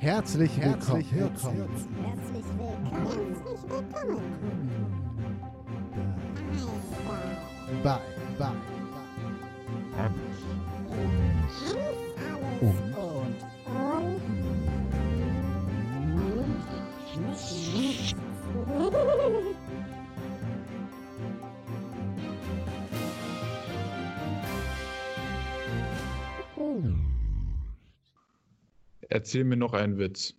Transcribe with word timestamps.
Herzlich, 0.00 0.56
herzlich 0.56 1.12
willkommen. 1.12 1.66
Herzlich 2.04 2.44
willkommen. 2.56 2.86
Herzlich 2.92 3.62
willkommen. 3.68 4.22
Bei, 7.82 7.98
bei, 8.38 8.50
Und 12.60 12.94
und 12.96 13.44
und. 13.64 14.28
Erzähl 29.08 29.44
mir 29.44 29.56
noch 29.56 29.72
einen 29.72 29.98
Witz. 29.98 30.34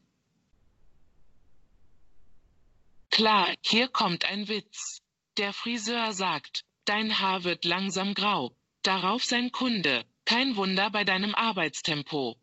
Klar, 3.10 3.48
hier 3.62 3.88
kommt 3.88 4.26
ein 4.26 4.48
Witz. 4.48 5.02
Der 5.38 5.54
Friseur 5.54 6.14
sagt, 6.14 6.66
dein 6.86 7.20
Haar 7.20 7.44
wird 7.44 7.66
langsam 7.66 8.14
grau. 8.14 8.56
Darauf 8.84 9.24
sein 9.24 9.52
Kunde, 9.52 10.06
kein 10.26 10.56
Wunder 10.56 10.90
bei 10.92 11.04
deinem 11.04 11.36
Arbeitstempo. 11.36 12.38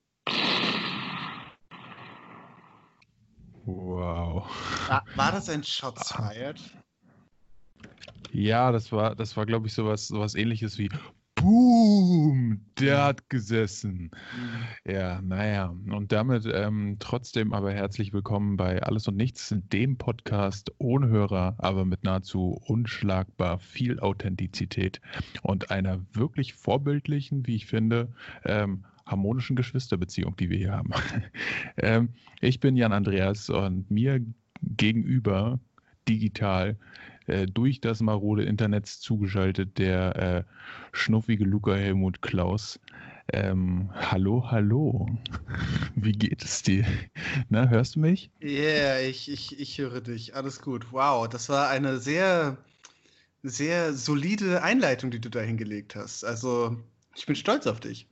Wow. 3.64 4.46
War, 4.88 5.04
war 5.14 5.32
das 5.32 5.48
ein 5.48 5.64
Shots 5.64 6.12
fired? 6.12 6.60
Ja, 8.32 8.70
das 8.70 8.92
war, 8.92 9.14
das 9.14 9.36
war, 9.36 9.46
glaube 9.46 9.66
ich, 9.66 9.74
sowas, 9.74 10.08
sowas 10.08 10.34
ähnliches 10.34 10.78
wie 10.78 10.90
Boom, 11.46 12.60
der 12.76 13.04
hat 13.04 13.30
gesessen. 13.30 14.10
Ja, 14.84 15.22
naja. 15.22 15.72
Und 15.88 16.10
damit 16.10 16.44
ähm, 16.52 16.96
trotzdem 16.98 17.52
aber 17.52 17.72
herzlich 17.72 18.12
willkommen 18.12 18.56
bei 18.56 18.82
Alles 18.82 19.06
und 19.06 19.16
Nichts, 19.16 19.54
dem 19.56 19.96
Podcast 19.96 20.72
ohne 20.78 21.06
Hörer, 21.06 21.54
aber 21.58 21.84
mit 21.84 22.02
nahezu 22.02 22.60
unschlagbar 22.66 23.60
viel 23.60 24.00
Authentizität 24.00 25.00
und 25.42 25.70
einer 25.70 26.04
wirklich 26.12 26.52
vorbildlichen, 26.54 27.46
wie 27.46 27.54
ich 27.54 27.66
finde, 27.66 28.08
ähm, 28.44 28.84
harmonischen 29.06 29.54
Geschwisterbeziehung, 29.54 30.34
die 30.34 30.50
wir 30.50 30.58
hier 30.58 30.72
haben. 30.72 30.90
ähm, 31.76 32.08
ich 32.40 32.58
bin 32.58 32.74
Jan 32.74 32.92
Andreas 32.92 33.50
und 33.50 33.88
mir 33.88 34.20
gegenüber 34.62 35.60
digital 36.08 36.76
äh, 37.26 37.46
durch 37.46 37.80
das 37.80 38.00
marode 38.00 38.44
Internet 38.44 38.86
zugeschaltet 38.86 39.78
der 39.78 40.16
äh, 40.16 40.44
schnuffige 40.92 41.44
Luca 41.44 41.74
Helmut 41.74 42.22
Klaus. 42.22 42.80
Ähm, 43.32 43.90
hallo, 43.94 44.50
hallo. 44.50 45.08
Wie 45.94 46.12
geht 46.12 46.44
es 46.44 46.62
dir? 46.62 46.84
Na, 47.48 47.68
hörst 47.68 47.96
du 47.96 48.00
mich? 48.00 48.30
Yeah, 48.40 49.00
ich, 49.00 49.30
ich, 49.30 49.58
ich 49.58 49.78
höre 49.78 50.00
dich. 50.00 50.34
Alles 50.34 50.60
gut. 50.60 50.92
Wow, 50.92 51.28
das 51.28 51.48
war 51.48 51.68
eine 51.68 51.98
sehr, 51.98 52.58
sehr 53.42 53.94
solide 53.94 54.62
Einleitung, 54.62 55.10
die 55.10 55.20
du 55.20 55.30
da 55.30 55.40
hingelegt 55.40 55.96
hast. 55.96 56.24
Also, 56.24 56.76
ich 57.16 57.26
bin 57.26 57.36
stolz 57.36 57.66
auf 57.66 57.80
dich. 57.80 58.08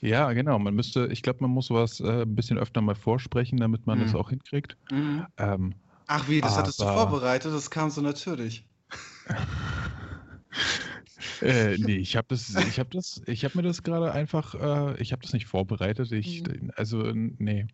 Ja, 0.00 0.32
genau. 0.32 0.58
Man 0.58 0.74
müsste, 0.74 1.06
ich 1.10 1.22
glaube, 1.22 1.38
man 1.42 1.50
muss 1.50 1.66
sowas 1.66 2.00
äh, 2.00 2.22
ein 2.22 2.34
bisschen 2.34 2.58
öfter 2.58 2.80
mal 2.80 2.94
vorsprechen, 2.94 3.58
damit 3.58 3.86
man 3.86 3.98
Mhm. 3.98 4.02
das 4.02 4.14
auch 4.14 4.30
hinkriegt. 4.30 4.76
Ähm, 5.38 5.74
Ach 6.06 6.28
wie, 6.28 6.40
das 6.40 6.56
hattest 6.56 6.80
du 6.80 6.84
Aber- 6.84 7.08
vorbereitet, 7.10 7.52
das 7.52 7.70
kam 7.70 7.90
so 7.90 8.00
natürlich. 8.00 8.64
Äh, 11.40 11.76
nee, 11.78 11.96
ich 11.96 12.16
habe 12.16 12.28
das, 12.30 12.54
ich 12.68 12.78
habe 12.78 12.90
das, 12.92 13.20
ich 13.26 13.44
habe 13.44 13.56
mir 13.58 13.62
das 13.62 13.82
gerade 13.82 14.12
einfach, 14.12 14.54
äh, 14.54 15.00
ich 15.02 15.12
habe 15.12 15.22
das 15.22 15.32
nicht 15.32 15.46
vorbereitet. 15.46 16.10
Ich, 16.12 16.42
also 16.76 17.02
n- 17.04 17.34
nee. 17.38 17.66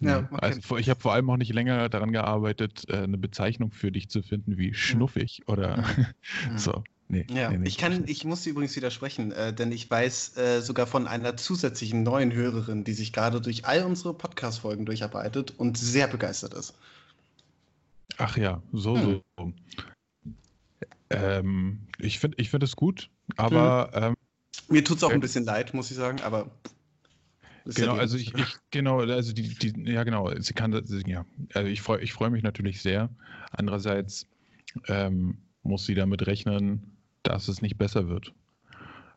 Ja, 0.00 0.18
okay. 0.30 0.36
Also 0.42 0.76
ich 0.76 0.90
habe 0.90 1.00
vor 1.00 1.14
allem 1.14 1.28
auch 1.30 1.38
nicht 1.38 1.52
länger 1.52 1.88
daran 1.88 2.12
gearbeitet, 2.12 2.84
äh, 2.88 2.98
eine 2.98 3.16
Bezeichnung 3.16 3.70
für 3.72 3.90
dich 3.90 4.10
zu 4.10 4.22
finden 4.22 4.58
wie 4.58 4.74
schnuffig 4.74 5.42
oder 5.48 5.78
Mhm. 6.50 6.58
so. 6.58 6.84
Nee, 7.08 7.26
Ja, 7.30 7.50
nee, 7.50 7.58
nee. 7.58 7.68
ich 7.68 7.78
kann, 7.78 8.04
ich 8.06 8.24
muss 8.24 8.42
dir 8.42 8.50
übrigens 8.50 8.76
widersprechen, 8.76 9.32
äh, 9.32 9.52
denn 9.54 9.72
ich 9.72 9.88
weiß 9.90 10.36
äh, 10.36 10.60
sogar 10.60 10.86
von 10.86 11.06
einer 11.06 11.36
zusätzlichen 11.36 12.02
neuen 12.02 12.32
Hörerin, 12.32 12.84
die 12.84 12.92
sich 12.92 13.12
gerade 13.12 13.40
durch 13.40 13.64
all 13.64 13.84
unsere 13.84 14.12
Podcast-Folgen 14.12 14.84
durcharbeitet 14.86 15.54
und 15.56 15.78
sehr 15.78 16.08
begeistert 16.08 16.52
ist. 16.54 16.74
Ach 18.18 18.36
ja, 18.36 18.62
so, 18.72 18.96
Hm. 18.96 19.20
so. 19.38 19.52
Ähm, 21.10 21.86
ich 21.98 22.18
finde, 22.18 22.36
ich 22.40 22.50
finde 22.50 22.64
es 22.64 22.74
gut, 22.76 23.10
aber 23.36 23.90
ähm, 23.94 24.16
Mir 24.68 24.84
tut 24.84 24.96
es 24.98 25.04
auch 25.04 25.10
Ja. 25.10 25.14
ein 25.14 25.20
bisschen 25.20 25.44
leid, 25.44 25.74
muss 25.74 25.90
ich 25.90 25.96
sagen, 25.96 26.20
aber. 26.22 26.50
ja 27.66 27.72
Genau, 27.74 27.94
die- 27.94 28.00
also 28.00 28.16
ich, 28.16 28.34
ich 28.34 28.56
genau, 28.70 29.00
also 29.00 29.32
die, 29.32 29.42
die, 29.54 29.90
ja 29.90 30.02
genau, 30.04 30.32
sie 30.40 30.54
kann 30.54 30.72
ja, 31.06 31.24
also 31.54 31.68
ich 31.68 31.82
freue 31.82 32.00
ich 32.00 32.12
freue 32.12 32.30
mich 32.30 32.42
natürlich 32.42 32.80
sehr. 32.82 33.10
Andererseits 33.52 34.26
ähm, 34.88 35.38
muss 35.62 35.84
sie 35.86 35.94
damit 35.94 36.26
rechnen, 36.26 36.96
dass 37.22 37.48
es 37.48 37.62
nicht 37.62 37.78
besser 37.78 38.08
wird. 38.08 38.32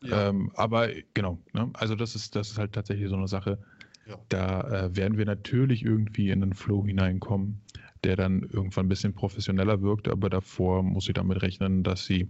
Ja. 0.01 0.29
Ähm, 0.29 0.51
aber 0.55 0.89
genau, 1.13 1.39
ne? 1.53 1.69
also 1.73 1.95
das 1.95 2.15
ist, 2.15 2.35
das 2.35 2.51
ist 2.51 2.57
halt 2.57 2.73
tatsächlich 2.73 3.09
so 3.09 3.15
eine 3.15 3.27
Sache. 3.27 3.57
Ja. 4.05 4.17
Da 4.29 4.61
äh, 4.85 4.95
werden 4.95 5.17
wir 5.17 5.25
natürlich 5.25 5.83
irgendwie 5.83 6.29
in 6.29 6.41
einen 6.41 6.53
Flow 6.53 6.85
hineinkommen, 6.85 7.61
der 8.03 8.15
dann 8.15 8.43
irgendwann 8.43 8.85
ein 8.85 8.89
bisschen 8.89 9.13
professioneller 9.13 9.81
wirkt, 9.81 10.07
aber 10.07 10.29
davor 10.29 10.83
muss 10.83 11.05
sie 11.05 11.13
damit 11.13 11.41
rechnen, 11.41 11.83
dass 11.83 12.05
sie 12.05 12.29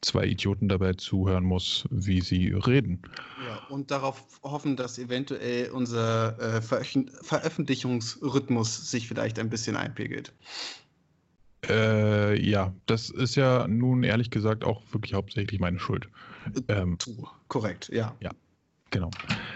zwei 0.00 0.26
Idioten 0.26 0.68
dabei 0.68 0.94
zuhören 0.94 1.44
muss, 1.44 1.86
wie 1.90 2.20
sie 2.20 2.48
reden. 2.48 3.02
Ja, 3.46 3.56
und 3.68 3.90
darauf 3.90 4.40
hoffen, 4.42 4.76
dass 4.76 4.98
eventuell 4.98 5.70
unser 5.70 6.38
äh, 6.38 6.62
Veröffent 6.62 7.10
Veröffentlichungsrhythmus 7.22 8.90
sich 8.90 9.08
vielleicht 9.08 9.38
ein 9.38 9.50
bisschen 9.50 9.76
einpegelt. 9.76 10.32
Äh, 11.68 12.40
ja, 12.40 12.74
das 12.86 13.10
ist 13.10 13.34
ja 13.34 13.68
nun 13.68 14.02
ehrlich 14.02 14.30
gesagt 14.30 14.64
auch 14.64 14.82
wirklich 14.92 15.12
hauptsächlich 15.12 15.60
meine 15.60 15.78
Schuld. 15.78 16.08
Ähm, 16.68 16.96
Tu, 16.98 17.26
korrekt, 17.48 17.90
ja. 17.92 18.16
genau. 18.90 19.10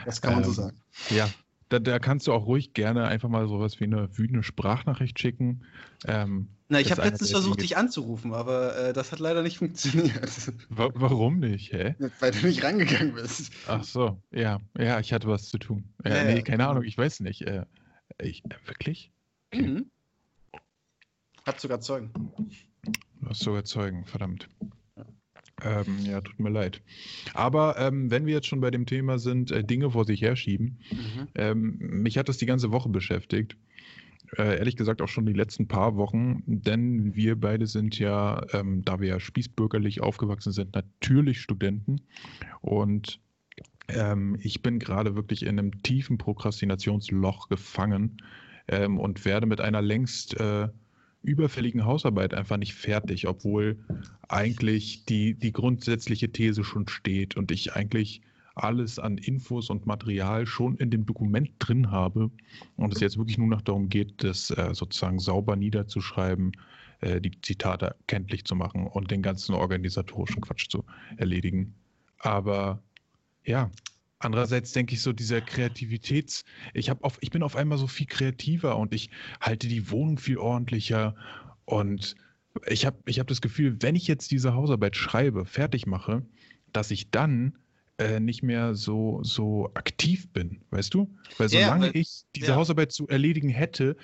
Das 0.04 0.20
kann 0.20 0.34
man 0.34 0.44
so 0.44 0.50
Ähm, 0.50 0.54
sagen. 0.54 0.80
Ja, 1.08 1.30
da, 1.80 1.92
da 1.92 1.98
kannst 1.98 2.26
du 2.26 2.32
auch 2.32 2.46
ruhig 2.46 2.72
gerne 2.72 3.06
einfach 3.06 3.28
mal 3.28 3.48
sowas 3.48 3.80
wie 3.80 3.84
eine 3.84 4.08
wütende 4.16 4.42
Sprachnachricht 4.42 5.18
schicken. 5.18 5.64
Ähm, 6.06 6.48
Na, 6.68 6.80
ich 6.80 6.90
habe 6.90 7.02
letztens 7.02 7.30
versucht, 7.30 7.62
dich 7.62 7.76
anzurufen, 7.76 8.32
aber 8.34 8.76
äh, 8.76 8.92
das 8.92 9.12
hat 9.12 9.18
leider 9.18 9.42
nicht 9.42 9.58
funktioniert. 9.58 10.14
wa 10.68 10.90
warum 10.94 11.38
nicht, 11.40 11.72
hä? 11.72 11.94
Weil 12.20 12.30
du 12.30 12.46
nicht 12.46 12.62
rangegangen 12.62 13.14
bist. 13.14 13.52
Ach 13.66 13.84
so, 13.84 14.22
ja, 14.30 14.60
ja, 14.78 15.00
ich 15.00 15.12
hatte 15.12 15.28
was 15.28 15.48
zu 15.48 15.58
tun. 15.58 15.84
Äh, 16.04 16.10
Ja, 16.16 16.24
nee, 16.24 16.36
ja. 16.36 16.42
keine 16.42 16.68
Ahnung, 16.68 16.84
ich 16.84 16.96
weiß 16.96 17.20
nicht. 17.20 17.42
Äh, 17.42 17.64
ich, 18.22 18.44
äh, 18.44 18.66
wirklich? 18.66 19.10
Mhm. 19.52 19.90
Hat 21.46 21.60
sogar 21.60 21.80
Zeugen. 21.80 22.10
Du 23.20 23.28
hast 23.28 23.40
sogar 23.40 23.64
Zeugen, 23.64 24.04
verdammt. 24.06 24.48
Ähm, 25.64 25.98
ja, 26.04 26.20
tut 26.20 26.38
mir 26.38 26.50
leid. 26.50 26.82
Aber 27.32 27.78
ähm, 27.78 28.10
wenn 28.10 28.26
wir 28.26 28.34
jetzt 28.34 28.46
schon 28.46 28.60
bei 28.60 28.70
dem 28.70 28.86
Thema 28.86 29.18
sind, 29.18 29.50
äh, 29.50 29.64
Dinge 29.64 29.90
vor 29.90 30.04
sich 30.04 30.20
herschieben, 30.20 30.78
Mhm. 30.90 31.28
Ähm, 31.34 31.76
mich 31.78 32.18
hat 32.18 32.28
das 32.28 32.38
die 32.38 32.46
ganze 32.46 32.70
Woche 32.70 32.88
beschäftigt. 32.88 33.56
Äh, 34.36 34.58
ehrlich 34.58 34.76
gesagt 34.76 35.02
auch 35.02 35.08
schon 35.08 35.26
die 35.26 35.32
letzten 35.32 35.68
paar 35.68 35.96
Wochen, 35.96 36.42
denn 36.46 37.14
wir 37.14 37.38
beide 37.38 37.66
sind 37.66 37.98
ja, 37.98 38.44
ähm, 38.52 38.84
da 38.84 39.00
wir 39.00 39.08
ja 39.08 39.20
spießbürgerlich 39.20 40.00
aufgewachsen 40.00 40.52
sind, 40.52 40.74
natürlich 40.74 41.40
Studenten. 41.40 42.00
Und 42.60 43.20
ähm, 43.88 44.38
ich 44.40 44.62
bin 44.62 44.78
gerade 44.78 45.14
wirklich 45.14 45.42
in 45.44 45.58
einem 45.58 45.82
tiefen 45.82 46.18
Prokrastinationsloch 46.18 47.48
gefangen 47.48 48.22
ähm, 48.66 48.98
und 48.98 49.24
werde 49.24 49.46
mit 49.46 49.60
einer 49.60 49.82
längst 49.82 50.40
äh, 50.40 50.68
überfälligen 51.24 51.84
Hausarbeit 51.84 52.34
einfach 52.34 52.56
nicht 52.56 52.74
fertig, 52.74 53.26
obwohl 53.26 53.78
eigentlich 54.28 55.04
die, 55.06 55.34
die 55.34 55.52
grundsätzliche 55.52 56.30
These 56.30 56.64
schon 56.64 56.86
steht 56.88 57.36
und 57.36 57.50
ich 57.50 57.74
eigentlich 57.74 58.22
alles 58.54 58.98
an 58.98 59.18
Infos 59.18 59.70
und 59.70 59.86
Material 59.86 60.46
schon 60.46 60.76
in 60.76 60.90
dem 60.90 61.06
Dokument 61.06 61.50
drin 61.58 61.90
habe 61.90 62.30
und 62.76 62.94
es 62.94 63.00
jetzt 63.00 63.18
wirklich 63.18 63.38
nur 63.38 63.48
noch 63.48 63.62
darum 63.62 63.88
geht, 63.88 64.22
das 64.22 64.50
äh, 64.50 64.70
sozusagen 64.72 65.18
sauber 65.18 65.56
niederzuschreiben, 65.56 66.52
äh, 67.00 67.20
die 67.20 67.32
Zitate 67.40 67.96
kenntlich 68.06 68.44
zu 68.44 68.54
machen 68.54 68.86
und 68.86 69.10
den 69.10 69.22
ganzen 69.22 69.54
organisatorischen 69.54 70.40
Quatsch 70.40 70.68
zu 70.68 70.84
erledigen. 71.16 71.74
Aber 72.18 72.80
ja, 73.44 73.70
andererseits 74.24 74.72
denke 74.72 74.94
ich 74.94 75.02
so, 75.02 75.12
dieser 75.12 75.40
Kreativitäts, 75.40 76.44
ich 76.72 76.90
habe 76.90 77.04
auf, 77.04 77.18
ich 77.20 77.30
bin 77.30 77.42
auf 77.42 77.56
einmal 77.56 77.78
so 77.78 77.86
viel 77.86 78.06
kreativer 78.06 78.76
und 78.76 78.94
ich 78.94 79.10
halte 79.40 79.68
die 79.68 79.90
Wohnung 79.90 80.18
viel 80.18 80.38
ordentlicher 80.38 81.14
und 81.64 82.14
ich 82.66 82.86
habe 82.86 82.98
ich 83.06 83.18
hab 83.18 83.26
das 83.26 83.40
Gefühl, 83.40 83.76
wenn 83.80 83.96
ich 83.96 84.06
jetzt 84.06 84.30
diese 84.30 84.54
Hausarbeit 84.54 84.96
schreibe, 84.96 85.44
fertig 85.44 85.86
mache, 85.86 86.22
dass 86.72 86.90
ich 86.90 87.10
dann 87.10 87.58
äh, 87.98 88.18
nicht 88.18 88.42
mehr 88.42 88.74
so, 88.74 89.22
so 89.22 89.70
aktiv 89.74 90.28
bin, 90.32 90.60
weißt 90.70 90.92
du? 90.94 91.14
Weil 91.38 91.48
Ja, 91.48 91.66
solange 91.66 91.86
weil- 91.86 91.96
ich 91.96 92.24
diese 92.34 92.48
ja. 92.48 92.56
Hausarbeit 92.56 92.92
zu 92.92 93.06
erledigen 93.08 93.48
hätte, 93.48 93.96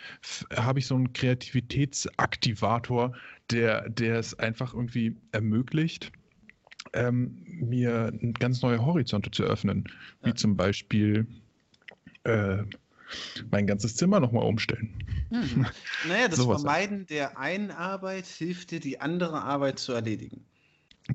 habe 0.54 0.78
ich 0.78 0.86
so 0.86 0.94
einen 0.94 1.12
Kreativitätsaktivator, 1.12 3.14
der, 3.50 3.88
der 3.88 4.18
es 4.18 4.38
einfach 4.38 4.74
irgendwie 4.74 5.16
ermöglicht, 5.32 6.12
ähm, 6.92 7.44
mir 7.46 8.12
ganz 8.38 8.62
neue 8.62 8.84
Horizonte 8.84 9.30
zu 9.30 9.42
öffnen. 9.44 9.84
Wie 10.22 10.30
Ja. 10.30 10.34
zum 10.36 10.56
Beispiel 10.56 11.26
äh, 12.24 12.58
mein 13.50 13.66
ganzes 13.66 13.96
Zimmer 13.96 14.20
nochmal 14.20 14.44
umstellen. 14.44 15.04
Hm. 15.30 15.66
Naja, 16.08 16.28
das 16.28 16.38
Sowas. 16.38 16.62
Vermeiden 16.62 17.06
der 17.06 17.38
einen 17.38 17.70
Arbeit 17.70 18.26
hilft 18.26 18.70
dir, 18.70 18.80
die 18.80 19.00
andere 19.00 19.42
Arbeit 19.42 19.78
zu 19.78 19.92
erledigen. 19.92 20.46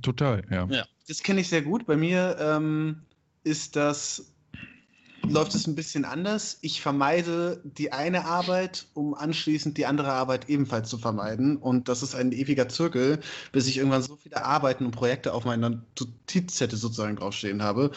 Total, 0.01 0.43
ja. 0.51 0.67
Ja. 0.69 0.85
Das 1.07 1.23
kenne 1.23 1.41
ich 1.41 1.49
sehr 1.49 1.61
gut. 1.61 1.85
Bei 1.85 1.95
mir 1.95 2.37
ähm, 2.39 3.01
ist 3.43 3.75
das, 3.75 4.34
läuft 5.29 5.55
es 5.55 5.67
ein 5.67 5.75
bisschen 5.75 6.05
anders. 6.05 6.57
Ich 6.61 6.81
vermeide 6.81 7.61
die 7.63 7.91
eine 7.91 8.25
Arbeit, 8.25 8.87
um 8.93 9.13
anschließend 9.13 9.77
die 9.77 9.85
andere 9.85 10.11
Arbeit 10.11 10.49
ebenfalls 10.49 10.89
zu 10.89 10.97
vermeiden. 10.97 11.57
Und 11.57 11.89
das 11.89 12.03
ist 12.03 12.15
ein 12.15 12.31
ewiger 12.31 12.69
Zirkel, 12.69 13.19
bis 13.51 13.67
ich 13.67 13.77
irgendwann 13.77 14.01
so 14.01 14.15
viele 14.15 14.43
Arbeiten 14.43 14.85
und 14.85 14.91
Projekte 14.91 15.33
auf 15.33 15.45
meiner 15.45 15.69
Notizzettel 15.69 16.77
sozusagen 16.77 17.15
draufstehen 17.15 17.61
habe, 17.63 17.91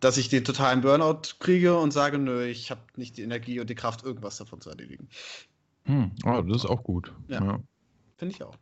dass 0.00 0.18
ich 0.18 0.28
den 0.28 0.44
totalen 0.44 0.80
Burnout 0.82 1.22
kriege 1.38 1.78
und 1.78 1.92
sage, 1.92 2.18
nö, 2.18 2.44
ich 2.44 2.70
habe 2.70 2.82
nicht 2.96 3.16
die 3.16 3.22
Energie 3.22 3.60
und 3.60 3.70
die 3.70 3.74
Kraft, 3.74 4.04
irgendwas 4.04 4.36
davon 4.36 4.60
zu 4.60 4.70
erledigen. 4.70 5.08
Hm. 5.84 6.12
Oh, 6.24 6.42
das 6.42 6.64
ist 6.64 6.66
auch 6.66 6.82
gut. 6.82 7.12
Ja. 7.28 7.42
Ja. 7.42 7.60
Finde 8.16 8.34
ich 8.34 8.42
auch. 8.42 8.56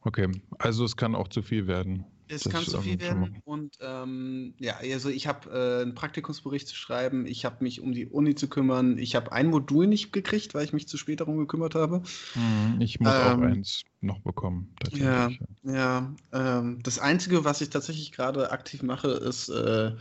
Okay, 0.00 0.28
also 0.58 0.84
es 0.84 0.96
kann 0.96 1.14
auch 1.14 1.28
zu 1.28 1.42
viel 1.42 1.66
werden. 1.66 2.04
Es 2.28 2.42
Das, 2.42 2.52
kann 2.52 2.64
zu 2.64 2.80
viel 2.80 2.98
werden 3.00 3.42
und 3.44 3.76
ähm, 3.80 4.54
ja, 4.58 4.76
also 4.78 5.10
ich 5.10 5.26
habe 5.26 5.50
äh, 5.50 5.82
einen 5.82 5.94
Praktikumsbericht 5.94 6.66
zu 6.68 6.74
schreiben, 6.74 7.26
ich 7.26 7.44
habe 7.44 7.62
mich 7.62 7.80
um 7.80 7.92
die 7.92 8.06
Uni 8.06 8.34
zu 8.34 8.48
kümmern, 8.48 8.96
ich 8.98 9.14
habe 9.14 9.32
ein 9.32 9.48
Modul 9.48 9.86
nicht 9.86 10.12
gekriegt, 10.12 10.54
weil 10.54 10.64
ich 10.64 10.72
mich 10.72 10.88
zu 10.88 10.96
spät 10.96 11.20
darum 11.20 11.36
gekümmert 11.36 11.74
habe. 11.74 12.02
Mhm, 12.34 12.80
Ich 12.80 12.98
muss 13.00 13.20
auch 13.20 13.38
Ähm, 13.38 13.42
eins 13.42 13.82
noch 14.00 14.20
bekommen. 14.20 14.74
Ja, 14.92 15.30
ja. 15.62 16.14
Ähm, 16.32 16.82
das 16.82 16.98
Einzige, 16.98 17.44
was 17.44 17.60
ich 17.60 17.70
tatsächlich 17.70 18.12
gerade 18.12 18.50
aktiv 18.52 18.82
mache, 18.82 19.08
ist 19.08 19.48
äh, 19.48 19.92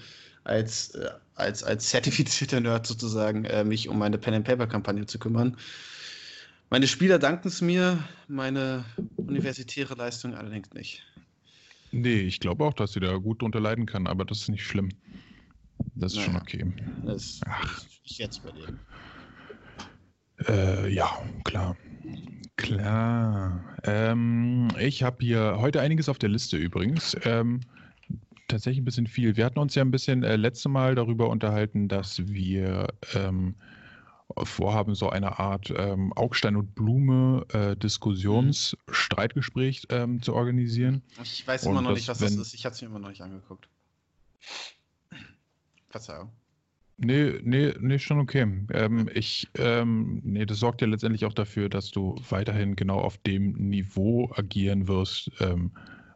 als, 0.44 0.92
äh, 0.96 1.10
als, 1.36 1.64
als 1.64 1.90
zertifizierter 1.90 2.60
Nerd 2.60 2.86
sozusagen 2.88 3.46
äh, 3.46 3.64
mich 3.64 3.90
um 3.90 3.98
meine 3.98 4.18
Pen-and-Paper-Kampagne 4.18 5.06
zu 5.06 5.20
kümmern. 5.20 5.58
Meine 6.70 6.88
Spieler 6.88 7.20
danken 7.20 7.48
es 7.48 7.62
mir, 7.62 8.04
meine 8.28 8.84
universitäre 9.28 9.96
Leistung 9.96 10.34
allerdings 10.36 10.72
nicht. 10.74 11.04
Nee, 11.94 12.22
ich 12.22 12.40
glaube 12.40 12.66
auch, 12.66 12.74
dass 12.74 12.94
sie 12.94 13.00
da 13.00 13.16
gut 13.18 13.42
drunter 13.44 13.60
leiden 13.60 13.86
kann, 13.86 14.07
aber 14.07 14.25
das 14.25 14.42
ist 14.42 14.50
nicht 14.50 14.66
schlimm. 14.66 14.90
Das 15.94 16.13
ist 16.13 16.22
schon 16.22 16.34
Naja. 16.34 16.42
okay. 16.42 16.74
Das 17.06 17.40
Ach. 17.45 17.86
ich 18.04 18.18
jetzt 18.18 18.40
überleben. 18.40 18.80
Äh, 20.48 20.92
ja, 20.92 21.07
klar. 21.44 21.78
Klar. 22.56 23.63
Ähm, 23.84 24.69
ich 24.80 25.04
habe 25.04 25.18
hier 25.19 25.57
heute 25.60 25.81
einiges 25.81 26.10
auf 26.10 26.18
der 26.18 26.30
Liste 26.30 26.57
übrigens. 26.57 27.16
Ähm, 27.25 27.62
tatsächlich 28.48 28.81
ein 28.81 28.86
bisschen 28.86 29.07
viel. 29.07 29.38
Wir 29.38 29.46
hatten 29.46 29.60
uns 29.60 29.75
ja 29.75 29.84
ein 29.84 29.92
bisschen 29.92 30.24
äh, 30.24 30.36
letzte 30.36 30.69
Mal 30.69 30.96
darüber 30.96 31.30
unterhalten, 31.30 31.88
dass 31.88 32.28
wir 32.28 32.88
ähm, 33.13 33.56
vorhaben, 34.44 34.96
so 34.96 35.10
eine 35.10 35.40
Art 35.40 35.72
ähm, 35.75 36.14
Augstein 36.14 36.56
und 36.56 36.75
Blume 36.75 37.46
äh, 37.54 37.75
Diskussions-Streitgespräch 37.75 39.88
ähm, 39.90 40.22
zu 40.22 40.34
organisieren. 40.34 41.02
Ich 41.22 41.48
weiß 41.48 41.66
Und 41.66 41.74
immer 41.74 41.81
noch 41.81 41.90
das, 41.92 42.00
nicht, 42.00 42.08
was 42.10 42.20
das 42.20 42.34
wenn- 42.34 42.42
ist. 42.42 42.54
Ich 42.54 42.66
habe 42.66 42.75
es 42.75 42.81
mir 42.81 42.88
immer 42.88 43.00
noch 43.00 43.10
nicht 43.10 43.22
angeguckt. 43.22 43.68
Verzeihung. 45.90 46.31
Nee, 46.98 47.40
nee, 47.44 47.74
nee, 47.80 48.00
schon 48.00 48.20
okay. 48.20 48.46
Ähm, 48.72 49.10
ich, 49.14 49.48
ähm, 49.56 50.22
nee, 50.24 50.46
das 50.46 50.60
sorgt 50.60 50.81
ja 50.81 50.88
letztendlich 50.88 51.25
auch 51.25 51.34
dafür, 51.34 51.68
dass 51.68 51.92
du 51.92 52.16
weiterhin 52.30 52.75
genau 52.75 53.00
auf 53.00 53.18
dem 53.18 53.54
Niveau 53.54 54.31
agieren 54.36 54.88
wirst, 54.88 55.31
ähm, 55.40 55.72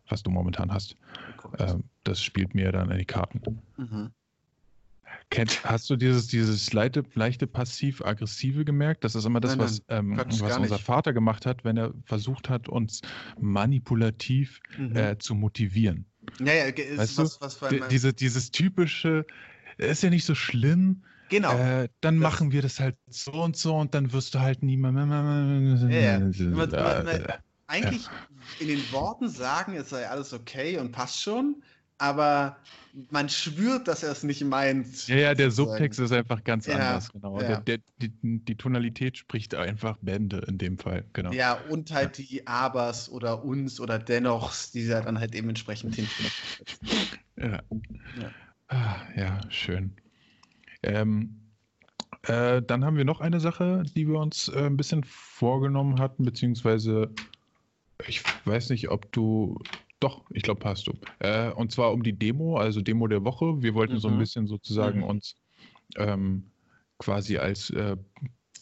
was 0.07 0.23
du 0.23 0.29
momentan 0.29 0.71
hast. 0.71 0.95
Ähm, 1.59 1.83
das 2.03 2.21
spielt 2.21 2.53
mir 2.53 2.71
dann 2.71 2.91
in 2.91 2.99
die 2.99 3.05
Karten. 3.05 3.41
Mhm. 3.77 4.11
Kennt, 5.29 5.63
hast 5.65 5.89
du 5.89 5.95
dieses, 5.97 6.27
dieses 6.27 6.71
leichte, 6.73 7.03
leichte 7.13 7.47
passiv-aggressive 7.47 8.63
gemerkt? 8.65 9.03
Das 9.03 9.13
ist 9.15 9.25
immer 9.25 9.39
das, 9.41 9.51
Nein, 9.51 9.59
was, 9.59 9.81
ähm, 9.89 10.17
was 10.17 10.57
unser. 10.57 10.79
Vater 10.79 11.11
gemacht 11.13 11.45
hat, 11.45 11.63
wenn 11.65 11.75
er 11.77 11.93
versucht 12.05 12.49
hat, 12.49 12.69
uns 12.69 13.01
manipulativ 13.39 14.61
Mhm. 14.77 14.95
äh, 14.95 15.17
zu 15.17 15.35
motivieren. 15.35 16.05
ja, 16.39 16.53
ja, 16.53 16.63
ist 16.65 16.97
weißt 16.97 17.17
was, 17.17 17.41
was 17.41 17.59
Die- 17.69 17.79
meinem- 17.79 17.89
Diese, 17.89 18.13
dieses 18.13 18.51
typische, 18.51 19.25
ist 19.77 20.03
ja 20.03 20.09
nicht 20.09 20.25
so 20.25 20.35
schlimm, 20.35 21.03
Genau. 21.29 21.57
Äh, 21.57 21.89
dann 21.99 22.21
Das- 22.21 22.31
machen 22.31 22.53
wir 22.53 22.61
das 22.61 22.79
halt 22.79 22.95
so 23.09 23.33
und 23.33 23.57
so 23.57 23.75
und 23.75 23.93
dann 23.93 24.13
wirst 24.13 24.33
du 24.33 24.39
halt 24.39 24.63
nie 24.63 24.77
mehr. 24.77 24.91
Ja, 25.89 26.19
ja. 26.19 27.39
Eigentlich 27.69 28.07
in 28.61 28.69
den 28.69 28.91
Worten 28.93 29.27
sagen, 29.27 29.75
es 29.75 29.89
sei 29.89 30.07
alles 30.07 30.31
okay 30.31 30.77
und 30.77 30.93
passt 30.93 31.21
schon, 31.21 31.61
aber 31.97 32.57
man 33.11 33.29
spürt, 33.29 33.87
dass 33.87 34.03
er 34.03 34.11
es 34.11 34.23
nicht 34.23 34.43
meint. 34.43 35.07
Ja, 35.07 35.15
ja, 35.15 35.33
der 35.35 35.51
sozusagen. 35.51 35.77
Subtext 35.77 35.99
ist 35.99 36.11
einfach 36.11 36.43
ganz 36.43 36.65
Ja, 36.65 36.75
anders, 36.75 37.11
genau. 37.11 37.39
ja. 37.41 37.47
Der, 37.47 37.59
der, 37.59 37.77
die, 37.97 38.11
die 38.21 38.55
Tonalität 38.55 39.17
spricht 39.17 39.53
einfach 39.55 39.97
Bände 40.01 40.39
in 40.47 40.57
dem 40.57 40.77
Fall, 40.77 41.05
genau. 41.13 41.31
Ja, 41.31 41.53
und 41.69 41.91
halt 41.91 42.17
die 42.17 42.45
Abers 42.47 43.09
oder 43.09 43.43
uns 43.43 43.79
oder 43.79 43.99
Dennochs, 43.99 44.71
die 44.71 44.87
er 44.87 45.01
dann 45.01 45.19
halt 45.19 45.35
eben 45.35 45.49
entsprechend. 45.49 45.97
Ja, 47.37 47.61
Ja. 48.19 48.31
Ah, 48.69 48.95
ja 49.15 49.39
schön. 49.49 49.93
Ähm, 50.83 51.39
äh, 52.23 52.61
dann 52.61 52.83
haben 52.83 52.97
wir 52.97 53.05
noch 53.05 53.21
eine 53.21 53.39
Sache, 53.39 53.83
die 53.95 54.07
wir 54.07 54.19
uns 54.19 54.49
äh, 54.49 54.65
ein 54.65 54.77
bisschen 54.77 55.03
vorgenommen 55.03 55.99
hatten, 55.99 56.25
beziehungsweise 56.25 57.11
ich 58.05 58.23
weiß 58.45 58.69
nicht, 58.69 58.89
ob 58.89 59.11
du. 59.11 59.59
Doch, 59.99 60.29
ich 60.31 60.43
glaube, 60.43 60.63
hast 60.65 60.87
du. 60.87 60.93
Äh, 61.19 61.51
und 61.51 61.71
zwar 61.71 61.91
um 61.91 62.03
die 62.03 62.13
Demo, 62.13 62.57
also 62.57 62.81
Demo 62.81 63.07
der 63.07 63.23
Woche. 63.23 63.61
Wir 63.63 63.73
wollten 63.73 63.97
so 63.97 64.07
ein 64.07 64.13
Mhm. 64.13 64.19
bisschen 64.19 64.47
sozusagen 64.47 64.99
Mhm. 64.99 65.03
uns 65.03 65.35
ähm, 65.95 66.43
quasi 66.99 67.37
als 67.37 67.69
äh, 67.71 67.97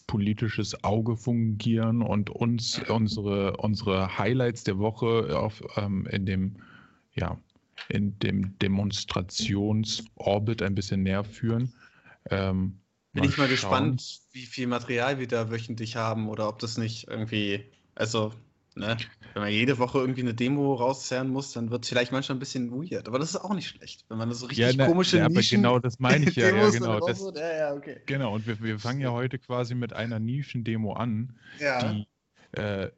politisches 0.07 0.83
Auge 0.83 1.17
fungieren 1.17 2.01
und 2.01 2.29
uns 2.29 2.79
unsere, 2.89 3.57
unsere 3.57 4.17
Highlights 4.17 4.63
der 4.63 4.77
Woche 4.77 5.37
auf, 5.37 5.61
ähm, 5.77 6.05
in 6.07 6.25
dem, 6.25 6.57
ja, 7.15 7.37
in 7.89 8.17
dem 8.19 8.57
Demonstrationsorbit 8.59 10.61
ein 10.61 10.75
bisschen 10.75 11.03
näher 11.03 11.23
führen. 11.23 11.73
Ähm, 12.29 12.79
Bin 13.13 13.23
ich 13.23 13.37
mal 13.37 13.47
schauen. 13.47 13.49
gespannt, 13.49 14.21
wie 14.31 14.45
viel 14.45 14.67
Material 14.67 15.19
wir 15.19 15.27
da 15.27 15.49
wöchentlich 15.49 15.95
haben 15.95 16.29
oder 16.29 16.47
ob 16.49 16.59
das 16.59 16.77
nicht 16.77 17.07
irgendwie, 17.07 17.65
also, 17.95 18.31
ne, 18.75 18.97
wenn 19.33 19.43
man 19.43 19.51
jede 19.51 19.77
Woche 19.77 19.99
irgendwie 19.99 20.21
eine 20.21 20.33
Demo 20.33 20.75
rauszerren 20.75 21.29
muss, 21.29 21.51
dann 21.53 21.71
wird 21.71 21.83
es 21.83 21.89
vielleicht 21.89 22.11
manchmal 22.11 22.37
ein 22.37 22.39
bisschen 22.39 22.71
weird. 22.71 23.07
Aber 23.07 23.19
das 23.19 23.29
ist 23.29 23.37
auch 23.37 23.53
nicht 23.53 23.69
schlecht, 23.69 24.05
wenn 24.09 24.17
man 24.17 24.31
so 24.33 24.45
richtig 24.45 24.65
Ja, 24.65 24.73
na, 24.75 24.85
komische 24.85 25.17
ja, 25.17 25.25
aber 25.25 25.35
Nischen 25.35 25.61
genau 25.61 25.79
das 25.79 25.99
meine 25.99 26.29
ich 26.29 26.35
ja, 26.35 26.49
ja, 26.49 26.69
genau. 26.71 26.99
Das, 26.99 27.19
ja, 27.35 27.57
ja, 27.57 27.73
okay. 27.73 27.97
genau, 28.05 28.33
und 28.33 28.47
wir, 28.47 28.61
wir 28.61 28.79
fangen 28.79 29.01
ja 29.01 29.11
heute 29.11 29.39
quasi 29.39 29.75
mit 29.75 29.93
einer 29.93 30.19
Nischendemo 30.19 30.93
an, 30.93 31.37
die, 31.59 32.07
äh, 32.53 32.89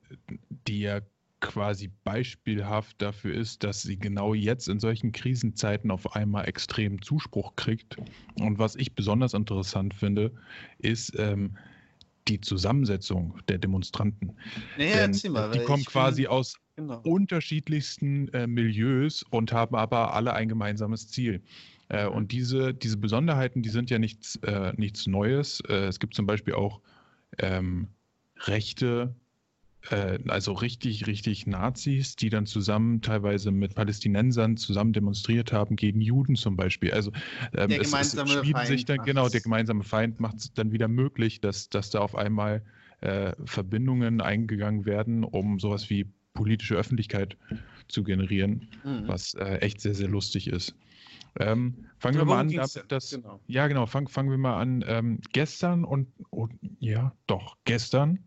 die 0.68 0.82
ja 0.82 1.02
quasi 1.40 1.92
beispielhaft 2.04 3.02
dafür 3.02 3.36
ist, 3.36 3.64
dass 3.64 3.82
sie 3.82 3.98
genau 3.98 4.34
jetzt 4.34 4.68
in 4.68 4.80
solchen 4.80 5.12
Krisenzeiten 5.12 5.92
auf 5.92 6.16
einmal 6.16 6.48
extrem 6.48 7.02
Zuspruch 7.02 7.56
kriegt. 7.56 7.98
Und 8.40 8.58
was 8.58 8.76
ich 8.76 8.96
besonders 8.96 9.34
interessant 9.34 9.94
finde, 9.94 10.32
ist 10.80 11.14
ähm, 11.18 11.58
die 12.28 12.42
Zusammensetzung 12.42 13.40
der 13.48 13.58
Demonstranten. 13.58 14.34
Naja, 14.78 15.08
Denn 15.08 15.32
mal. 15.32 15.52
die 15.52 15.60
kommen 15.64 15.84
quasi 15.86 16.24
bin- 16.24 16.32
aus 16.32 16.56
Genau. 16.76 17.00
unterschiedlichsten 17.02 18.28
äh, 18.34 18.46
Milieus 18.46 19.24
und 19.32 19.52
haben 19.52 19.76
aber 19.76 20.14
alle 20.14 20.34
ein 20.34 20.48
gemeinsames 20.48 21.08
Ziel. 21.10 21.42
Äh, 21.90 22.06
Mhm. 22.08 22.12
und 22.16 22.32
diese, 22.32 22.74
diese 22.74 22.98
Besonderheiten, 22.98 23.64
die 23.64 23.70
sind 23.70 23.90
ja 23.90 23.98
nichts, 23.98 24.36
äh, 24.44 24.74
nichts 24.78 25.08
Neues. 25.08 25.62
Äh, 25.68 25.86
es 25.88 26.00
gibt 26.00 26.14
zum 26.14 26.26
Beispiel 26.28 26.54
auch 26.54 26.82
ähm, 27.40 27.88
Rechte, 28.42 29.16
äh, 29.90 30.20
also 30.28 30.54
richtig, 30.54 31.08
richtig 31.08 31.48
Nazis, 31.48 32.16
die 32.16 32.30
dann 32.30 32.46
zusammen 32.46 33.02
teilweise 33.02 33.52
mit 33.52 33.76
Palästinensern 33.76 34.58
zusammen 34.58 34.94
demonstriert 34.94 35.52
haben 35.54 35.76
gegen 35.76 36.02
Juden 36.02 36.36
zum 36.36 36.56
Beispiel. 36.56 36.92
Also 36.92 37.12
ähm, 37.54 37.70
Der 37.70 37.80
es, 37.80 37.88
es 37.94 38.12
gemeinsame 38.14 38.30
schmieden 38.30 38.54
Feind 38.54 38.68
sich 38.68 38.86
dann, 38.86 39.02
genau, 39.04 39.30
der 39.30 39.42
gemeinsame 39.42 39.84
Feind 39.84 40.20
macht 40.20 40.38
es 40.38 40.54
dann 40.54 40.72
wieder 40.72 40.88
möglich, 40.88 41.42
dass, 41.42 41.70
dass 41.70 41.90
da 41.90 42.00
auf 42.00 42.16
einmal 42.16 42.64
äh, 43.02 43.34
Verbindungen 43.46 44.22
eingegangen 44.22 44.86
werden, 44.86 45.24
um 45.24 45.60
sowas 45.60 45.90
wie 45.90 46.06
politische 46.34 46.76
Öffentlichkeit 46.76 47.38
zu 47.88 48.04
generieren, 48.04 48.68
Mhm. 48.84 49.08
was 49.08 49.34
äh, 49.36 49.58
echt 49.58 49.82
sehr, 49.82 49.96
sehr 49.96 50.08
lustig 50.08 50.48
ist. 50.48 50.76
Ähm, 51.40 51.86
fangen 52.00 52.16
Ja, 52.16 52.22
wir 52.22 52.26
mal 52.26 52.40
an, 52.40 52.50
denn? 52.50 52.88
dass, 52.88 53.12
Genau. 53.12 53.40
ja 53.48 53.68
genau, 53.68 53.86
fang, 53.86 54.08
fangen 54.08 54.30
wir 54.30 54.38
mal 54.38 54.60
an. 54.60 54.84
Ähm, 54.88 55.20
gestern 55.34 55.84
und, 55.84 56.08
und 56.30 56.54
ja, 56.80 57.14
doch, 57.28 57.58
gestern 57.66 58.20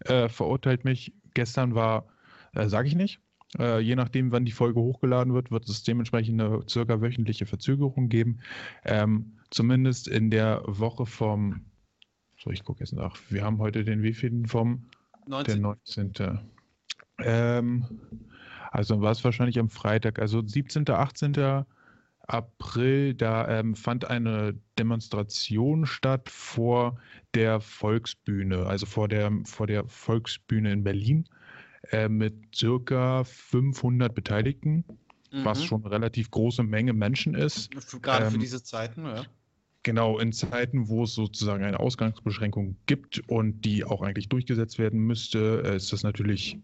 äh, 0.00 0.28
verurteilt 0.28 0.84
mich, 0.84 1.12
gestern 1.34 1.74
war, 1.74 2.08
äh, 2.54 2.68
sage 2.68 2.88
ich 2.88 2.94
nicht, 2.94 3.20
äh, 3.58 3.80
je 3.80 3.94
nachdem, 3.94 4.32
wann 4.32 4.44
die 4.44 4.52
Folge 4.52 4.80
hochgeladen 4.80 5.32
wird, 5.34 5.50
wird 5.50 5.68
es 5.68 5.82
dementsprechend 5.82 6.40
eine 6.40 6.62
circa 6.68 7.00
wöchentliche 7.00 7.46
Verzögerung 7.46 8.08
geben. 8.08 8.40
Ähm, 8.84 9.38
zumindest 9.50 10.08
in 10.08 10.30
der 10.30 10.62
Woche 10.66 11.06
vom, 11.06 11.66
so 12.38 12.50
ich 12.50 12.64
gucke 12.64 12.80
jetzt 12.80 12.92
nach, 12.92 13.16
wir 13.28 13.44
haben 13.44 13.58
heute 13.58 13.84
den 13.84 14.02
wievielten 14.02 14.46
vom 14.46 14.88
der 15.26 15.56
19. 15.56 15.60
19. 15.60 16.40
Ähm, 17.18 17.84
also 18.70 19.00
war 19.00 19.12
es 19.12 19.24
wahrscheinlich 19.24 19.58
am 19.58 19.68
Freitag, 19.70 20.18
also 20.18 20.44
17., 20.44 20.88
18. 20.88 21.64
April, 22.26 23.14
da 23.14 23.48
ähm, 23.48 23.74
fand 23.74 24.04
eine 24.10 24.58
Demonstration 24.78 25.86
statt 25.86 26.28
vor 26.28 26.98
der 27.34 27.60
Volksbühne, 27.60 28.66
also 28.66 28.86
vor 28.86 29.08
der, 29.08 29.32
vor 29.44 29.66
der 29.66 29.86
Volksbühne 29.86 30.72
in 30.72 30.84
Berlin 30.84 31.28
äh, 31.92 32.08
mit 32.08 32.34
circa 32.54 33.24
500 33.24 34.14
Beteiligten, 34.14 34.84
mhm. 35.32 35.44
was 35.44 35.64
schon 35.64 35.82
eine 35.84 35.92
relativ 35.92 36.30
große 36.30 36.62
Menge 36.62 36.92
Menschen 36.92 37.34
ist. 37.34 37.70
Gerade 38.02 38.26
ähm, 38.26 38.32
für 38.32 38.38
diese 38.38 38.62
Zeiten, 38.62 39.04
ja. 39.04 39.24
Genau, 39.82 40.18
in 40.18 40.32
Zeiten, 40.32 40.88
wo 40.88 41.04
es 41.04 41.14
sozusagen 41.14 41.62
eine 41.62 41.78
Ausgangsbeschränkung 41.78 42.76
gibt 42.86 43.22
und 43.28 43.60
die 43.60 43.84
auch 43.84 44.02
eigentlich 44.02 44.28
durchgesetzt 44.28 44.80
werden 44.80 44.98
müsste, 44.98 45.62
äh, 45.64 45.76
ist 45.76 45.92
das 45.92 46.02
natürlich 46.02 46.58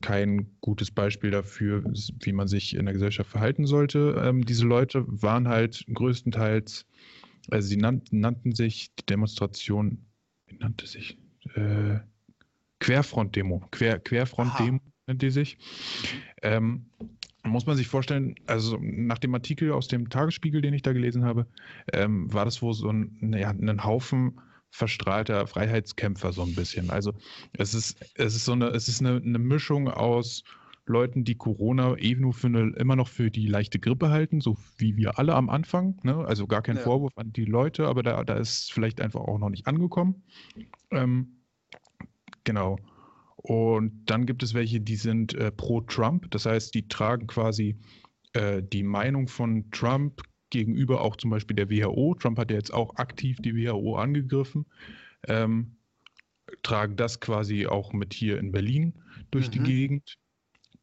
kein 0.00 0.46
gutes 0.60 0.90
Beispiel 0.90 1.30
dafür, 1.30 1.84
wie 2.22 2.32
man 2.32 2.48
sich 2.48 2.74
in 2.74 2.86
der 2.86 2.94
Gesellschaft 2.94 3.30
verhalten 3.30 3.66
sollte. 3.66 4.22
Ähm, 4.24 4.44
diese 4.44 4.66
Leute 4.66 5.04
waren 5.06 5.48
halt 5.48 5.84
größtenteils, 5.92 6.86
also 7.50 7.68
sie 7.68 7.76
nannten, 7.76 8.20
nannten 8.20 8.54
sich 8.54 8.94
die 8.94 9.06
Demonstration, 9.06 10.04
wie 10.46 10.56
nannte 10.56 10.86
sich? 10.86 11.18
Äh, 11.54 11.98
Querfront-Demo. 12.80 13.68
Quer, 13.70 13.98
Querfront-Demo 13.98 14.80
nennt 15.06 15.22
die 15.22 15.30
sich. 15.30 15.58
Ähm, 16.42 16.86
muss 17.44 17.66
man 17.66 17.76
sich 17.76 17.86
vorstellen, 17.86 18.34
also 18.46 18.78
nach 18.80 19.18
dem 19.18 19.34
Artikel 19.34 19.72
aus 19.72 19.88
dem 19.88 20.10
Tagesspiegel, 20.10 20.62
den 20.62 20.74
ich 20.74 20.82
da 20.82 20.92
gelesen 20.92 21.24
habe, 21.24 21.46
ähm, 21.92 22.32
war 22.32 22.44
das 22.44 22.60
wohl 22.60 22.74
so 22.74 22.90
ein, 22.90 23.34
ja, 23.36 23.50
ein 23.50 23.84
Haufen 23.84 24.40
verstrahlter 24.76 25.46
Freiheitskämpfer 25.46 26.32
so 26.32 26.42
ein 26.42 26.54
bisschen. 26.54 26.90
Also 26.90 27.14
es 27.52 27.72
ist, 27.74 27.98
es 28.14 28.36
ist 28.36 28.44
so 28.44 28.52
eine, 28.52 28.66
es 28.68 28.88
ist 28.88 29.00
eine, 29.00 29.16
eine 29.16 29.38
Mischung 29.38 29.88
aus 29.88 30.44
Leuten, 30.84 31.24
die 31.24 31.34
Corona 31.34 31.96
eben 31.96 32.20
nur 32.20 32.34
für 32.34 32.46
eine, 32.46 32.74
immer 32.76 32.94
noch 32.94 33.08
für 33.08 33.30
die 33.30 33.46
leichte 33.46 33.78
Grippe 33.78 34.10
halten, 34.10 34.40
so 34.40 34.56
wie 34.76 34.96
wir 34.96 35.18
alle 35.18 35.34
am 35.34 35.48
Anfang. 35.48 35.98
Ne? 36.02 36.16
Also 36.16 36.46
gar 36.46 36.62
kein 36.62 36.76
ja. 36.76 36.82
Vorwurf 36.82 37.16
an 37.16 37.32
die 37.32 37.46
Leute, 37.46 37.88
aber 37.88 38.02
da, 38.02 38.22
da 38.22 38.34
ist 38.34 38.72
vielleicht 38.72 39.00
einfach 39.00 39.20
auch 39.20 39.38
noch 39.38 39.48
nicht 39.48 39.66
angekommen. 39.66 40.22
Ähm, 40.90 41.40
genau. 42.44 42.78
Und 43.36 44.04
dann 44.06 44.26
gibt 44.26 44.42
es 44.42 44.52
welche, 44.52 44.80
die 44.80 44.96
sind 44.96 45.34
äh, 45.34 45.50
pro 45.50 45.80
Trump, 45.80 46.30
das 46.30 46.46
heißt, 46.46 46.74
die 46.74 46.86
tragen 46.86 47.26
quasi 47.26 47.76
äh, 48.34 48.62
die 48.62 48.82
Meinung 48.82 49.26
von 49.28 49.70
Trump 49.70 50.22
gegenüber 50.56 51.00
auch 51.00 51.16
zum 51.16 51.30
Beispiel 51.30 51.56
der 51.56 51.70
WHO. 51.70 52.14
Trump 52.14 52.38
hat 52.38 52.50
ja 52.50 52.56
jetzt 52.56 52.72
auch 52.72 52.96
aktiv 52.96 53.38
die 53.40 53.54
WHO 53.54 53.96
angegriffen. 53.96 54.66
Ähm, 55.28 55.76
tragen 56.62 56.96
das 56.96 57.20
quasi 57.20 57.66
auch 57.66 57.92
mit 57.92 58.14
hier 58.14 58.38
in 58.38 58.52
Berlin 58.52 58.94
durch 59.30 59.48
mhm. 59.48 59.52
die 59.52 59.58
Gegend. 59.60 60.18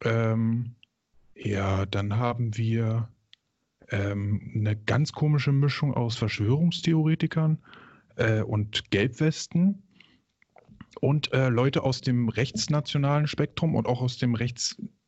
Ähm, 0.02 0.74
ja, 1.34 1.86
dann 1.86 2.16
haben 2.16 2.56
wir 2.56 3.08
ähm, 3.90 4.52
eine 4.54 4.76
ganz 4.76 5.12
komische 5.12 5.52
Mischung 5.52 5.94
aus 5.94 6.16
Verschwörungstheoretikern 6.16 7.58
äh, 8.16 8.42
und 8.42 8.90
Gelbwesten 8.90 9.82
und 11.00 11.32
äh, 11.32 11.48
Leute 11.48 11.82
aus 11.82 12.00
dem 12.00 12.28
rechtsnationalen 12.28 13.26
Spektrum 13.26 13.74
und 13.74 13.86
auch 13.86 14.00
aus 14.00 14.18
dem 14.18 14.34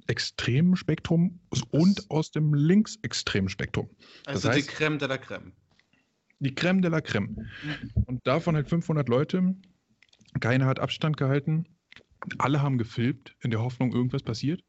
rechtsextremen 0.08 0.76
Spektrum 0.76 1.40
und 1.70 2.10
aus 2.10 2.30
dem 2.30 2.54
linksextremen 2.54 3.48
Spektrum. 3.48 3.90
Also 4.26 4.48
das 4.48 4.56
heißt, 4.56 4.68
die 4.68 4.72
Creme 4.72 4.98
de 4.98 5.08
la 5.08 5.18
Creme. 5.18 5.52
Die 6.38 6.54
Creme 6.54 6.82
de 6.82 6.90
la 6.90 7.00
Creme. 7.00 7.28
Mhm. 7.62 8.04
Und 8.06 8.26
davon 8.26 8.56
halt 8.56 8.68
500 8.68 9.08
Leute. 9.08 9.54
Keiner 10.40 10.66
hat 10.66 10.80
Abstand 10.80 11.16
gehalten. 11.16 11.66
Alle 12.38 12.62
haben 12.62 12.78
gefilmt, 12.78 13.36
in 13.40 13.50
der 13.50 13.60
Hoffnung, 13.60 13.92
irgendwas 13.92 14.22
passiert. 14.22 14.62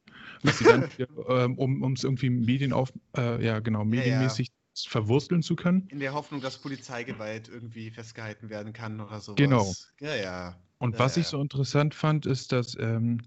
Dann, 0.63 0.89
ähm, 1.29 1.57
um 1.57 1.93
es 1.93 2.03
irgendwie 2.03 2.29
Medien 2.29 2.73
auf, 2.73 2.91
äh, 3.17 3.43
ja 3.43 3.59
genau, 3.59 3.83
medienmäßig 3.83 4.49
ja, 4.49 4.53
ja. 4.53 4.89
verwursteln 4.89 5.41
zu 5.41 5.55
können. 5.55 5.87
In 5.89 5.99
der 5.99 6.13
Hoffnung, 6.13 6.41
dass 6.41 6.57
Polizeigewalt 6.57 7.49
irgendwie 7.49 7.89
festgehalten 7.89 8.49
werden 8.49 8.73
kann 8.73 8.99
oder 9.01 9.19
so. 9.19 9.35
Genau. 9.35 9.73
Ja, 9.99 10.15
ja. 10.15 10.61
Und 10.79 10.93
ja, 10.93 10.99
was 10.99 11.17
ich 11.17 11.27
so 11.27 11.41
interessant 11.41 11.95
fand, 11.95 12.25
ist, 12.25 12.51
dass 12.51 12.77
ähm, 12.79 13.21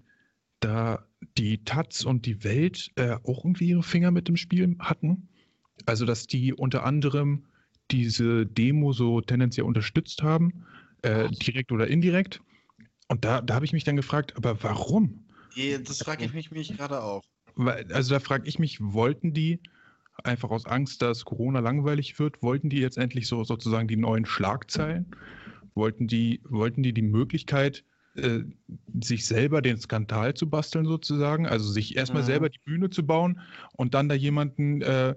da 0.61 1.05
die 1.37 1.63
Taz 1.63 2.05
und 2.05 2.25
die 2.25 2.43
Welt 2.43 2.91
äh, 2.95 3.17
auch 3.23 3.43
irgendwie 3.43 3.69
ihre 3.69 3.83
Finger 3.83 4.11
mit 4.11 4.27
dem 4.27 4.37
Spiel 4.37 4.75
hatten. 4.79 5.27
Also, 5.85 6.05
dass 6.05 6.27
die 6.27 6.53
unter 6.53 6.83
anderem 6.85 7.45
diese 7.91 8.45
Demo 8.45 8.93
so 8.93 9.21
tendenziell 9.21 9.65
unterstützt 9.65 10.23
haben, 10.23 10.65
äh, 11.01 11.29
direkt 11.29 11.71
oder 11.71 11.87
indirekt. 11.87 12.41
Und 13.09 13.25
da, 13.25 13.41
da 13.41 13.55
habe 13.55 13.65
ich 13.65 13.73
mich 13.73 13.83
dann 13.83 13.97
gefragt, 13.97 14.37
aber 14.37 14.63
warum? 14.63 15.25
Das 15.83 15.99
frage 15.99 16.23
ich 16.23 16.33
mich, 16.33 16.51
mich 16.51 16.77
gerade 16.77 17.03
auch. 17.03 17.23
Also 17.89 18.13
da 18.13 18.19
frage 18.21 18.47
ich 18.47 18.57
mich, 18.57 18.79
wollten 18.79 19.33
die 19.33 19.59
einfach 20.23 20.49
aus 20.49 20.65
Angst, 20.65 21.01
dass 21.01 21.25
Corona 21.25 21.59
langweilig 21.59 22.17
wird, 22.19 22.41
wollten 22.41 22.69
die 22.69 22.77
jetzt 22.77 22.97
endlich 22.97 23.27
so 23.27 23.43
sozusagen 23.43 23.89
die 23.89 23.97
neuen 23.97 24.25
Schlagzeilen? 24.25 25.13
wollten 25.75 26.07
die, 26.07 26.41
wollten 26.47 26.83
die 26.83 26.93
die 26.93 27.01
Möglichkeit, 27.01 27.83
äh, 28.15 28.39
sich 29.01 29.25
selber 29.25 29.61
den 29.61 29.77
Skandal 29.77 30.33
zu 30.33 30.49
basteln 30.49 30.85
sozusagen, 30.85 31.47
also 31.47 31.71
sich 31.71 31.95
erstmal 31.95 32.23
mhm. 32.23 32.27
selber 32.27 32.49
die 32.49 32.59
Bühne 32.59 32.89
zu 32.89 33.05
bauen 33.05 33.39
und 33.73 33.93
dann 33.93 34.09
da 34.09 34.15
jemanden 34.15 34.81
äh, 34.81 35.15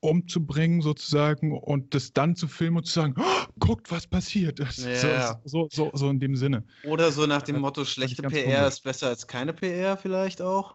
umzubringen 0.00 0.82
sozusagen 0.82 1.56
und 1.56 1.94
das 1.94 2.12
dann 2.12 2.34
zu 2.34 2.48
filmen 2.48 2.78
und 2.78 2.86
zu 2.86 2.92
sagen, 2.92 3.14
oh, 3.18 3.44
guckt, 3.60 3.90
was 3.92 4.06
passiert. 4.06 4.58
Ja. 4.58 5.40
So, 5.44 5.68
so, 5.70 5.90
so, 5.94 6.10
in 6.10 6.18
dem 6.18 6.34
Sinne. 6.34 6.64
Oder 6.84 7.12
so 7.12 7.26
nach 7.26 7.42
dem 7.42 7.60
Motto, 7.60 7.84
schlechte 7.84 8.22
PR 8.22 8.66
ist 8.66 8.80
besser 8.80 9.08
als 9.08 9.26
keine 9.28 9.52
PR 9.52 9.96
vielleicht 9.96 10.42
auch. 10.42 10.74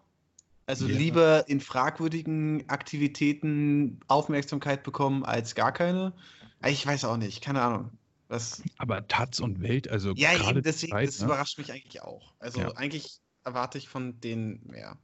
Also 0.66 0.88
ja. 0.88 0.98
lieber 0.98 1.50
in 1.50 1.60
fragwürdigen 1.60 2.70
Aktivitäten 2.70 4.00
Aufmerksamkeit 4.08 4.84
bekommen 4.84 5.26
als 5.26 5.56
gar 5.56 5.74
keine. 5.74 6.14
Ich 6.66 6.86
weiß 6.86 7.06
auch 7.06 7.18
nicht, 7.18 7.42
keine 7.42 7.62
Ahnung. 7.62 7.92
Was? 8.28 8.62
Aber 8.78 9.08
Taz 9.08 9.40
und 9.40 9.62
Welt, 9.62 9.90
also 9.90 10.14
ja, 10.16 10.34
gerade 10.34 10.62
deswegen, 10.62 10.92
Zeit, 10.92 11.08
das 11.08 11.20
ne? 11.20 11.26
überrascht 11.26 11.58
mich 11.58 11.72
eigentlich 11.72 12.02
auch. 12.02 12.34
Also 12.40 12.60
ja. 12.60 12.72
eigentlich 12.72 13.20
erwarte 13.46 13.78
ich 13.78 13.88
von 13.88 14.20
denen 14.20 14.62
mehr. 14.66 14.98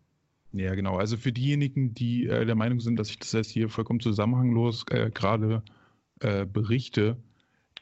Ja, 0.52 0.76
genau. 0.76 0.98
Also 0.98 1.18
für 1.18 1.32
diejenigen, 1.32 1.94
die 1.94 2.28
äh, 2.28 2.46
der 2.46 2.56
Meinung 2.56 2.80
sind, 2.80 2.98
dass 2.98 3.10
ich 3.10 3.20
das 3.20 3.32
jetzt 3.32 3.50
hier 3.50 3.70
vollkommen 3.70 4.02
zusammenhanglos 4.02 4.86
äh, 4.92 5.10
gerade 5.10 5.64
äh, 6.20 6.46
berichte, 6.46 7.18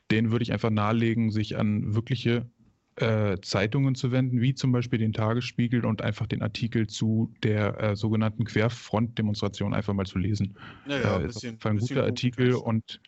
denen 0.09 0.31
würde 0.31 0.43
ich 0.43 0.53
einfach 0.53 0.69
nahelegen, 0.69 1.31
sich 1.31 1.57
an 1.57 1.95
wirkliche 1.95 2.49
äh, 2.97 3.37
Zeitungen 3.41 3.95
zu 3.95 4.11
wenden, 4.11 4.41
wie 4.41 4.53
zum 4.53 4.71
Beispiel 4.71 4.99
den 4.99 5.13
Tagesspiegel 5.13 5.85
und 5.85 6.01
einfach 6.01 6.27
den 6.27 6.41
Artikel 6.41 6.87
zu 6.87 7.33
der 7.43 7.79
äh, 7.81 7.95
sogenannten 7.95 8.45
Querfront-Demonstration 8.45 9.73
einfach 9.73 9.93
mal 9.93 10.05
zu 10.05 10.17
lesen. 10.17 10.55
Ja, 10.85 10.99
ja, 10.99 11.15
ein 11.17 11.27
bisschen, 11.27 11.55
ist 11.55 11.65
ein 11.65 11.77
guter 11.77 12.03
Artikel 12.03 12.53
und 12.53 13.01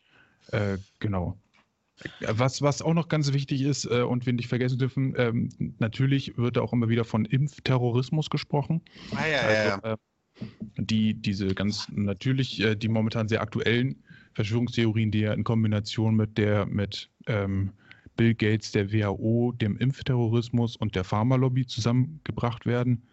äh, 0.51 0.77
genau. 0.99 1.37
Was, 2.21 2.61
was 2.61 2.81
auch 2.81 2.93
noch 2.93 3.07
ganz 3.07 3.33
wichtig 3.33 3.61
ist 3.61 3.85
äh, 3.85 4.01
und 4.01 4.25
wir 4.25 4.33
nicht 4.33 4.47
vergessen 4.47 4.77
dürfen, 4.77 5.13
ähm, 5.17 5.49
natürlich 5.79 6.37
wird 6.37 6.57
auch 6.57 6.73
immer 6.73 6.89
wieder 6.89 7.05
von 7.05 7.25
Impfterrorismus 7.25 8.29
gesprochen. 8.29 8.81
Ah, 9.15 9.27
ja, 9.27 9.39
also, 9.39 9.53
ja, 9.53 9.81
ja. 9.83 9.93
Äh, 9.93 9.97
die, 10.77 11.13
diese 11.13 11.53
ganz 11.53 11.87
natürlich, 11.91 12.59
äh, 12.59 12.75
die 12.75 12.89
momentan 12.89 13.27
sehr 13.27 13.41
aktuellen 13.41 14.03
Verschwörungstheorien, 14.33 15.11
die 15.11 15.19
ja 15.19 15.33
in 15.33 15.43
Kombination 15.43 16.15
mit 16.15 16.37
der, 16.37 16.65
mit 16.65 17.09
ähm, 17.27 17.71
Bill 18.17 18.33
Gates, 18.33 18.71
der 18.71 18.91
WHO, 18.91 19.53
dem 19.53 19.77
Impfterrorismus 19.77 20.75
und 20.75 20.95
der 20.95 21.03
Pharmalobby 21.03 21.67
zusammengebracht 21.67 22.65
werden, 22.65 23.03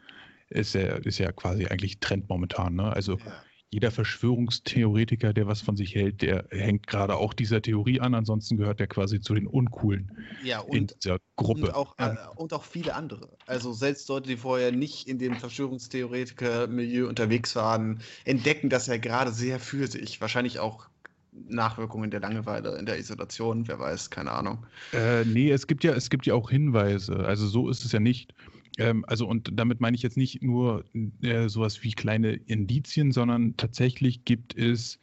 ist 0.49 0.75
ja, 0.75 0.97
ist 0.97 1.19
ja 1.19 1.31
quasi 1.33 1.67
eigentlich 1.67 2.01
Trend 2.01 2.29
momentan. 2.29 2.75
Ne? 2.75 2.93
Also 2.93 3.19
ja 3.19 3.43
jeder 3.71 3.93
Verschwörungstheoretiker, 3.93 5.33
der 5.33 5.47
was 5.47 5.61
von 5.61 5.77
sich 5.77 5.95
hält, 5.95 6.23
der 6.23 6.45
hängt 6.51 6.89
gerade 6.89 7.15
auch 7.15 7.33
dieser 7.33 7.63
Theorie 7.63 8.01
an. 8.01 8.15
Ansonsten 8.15 8.57
gehört 8.57 8.81
er 8.81 8.89
quasi 8.89 9.21
zu 9.21 9.35
den 9.35 9.47
Uncoolen 9.47 10.11
ja, 10.43 10.59
und, 10.59 10.77
in 10.77 10.87
dieser 10.89 11.19
Gruppe. 11.37 11.69
Und 11.69 11.75
auch, 11.75 11.95
äh, 11.99 12.17
und 12.35 12.53
auch 12.53 12.65
viele 12.65 12.95
andere. 12.95 13.29
Also 13.47 13.73
selbst 13.73 14.09
Leute, 14.09 14.29
die 14.29 14.37
vorher 14.37 14.73
nicht 14.73 15.07
in 15.07 15.19
dem 15.19 15.37
Verschwörungstheoretiker-Milieu 15.37 17.09
unterwegs 17.09 17.55
waren, 17.55 18.01
entdecken 18.25 18.71
das 18.71 18.89
ja 18.89 18.97
gerade 18.97 19.31
sehr 19.31 19.61
für 19.61 19.87
sich. 19.87 20.21
Wahrscheinlich 20.21 20.59
auch 20.59 20.89
Nachwirkungen 21.33 22.11
der 22.11 22.21
Langeweile 22.21 22.77
in 22.77 22.87
der 22.87 22.99
Isolation, 22.99 23.69
wer 23.69 23.79
weiß, 23.79 24.11
keine 24.11 24.33
Ahnung. 24.33 24.67
Äh, 24.93 25.25
nee, 25.25 25.51
es 25.53 25.69
gibt 25.69 25.85
ja, 25.85 25.93
es 25.93 26.11
gibt 26.11 26.27
ja 26.27 26.35
auch 26.35 26.51
Hinweise. 26.51 27.21
Also 27.21 27.47
so 27.47 27.69
ist 27.69 27.85
es 27.85 27.93
ja 27.93 28.01
nicht. 28.01 28.35
Ähm, 28.81 29.05
also 29.07 29.27
und 29.27 29.51
damit 29.53 29.81
meine 29.81 29.95
ich 29.95 30.03
jetzt 30.03 30.17
nicht 30.17 30.43
nur 30.43 30.85
äh, 31.23 31.49
sowas 31.49 31.83
wie 31.83 31.93
kleine 31.93 32.33
Indizien, 32.33 33.13
sondern 33.13 33.55
tatsächlich 33.59 34.25
gibt 34.25 34.57
es, 34.57 34.99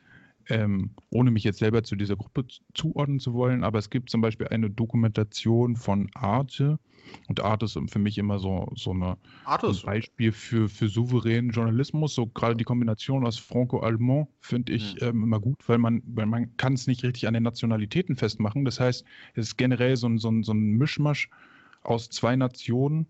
ähm, 0.50 0.92
ohne 1.12 1.30
mich 1.30 1.44
jetzt 1.44 1.60
selber 1.60 1.84
zu 1.84 1.96
dieser 1.96 2.16
Gruppe 2.16 2.46
zuordnen 2.74 3.20
zu 3.20 3.36
wollen, 3.36 3.64
aber 3.64 3.78
es 3.78 3.92
gibt 3.92 4.10
zum 4.10 4.22
Beispiel 4.22 4.48
eine 4.48 4.72
Dokumentation 4.72 5.76
von 5.76 6.10
Arte. 6.16 6.80
Und 7.28 7.40
Arte 7.40 7.66
ist 7.66 7.80
für 7.88 8.00
mich 8.00 8.18
immer 8.18 8.40
so, 8.40 8.68
so, 8.76 8.92
eine, 8.92 9.18
ein 9.46 9.76
Beispiel 9.86 10.32
für, 10.32 10.68
für 10.68 10.90
souveränen 10.90 11.52
Journalismus. 11.52 12.16
So 12.16 12.26
gerade 12.26 12.56
die 12.56 12.66
Kombination 12.66 13.26
aus 13.26 13.38
Franco-Allemand 13.38 14.28
finde 14.42 14.74
ich 14.74 14.96
mhm. 14.96 15.08
ähm, 15.08 15.24
immer 15.24 15.40
gut, 15.40 15.58
weil 15.68 15.78
man, 15.78 16.02
weil 16.06 16.26
man 16.26 16.58
kann 16.58 16.74
es 16.74 16.88
nicht 16.88 17.04
richtig 17.04 17.28
an 17.28 17.34
den 17.34 17.44
Nationalitäten 17.44 18.18
festmachen. 18.18 18.66
Das 18.66 18.80
heißt, 18.80 19.06
es 19.36 19.48
ist 19.50 19.58
generell 19.58 19.96
so 19.96 20.08
ein, 20.08 20.18
so 20.18 20.30
ein, 20.30 20.44
so 20.44 20.52
ein 20.52 20.72
Mischmasch 20.74 21.30
aus 21.84 22.10
zwei 22.10 22.36
Nationen 22.36 23.08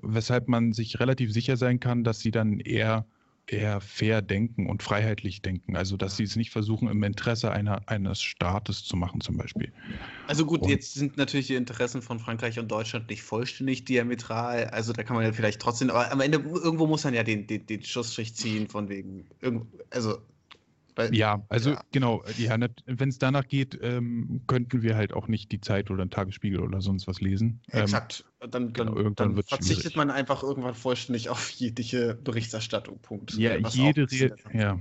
weshalb 0.00 0.48
man 0.48 0.72
sich 0.72 1.00
relativ 1.00 1.32
sicher 1.32 1.56
sein 1.56 1.80
kann, 1.80 2.04
dass 2.04 2.20
sie 2.20 2.30
dann 2.30 2.60
eher 2.60 3.06
eher 3.48 3.80
fair 3.80 4.22
denken 4.22 4.68
und 4.68 4.82
freiheitlich 4.82 5.42
denken. 5.42 5.76
Also, 5.76 5.96
dass 5.96 6.16
sie 6.16 6.22
es 6.22 6.36
nicht 6.36 6.50
versuchen, 6.50 6.88
im 6.88 7.02
Interesse 7.02 7.50
einer, 7.50 7.88
eines 7.88 8.22
Staates 8.22 8.84
zu 8.84 8.96
machen, 8.96 9.20
zum 9.20 9.36
Beispiel. 9.36 9.72
Also 10.28 10.46
gut, 10.46 10.62
Und- 10.62 10.68
jetzt 10.70 10.94
sind 10.94 11.16
natürlich 11.16 11.48
die 11.48 11.56
Interessen 11.56 12.02
von 12.02 12.20
Frankreich 12.20 12.58
und 12.58 12.70
Deutschland 12.70 13.10
nicht 13.10 13.22
vollständig 13.22 13.84
diametral. 13.84 14.66
Also 14.66 14.92
da 14.92 15.02
kann 15.02 15.16
man 15.16 15.24
ja 15.24 15.32
vielleicht 15.32 15.60
trotzdem, 15.60 15.90
aber 15.90 16.10
am 16.12 16.20
Ende 16.20 16.38
irgendwo 16.38 16.86
muss 16.86 17.04
man 17.04 17.14
ja 17.14 17.24
den, 17.24 17.46
den, 17.46 17.66
den 17.66 17.82
Schlussstrich 17.82 18.34
ziehen 18.34 18.68
von 18.68 18.88
wegen, 18.88 19.26
also 19.90 20.18
weil, 20.94 21.14
Ja, 21.14 21.44
also 21.48 21.70
Ja. 21.70 21.82
genau, 21.92 22.22
ja, 22.36 22.56
wenn 22.86 23.08
es 23.08 23.18
danach 23.18 23.46
geht, 23.48 23.78
ähm, 23.82 24.42
könnten 24.46 24.82
wir 24.82 24.96
halt 24.96 25.12
auch 25.12 25.28
nicht 25.28 25.52
die 25.52 25.60
Zeit 25.60 25.90
oder 25.90 26.02
einen 26.02 26.10
Tagesspiegel 26.10 26.60
oder 26.60 26.80
sonst 26.80 27.06
was 27.06 27.20
lesen. 27.20 27.60
Ähm, 27.72 27.82
Exakt. 27.82 28.24
dann 28.50 28.72
genau, 28.72 28.94
dann, 28.94 29.14
dann 29.14 29.42
verzichtet 29.42 29.82
schwierig. 29.82 29.96
man 29.96 30.10
einfach 30.10 30.42
irgendwann 30.42 30.74
vollständig 30.74 31.28
auf 31.28 31.50
jegliche 31.50 32.14
Berichterstattung. 32.14 32.98
Punkt. 33.00 33.34
Ja, 33.34 33.56
jede. 33.56 34.10
Re 34.10 34.36
ja, 34.52 34.78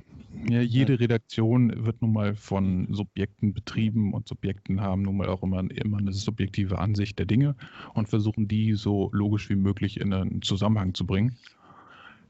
ja, 0.49 0.61
jede 0.61 0.99
Redaktion 0.99 1.85
wird 1.85 2.01
nun 2.01 2.13
mal 2.13 2.35
von 2.35 2.87
Subjekten 2.93 3.53
betrieben 3.53 4.13
und 4.13 4.27
Subjekten 4.27 4.81
haben 4.81 5.03
nun 5.03 5.17
mal 5.17 5.27
auch 5.27 5.43
immer, 5.43 5.59
immer 5.71 5.97
eine 5.97 6.13
subjektive 6.13 6.79
Ansicht 6.79 7.19
der 7.19 7.25
Dinge 7.25 7.55
und 7.93 8.09
versuchen 8.09 8.47
die 8.47 8.73
so 8.73 9.09
logisch 9.13 9.49
wie 9.49 9.55
möglich 9.55 9.99
in 9.99 10.13
einen 10.13 10.41
Zusammenhang 10.41 10.93
zu 10.93 11.05
bringen. 11.05 11.37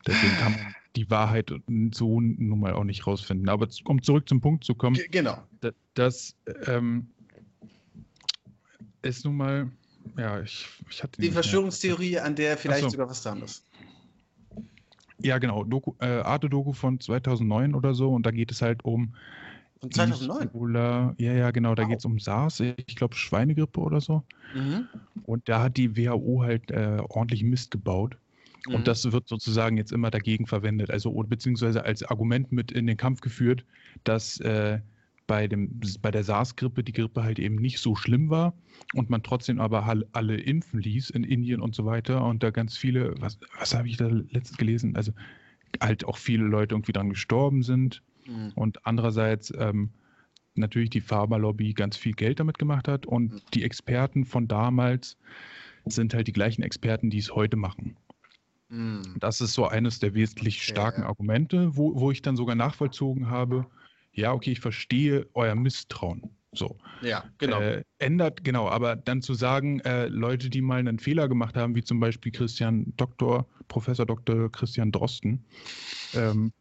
Deswegen 0.08 0.36
kann 0.38 0.54
man 0.54 0.76
die 0.96 1.10
Wahrheit 1.10 1.54
so 1.94 2.20
nun 2.20 2.60
mal 2.60 2.74
auch 2.74 2.84
nicht 2.84 3.06
rausfinden. 3.08 3.50
Aber 3.50 3.68
um 3.86 4.02
zurück 4.02 4.28
zum 4.28 4.42
Punkt 4.42 4.64
zu 4.64 4.76
kommen, 4.76 4.96
Ge- 4.96 5.08
Genau. 5.10 5.38
da- 5.62 5.72
das 5.94 6.36
ähm, 6.68 7.08
ist 9.02 9.26
nun 9.26 9.38
mal, 9.38 9.72
ja, 10.18 10.42
ich, 10.42 10.68
ich 10.90 11.04
hatte 11.04 11.22
Die 11.22 11.30
Verschwörungstheorie, 11.32 12.20
an 12.20 12.36
der 12.36 12.58
vielleicht 12.58 12.84
so. 12.84 12.90
sogar 12.90 13.10
was 13.10 13.22
dran 13.24 13.42
ist. 13.42 13.66
Ja, 15.24 15.38
genau, 15.38 15.64
Doku, 15.64 15.94
äh, 16.00 16.06
Arte-Doku 16.22 16.74
von 16.74 17.00
2009 17.00 17.76
oder 17.76 17.94
so 17.94 18.12
und 18.12 18.26
da 18.26 18.32
geht 18.32 18.52
es 18.52 18.62
halt 18.62 18.84
um 18.84 19.16
Von 19.80 19.92
2009. 19.92 20.48
Ebola, 20.48 21.14
ja, 21.20 21.34
ja, 21.34 21.52
genau, 21.52 21.76
da 21.76 21.84
Wow. 21.84 21.90
geht 21.90 22.00
es 22.00 22.06
um 22.06 22.18
SARS, 22.20 22.60
ich 22.60 22.96
glaube 22.96 23.16
Schweinegrippe 23.16 23.80
oder 23.80 24.02
so. 24.02 24.24
Mhm. 24.54 24.88
Und 25.24 25.48
da 25.48 25.62
hat 25.62 25.78
die 25.78 25.96
WHO 25.96 26.42
halt 26.42 26.72
äh, 26.72 26.98
ordentlich 27.10 27.44
Mist 27.44 27.70
gebaut. 27.70 28.18
Mhm. 28.68 28.76
Und 28.76 28.88
das 28.88 29.12
wird 29.12 29.28
sozusagen 29.28 29.78
jetzt 29.78 29.92
immer 29.92 30.12
dagegen 30.12 30.48
verwendet, 30.48 30.92
also 30.92 31.12
oder 31.12 31.28
beziehungsweise 31.28 31.84
als 31.84 32.04
Argument 32.04 32.52
mit 32.52 32.72
in 32.72 32.88
den 32.88 32.98
Kampf 32.98 33.22
geführt, 33.22 33.66
dass 34.04 34.40
äh, 34.40 34.80
bei, 35.28 35.48
dem, 35.48 35.80
bei 36.02 36.12
der 36.12 36.24
SARS-Grippe 36.24 36.84
die 36.84 36.92
Grippe 36.92 37.24
halt 37.24 37.40
eben 37.40 37.56
nicht 37.56 37.80
so 37.80 37.96
schlimm 37.96 38.30
war 38.30 38.54
und 38.94 39.10
man 39.10 39.24
trotzdem 39.24 39.62
aber 39.62 39.86
alle, 39.86 40.08
alle 40.12 40.36
impfen 40.38 40.82
ließ 40.82 41.10
in 41.12 41.24
Indien 41.24 41.62
und 41.62 41.74
so 41.74 41.86
weiter 41.86 42.26
und 42.26 42.44
da 42.44 42.50
ganz 42.50 42.76
viele, 42.78 43.14
was, 43.20 43.40
was 43.58 43.74
habe 43.74 43.88
ich 43.88 43.98
da 43.98 44.08
letztens 44.08 44.58
gelesen? 44.58 44.96
Also 44.96 45.14
halt 45.82 46.04
auch 46.06 46.18
viele 46.18 46.44
Leute 46.44 46.76
irgendwie 46.76 46.92
dran 46.92 47.10
gestorben 47.10 47.64
sind 47.64 48.02
Mhm. 48.28 48.52
und 48.56 48.86
andererseits 48.86 49.52
ähm, 49.58 49.90
natürlich 50.54 50.90
die 50.90 51.02
Pharmalobby 51.02 51.74
ganz 51.74 51.96
viel 51.98 52.12
Geld 52.14 52.40
damit 52.40 52.60
gemacht 52.60 52.88
hat 52.88 53.06
und 53.06 53.34
Mhm. 53.34 53.42
die 53.54 53.64
Experten 53.64 54.26
von 54.26 54.48
damals 54.48 55.18
sind 55.86 56.14
halt 56.14 56.28
die 56.28 56.34
gleichen 56.34 56.62
Experten, 56.62 57.10
die 57.10 57.18
es 57.18 57.34
heute 57.34 57.56
machen. 57.58 57.96
Mhm. 58.72 59.18
Das 59.20 59.42
ist 59.42 59.54
so 59.54 59.68
eines 59.68 60.00
der 60.00 60.14
wesentlich 60.14 60.56
Okay, 60.58 60.72
starken 60.72 61.02
ja. 61.02 61.08
Argumente, 61.08 61.76
wo, 61.76 62.00
wo 62.00 62.10
ich 62.10 62.22
dann 62.22 62.38
sogar 62.38 62.56
nachvollzogen 62.56 63.30
habe, 63.30 63.66
ja, 64.14 64.32
okay, 64.34 64.52
ich 64.52 64.62
verstehe 64.62 65.28
euer 65.34 65.56
Misstrauen. 65.56 66.30
So. 66.54 66.78
Ja, 67.02 67.26
genau. 67.38 67.60
Äh, 67.60 67.84
ändert, 68.00 68.44
genau, 68.44 68.68
aber 68.70 68.96
dann 68.96 69.22
zu 69.22 69.34
sagen, 69.34 69.80
äh, 69.82 70.08
Leute, 70.08 70.50
die 70.50 70.62
mal 70.62 70.80
einen 70.80 71.00
Fehler 71.00 71.28
gemacht 71.30 71.56
haben, 71.56 71.76
wie 71.76 71.84
zum 71.84 72.00
Beispiel 72.00 72.32
Christian 72.32 72.94
Doktor, 72.98 73.46
Professor 73.68 74.06
Dr. 74.06 74.52
Christian 74.52 74.92
Drosten, 74.92 75.46
ähm, 76.14 76.52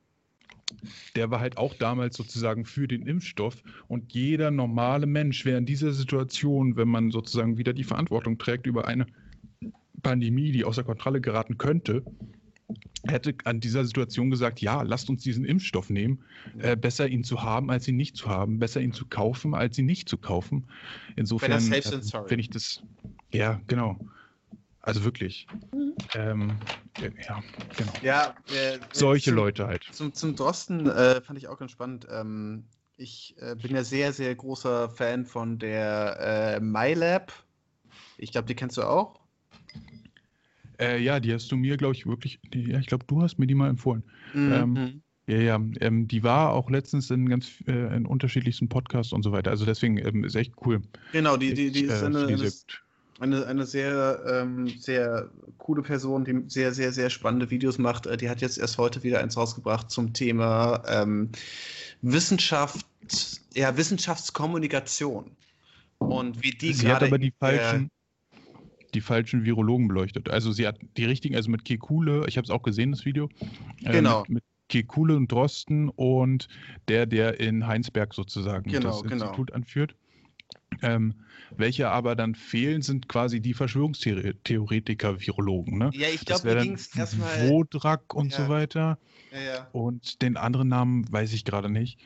der 1.16 1.30
war 1.30 1.40
halt 1.40 1.56
auch 1.58 1.74
damals 1.74 2.16
sozusagen 2.16 2.64
für 2.64 2.86
den 2.86 3.06
Impfstoff 3.06 3.62
und 3.88 4.12
jeder 4.12 4.52
normale 4.52 5.06
Mensch 5.06 5.44
wäre 5.44 5.58
in 5.58 5.66
dieser 5.66 5.92
Situation, 5.92 6.76
wenn 6.76 6.88
man 6.88 7.10
sozusagen 7.10 7.58
wieder 7.58 7.72
die 7.72 7.84
Verantwortung 7.84 8.38
trägt 8.38 8.66
über 8.66 8.86
eine 8.86 9.06
Pandemie, 10.02 10.52
die 10.52 10.64
außer 10.64 10.84
Kontrolle 10.84 11.20
geraten 11.20 11.58
könnte, 11.58 12.02
hätte 13.06 13.34
an 13.44 13.60
dieser 13.60 13.84
Situation 13.84 14.30
gesagt, 14.30 14.60
ja, 14.60 14.82
lasst 14.82 15.10
uns 15.10 15.22
diesen 15.22 15.44
Impfstoff 15.44 15.90
nehmen. 15.90 16.24
Äh, 16.58 16.76
besser 16.76 17.08
ihn 17.08 17.24
zu 17.24 17.42
haben, 17.42 17.70
als 17.70 17.88
ihn 17.88 17.96
nicht 17.96 18.16
zu 18.16 18.28
haben. 18.28 18.58
Besser 18.58 18.80
ihn 18.80 18.92
zu 18.92 19.06
kaufen, 19.06 19.54
als 19.54 19.78
ihn 19.78 19.86
nicht 19.86 20.08
zu 20.08 20.18
kaufen. 20.18 20.68
Insofern 21.16 21.52
äh, 21.72 21.82
finde 21.82 22.40
ich 22.40 22.50
das, 22.50 22.82
ja, 23.32 23.60
genau. 23.66 23.98
Also 24.82 25.04
wirklich. 25.04 25.46
Ähm, 26.14 26.52
äh, 27.00 27.10
ja, 27.28 27.42
genau. 27.76 27.92
ja, 28.02 28.34
äh, 28.52 28.78
Solche 28.92 29.30
zum- 29.30 29.36
Leute 29.36 29.66
halt. 29.66 29.84
Zum, 29.92 30.14
zum 30.14 30.36
Drosten 30.36 30.88
äh, 30.88 31.20
fand 31.20 31.38
ich 31.38 31.48
auch 31.48 31.58
ganz 31.58 31.70
spannend. 31.72 32.06
Ähm, 32.10 32.64
ich 32.96 33.34
äh, 33.38 33.56
bin 33.56 33.74
ja 33.74 33.84
sehr, 33.84 34.12
sehr 34.12 34.34
großer 34.34 34.90
Fan 34.90 35.26
von 35.26 35.58
der 35.58 36.56
äh, 36.56 36.60
MyLab. 36.60 37.32
Ich 38.18 38.32
glaube, 38.32 38.46
die 38.46 38.54
kennst 38.54 38.76
du 38.76 38.82
auch. 38.82 39.20
Äh, 40.80 40.98
ja, 41.02 41.20
die 41.20 41.32
hast 41.32 41.50
du 41.52 41.56
mir, 41.56 41.76
glaube 41.76 41.94
ich, 41.94 42.06
wirklich, 42.06 42.40
die, 42.54 42.70
ja, 42.70 42.78
ich 42.78 42.86
glaube, 42.86 43.04
du 43.06 43.22
hast 43.22 43.38
mir 43.38 43.46
die 43.46 43.54
mal 43.54 43.68
empfohlen. 43.68 44.02
Ähm, 44.34 44.72
Mhm. 44.72 45.02
Ja, 45.26 45.36
ja, 45.36 45.60
ähm, 45.80 46.08
die 46.08 46.24
war 46.24 46.50
auch 46.54 46.70
letztens 46.70 47.08
in 47.10 47.28
ganz 47.28 47.48
äh, 47.68 47.94
in 47.96 48.04
unterschiedlichsten 48.04 48.68
Podcasts 48.68 49.12
und 49.12 49.22
so 49.22 49.30
weiter. 49.30 49.50
Also 49.52 49.64
deswegen 49.64 49.96
ähm, 49.98 50.24
ist 50.24 50.34
echt 50.34 50.54
cool. 50.66 50.82
Genau, 51.12 51.36
die, 51.36 51.54
die, 51.54 51.70
die 51.70 51.84
Ich, 51.84 51.90
ist 51.90 52.02
äh, 52.02 52.06
eine, 52.06 52.26
die 52.26 52.32
eine, 52.34 52.50
eine, 53.20 53.46
eine 53.46 53.66
sehr, 53.66 54.24
ähm, 54.26 54.66
sehr 54.68 55.30
coole 55.58 55.82
Person, 55.82 56.24
die 56.24 56.42
sehr, 56.48 56.72
sehr, 56.72 56.90
sehr 56.90 57.10
spannende 57.10 57.48
Videos 57.50 57.78
macht. 57.78 58.06
Äh, 58.06 58.16
Die 58.16 58.28
hat 58.28 58.40
jetzt 58.40 58.58
erst 58.58 58.78
heute 58.78 59.04
wieder 59.04 59.20
eins 59.20 59.36
rausgebracht 59.36 59.88
zum 59.90 60.14
Thema 60.14 60.82
ähm, 60.88 61.28
Wissenschaft, 62.02 62.84
ja, 63.54 63.76
Wissenschaftskommunikation. 63.76 65.30
Und 65.98 66.42
wie 66.42 66.52
die 66.52 66.72
sie 66.72 66.86
hat 66.88 67.00
gerade 67.00 67.06
aber 67.06 67.18
die 67.18 67.26
in 67.28 67.34
der- 67.40 67.60
falschen, 67.60 67.90
die 68.90 69.00
falschen 69.00 69.44
Virologen 69.44 69.88
beleuchtet. 69.88 70.28
Also 70.30 70.52
sie 70.52 70.66
hat 70.66 70.78
die 70.96 71.04
richtigen, 71.04 71.36
also 71.36 71.50
mit 71.50 71.64
Kekule, 71.64 72.24
ich 72.28 72.36
habe 72.36 72.44
es 72.44 72.50
auch 72.50 72.62
gesehen, 72.62 72.92
das 72.92 73.04
Video. 73.04 73.28
äh, 73.84 73.92
Genau. 73.92 74.20
Mit, 74.22 74.30
mit 74.30 74.44
Kekule 74.68 75.16
und 75.16 75.30
Drosten 75.30 75.88
und 75.88 76.48
der, 76.88 77.04
der 77.06 77.40
in 77.40 77.66
Heinsberg 77.66 78.14
sozusagen 78.14 78.70
Genau, 78.70 78.88
das 78.90 79.02
genau. 79.02 79.24
Institut 79.24 79.52
anführt. 79.52 79.94
Ähm, 80.82 81.14
welche 81.56 81.90
aber 81.90 82.16
dann 82.16 82.34
fehlen, 82.34 82.82
sind 82.82 83.08
quasi 83.08 83.40
die 83.40 83.54
Verschwörungstheoretiker, 83.54 85.20
Virologen. 85.20 85.78
Ne? 85.78 85.90
Ja, 85.92 86.08
ich 86.08 86.24
glaube, 86.24 86.54
dann 86.54 86.64
ging 86.68 86.74
es 86.74 86.96
erstmal. 86.96 87.40
Wodrak 87.40 88.14
und 88.14 88.32
Ja. 88.32 88.44
so 88.44 88.48
weiter. 88.48 88.98
Ja, 89.32 89.40
ja. 89.40 89.68
Und 89.72 90.22
den 90.22 90.36
anderen 90.36 90.68
Namen 90.68 91.10
weiß 91.12 91.32
ich 91.32 91.44
gerade 91.44 91.70
nicht. 91.70 91.98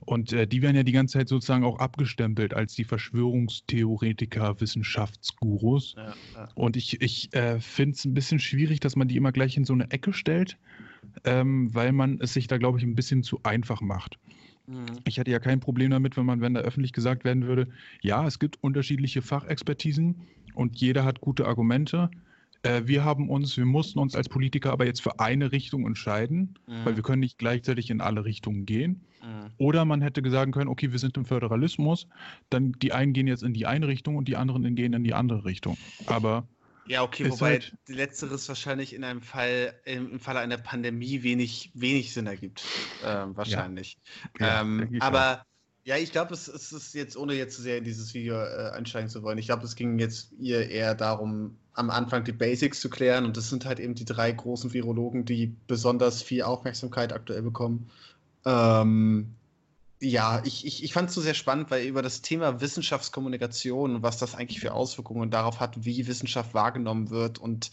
Und 0.00 0.32
äh, 0.32 0.46
die 0.46 0.62
werden 0.62 0.76
ja 0.76 0.82
die 0.82 0.92
ganze 0.92 1.18
Zeit 1.18 1.28
sozusagen 1.28 1.64
auch 1.64 1.78
abgestempelt 1.78 2.54
als 2.54 2.74
die 2.74 2.84
Verschwörungstheoretiker, 2.84 4.60
Wissenschaftsgurus. 4.60 5.94
Und 6.54 6.76
ich, 6.76 7.00
ich 7.00 7.32
äh, 7.34 7.60
finde 7.60 7.94
es 7.96 8.04
ein 8.04 8.14
bisschen 8.14 8.38
schwierig, 8.38 8.80
dass 8.80 8.96
man 8.96 9.08
die 9.08 9.16
immer 9.16 9.32
gleich 9.32 9.56
in 9.56 9.64
so 9.64 9.72
eine 9.72 9.90
Ecke 9.90 10.12
stellt, 10.12 10.56
ähm, 11.24 11.74
weil 11.74 11.92
man 11.92 12.20
es 12.20 12.32
sich 12.32 12.46
da, 12.46 12.58
glaube 12.58 12.78
ich, 12.78 12.84
ein 12.84 12.94
bisschen 12.94 13.22
zu 13.22 13.40
einfach 13.42 13.80
macht. 13.80 14.18
Mhm. 14.66 14.86
Ich 15.06 15.18
hätte 15.18 15.30
ja 15.30 15.38
kein 15.38 15.60
Problem 15.60 15.90
damit, 15.90 16.16
wenn 16.16 16.26
man, 16.26 16.40
wenn 16.40 16.54
da 16.54 16.60
öffentlich 16.60 16.92
gesagt 16.92 17.24
werden 17.24 17.46
würde, 17.46 17.68
ja, 18.02 18.26
es 18.26 18.38
gibt 18.38 18.62
unterschiedliche 18.62 19.22
Fachexpertisen 19.22 20.22
und 20.54 20.80
jeder 20.80 21.04
hat 21.04 21.20
gute 21.20 21.46
Argumente. 21.46 22.10
Äh, 22.62 22.82
wir 22.86 23.04
haben 23.04 23.28
uns, 23.28 23.56
wir 23.56 23.66
mussten 23.66 23.98
uns 23.98 24.14
als 24.14 24.28
Politiker 24.28 24.72
aber 24.72 24.86
jetzt 24.86 25.02
für 25.02 25.20
eine 25.20 25.52
Richtung 25.52 25.86
entscheiden, 25.86 26.54
Mhm. 26.66 26.84
weil 26.84 26.96
wir 26.96 27.02
können 27.02 27.20
nicht 27.20 27.38
gleichzeitig 27.38 27.90
in 27.90 28.00
alle 28.00 28.24
Richtungen 28.24 28.64
gehen. 28.64 29.02
Mhm. 29.22 29.50
Oder 29.58 29.84
man 29.84 30.00
hätte 30.00 30.28
sagen 30.30 30.52
können, 30.52 30.68
okay, 30.68 30.90
wir 30.92 30.98
sind 30.98 31.16
im 31.16 31.24
Föderalismus, 31.26 32.08
dann 32.50 32.72
die 32.80 32.92
einen 32.92 33.12
gehen 33.12 33.26
jetzt 33.26 33.42
in 33.42 33.52
die 33.52 33.66
eine 33.66 33.86
Richtung 33.86 34.16
und 34.16 34.28
die 34.28 34.36
anderen 34.36 34.74
gehen 34.74 34.94
in 34.94 35.04
die 35.04 35.14
andere 35.14 35.44
Richtung. 35.44 35.76
Aber 36.06 36.48
Ja, 36.86 37.02
okay, 37.02 37.24
Ist 37.24 37.32
wobei 37.32 37.52
halt- 37.52 37.74
letzteres 37.88 38.48
wahrscheinlich 38.48 38.92
in 38.94 39.04
einem 39.04 39.22
Fall, 39.22 39.74
im, 39.84 40.20
Falle 40.20 40.40
einer 40.40 40.58
Pandemie 40.58 41.22
wenig, 41.22 41.70
wenig 41.74 42.12
Sinn 42.12 42.26
ergibt. 42.26 42.62
Ähm, 43.04 43.36
wahrscheinlich. 43.36 43.98
Ja, 44.38 44.60
ähm, 44.60 44.96
aber 45.00 45.46
ja, 45.84 45.96
ich 45.96 46.12
glaube, 46.12 46.34
es, 46.34 46.48
es 46.48 46.72
ist 46.72 46.94
jetzt, 46.94 47.16
ohne 47.16 47.34
jetzt 47.34 47.56
zu 47.56 47.62
sehr 47.62 47.78
in 47.78 47.84
dieses 47.84 48.14
Video 48.14 48.36
äh, 48.36 48.70
einsteigen 48.72 49.08
zu 49.10 49.22
wollen, 49.22 49.38
ich 49.38 49.46
glaube, 49.46 49.64
es 49.64 49.76
ging 49.76 49.98
jetzt 49.98 50.32
ihr 50.38 50.68
eher 50.68 50.94
darum, 50.94 51.56
am 51.74 51.90
Anfang 51.90 52.24
die 52.24 52.32
Basics 52.32 52.80
zu 52.80 52.88
klären. 52.88 53.24
Und 53.24 53.36
das 53.36 53.50
sind 53.50 53.66
halt 53.66 53.80
eben 53.80 53.94
die 53.94 54.04
drei 54.04 54.32
großen 54.32 54.72
Virologen, 54.72 55.24
die 55.24 55.54
besonders 55.66 56.22
viel 56.22 56.42
Aufmerksamkeit 56.42 57.12
aktuell 57.12 57.42
bekommen. 57.42 57.90
Ähm, 58.46 59.34
ja, 60.10 60.42
ich, 60.44 60.66
ich, 60.66 60.84
ich 60.84 60.92
fand 60.92 61.08
es 61.08 61.14
so 61.14 61.20
sehr 61.20 61.34
spannend, 61.34 61.70
weil 61.70 61.86
über 61.86 62.02
das 62.02 62.22
Thema 62.22 62.60
Wissenschaftskommunikation 62.60 63.96
und 63.96 64.02
was 64.02 64.18
das 64.18 64.34
eigentlich 64.34 64.60
für 64.60 64.72
Auswirkungen 64.72 65.30
darauf 65.30 65.60
hat, 65.60 65.84
wie 65.84 66.06
Wissenschaft 66.06 66.54
wahrgenommen 66.54 67.10
wird 67.10 67.38
und 67.38 67.70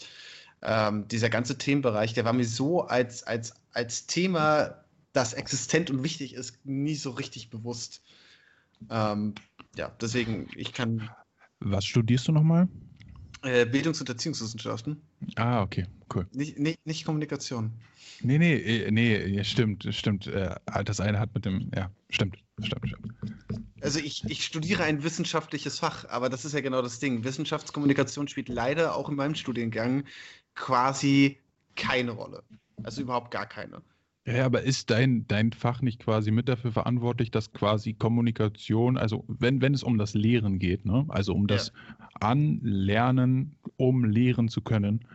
ähm, 0.62 1.08
dieser 1.08 1.30
ganze 1.30 1.58
Themenbereich, 1.58 2.14
der 2.14 2.26
war 2.26 2.34
mir 2.34 2.46
so 2.46 2.82
als, 2.82 3.24
als, 3.24 3.54
als 3.74 4.08
Thema, 4.08 4.84
das 5.14 5.34
existent 5.34 5.90
und 5.90 6.04
wichtig 6.04 6.34
ist, 6.34 6.66
nie 6.66 6.96
so 6.96 7.12
richtig 7.12 7.50
bewusst. 7.50 8.02
Ähm, 8.90 9.36
ja, 9.76 9.92
deswegen, 10.00 10.48
ich 10.56 10.74
kann 10.74 11.10
was 11.62 11.86
studierst 11.86 12.28
du 12.28 12.32
nochmal? 12.32 12.68
Äh, 13.44 13.66
Bildungs- 13.66 14.00
und 14.00 14.10
Erziehungswissenschaften. 14.10 15.02
Ah, 15.36 15.64
okay, 15.64 15.86
cool. 16.14 16.28
Nicht, 16.32 16.60
nicht, 16.60 16.86
nicht 16.86 17.06
Kommunikation. 17.06 17.72
Nee, 18.22 18.38
nee, 18.38 18.56
äh, 18.56 18.92
nee, 18.92 19.44
stimmt, 19.44 19.88
stimmt. 19.92 20.28
Äh, 20.28 20.56
Das 20.86 21.00
eine 21.00 21.20
hat 21.20 21.34
mit 21.34 21.46
dem, 21.46 21.72
ja, 21.76 21.90
stimmt, 22.10 22.38
stimmt, 22.62 22.88
stimmt. 22.88 23.14
Also 23.82 24.00
ich, 24.00 24.24
ich 24.26 24.46
studiere 24.46 24.84
ein 24.84 25.04
wissenschaftliches 25.04 25.80
Fach, 25.80 26.06
aber 26.10 26.30
das 26.30 26.46
ist 26.46 26.54
ja 26.54 26.62
genau 26.62 26.84
das 26.84 27.00
Ding. 27.00 27.24
Wissenschaftskommunikation 27.24 28.28
spielt 28.28 28.48
leider 28.48 28.96
auch 28.96 29.10
in 29.10 29.16
meinem 29.16 29.34
Studiengang 29.34 30.04
quasi 30.54 31.40
keine 31.76 32.12
Rolle. 32.12 32.44
Also 32.84 33.02
überhaupt 33.02 33.32
gar 33.32 33.48
keine. 33.48 33.82
Ja, 34.26 34.46
aber 34.46 34.62
ist 34.62 34.92
dein, 34.92 35.26
dein 35.28 35.52
Fach 35.52 35.82
nicht 35.82 36.00
quasi 36.00 36.30
mit 36.30 36.48
dafür 36.48 36.72
verantwortlich, 36.72 37.32
dass 37.32 37.54
quasi 37.54 37.94
Kommunikation, 37.94 38.98
also 38.98 39.26
wenn, 39.28 39.62
wenn 39.62 39.74
es 39.74 39.82
um 39.82 39.98
das 39.98 40.14
Lehren 40.14 40.60
geht, 40.60 40.86
ne? 40.86 41.06
also 41.10 41.34
um 41.34 41.48
das 41.48 41.74
Anlernen, 42.20 43.56
um 43.78 44.06
lehren 44.06 44.48
zu 44.48 44.62
können, 44.62 45.06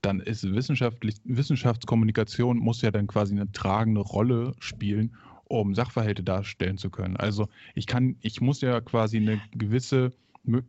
dann 0.00 0.20
ist 0.20 0.44
wissenschaftlich, 0.44 1.16
Wissenschaftskommunikation 1.24 2.58
muss 2.58 2.82
ja 2.82 2.92
dann 2.92 3.08
quasi 3.08 3.34
eine 3.34 3.50
tragende 3.50 4.00
Rolle 4.00 4.54
spielen, 4.60 5.16
um 5.44 5.74
Sachverhalte 5.74 6.22
darstellen 6.22 6.78
zu 6.78 6.88
können. 6.88 7.16
Also 7.16 7.48
ich 7.74 7.86
kann, 7.86 8.16
ich 8.20 8.40
muss 8.40 8.60
ja 8.60 8.80
quasi 8.80 9.16
eine 9.16 9.40
gewisse, 9.52 10.12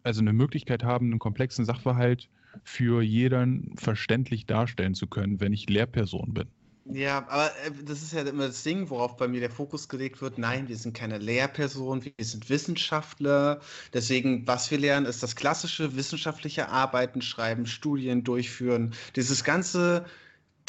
also 0.01 0.21
eine 0.21 0.34
Möglichkeit 0.34 0.84
haben, 0.84 1.08
einen 1.08 1.19
komplexen 1.19 1.63
Sachverhalt 1.63 2.29
für 2.63 3.03
jeden 3.03 3.75
verständlich 3.77 4.47
darstellen 4.47 4.95
zu 4.95 5.06
können, 5.06 5.39
wenn 5.39 5.53
ich 5.53 5.69
Lehrperson 5.69 6.34
bin. 6.34 6.47
Ja, 6.86 7.19
aber 7.30 7.52
äh, 7.65 7.72
das 7.86 8.02
ist 8.02 8.13
ja 8.13 8.22
immer 8.24 8.48
das 8.48 8.63
Ding, 8.63 8.89
worauf 8.89 9.15
bei 9.15 9.28
mir 9.28 9.39
der 9.39 9.50
Fokus 9.50 9.88
gelegt 9.88 10.22
wird. 10.22 10.38
Nein, 10.38 10.67
wir 10.67 10.78
sind 10.78 10.93
keine 10.93 11.17
Lehrperson, 11.17 12.04
wir 12.04 12.13
sind 12.19 12.50
Wissenschaftler. 12.50 13.62
Deswegen, 13.93 14.46
was 14.48 14.69
wir 14.69 14.78
lernen, 14.78 15.06
ist 15.06 15.24
das 15.24 15.36
klassische 15.36 15.96
wissenschaftliche 15.96 16.69
Arbeiten, 16.69 17.22
Schreiben, 17.22 17.65
Studien 17.67 18.24
durchführen. 18.24 18.93
Dieses 19.15 19.43
ganze 19.43 20.06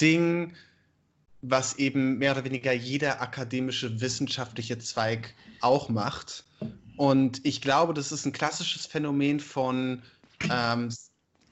Ding, 0.00 0.52
was 1.42 1.78
eben 1.78 2.18
mehr 2.18 2.32
oder 2.32 2.44
weniger 2.44 2.72
jeder 2.72 3.20
akademische 3.20 4.00
wissenschaftliche 4.00 4.78
Zweig 4.78 5.34
auch 5.60 5.88
macht. 5.88 6.44
Und 6.96 7.44
ich 7.44 7.60
glaube, 7.60 7.92
das 7.92 8.12
ist 8.12 8.24
ein 8.24 8.32
klassisches 8.32 8.86
Phänomen 8.86 9.40
von 9.40 10.02
ähm, 10.48 10.90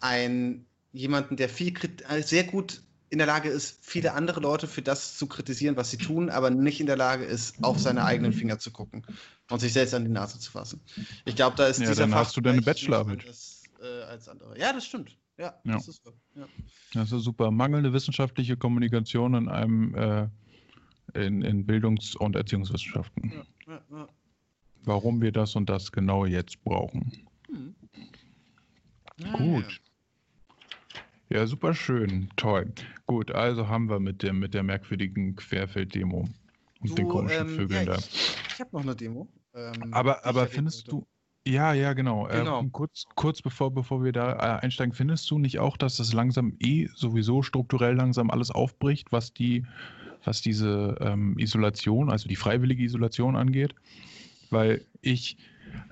ein, 0.01 0.65
jemanden, 0.93 1.37
der 1.37 1.49
viel 1.49 1.75
äh, 2.09 2.23
sehr 2.23 2.45
gut 2.45 2.81
in 3.13 3.19
der 3.19 3.27
Lage 3.27 3.51
ist, 3.51 3.79
viele 3.85 4.15
andere 4.15 4.41
Leute 4.41 4.67
für 4.67 4.81
das 4.81 5.19
zu 5.19 5.27
kritisieren, 5.27 5.77
was 5.77 5.91
sie 5.91 5.99
tun, 5.99 6.31
aber 6.31 6.49
nicht 6.49 6.81
in 6.81 6.87
der 6.87 6.97
Lage 6.97 7.25
ist, 7.25 7.63
auf 7.63 7.79
seine 7.79 8.05
eigenen 8.05 8.33
Finger 8.33 8.59
zu 8.59 8.71
gucken 8.71 9.05
und 9.51 9.61
sich 9.61 9.75
selbst 9.75 9.93
an 9.95 10.05
die 10.05 10.11
Nase 10.11 10.39
zu 10.39 10.51
fassen. 10.51 10.81
Ich 11.27 11.37
glaube, 11.37 11.55
da 11.57 11.67
ist 11.67 11.79
Ja, 11.79 11.89
dieser 11.89 12.05
dann 12.05 12.15
hast 12.15 12.35
du 12.37 12.41
deine 12.41 12.63
Bachelorarbeit. 12.63 13.21
anders, 13.21 13.63
Äh, 13.83 14.03
als 14.05 14.29
andere. 14.29 14.59
Ja, 14.59 14.73
das 14.73 14.87
stimmt. 14.87 15.19
Ja, 15.37 15.55
Ja. 15.65 15.75
das 15.75 15.89
ist. 15.89 16.03
Ja. 16.35 16.47
Das 16.95 17.13
ist 17.13 17.23
super. 17.25 17.51
Mangelnde 17.51 17.93
wissenschaftliche 17.93 18.57
Kommunikation 18.57 19.35
in 19.35 19.49
einem 19.49 19.95
äh, 19.95 20.29
in, 21.15 21.43
in 21.43 21.67
Bildungs- 21.67 22.17
und 22.17 22.35
Erziehungswissenschaften. 22.37 23.45
Ja. 23.67 24.09
Warum 24.85 25.21
wir 25.21 25.33
das 25.33 25.55
und 25.55 25.69
das 25.69 25.93
genau 25.93 26.25
jetzt 26.25 26.63
brauchen. 26.65 27.13
Hm. 27.49 27.75
Gut. 29.37 29.81
Ja, 31.33 31.47
super 31.47 31.73
schön. 31.73 32.29
Toll. 32.37 32.73
Gut, 33.07 33.31
also 33.31 33.67
haben 33.67 33.89
wir 33.89 34.01
mit 34.01 34.23
dem 34.23 34.39
mit 34.39 34.53
der 34.53 34.63
merkwürdigen 34.63 35.35
Querfeld-Demo 35.35 36.29
und 36.81 36.91
Du, 36.91 36.95
den 36.95 37.09
komischen 37.09 37.49
ähm, 37.49 37.55
Vögeln 37.57 37.87
ja, 37.87 37.93
da. 37.95 37.99
Ich, 37.99 38.37
ich 38.53 38.61
habe 38.61 38.71
noch 38.73 38.83
eine 38.83 38.95
Demo. 38.95 39.29
ähm, 39.55 39.95
Aber, 39.95 40.27
aber 40.27 40.47
findest 40.47 40.93
du, 40.93 41.07
ja, 41.47 41.73
ja, 41.73 41.95
genau. 41.95 42.29
Genau. 42.31 42.63
Äh, 42.63 42.69
kurz, 42.71 43.05
kurz 43.15 43.41
bevor, 43.41 43.73
bevor 43.73 44.05
wir 44.05 44.13
da 44.13 44.35
äh, 44.35 44.63
einsteigen, 44.63 44.93
findest 44.93 45.31
du 45.31 45.39
nicht 45.39 45.59
auch, 45.59 45.79
dass 45.79 45.97
das 45.97 46.13
langsam 46.13 46.55
eh 46.61 46.89
sowieso 46.95 47.41
strukturell 47.41 47.95
langsam 47.95 48.31
alles 48.31 48.51
aufbricht, 48.51 49.11
was 49.11 49.33
die, 49.33 49.65
was 50.25 50.43
diese 50.43 50.99
ähm, 51.01 51.39
Isolation, 51.39 52.11
also 52.11 52.29
die 52.29 52.37
freiwillige 52.37 52.85
Isolation 52.85 53.37
angeht? 53.37 53.75
Weil 54.51 54.85
ich 55.01 55.39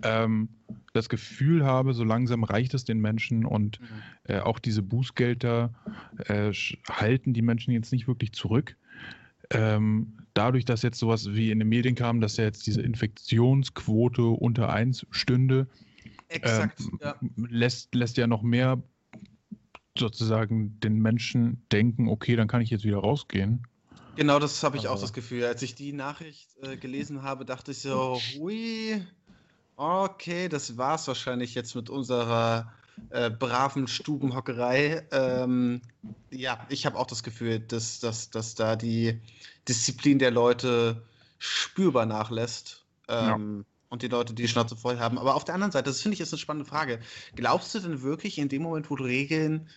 ähm, 0.03 0.49
das 0.93 1.09
Gefühl 1.09 1.65
habe, 1.65 1.95
so 1.95 2.05
langsam 2.05 2.43
reicht 2.45 2.75
es 2.75 2.85
den 2.85 2.99
Menschen 3.01 3.45
und 3.45 3.81
Mhm. 3.81 3.87
äh, 4.25 4.39
auch 4.41 4.59
diese 4.59 4.83
Bußgelder 4.83 5.73
äh, 6.27 6.53
halten 6.91 7.33
die 7.33 7.43
Menschen 7.43 7.73
jetzt 7.73 7.93
nicht 7.93 8.09
wirklich 8.09 8.33
zurück. 8.33 8.77
Ähm, 9.53 10.19
dadurch, 10.35 10.65
dass 10.65 10.83
jetzt 10.83 10.99
sowas 10.99 11.33
wie 11.33 11.51
in 11.51 11.59
den 11.59 11.69
Medien 11.69 11.95
kam, 11.95 12.21
dass 12.21 12.37
ja 12.37 12.45
jetzt 12.45 12.67
diese 12.67 12.83
Infektionsquote 12.83 14.23
unter 14.25 14.73
1 14.73 15.07
stünde, 15.11 15.67
Exakt, 16.29 16.81
ähm, 16.81 16.99
ja. 17.03 17.15
lässt, 17.37 17.95
lässt 17.95 18.17
ja 18.17 18.27
noch 18.29 18.43
mehr 18.43 18.81
sozusagen 19.99 20.79
den 20.81 20.99
Menschen 21.01 21.63
denken, 21.73 22.09
okay, 22.09 22.37
dann 22.37 22.49
kann 22.49 22.61
ich 22.63 22.71
jetzt 22.71 22.85
wieder 22.85 22.99
rausgehen. 22.99 23.67
Genau, 24.17 24.39
das 24.39 24.63
habe 24.63 24.77
ich 24.77 24.87
auch 24.89 24.93
Aber- 24.93 25.01
das 25.01 25.13
Gefühl. 25.13 25.45
Als 25.45 25.63
ich 25.63 25.75
die 25.75 25.93
Nachricht 25.93 26.49
äh, 26.63 26.77
gelesen 26.77 27.23
habe, 27.23 27.45
dachte 27.45 27.73
ich 27.73 27.79
so, 27.81 28.19
hui, 28.39 29.01
okay, 29.81 30.49
das 30.49 30.77
war's 30.77 31.09
wahrscheinlich 31.09 31.55
jetzt 31.55 31.75
mit 31.75 31.89
unserer 31.89 32.71
äh, 33.09 33.31
braven 33.31 33.89
Stubenhockerei. 33.89 35.07
Ähm, 35.11 35.81
ja, 36.31 36.67
ich 36.69 36.85
habe 36.85 36.99
auch 36.99 37.07
das 37.07 37.23
Gefühl, 37.23 37.61
dass, 37.61 37.99
dass, 37.99 38.29
dass 38.29 38.55
da 38.55 38.77
die 38.77 39.19
Disziplin 39.69 40.19
der 40.19 40.31
Leute 40.31 41.03
spürbar 41.39 42.05
nachlässt. 42.05 42.85
Ähm, 43.09 43.65
Und 43.89 44.03
die 44.03 44.09
Leute, 44.09 44.35
die 44.35 44.43
die 44.43 44.49
Schnauze 44.49 44.77
voll 44.77 44.99
haben. 44.99 45.19
Aber 45.19 45.35
auf 45.35 45.45
der 45.45 45.55
anderen 45.55 45.73
Seite, 45.73 45.89
das 45.91 46.03
finde 46.03 46.15
ich 46.15 46.21
ist 46.21 46.33
eine 46.33 46.39
spannende 46.39 46.69
Frage. 46.69 47.01
Glaubst 47.35 47.75
du 47.75 47.81
denn 47.81 48.03
wirklich 48.03 48.39
in 48.39 48.51
dem 48.51 48.63
Moment, 48.63 48.91
wo 48.91 48.97
die 48.97 49.05
Regeln, 49.05 49.69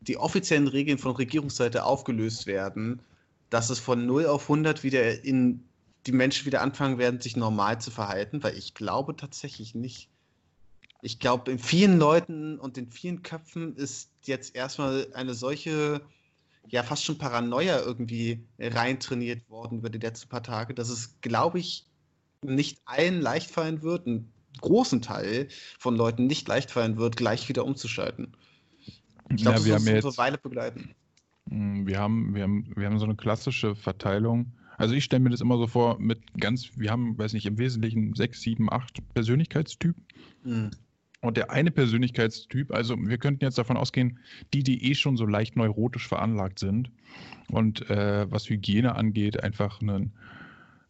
die 0.00 0.18
offiziellen 0.18 0.66
Regeln 0.66 0.98
von 0.98 1.12
Regierungsseite 1.12 1.84
aufgelöst 1.84 2.46
werden, 2.46 3.00
dass 3.48 3.70
es 3.70 3.78
von 3.78 4.06
0 4.06 4.26
auf 4.26 4.42
100 4.42 4.82
wieder 4.82 5.24
in 5.24 5.64
die 6.06 6.12
Menschen 6.12 6.46
wieder 6.46 6.62
anfangen 6.62 6.98
werden, 6.98 7.20
sich 7.20 7.36
normal 7.36 7.80
zu 7.80 7.90
verhalten? 7.90 8.42
Weil 8.42 8.56
ich 8.56 8.74
glaube 8.74 9.16
tatsächlich 9.16 9.74
nicht. 9.74 10.08
Ich 11.02 11.18
glaube, 11.18 11.50
in 11.50 11.58
vielen 11.58 11.98
Leuten 11.98 12.58
und 12.58 12.78
in 12.78 12.90
vielen 12.90 13.22
Köpfen 13.22 13.76
ist 13.76 14.10
jetzt 14.24 14.54
erstmal 14.54 15.08
eine 15.14 15.34
solche, 15.34 16.00
ja, 16.68 16.82
fast 16.84 17.04
schon 17.04 17.18
Paranoia 17.18 17.80
irgendwie 17.80 18.46
reintrainiert 18.58 19.48
worden 19.50 19.78
über 19.78 19.90
die 19.90 19.98
letzten 19.98 20.28
paar 20.28 20.42
Tage, 20.44 20.74
dass 20.74 20.88
es, 20.90 21.20
glaube 21.20 21.58
ich, 21.58 21.86
nicht 22.42 22.80
allen 22.84 23.20
leicht 23.20 23.50
fallen 23.50 23.82
wird, 23.82 24.06
einen 24.06 24.32
großen 24.60 25.02
Teil 25.02 25.48
von 25.78 25.96
Leuten 25.96 26.26
nicht 26.26 26.46
leicht 26.48 26.70
fallen 26.70 26.96
wird, 26.98 27.16
gleich 27.16 27.48
wieder 27.48 27.64
umzuschalten. 27.64 28.36
Ich 29.28 29.42
glaube, 29.42 29.54
Ja, 29.54 29.54
das 29.58 29.64
wir 29.64 29.72
wird 29.72 29.74
haben 29.74 29.82
uns 29.82 29.88
ja 29.88 29.94
eine 29.94 29.96
jetzt, 29.96 30.18
Weile 30.18 30.38
begleiten. 30.38 30.94
mh, 31.46 31.86
wir 31.86 31.98
haben, 32.00 32.34
wir 32.34 32.42
haben, 32.44 32.72
wir 32.76 32.86
haben 32.86 32.98
so 32.98 33.04
eine 33.04 33.16
klassische 33.16 33.74
Verteilung. 33.76 34.52
Also 34.82 34.96
ich 34.96 35.04
stelle 35.04 35.22
mir 35.22 35.30
das 35.30 35.40
immer 35.40 35.58
so 35.58 35.68
vor, 35.68 36.00
mit 36.00 36.18
ganz, 36.40 36.72
wir 36.76 36.90
haben, 36.90 37.16
weiß 37.16 37.34
nicht, 37.34 37.46
im 37.46 37.56
Wesentlichen 37.56 38.14
sechs, 38.14 38.40
sieben, 38.40 38.68
acht 38.68 38.98
Persönlichkeitstypen. 39.14 40.04
Hm. 40.42 40.70
Und 41.20 41.36
der 41.36 41.52
eine 41.52 41.70
Persönlichkeitstyp, 41.70 42.72
also 42.74 42.96
wir 42.98 43.18
könnten 43.18 43.44
jetzt 43.44 43.58
davon 43.58 43.76
ausgehen, 43.76 44.18
die, 44.52 44.64
die 44.64 44.90
eh 44.90 44.96
schon 44.96 45.16
so 45.16 45.24
leicht 45.24 45.54
neurotisch 45.54 46.08
veranlagt 46.08 46.58
sind 46.58 46.90
und 47.46 47.88
äh, 47.90 48.28
was 48.28 48.50
Hygiene 48.50 48.96
angeht, 48.96 49.44
einfach 49.44 49.80
eine, 49.80 50.10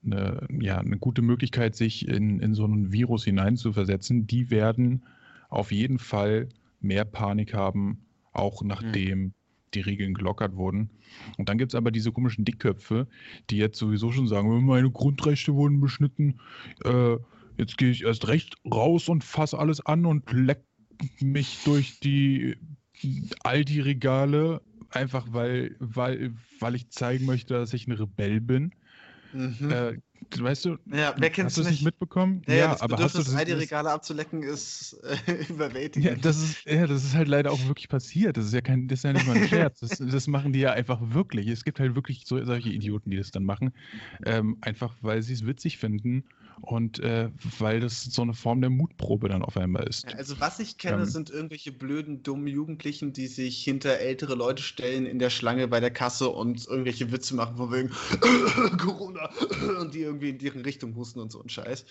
eine, 0.02 0.48
ja, 0.59 0.78
eine 0.78 0.96
gute 0.96 1.20
Möglichkeit, 1.20 1.76
sich 1.76 2.09
in, 2.09 2.40
in 2.40 2.55
so 2.55 2.64
einen 2.64 2.92
Virus 2.92 3.24
hineinzuversetzen, 3.24 4.26
die 4.26 4.50
werden 4.50 5.02
auf 5.50 5.70
jeden 5.70 5.98
Fall 5.98 6.48
mehr 6.81 7.05
Panik 7.05 7.52
haben, 7.52 8.07
auch 8.33 8.62
nachdem 8.62 9.35
die 9.74 9.80
Regeln 9.80 10.14
gelockert 10.14 10.56
wurden. 10.56 10.90
Und 11.38 11.48
dann 11.48 11.58
gibt 11.58 11.72
es 11.72 11.74
aber 11.74 11.90
diese 11.90 12.12
komischen 12.12 12.44
Dickköpfe, 12.44 13.06
die 13.50 13.56
jetzt 13.56 13.78
sowieso 13.78 14.12
schon 14.12 14.28
sagen, 14.28 14.64
meine 14.64 14.90
Grundrechte 14.90 15.54
wurden 15.54 15.80
beschnitten, 15.80 16.40
äh, 16.85 17.16
jetzt 17.58 17.78
gehe 17.78 17.90
ich 17.90 18.02
erst 18.02 18.28
recht 18.28 18.56
raus 18.70 19.08
und 19.08 19.24
fasse 19.24 19.58
alles 19.58 19.85
an 19.85 20.06
und 20.06 20.30
leck 20.32 20.64
mich 21.20 21.58
durch 21.64 22.00
die 22.00 22.56
Aldi-Regale, 23.42 24.62
einfach 24.90 25.26
weil, 25.30 25.76
weil, 25.78 26.35
weil 26.61 26.74
ich 26.74 26.90
zeigen 26.90 27.26
möchte, 27.26 27.54
dass 27.54 27.72
ich 27.72 27.87
ein 27.87 27.92
Rebell 27.92 28.40
bin. 28.40 28.72
Mhm. 29.32 29.70
Äh, 29.70 29.98
weißt 30.38 30.64
du, 30.64 30.78
ja, 30.86 31.14
wer 31.16 31.30
kennt's 31.30 31.52
hast 31.52 31.58
du 31.58 31.62
es 31.62 31.70
nicht 31.70 31.84
mitbekommen? 31.84 32.42
Ja, 32.46 32.54
ja, 32.54 32.68
das 32.68 32.82
aber 32.82 32.98
hast 32.98 33.14
du 33.14 33.18
Bedürfnis, 33.18 33.26
das, 33.26 33.34
all 33.34 33.44
die 33.44 33.52
das, 33.52 33.60
Regale 33.60 33.90
abzulecken, 33.90 34.42
ist 34.42 34.92
äh, 35.02 35.16
ja, 35.26 35.48
überwältigend. 35.48 36.24
das 36.24 36.42
ist, 36.42 36.64
ja, 36.66 36.86
das 36.86 37.04
ist 37.04 37.14
halt 37.14 37.28
leider 37.28 37.50
auch 37.50 37.66
wirklich 37.66 37.88
passiert. 37.88 38.36
Das 38.36 38.46
ist 38.46 38.54
ja 38.54 38.60
kein, 38.60 38.88
das 38.88 39.00
ist 39.00 39.04
ja 39.04 39.12
nicht 39.12 39.26
mal 39.26 39.36
ein 39.36 39.48
Scherz. 39.48 39.80
Das, 39.80 39.98
das 39.98 40.26
machen 40.26 40.52
die 40.52 40.60
ja 40.60 40.72
einfach 40.72 41.00
wirklich. 41.00 41.48
Es 41.48 41.64
gibt 41.64 41.80
halt 41.80 41.94
wirklich 41.94 42.24
so, 42.26 42.42
solche 42.44 42.70
Idioten, 42.70 43.10
die 43.10 43.16
das 43.16 43.30
dann 43.30 43.44
machen. 43.44 43.72
Ähm, 44.24 44.58
einfach 44.60 44.96
weil 45.00 45.22
sie 45.22 45.32
es 45.32 45.46
witzig 45.46 45.78
finden 45.78 46.24
und 46.60 46.98
äh, 47.00 47.30
weil 47.58 47.80
das 47.80 48.02
so 48.04 48.22
eine 48.22 48.34
Form 48.34 48.60
der 48.60 48.70
Mutprobe 48.70 49.28
dann 49.28 49.42
auf 49.42 49.56
einmal 49.56 49.88
ist. 49.88 50.04
Ja, 50.04 50.16
also 50.16 50.38
was 50.40 50.58
ich 50.58 50.78
kenne, 50.78 51.02
Ähm. 51.02 51.08
sind 51.08 51.30
irgendwelche 51.30 51.72
blöden, 51.72 52.22
dummen 52.22 52.46
Jugendlichen, 52.46 53.12
die 53.12 53.26
sich 53.26 53.62
hinter 53.62 53.98
ältere 53.98 54.34
Leute 54.34 54.62
stellen 54.62 55.06
in 55.06 55.18
der 55.18 55.30
Schlange 55.30 55.68
bei 55.68 55.80
der 55.80 55.90
Kasse 55.90 56.28
und 56.28 56.66
irgendwelche 56.66 57.10
Witze 57.12 57.34
machen 57.34 57.56
von 57.56 57.72
wegen 57.72 57.90
Corona 58.78 59.30
und 59.80 59.94
die 59.94 60.00
irgendwie 60.00 60.30
in 60.30 60.38
deren 60.38 60.62
Richtung 60.62 60.94
husten 60.94 61.20
und 61.20 61.32
so 61.32 61.42
ein 61.42 61.48
Scheiß. 61.48 61.84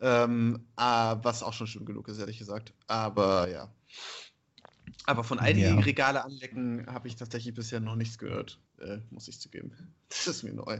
Ähm, 0.00 0.66
ah, 0.76 1.16
was 1.22 1.42
auch 1.42 1.54
schon 1.54 1.66
schlimm 1.66 1.86
genug 1.86 2.08
ist, 2.08 2.18
ehrlich 2.18 2.38
gesagt. 2.38 2.74
Aber 2.86 3.48
ja. 3.48 3.72
Aber 5.06 5.22
von 5.24 5.38
all 5.38 5.54
die 5.54 5.60
Ja. 5.62 5.78
Regale 5.78 6.24
anlecken 6.24 6.84
habe 6.88 7.06
ich 7.08 7.14
tatsächlich 7.16 7.54
bisher 7.54 7.78
noch 7.80 7.94
nichts 7.96 8.18
gehört, 8.18 8.58
äh, 8.80 8.98
muss 9.10 9.28
ich 9.28 9.40
zugeben. 9.40 9.72
Das 10.08 10.26
ist 10.28 10.42
mir 10.44 10.52
neu. 10.52 10.78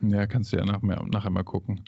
Ja, 0.00 0.26
kannst 0.26 0.52
du 0.52 0.56
ja 0.56 0.64
nach, 0.64 0.82
nachher 0.82 1.30
mal 1.30 1.44
gucken. 1.44 1.84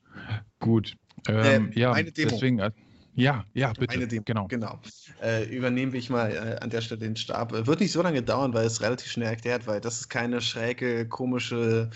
Gut. 0.60 0.96
Ähm, 1.28 1.72
Äh, 1.72 1.78
ja, 1.78 1.90
meine 1.90 2.12
Demo. 2.12 2.30
deswegen. 2.30 2.58
äh, 2.60 2.70
Ja, 3.14 3.44
ja, 3.52 3.72
bitte. 3.72 3.92
Eine 3.94 4.06
Demo, 4.06 4.22
Genau. 4.24 4.46
genau. 4.46 4.80
Äh, 5.20 5.44
übernehme 5.54 5.96
ich 5.96 6.08
mal 6.08 6.30
äh, 6.30 6.58
an 6.62 6.70
der 6.70 6.80
Stelle 6.82 7.00
den 7.00 7.16
Stab. 7.16 7.52
Äh, 7.52 7.66
Wird 7.66 7.80
nicht 7.80 7.90
so 7.90 8.00
lange 8.02 8.22
dauern, 8.22 8.54
weil 8.54 8.66
es 8.66 8.80
relativ 8.80 9.10
schnell 9.10 9.28
erklärt, 9.28 9.66
weil 9.66 9.80
das 9.80 10.00
ist 10.00 10.08
keine 10.08 10.40
schräge, 10.40 11.08
komische, 11.08 11.90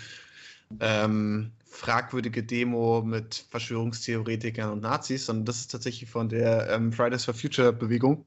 ähm, 0.81 1.51
fragwürdige 1.65 2.43
Demo 2.43 3.01
mit 3.03 3.45
Verschwörungstheoretikern 3.51 4.71
und 4.71 4.81
Nazis, 4.81 5.25
sondern 5.25 5.45
das 5.45 5.59
ist 5.61 5.71
tatsächlich 5.71 6.09
von 6.09 6.27
der 6.29 6.69
ähm, 6.69 6.91
Fridays 6.91 7.23
for 7.25 7.33
Future 7.33 7.71
Bewegung. 7.71 8.25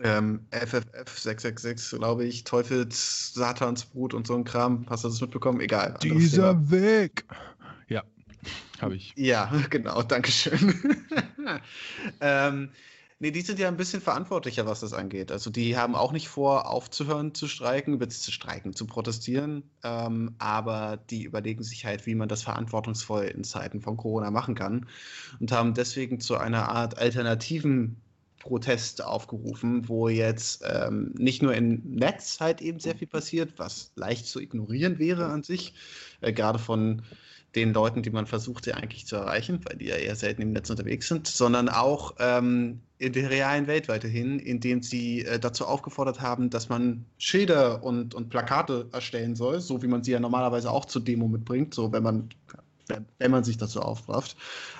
Ähm, 0.00 0.46
FFF 0.50 1.18
666, 1.18 1.98
glaube 1.98 2.24
ich, 2.26 2.44
Teufels, 2.44 3.32
Satansbrut 3.32 4.12
und 4.12 4.26
so 4.26 4.34
ein 4.34 4.44
Kram. 4.44 4.84
Hast 4.90 5.04
du 5.04 5.08
das 5.08 5.20
mitbekommen? 5.20 5.60
Egal. 5.60 5.86
anderes 5.86 6.00
Thema. 6.00 6.20
Dieser 6.20 6.70
Weg. 6.70 7.24
Ja, 7.88 8.02
habe 8.80 8.96
ich. 8.96 9.14
Ja, 9.16 9.50
genau, 9.70 10.02
Dankeschön. 10.02 11.00
ähm, 12.20 12.68
nee, 13.20 13.30
die 13.30 13.40
sind 13.40 13.58
ja 13.58 13.68
ein 13.68 13.78
bisschen 13.78 14.02
verantwortlicher, 14.02 14.66
was 14.66 14.80
das 14.80 14.92
angeht. 14.92 15.32
Also 15.32 15.48
die 15.48 15.78
haben 15.78 15.94
auch 15.94 16.12
nicht 16.12 16.28
vor, 16.28 16.68
aufzuhören 16.68 17.34
zu 17.34 17.48
streiken, 17.48 17.98
zu 18.10 18.32
streiken, 18.32 18.74
zu 18.74 18.86
protestieren. 18.86 19.62
Ähm, 19.82 20.34
aber 20.38 20.98
die 21.08 21.24
überlegen 21.24 21.62
sich 21.62 21.86
halt, 21.86 22.04
wie 22.04 22.14
man 22.14 22.28
das 22.28 22.42
verantwortungsvoll 22.42 23.24
in 23.24 23.44
Zeiten 23.44 23.80
von 23.80 23.96
Corona 23.96 24.30
machen 24.30 24.54
kann. 24.54 24.86
Und 25.40 25.52
haben 25.52 25.72
deswegen 25.72 26.20
zu 26.20 26.36
einer 26.36 26.68
Art 26.68 26.98
alternativen 26.98 28.02
Protest 28.46 29.02
aufgerufen, 29.02 29.88
wo 29.88 30.08
jetzt 30.08 30.62
ähm, 30.64 31.12
nicht 31.18 31.42
nur 31.42 31.52
im 31.52 31.82
Netz 31.84 32.38
halt 32.38 32.62
eben 32.62 32.78
sehr 32.78 32.94
viel 32.94 33.08
passiert, 33.08 33.54
was 33.56 33.90
leicht 33.96 34.26
zu 34.26 34.40
ignorieren 34.40 35.00
wäre 35.00 35.26
an 35.26 35.42
sich, 35.42 35.74
äh, 36.20 36.32
gerade 36.32 36.60
von 36.60 37.02
den 37.56 37.72
Leuten, 37.72 38.02
die 38.02 38.10
man 38.10 38.26
versucht 38.26 38.66
ja 38.66 38.74
eigentlich 38.74 39.06
zu 39.06 39.16
erreichen, 39.16 39.60
weil 39.64 39.78
die 39.78 39.86
ja 39.86 39.96
eher 39.96 40.14
selten 40.14 40.42
im 40.42 40.52
Netz 40.52 40.70
unterwegs 40.70 41.08
sind, 41.08 41.26
sondern 41.26 41.68
auch 41.68 42.14
ähm, 42.20 42.80
in 42.98 43.12
der 43.14 43.30
realen 43.30 43.66
Welt 43.66 43.88
weiterhin, 43.88 44.38
indem 44.38 44.82
sie 44.82 45.24
äh, 45.24 45.40
dazu 45.40 45.66
aufgefordert 45.66 46.20
haben, 46.20 46.50
dass 46.50 46.68
man 46.68 47.04
Schilder 47.18 47.82
und, 47.82 48.14
und 48.14 48.28
Plakate 48.28 48.88
erstellen 48.92 49.34
soll, 49.34 49.60
so 49.60 49.82
wie 49.82 49.88
man 49.88 50.04
sie 50.04 50.12
ja 50.12 50.20
normalerweise 50.20 50.70
auch 50.70 50.84
zur 50.84 51.02
Demo 51.02 51.26
mitbringt, 51.26 51.74
so 51.74 51.90
wenn 51.92 52.02
man, 52.02 52.28
wenn, 52.88 53.06
wenn 53.18 53.30
man 53.30 53.44
sich 53.44 53.56
dazu 53.56 53.80
aufrafft, 53.80 54.36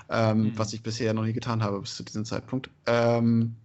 ähm, 0.08 0.42
Mhm. 0.42 0.58
was 0.58 0.72
ich 0.72 0.82
bisher 0.82 1.14
noch 1.14 1.24
nie 1.24 1.32
getan 1.32 1.62
habe 1.62 1.80
bis 1.80 1.96
zu 1.96 2.04
diesem 2.04 2.24
Zeitpunkt. 2.24 2.70
Ähm, 2.86 3.56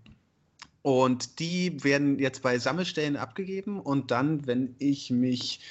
und 0.82 1.40
die 1.40 1.84
werden 1.84 2.18
jetzt 2.20 2.42
bei 2.42 2.58
Sammelstellen 2.58 3.16
abgegeben 3.16 3.80
und 3.80 4.10
dann, 4.12 4.48
wenn 4.48 4.76
ich 4.80 5.12
mich 5.12 5.62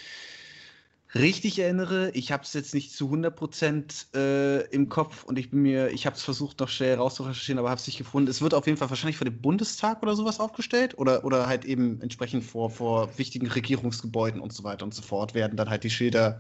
richtig 1.12 1.59
erinnere, 1.59 2.11
ich 2.12 2.30
habe 2.30 2.44
es 2.44 2.52
jetzt 2.52 2.72
nicht 2.72 2.92
zu 2.92 3.11
100% 3.11 4.14
äh, 4.14 4.61
im 4.70 4.88
Kopf 4.88 5.24
und 5.24 5.38
ich 5.38 5.50
bin 5.50 5.62
mir, 5.62 5.90
ich 5.90 6.06
habe 6.06 6.14
es 6.14 6.22
versucht 6.22 6.61
noch 6.61 6.68
schnell 6.68 6.94
rauszurecherchieren, 6.94 7.59
aber 7.59 7.70
habe 7.70 7.80
es 7.80 7.87
nicht 7.88 7.98
gefunden. 7.98 8.30
Es 8.30 8.40
wird 8.42 8.54
auf 8.54 8.66
jeden 8.66 8.78
Fall 8.78 8.90
wahrscheinlich 8.90 9.16
vor 9.16 9.24
dem 9.24 9.40
Bundestag 9.40 10.02
oder 10.04 10.14
sowas 10.14 10.38
aufgestellt 10.38 10.96
oder, 10.98 11.24
oder 11.24 11.48
halt 11.48 11.64
eben 11.64 12.00
entsprechend 12.00 12.44
vor, 12.44 12.70
vor 12.70 13.18
wichtigen 13.18 13.48
Regierungsgebäuden 13.48 14.40
und 14.40 14.52
so 14.52 14.62
weiter 14.62 14.85
und 14.85 14.94
so 14.94 15.02
fort 15.02 15.35
werden 15.35 15.56
dann 15.56 15.68
halt 15.68 15.83
die 15.83 15.90
Schilder 15.90 16.38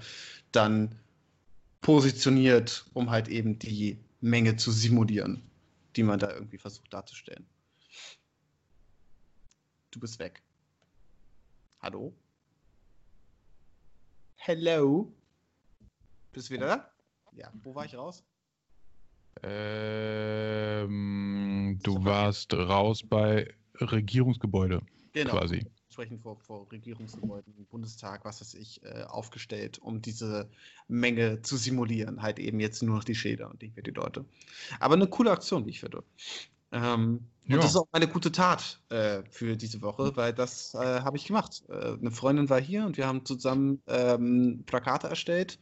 dann 0.52 0.94
positioniert, 1.80 2.84
um 2.92 3.10
halt 3.10 3.28
eben 3.28 3.58
die 3.58 3.98
Menge 4.20 4.56
zu 4.56 4.70
simulieren, 4.70 5.42
die 5.96 6.02
man 6.02 6.18
da 6.18 6.32
irgendwie 6.32 6.58
versucht 6.58 6.92
darzustellen. 6.92 7.46
Du 9.90 9.98
bist 9.98 10.18
weg. 10.18 10.42
Hallo? 11.80 12.12
Hello? 14.36 15.12
Bist 16.32 16.48
du 16.50 16.54
wieder 16.54 16.66
da? 16.66 16.92
Ja. 17.32 17.50
Wo 17.62 17.74
war 17.74 17.84
ich 17.86 17.94
raus? 17.96 18.22
Ähm, 19.42 20.60
du 21.82 22.04
warst 22.04 22.52
raus 22.52 23.02
bei 23.02 23.52
Regierungsgebäude 23.76 24.82
quasi. 25.12 25.66
Entsprechend 26.00 26.22
vor, 26.22 26.38
vor 26.38 26.66
Regierungsgebäuden, 26.72 27.66
Bundestag, 27.70 28.24
was 28.24 28.40
weiß 28.40 28.54
ich, 28.54 28.82
äh, 28.84 29.02
aufgestellt, 29.02 29.78
um 29.82 30.00
diese 30.00 30.48
Menge 30.88 31.42
zu 31.42 31.58
simulieren. 31.58 32.22
Halt 32.22 32.38
eben 32.38 32.58
jetzt 32.58 32.82
nur 32.82 32.96
noch 32.96 33.04
die 33.04 33.14
Schilder 33.14 33.50
und 33.50 33.60
nicht 33.60 33.76
mehr 33.76 33.82
die 33.82 33.90
Leute. 33.90 34.24
Aber 34.78 34.94
eine 34.94 35.08
coole 35.08 35.30
Aktion, 35.30 35.66
wie 35.66 35.70
ich 35.70 35.80
finde. 35.80 36.02
Ähm, 36.72 37.20
Ja. 37.44 37.56
Und 37.56 37.64
das 37.64 37.72
ist 37.72 37.76
auch 37.76 37.88
eine 37.92 38.08
gute 38.08 38.32
Tat 38.32 38.80
äh, 38.88 39.22
für 39.28 39.56
diese 39.56 39.82
Woche, 39.82 40.16
weil 40.16 40.32
das 40.32 40.72
äh, 40.74 40.78
habe 40.78 41.18
ich 41.18 41.26
gemacht. 41.26 41.64
Äh, 41.68 41.94
eine 41.98 42.10
Freundin 42.12 42.48
war 42.48 42.60
hier 42.60 42.86
und 42.86 42.96
wir 42.96 43.06
haben 43.06 43.26
zusammen 43.26 43.82
ähm, 43.86 44.62
Plakate 44.64 45.08
erstellt 45.08 45.58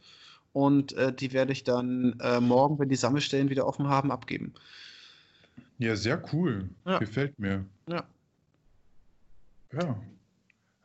und 0.53 0.93
äh, 0.93 1.11
die 1.11 1.33
werde 1.33 1.51
ich 1.51 1.65
dann 1.65 2.17
äh, 2.21 2.39
morgen, 2.39 2.79
wenn 2.79 2.89
die 2.89 2.95
Sammelstellen 2.95 3.49
wieder 3.49 3.67
offen 3.67 3.87
haben, 3.89 4.11
abgeben. 4.11 4.53
Ja, 5.79 5.95
sehr 5.95 6.23
cool. 6.31 6.69
Ja. 6.85 6.99
Gefällt 6.99 7.37
mir. 7.39 7.65
Ja. 7.87 8.03
Ja. 9.73 9.99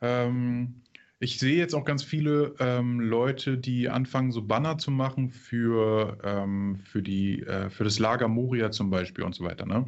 Ähm, 0.05 0.81
ich 1.19 1.39
sehe 1.39 1.55
jetzt 1.57 1.73
auch 1.73 1.85
ganz 1.85 2.03
viele 2.03 2.55
ähm, 2.59 2.99
Leute, 2.99 3.57
die 3.57 3.89
anfangen, 3.89 4.31
so 4.31 4.41
Banner 4.43 4.77
zu 4.77 4.91
machen 4.91 5.29
für, 5.31 6.17
ähm, 6.23 6.77
für, 6.83 7.01
die, 7.01 7.41
äh, 7.41 7.69
für 7.69 7.83
das 7.83 7.99
Lager 7.99 8.27
Moria 8.27 8.69
zum 8.71 8.89
Beispiel 8.89 9.23
und 9.23 9.33
so 9.33 9.43
weiter. 9.43 9.65
Ne? 9.65 9.85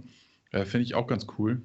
Äh, 0.52 0.66
Finde 0.66 0.84
ich 0.86 0.96
auch 0.96 1.08
ganz 1.08 1.28
cool. 1.38 1.62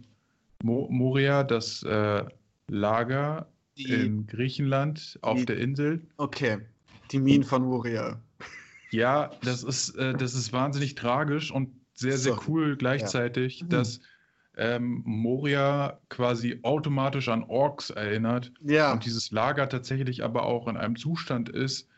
Mo 0.62 0.88
Moria, 0.90 1.44
das 1.44 1.82
äh, 1.84 2.24
Lager 2.68 3.48
Die, 3.78 3.84
in 3.84 4.26
Griechenland 4.26 5.18
auf 5.22 5.40
die- 5.40 5.46
der 5.46 5.58
Insel. 5.58 6.02
okay, 6.18 6.58
die 7.10 7.18
Minen 7.18 7.44
von 7.44 7.62
Moria. 7.62 8.20
Ja, 8.90 9.30
das 9.42 9.62
ist, 9.64 9.96
äh, 9.96 10.14
das 10.14 10.34
ist 10.34 10.52
wahnsinnig 10.52 10.94
tragisch 10.94 11.50
und 11.50 11.70
sehr, 11.94 12.18
sehr 12.18 12.34
So, 12.34 12.40
cool 12.48 12.76
gleichzeitig, 12.76 13.62
Mhm. 13.62 13.68
dass 13.70 14.00
ähm, 14.56 15.02
Moria 15.06 16.00
quasi 16.08 16.60
automatisch 16.62 17.28
an 17.28 17.44
Orks 17.44 17.90
erinnert 17.90 18.52
Ja, 18.60 18.92
und 18.92 19.04
dieses 19.04 19.30
Lager 19.30 19.68
tatsächlich 19.68 20.22
aber 20.24 20.44
auch 20.44 20.68
in 20.68 20.76
einem 20.76 20.96
Zustand 20.96 21.48
ist, 21.48 21.88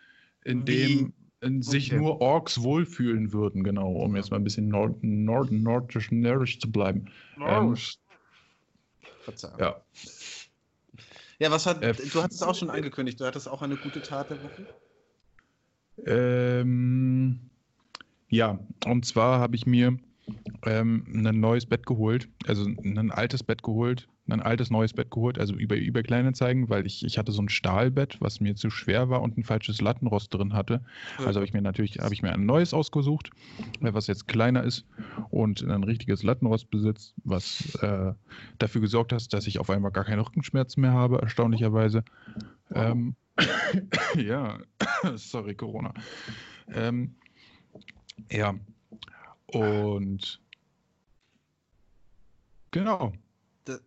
in 0.44 0.64
dem 0.64 1.12
in 1.40 1.60
sich 1.62 1.90
Okay. 1.90 1.98
nur 1.98 2.20
Orks 2.22 2.62
wohlfühlen 2.62 3.32
würden, 3.32 3.64
genau, 3.64 3.92
um 3.92 4.16
jetzt 4.16 4.30
mal 4.30 4.38
ein 4.38 4.44
bisschen 4.44 4.68
nord 4.68 5.02
nord 5.02 5.52
nordisch, 5.52 6.10
nordisch 6.10 6.58
zu 6.58 6.70
bleiben. 6.72 7.10
Ähm, 7.44 7.76
Verzeihung. 9.24 9.60
ja, 9.60 9.82
Ja, 11.38 11.50
was 11.50 11.66
hat, 11.66 11.82
Äh, 11.82 11.94
du 11.94 12.22
hattest 12.22 12.42
auch 12.42 12.54
schon 12.54 12.70
angekündigt, 12.70 13.20
du 13.20 13.24
hattest 13.26 13.48
auch 13.48 13.62
eine 13.62 13.76
gute 13.76 14.02
Tat 14.02 14.30
der 14.30 14.42
Woche. 14.42 14.66
Ähm, 16.06 17.50
ja, 18.28 18.58
und 18.86 19.06
zwar 19.06 19.40
habe 19.40 19.56
ich 19.56 19.66
mir 19.66 19.98
ähm, 20.64 21.04
ein 21.14 21.40
neues 21.40 21.66
Bett 21.66 21.86
geholt, 21.86 22.28
also 22.46 22.64
ein 22.64 23.10
altes 23.10 23.42
Bett 23.42 23.62
geholt, 23.62 24.08
ein 24.26 24.40
altes 24.40 24.70
neues 24.70 24.94
Bett 24.94 25.10
geholt, 25.10 25.38
also 25.38 25.54
über 25.54 25.76
eBay 25.76 26.02
Kleinanzeigen, 26.02 26.70
weil 26.70 26.86
ich, 26.86 27.04
ich 27.04 27.18
hatte 27.18 27.32
so 27.32 27.42
ein 27.42 27.50
Stahlbett, 27.50 28.20
was 28.20 28.40
mir 28.40 28.56
zu 28.56 28.70
schwer 28.70 29.10
war 29.10 29.20
und 29.20 29.36
ein 29.36 29.44
falsches 29.44 29.80
Lattenrost 29.80 30.32
drin 30.32 30.54
hatte. 30.54 30.82
Also 31.18 31.34
habe 31.34 31.44
ich 31.44 31.52
mir 31.52 31.60
natürlich 31.60 31.98
habe 31.98 32.14
ich 32.14 32.22
mir 32.22 32.32
ein 32.32 32.46
neues 32.46 32.72
ausgesucht, 32.72 33.30
äh, 33.82 33.92
was 33.92 34.06
jetzt 34.06 34.26
kleiner 34.26 34.62
ist 34.62 34.86
und 35.30 35.62
ein 35.62 35.84
richtiges 35.84 36.22
Lattenrost 36.22 36.70
besitzt, 36.70 37.14
was 37.24 37.74
äh, 37.76 38.12
dafür 38.58 38.80
gesorgt 38.80 39.12
hat, 39.12 39.32
dass 39.32 39.46
ich 39.46 39.58
auf 39.58 39.68
einmal 39.68 39.90
gar 39.90 40.04
keine 40.04 40.24
Rückenschmerzen 40.24 40.80
mehr 40.80 40.92
habe, 40.92 41.18
erstaunlicherweise. 41.18 42.04
Ähm, 42.74 43.16
ja, 44.16 44.58
sorry, 45.16 45.54
Corona. 45.54 45.92
Ähm, 46.72 47.16
ja, 48.30 48.54
und 49.54 50.40
genau, 52.70 53.12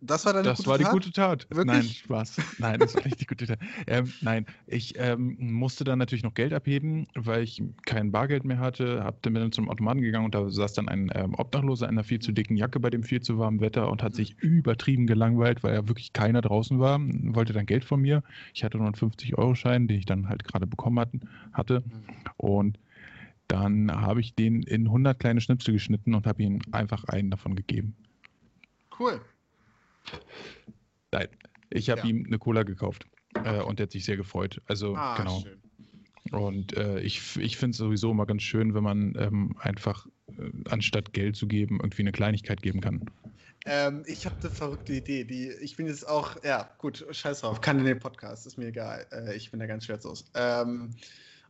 Das 0.00 0.26
war 0.26 0.32
deine 0.32 0.48
das 0.48 0.58
gute 0.58 0.68
war 0.70 0.78
die 0.78 0.84
Tat? 0.84 0.92
gute 0.92 1.12
Tat. 1.12 1.46
Wirklich? 1.50 1.66
Nein, 1.66 1.82
Spaß. 1.84 2.36
Nein, 2.58 2.80
das 2.80 2.94
war 2.96 3.04
nicht 3.04 3.20
die 3.20 3.26
gute 3.26 3.46
Tat. 3.46 3.58
Ähm, 3.86 4.12
nein, 4.20 4.44
ich 4.66 4.98
ähm, 4.98 5.36
musste 5.38 5.84
dann 5.84 5.98
natürlich 5.98 6.24
noch 6.24 6.34
Geld 6.34 6.52
abheben, 6.52 7.06
weil 7.14 7.42
ich 7.42 7.62
kein 7.86 8.10
Bargeld 8.10 8.44
mehr 8.44 8.58
hatte. 8.58 9.04
Hab 9.04 9.22
dann 9.22 9.34
bin 9.34 9.52
zum 9.52 9.70
Automaten 9.70 10.00
gegangen 10.00 10.24
und 10.24 10.34
da 10.34 10.50
saß 10.50 10.72
dann 10.74 10.88
ein 10.88 11.10
ähm, 11.14 11.34
Obdachloser 11.34 11.86
in 11.86 11.92
einer 11.92 12.04
viel 12.04 12.18
zu 12.18 12.32
dicken 12.32 12.56
Jacke 12.56 12.80
bei 12.80 12.90
dem 12.90 13.02
viel 13.04 13.20
zu 13.22 13.38
warmen 13.38 13.60
Wetter 13.60 13.88
und 13.90 14.02
hat 14.02 14.14
sich 14.14 14.36
übertrieben 14.40 15.06
gelangweilt, 15.06 15.62
weil 15.62 15.74
ja 15.74 15.88
wirklich 15.88 16.12
keiner 16.12 16.40
draußen 16.40 16.80
war. 16.80 16.98
Wollte 17.00 17.52
dann 17.52 17.66
Geld 17.66 17.84
von 17.84 18.00
mir. 18.00 18.22
Ich 18.54 18.64
hatte 18.64 18.78
nur 18.78 18.86
einen 18.86 18.96
50-Euro-Schein, 18.96 19.86
den 19.86 19.98
ich 19.98 20.06
dann 20.06 20.28
halt 20.28 20.44
gerade 20.44 20.66
bekommen 20.66 20.98
hatten, 20.98 21.20
hatte. 21.52 21.84
Und 22.36 22.78
dann 23.48 23.90
habe 23.90 24.20
ich 24.20 24.34
den 24.34 24.62
in 24.62 24.86
100 24.86 25.18
kleine 25.18 25.40
Schnipsel 25.40 25.72
geschnitten 25.72 26.14
und 26.14 26.26
habe 26.26 26.42
ihm 26.42 26.60
einfach 26.70 27.04
einen 27.04 27.30
davon 27.30 27.56
gegeben. 27.56 27.96
Cool. 28.98 29.20
Nein, 31.12 31.28
ich 31.70 31.90
habe 31.90 32.00
Ja. 32.02 32.06
ihm 32.06 32.26
eine 32.26 32.38
Cola 32.38 32.62
gekauft 32.62 33.06
äh, 33.44 33.60
und 33.60 33.78
der 33.78 33.84
hat 33.84 33.92
sich 33.92 34.04
sehr 34.04 34.16
gefreut. 34.16 34.60
Also 34.66 34.94
Ah, 34.96 35.16
genau. 35.16 35.40
schön. 35.40 35.58
Und 36.30 36.76
äh, 36.76 37.00
ich, 37.00 37.36
ich 37.36 37.56
finde 37.56 37.70
es 37.70 37.78
sowieso 37.78 38.10
immer 38.10 38.26
ganz 38.26 38.42
schön, 38.42 38.74
wenn 38.74 38.82
man 38.84 39.14
ähm, 39.18 39.56
einfach 39.60 40.06
äh, 40.36 40.50
anstatt 40.68 41.14
Geld 41.14 41.36
zu 41.36 41.46
geben, 41.48 41.78
irgendwie 41.80 42.02
eine 42.02 42.12
Kleinigkeit 42.12 42.60
geben 42.60 42.82
kann. 42.82 43.06
ähm, 43.64 44.02
ich 44.06 44.26
habe 44.26 44.36
eine 44.42 44.50
verrückte 44.50 44.92
Idee. 44.92 45.24
Die, 45.24 45.48
ich 45.62 45.76
bin 45.76 45.86
jetzt 45.86 46.06
auch, 46.06 46.42
ja, 46.44 46.68
gut, 46.76 47.06
scheiß 47.10 47.40
drauf, 47.40 47.62
kann 47.62 47.78
in 47.78 47.86
den 47.86 47.98
Podcast, 47.98 48.46
ist 48.46 48.58
mir 48.58 48.66
egal. 48.66 49.06
Äh, 49.10 49.36
ich 49.36 49.50
bin 49.50 49.58
da 49.60 49.66
ganz 49.66 49.86
schmerzlos. 49.86 50.26
Ähm, 50.34 50.90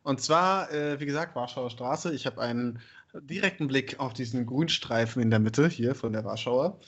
und 0.03 0.21
zwar, 0.21 0.73
äh, 0.73 1.01
wie 1.01 1.07
gesagt, 1.07 1.35
Warschauer 1.37 1.71
Straße. 1.71 2.13
Ich 2.13 2.27
habe 2.27 2.41
einen 2.41 2.81
direkten 3.15 3.69
Blick 3.69 3.99
auf 4.01 4.13
diesen 4.13 4.47
Grünstreifen 4.47 5.23
in 5.23 5.31
der 5.31 5.39
Mitte 5.39 5.69
hier 5.69 5.95
von 5.95 6.13
der 6.13 6.25
Warschauer 6.25 6.79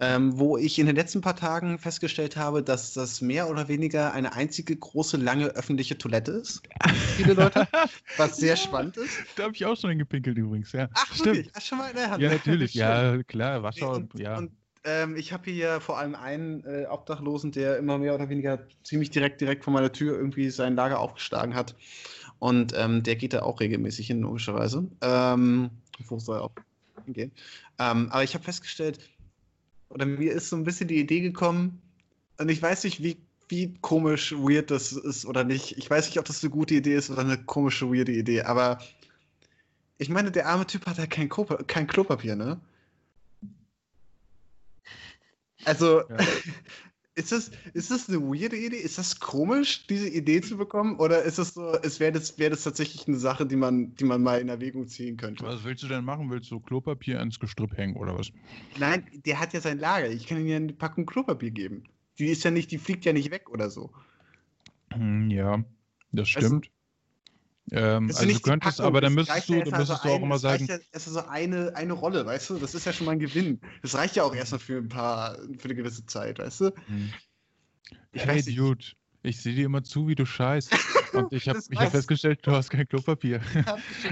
ähm, 0.00 0.38
wo 0.38 0.56
ich 0.56 0.78
in 0.78 0.86
den 0.86 0.96
letzten 0.96 1.20
paar 1.20 1.36
Tagen 1.36 1.78
festgestellt 1.78 2.36
habe, 2.36 2.62
dass 2.62 2.94
das 2.94 3.20
mehr 3.20 3.48
oder 3.48 3.68
weniger 3.68 4.12
eine 4.12 4.32
einzige 4.32 4.74
große, 4.74 5.18
lange 5.18 5.46
öffentliche 5.48 5.98
Toilette 5.98 6.32
ist. 6.32 6.62
Viele 7.16 7.34
Leute, 7.34 7.68
was 8.16 8.38
sehr 8.38 8.56
spannend 8.56 8.96
ist. 8.96 9.18
Da 9.36 9.44
habe 9.44 9.54
ich 9.54 9.64
auch 9.66 9.76
schon 9.76 9.90
hingepinkelt 9.90 10.38
übrigens, 10.38 10.72
ja. 10.72 10.88
Ach, 10.94 11.14
Stimmt. 11.14 11.26
wirklich? 11.26 11.52
Du 11.52 11.60
schon 11.60 11.78
mal 11.78 11.90
in 11.90 11.96
der 11.96 12.10
Hand? 12.10 12.22
Ja, 12.22 12.30
natürlich, 12.30 12.74
ja, 12.74 13.22
klar, 13.24 13.62
Warschau, 13.62 13.94
und, 13.94 14.18
ja. 14.18 14.38
Und, 14.38 14.52
ähm, 14.84 15.16
ich 15.16 15.34
habe 15.34 15.50
hier 15.50 15.80
vor 15.82 15.98
allem 15.98 16.14
einen 16.14 16.64
äh, 16.64 16.86
Obdachlosen, 16.88 17.52
der 17.52 17.76
immer 17.76 17.98
mehr 17.98 18.14
oder 18.14 18.30
weniger 18.30 18.66
ziemlich 18.82 19.10
direkt, 19.10 19.42
direkt 19.42 19.64
vor 19.64 19.74
meiner 19.74 19.92
Tür 19.92 20.16
irgendwie 20.16 20.48
sein 20.48 20.74
Lager 20.74 20.98
aufgeschlagen 20.98 21.54
hat. 21.54 21.74
Und 22.40 22.72
ähm, 22.74 23.02
der 23.04 23.16
geht 23.16 23.34
da 23.34 23.42
auch 23.42 23.60
regelmäßig 23.60 24.08
hin, 24.08 24.22
logischerweise. 24.22 24.88
Ähm, 25.02 25.70
wo 26.08 26.18
soll 26.18 26.38
er 26.38 26.44
auch 26.44 26.52
hingehen? 27.04 27.30
Ähm, 27.78 28.08
aber 28.10 28.24
ich 28.24 28.34
habe 28.34 28.42
festgestellt, 28.42 28.98
oder 29.90 30.06
mir 30.06 30.32
ist 30.32 30.48
so 30.48 30.56
ein 30.56 30.64
bisschen 30.64 30.88
die 30.88 30.98
Idee 30.98 31.20
gekommen, 31.20 31.80
und 32.38 32.48
ich 32.48 32.60
weiß 32.60 32.84
nicht, 32.84 33.02
wie, 33.02 33.18
wie 33.48 33.74
komisch, 33.82 34.32
weird 34.32 34.70
das 34.70 34.92
ist 34.92 35.26
oder 35.26 35.44
nicht. 35.44 35.76
Ich 35.76 35.90
weiß 35.90 36.06
nicht, 36.06 36.18
ob 36.18 36.24
das 36.24 36.42
eine 36.42 36.50
gute 36.50 36.74
Idee 36.74 36.94
ist 36.94 37.10
oder 37.10 37.20
eine 37.20 37.36
komische, 37.36 37.92
weirde 37.92 38.12
Idee, 38.12 38.42
aber 38.42 38.78
ich 39.98 40.08
meine, 40.08 40.30
der 40.30 40.46
arme 40.46 40.66
Typ 40.66 40.86
hat 40.86 40.96
ja 40.96 41.06
kein, 41.06 41.28
Ko 41.28 41.44
kein 41.44 41.86
Klopapier, 41.86 42.34
ne? 42.34 42.58
Also, 45.66 46.08
Ja. 46.08 46.16
ist, 47.20 47.32
das, 47.32 47.50
ist 47.74 47.90
das 47.90 48.08
eine 48.08 48.18
weirde 48.20 48.56
Idee? 48.56 48.76
Ist 48.76 48.98
das 48.98 49.20
komisch, 49.20 49.86
diese 49.86 50.08
Idee 50.08 50.40
zu 50.40 50.56
bekommen? 50.56 50.96
Oder 50.96 51.22
ist 51.22 51.38
es 51.38 51.54
so, 51.54 51.74
es 51.82 52.00
wäre 52.00 52.12
das, 52.12 52.38
wär 52.38 52.50
das 52.50 52.64
tatsächlich 52.64 53.06
eine 53.06 53.18
Sache, 53.18 53.46
die 53.46 53.56
man, 53.56 53.94
die 53.94 54.04
man 54.04 54.22
mal 54.22 54.40
in 54.40 54.48
Erwägung 54.48 54.88
ziehen 54.88 55.16
könnte? 55.16 55.44
Was 55.44 55.62
willst 55.64 55.82
du 55.82 55.88
denn 55.88 56.04
machen? 56.04 56.30
Willst 56.30 56.50
du 56.50 56.58
Klopapier 56.60 57.20
ins 57.20 57.38
Gestrüpp 57.38 57.76
hängen 57.76 57.96
oder 57.96 58.18
was? 58.18 58.32
Nein, 58.78 59.04
der 59.24 59.38
hat 59.38 59.52
ja 59.52 59.60
sein 59.60 59.78
Lager. 59.78 60.10
Ich 60.10 60.26
kann 60.26 60.40
ihm 60.40 60.46
ja 60.46 60.56
eine 60.56 60.72
Packung 60.72 61.06
Klopapier 61.06 61.50
geben. 61.50 61.84
Die 62.18 62.26
ist 62.26 62.42
ja 62.44 62.50
nicht, 62.50 62.70
die 62.70 62.78
fliegt 62.78 63.04
ja 63.04 63.12
nicht 63.12 63.30
weg 63.30 63.48
oder 63.50 63.70
so. 63.70 63.90
Hm, 64.92 65.30
Ja, 65.30 65.64
das 66.12 66.34
Also, 66.34 66.48
stimmt. 66.48 66.70
Ähm, 67.72 68.10
also 68.14 68.26
du 68.26 68.40
könntest, 68.40 68.76
Packung, 68.76 68.86
aber 68.86 69.00
dann 69.00 69.14
müsstest 69.14 69.48
du, 69.48 69.52
ja 69.54 69.64
mal 69.70 69.78
müsstest 69.78 70.00
so 70.02 70.04
du 70.04 70.10
auch 70.10 70.16
ein- 70.16 70.22
immer 70.22 70.38
sagen, 70.38 70.66
Ja, 70.68 70.78
es 70.92 71.06
ist 71.06 71.12
so 71.14 71.20
eine, 71.26 71.74
eine 71.76 71.92
Rolle, 71.92 72.26
weißt 72.26 72.50
du? 72.50 72.58
Das 72.58 72.74
ist 72.74 72.84
ja 72.86 72.92
schon 72.92 73.06
mal 73.06 73.12
ein 73.12 73.18
Gewinn. 73.18 73.60
Das 73.82 73.94
reicht 73.94 74.16
ja 74.16 74.24
auch 74.24 74.34
erstmal 74.34 74.60
für 74.60 74.78
ein 74.78 74.88
paar, 74.88 75.36
für 75.58 75.64
eine 75.64 75.74
gewisse 75.74 76.04
Zeit, 76.06 76.38
weißt 76.38 76.60
du? 76.62 76.72
hm, 76.86 77.10
Ich 78.12 78.26
hey 78.26 78.36
weiß 78.36 78.46
nicht. 78.46 78.58
Ich 79.22 79.42
sehe 79.42 79.54
dir 79.54 79.66
immer 79.66 79.82
zu, 79.82 80.08
wie 80.08 80.14
du 80.14 80.24
scheißt. 80.24 80.74
Und 81.12 81.32
ich 81.32 81.48
habe 81.48 81.58
hab 81.58 81.90
festgestellt, 81.90 82.40
du 82.42 82.52
hast 82.52 82.70
kein 82.70 82.88
Klopapier. 82.88 83.40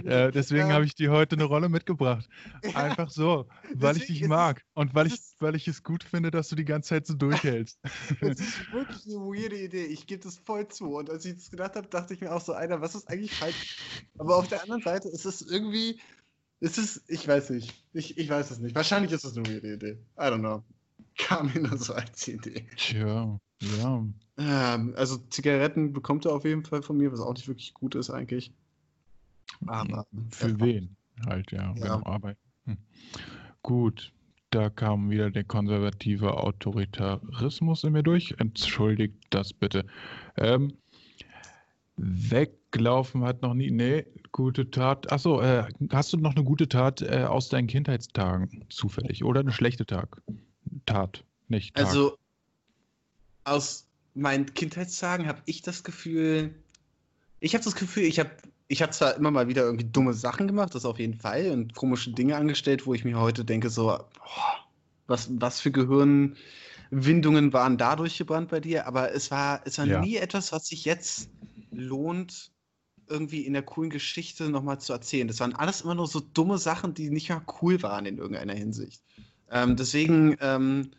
äh, 0.04 0.30
deswegen 0.30 0.72
habe 0.72 0.84
ich 0.84 0.94
dir 0.94 1.10
heute 1.10 1.36
eine 1.36 1.44
Rolle 1.44 1.68
mitgebracht. 1.68 2.28
Einfach 2.74 3.10
so, 3.10 3.46
weil 3.74 3.96
ich 3.96 4.06
dich 4.06 4.26
mag 4.26 4.62
und 4.74 4.94
weil 4.94 5.06
ich, 5.06 5.18
weil 5.38 5.54
ich 5.54 5.66
es 5.66 5.82
gut 5.82 6.04
finde, 6.04 6.30
dass 6.30 6.48
du 6.48 6.56
die 6.56 6.64
ganze 6.64 6.90
Zeit 6.90 7.06
so 7.06 7.14
durchhältst. 7.14 7.78
Das 8.20 8.40
ist 8.40 8.72
wirklich 8.72 9.06
eine 9.06 9.16
weirde 9.16 9.56
Idee. 9.56 9.84
Ich 9.86 10.06
gebe 10.06 10.22
das 10.22 10.36
voll 10.38 10.66
zu. 10.68 10.96
Und 10.96 11.08
als 11.08 11.24
ich 11.24 11.34
das 11.34 11.50
gedacht 11.50 11.76
habe, 11.76 11.88
dachte 11.88 12.14
ich 12.14 12.20
mir 12.20 12.32
auch 12.34 12.40
so, 12.40 12.52
Alter, 12.52 12.80
was 12.80 12.94
ist 12.94 13.08
eigentlich 13.08 13.34
falsch? 13.34 13.76
Aber 14.18 14.36
auf 14.36 14.48
der 14.48 14.62
anderen 14.62 14.82
Seite 14.82 15.08
ist 15.08 15.24
es 15.24 15.42
irgendwie, 15.42 16.00
ist 16.60 16.78
es, 16.78 17.02
ich 17.08 17.26
weiß 17.26 17.50
nicht. 17.50 17.84
Ich, 17.92 18.18
ich 18.18 18.28
weiß 18.28 18.50
es 18.50 18.58
nicht. 18.58 18.74
Wahrscheinlich 18.74 19.12
ist 19.12 19.24
es 19.24 19.36
eine 19.36 19.46
weirde 19.46 19.74
Idee. 19.74 19.98
I 20.18 20.22
don't 20.22 20.40
know. 20.40 20.62
Kam 21.16 21.52
mir 21.52 21.60
nur 21.60 21.78
so 21.78 21.94
als 21.94 22.26
Idee. 22.28 22.66
Tja, 22.76 23.38
ja. 23.60 24.04
Ähm, 24.38 24.94
also 24.96 25.16
Zigaretten 25.30 25.92
bekommt 25.92 26.24
er 26.24 26.32
auf 26.34 26.44
jeden 26.44 26.64
Fall 26.64 26.82
von 26.82 26.96
mir, 26.96 27.12
was 27.12 27.20
auch 27.20 27.34
nicht 27.34 27.48
wirklich 27.48 27.74
gut 27.74 27.94
ist 27.94 28.10
eigentlich. 28.10 28.52
Aber 29.66 30.06
Für 30.30 30.60
wen? 30.60 30.96
Halt, 31.26 31.50
ja, 31.50 31.74
Ja. 31.74 31.96
genau, 31.96 32.02
Arbeit. 32.04 32.36
Hm. 32.66 32.78
Gut, 33.62 34.12
da 34.50 34.70
kam 34.70 35.10
wieder 35.10 35.30
der 35.30 35.44
konservative 35.44 36.36
Autoritarismus 36.36 37.84
in 37.84 37.92
mir 37.92 38.02
durch. 38.02 38.34
Entschuldigt 38.38 39.16
das 39.30 39.52
bitte. 39.52 39.84
Ähm, 40.36 40.72
weglaufen 41.96 43.24
hat 43.24 43.42
noch 43.42 43.54
nie. 43.54 43.70
Nee, 43.70 44.06
gute 44.32 44.70
Tat. 44.70 45.10
Achso, 45.10 45.40
äh, 45.40 45.64
hast 45.90 46.12
du 46.12 46.16
noch 46.16 46.34
eine 46.36 46.44
gute 46.44 46.68
Tat 46.68 47.02
äh, 47.02 47.24
aus 47.24 47.48
deinen 47.48 47.66
Kindheitstagen 47.66 48.64
zufällig? 48.68 49.24
Oder 49.24 49.40
eine 49.40 49.52
schlechte 49.52 49.84
Tag? 49.84 50.22
Tat, 50.86 51.24
nicht 51.48 51.74
Tag. 51.74 51.86
Also 51.86 52.16
aus 53.50 53.88
meinen 54.14 54.52
Kindheitstagen 54.54 55.26
habe 55.28 55.42
ich 55.46 55.62
das 55.62 55.84
Gefühl, 55.84 56.54
ich 57.40 57.54
habe 57.54 57.64
das 57.64 57.74
Gefühl, 57.76 58.04
ich 58.04 58.18
habe 58.20 58.30
ich 58.68 58.82
habe 58.82 58.92
zwar 58.92 59.16
immer 59.16 59.30
mal 59.30 59.48
wieder 59.48 59.62
irgendwie 59.62 59.90
dumme 59.90 60.12
Sachen 60.14 60.46
gemacht, 60.46 60.74
das 60.74 60.84
auf 60.84 60.98
jeden 60.98 61.14
Fall, 61.14 61.50
und 61.52 61.74
komische 61.74 62.12
Dinge 62.12 62.36
angestellt, 62.36 62.86
wo 62.86 62.94
ich 62.94 63.04
mir 63.04 63.18
heute 63.18 63.44
denke, 63.44 63.70
so, 63.70 63.86
boah, 63.86 64.66
was, 65.06 65.28
was 65.40 65.60
für 65.60 65.70
Gehirnwindungen 65.72 67.52
waren 67.52 67.78
da 67.78 67.96
durchgebrannt 67.96 68.50
bei 68.50 68.60
dir, 68.60 68.86
aber 68.86 69.12
es 69.14 69.30
war, 69.30 69.62
es 69.66 69.78
war 69.78 69.86
Ja. 69.86 70.00
nie 70.00 70.16
etwas, 70.16 70.52
was 70.52 70.66
sich 70.66 70.84
jetzt 70.84 71.30
lohnt, 71.74 72.52
irgendwie 73.08 73.46
in 73.46 73.54
der 73.54 73.62
coolen 73.62 73.90
Geschichte 73.90 74.50
nochmal 74.50 74.80
zu 74.80 74.92
erzählen. 74.92 75.28
Das 75.28 75.40
waren 75.40 75.54
alles 75.54 75.80
immer 75.80 75.94
nur 75.94 76.06
so 76.06 76.20
dumme 76.20 76.58
Sachen, 76.58 76.94
die 76.94 77.10
nicht 77.10 77.30
mal 77.30 77.42
cool 77.62 77.82
waren 77.82 78.04
in 78.06 78.18
irgendeiner 78.18 78.54
Hinsicht. 78.54 79.02
Ähm, 79.50 79.76
deswegen, 79.76 80.36
ähm, 80.40 80.90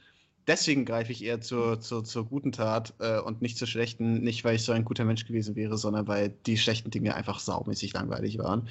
deswegen 0.49 0.83
greife 0.83 1.11
ich 1.11 1.23
eher 1.23 1.39
zur, 1.39 1.79
zur, 1.79 2.03
zur 2.03 2.25
guten 2.25 2.51
Tat 2.51 2.93
äh, 2.99 3.19
und 3.19 3.41
nicht 3.41 3.57
zur 3.57 3.67
schlechten, 3.67 4.21
nicht 4.21 4.43
weil 4.43 4.55
ich 4.55 4.63
so 4.63 4.71
ein 4.73 4.83
guter 4.83 5.05
Mensch 5.05 5.25
gewesen 5.25 5.55
wäre, 5.55 5.77
sondern 5.77 6.07
weil 6.07 6.33
die 6.45 6.57
schlechten 6.57 6.91
Dinge 6.91 7.15
einfach 7.15 7.39
saumäßig 7.39 7.93
langweilig 7.93 8.37
waren. 8.39 8.67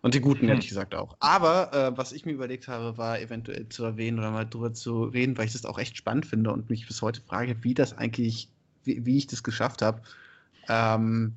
Und 0.00 0.14
die 0.14 0.20
guten, 0.20 0.42
Hm. 0.42 0.48
ehrlich 0.50 0.68
gesagt, 0.68 0.94
auch. 0.94 1.16
Aber 1.20 1.72
äh, 1.72 1.96
was 1.96 2.12
ich 2.12 2.24
mir 2.24 2.32
überlegt 2.32 2.66
habe, 2.68 2.96
war 2.98 3.20
eventuell 3.20 3.68
zu 3.68 3.84
erwähnen 3.84 4.18
oder 4.18 4.30
mal 4.30 4.44
drüber 4.44 4.72
zu 4.72 5.04
reden, 5.04 5.36
weil 5.36 5.46
ich 5.46 5.52
das 5.52 5.64
auch 5.64 5.78
echt 5.78 5.96
spannend 5.96 6.26
finde 6.26 6.50
und 6.52 6.70
mich 6.70 6.86
bis 6.86 7.02
heute 7.02 7.20
frage, 7.20 7.62
wie 7.62 7.74
das 7.74 7.96
eigentlich, 7.96 8.48
wie, 8.84 9.04
wie 9.04 9.18
ich 9.18 9.26
das 9.26 9.42
geschafft 9.42 9.82
habe, 9.82 10.02
ähm, 10.68 11.34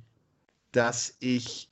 dass 0.71 1.15
ich 1.19 1.69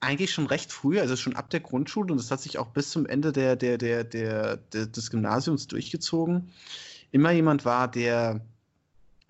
eigentlich 0.00 0.32
schon 0.32 0.46
recht 0.46 0.70
früh, 0.70 1.00
also 1.00 1.16
schon 1.16 1.36
ab 1.36 1.50
der 1.50 1.60
Grundschule, 1.60 2.12
und 2.12 2.18
das 2.18 2.30
hat 2.30 2.40
sich 2.40 2.58
auch 2.58 2.68
bis 2.68 2.90
zum 2.90 3.06
Ende 3.06 3.32
der, 3.32 3.56
der, 3.56 3.78
der, 3.78 4.04
der, 4.04 4.56
der, 4.58 4.86
des 4.86 5.10
Gymnasiums 5.10 5.66
durchgezogen, 5.66 6.52
immer 7.14 7.30
jemand 7.30 7.64
war, 7.64 7.88
der 7.88 8.40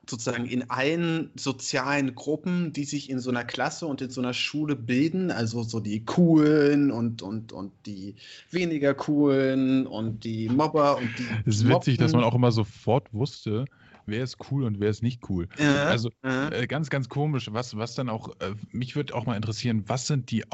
sozusagen 0.09 0.47
in 0.47 0.71
allen 0.71 1.31
sozialen 1.35 2.15
Gruppen, 2.15 2.73
die 2.73 2.85
sich 2.85 3.11
in 3.11 3.21
so 3.21 3.31
einer 3.31 3.45
Klasse 3.45 3.87
und 3.87 4.01
in 4.01 4.11
so 4.11 4.23
einer 4.23 4.33
Schule 4.33 4.75
bilden, 4.75 5.31
also 5.31 5.63
so 5.63 5.81
die 5.81 6.03
coolen 6.05 6.91
und, 6.91 7.21
und, 7.21 7.53
und 7.53 7.73
die 7.85 8.15
weniger 8.51 8.95
coolen 8.95 9.87
und 9.87 10.25
die 10.25 10.49
Mobber 10.49 10.97
und 10.97 11.11
die. 11.19 11.27
es 11.47 11.57
ist 11.57 11.69
witzig, 11.69 11.99
dass 11.99 12.13
man 12.13 12.25
auch 12.25 12.35
immer 12.35 12.53
sofort 12.53 13.13
wusste, 13.13 13.67
wer 14.07 14.25
ist 14.25 14.39
cool 14.51 14.65
und 14.65 14.81
wer 14.81 14.89
ist 14.91 15.03
nicht 15.03 15.21
cool. 15.29 15.47
Äh, 15.59 15.65
Also 15.65 16.11
äh. 16.23 16.63
Äh, 16.63 16.67
ganz, 16.67 16.89
ganz 16.89 17.09
komisch. 17.09 17.49
Was, 17.53 17.77
was 17.77 17.95
dann 17.95 18.09
auch, 18.09 18.31
äh, 18.41 18.55
mich 18.73 18.97
würde 18.97 19.15
auch 19.15 19.27
mal 19.27 19.37
interessieren, 19.37 19.85
was 19.87 20.07
sind 20.07 20.31
die 20.31 20.51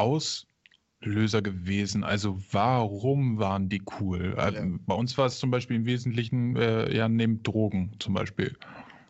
Auslöser 1.00 1.42
gewesen? 1.42 2.04
Also 2.04 2.38
warum 2.52 3.38
waren 3.38 3.68
die 3.68 3.82
cool? 4.00 4.34
Ja. 4.36 4.50
Bei 4.86 4.94
uns 4.94 5.16
war 5.18 5.26
es 5.26 5.38
zum 5.38 5.50
Beispiel 5.50 5.76
im 5.76 5.86
Wesentlichen 5.86 6.56
äh, 6.56 6.94
ja 6.94 7.08
neben 7.08 7.42
Drogen 7.42 7.92
zum 7.98 8.14
Beispiel. 8.14 8.56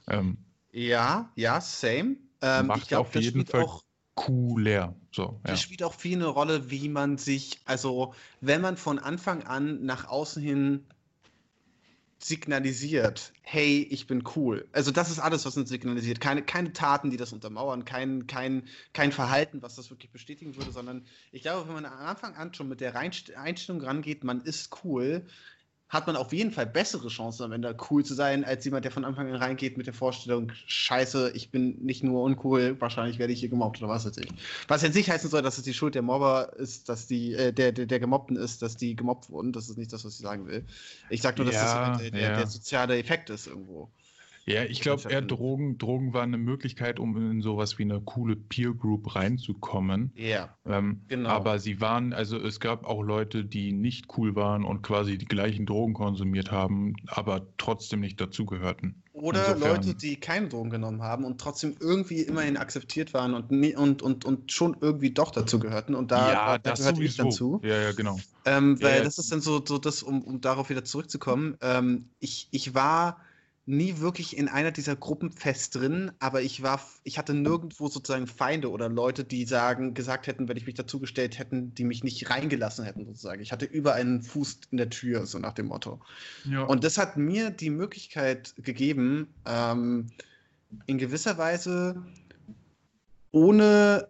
Ähm, 0.08 0.38
Ja, 0.72 1.30
ja, 1.34 1.60
same. 1.60 2.16
Ähm, 2.42 2.66
macht 2.68 2.82
ich 2.82 2.88
glaube, 2.88 3.08
auf 3.08 3.10
das 3.12 3.24
jeden 3.24 3.40
spielt 3.40 3.50
Fall 3.50 3.64
auch 3.64 3.82
cooler. 4.14 4.94
So, 5.12 5.22
ja. 5.22 5.38
Das 5.42 5.60
spielt 5.62 5.82
auch 5.82 5.94
viel 5.94 6.16
eine 6.16 6.26
Rolle, 6.26 6.70
wie 6.70 6.88
man 6.88 7.18
sich, 7.18 7.60
also 7.64 8.14
wenn 8.40 8.60
man 8.60 8.76
von 8.76 8.98
Anfang 8.98 9.42
an 9.42 9.84
nach 9.84 10.08
außen 10.08 10.42
hin 10.42 10.86
signalisiert, 12.22 13.32
hey, 13.42 13.86
ich 13.90 14.06
bin 14.06 14.22
cool. 14.36 14.68
Also 14.72 14.90
das 14.90 15.10
ist 15.10 15.18
alles, 15.18 15.46
was 15.46 15.56
uns 15.56 15.68
signalisiert. 15.68 16.20
Keine, 16.20 16.42
keine 16.42 16.72
Taten, 16.72 17.10
die 17.10 17.16
das 17.16 17.32
untermauern, 17.32 17.84
kein, 17.84 18.26
kein, 18.26 18.68
kein 18.92 19.12
Verhalten, 19.12 19.62
was 19.62 19.76
das 19.76 19.90
wirklich 19.90 20.10
bestätigen 20.10 20.56
würde, 20.56 20.70
sondern 20.70 21.06
ich 21.32 21.42
glaube, 21.42 21.66
wenn 21.66 21.74
man 21.74 21.86
am 21.86 21.98
Anfang 21.98 22.34
an 22.36 22.52
schon 22.52 22.68
mit 22.68 22.80
der 22.80 22.94
Einstellung 22.96 23.80
rangeht, 23.82 24.24
man 24.24 24.42
ist 24.42 24.84
cool, 24.84 25.26
hat 25.90 26.06
man 26.06 26.14
auf 26.14 26.32
jeden 26.32 26.52
Fall 26.52 26.66
bessere 26.66 27.08
Chancen 27.08 27.42
am 27.42 27.52
Ende 27.52 27.76
cool 27.90 28.04
zu 28.04 28.14
sein, 28.14 28.44
als 28.44 28.64
jemand, 28.64 28.84
der 28.84 28.92
von 28.92 29.04
Anfang 29.04 29.28
an 29.28 29.34
reingeht 29.34 29.76
mit 29.76 29.86
der 29.86 29.92
Vorstellung, 29.92 30.52
scheiße, 30.66 31.32
ich 31.34 31.50
bin 31.50 31.84
nicht 31.84 32.04
nur 32.04 32.22
uncool, 32.22 32.80
wahrscheinlich 32.80 33.18
werde 33.18 33.32
ich 33.32 33.40
hier 33.40 33.48
gemobbt 33.48 33.82
oder 33.82 33.90
was 33.90 34.06
weiß 34.06 34.16
ich. 34.18 34.28
Was 34.68 34.82
jetzt 34.82 34.94
nicht 34.94 35.10
heißen 35.10 35.28
soll, 35.28 35.42
dass 35.42 35.58
es 35.58 35.64
die 35.64 35.74
Schuld 35.74 35.96
der 35.96 36.02
Mobber 36.02 36.52
ist, 36.56 36.88
dass 36.88 37.08
die, 37.08 37.34
äh, 37.34 37.52
der, 37.52 37.72
der, 37.72 37.86
der 37.86 37.98
Gemobbten 37.98 38.36
ist, 38.36 38.62
dass 38.62 38.76
die 38.76 38.94
gemobbt 38.94 39.30
wurden. 39.30 39.52
Das 39.52 39.68
ist 39.68 39.78
nicht 39.78 39.92
das, 39.92 40.04
was 40.04 40.14
ich 40.14 40.20
sagen 40.20 40.46
will. 40.46 40.64
Ich 41.08 41.22
sage 41.22 41.42
nur, 41.42 41.50
dass 41.50 41.60
Ja, 41.60 41.90
das 41.90 42.02
der, 42.02 42.10
der, 42.12 42.20
ja. 42.20 42.36
der 42.36 42.46
soziale 42.46 42.96
Effekt 42.96 43.28
ist 43.28 43.48
irgendwo. 43.48 43.90
Ja, 44.46 44.64
ich 44.64 44.80
glaube 44.80 45.08
eher. 45.10 45.22
Drogen, 45.22 45.78
Drogen 45.78 46.12
waren 46.14 46.30
eine 46.34 46.38
Möglichkeit, 46.38 46.98
um 46.98 47.16
in 47.16 47.42
sowas 47.42 47.78
wie 47.78 47.82
eine 47.82 48.00
coole 48.00 48.36
Peer 48.36 48.72
Group 48.74 49.14
reinzukommen. 49.14 50.12
Ja, 50.16 50.56
Ähm, 50.66 51.02
Genau. 51.08 51.28
Aber 51.28 51.58
sie 51.58 51.80
waren, 51.80 52.12
also 52.12 52.38
es 52.38 52.58
gab 52.60 52.84
auch 52.84 53.02
Leute, 53.02 53.44
die 53.44 53.72
nicht 53.72 54.06
cool 54.16 54.34
waren 54.36 54.64
und 54.64 54.82
quasi 54.82 55.18
die 55.18 55.26
gleichen 55.26 55.66
Drogen 55.66 55.94
konsumiert 55.94 56.50
haben, 56.50 56.94
aber 57.06 57.46
trotzdem 57.58 58.00
nicht 58.00 58.20
dazugehörten. 58.20 59.02
Oder 59.12 59.54
Insofern- 59.54 59.76
Leute, 59.76 59.94
die 59.94 60.16
keine 60.16 60.48
Drogen 60.48 60.70
genommen 60.70 61.02
haben 61.02 61.24
und 61.24 61.40
trotzdem 61.40 61.76
irgendwie 61.78 62.22
immerhin 62.22 62.56
akzeptiert 62.56 63.12
waren 63.12 63.34
und, 63.34 63.50
nie- 63.50 63.76
und, 63.76 64.00
und, 64.02 64.24
und 64.24 64.50
schon 64.50 64.76
irgendwie 64.80 65.10
doch 65.10 65.30
dazu 65.30 65.58
gehörten. 65.58 65.94
Und 65.94 66.10
da, 66.10 66.32
ja, 66.32 66.58
da 66.58 66.70
das 66.70 66.78
gehörte 66.80 67.02
ich 67.04 67.16
dann 67.16 67.30
zu. 67.30 67.60
Ja, 67.62 67.76
ja, 67.82 67.92
genau. 67.92 68.18
Ähm, 68.46 68.76
Ja, 68.80 68.86
weil 68.86 68.98
ja. 68.98 69.04
das 69.04 69.18
ist 69.18 69.30
dann 69.30 69.40
so, 69.42 69.62
so 69.64 69.78
das, 69.78 70.02
um, 70.02 70.22
um 70.22 70.40
darauf 70.40 70.70
wieder 70.70 70.84
zurückzukommen. 70.84 71.56
Ähm, 71.60 72.06
ich, 72.20 72.48
ich 72.52 72.74
war 72.74 73.20
nie 73.70 73.98
wirklich 73.98 74.36
in 74.36 74.48
einer 74.48 74.72
dieser 74.72 74.96
Gruppen 74.96 75.30
fest 75.30 75.76
drin, 75.76 76.10
aber 76.18 76.42
ich 76.42 76.62
war, 76.62 76.80
ich 77.04 77.18
hatte 77.18 77.34
nirgendwo 77.34 77.88
sozusagen 77.88 78.26
Feinde 78.26 78.70
oder 78.70 78.88
Leute, 78.88 79.22
die 79.24 79.44
sagen, 79.44 79.94
gesagt 79.94 80.26
hätten, 80.26 80.48
wenn 80.48 80.56
ich 80.56 80.66
mich 80.66 80.74
dazugestellt 80.74 81.38
hätten, 81.38 81.72
die 81.74 81.84
mich 81.84 82.02
nicht 82.02 82.28
reingelassen 82.30 82.84
hätten, 82.84 83.06
sozusagen. 83.06 83.40
Ich 83.40 83.52
hatte 83.52 83.66
überall 83.66 84.00
einen 84.00 84.22
Fuß 84.22 84.60
in 84.72 84.76
der 84.76 84.90
Tür, 84.90 85.24
so 85.24 85.38
nach 85.38 85.52
dem 85.52 85.66
Motto. 85.66 86.00
Ja. 86.44 86.64
Und 86.64 86.82
das 86.82 86.98
hat 86.98 87.16
mir 87.16 87.50
die 87.50 87.70
Möglichkeit 87.70 88.54
gegeben, 88.56 89.28
ähm, 89.46 90.08
in 90.86 90.98
gewisser 90.98 91.38
Weise 91.38 92.02
ohne, 93.30 94.08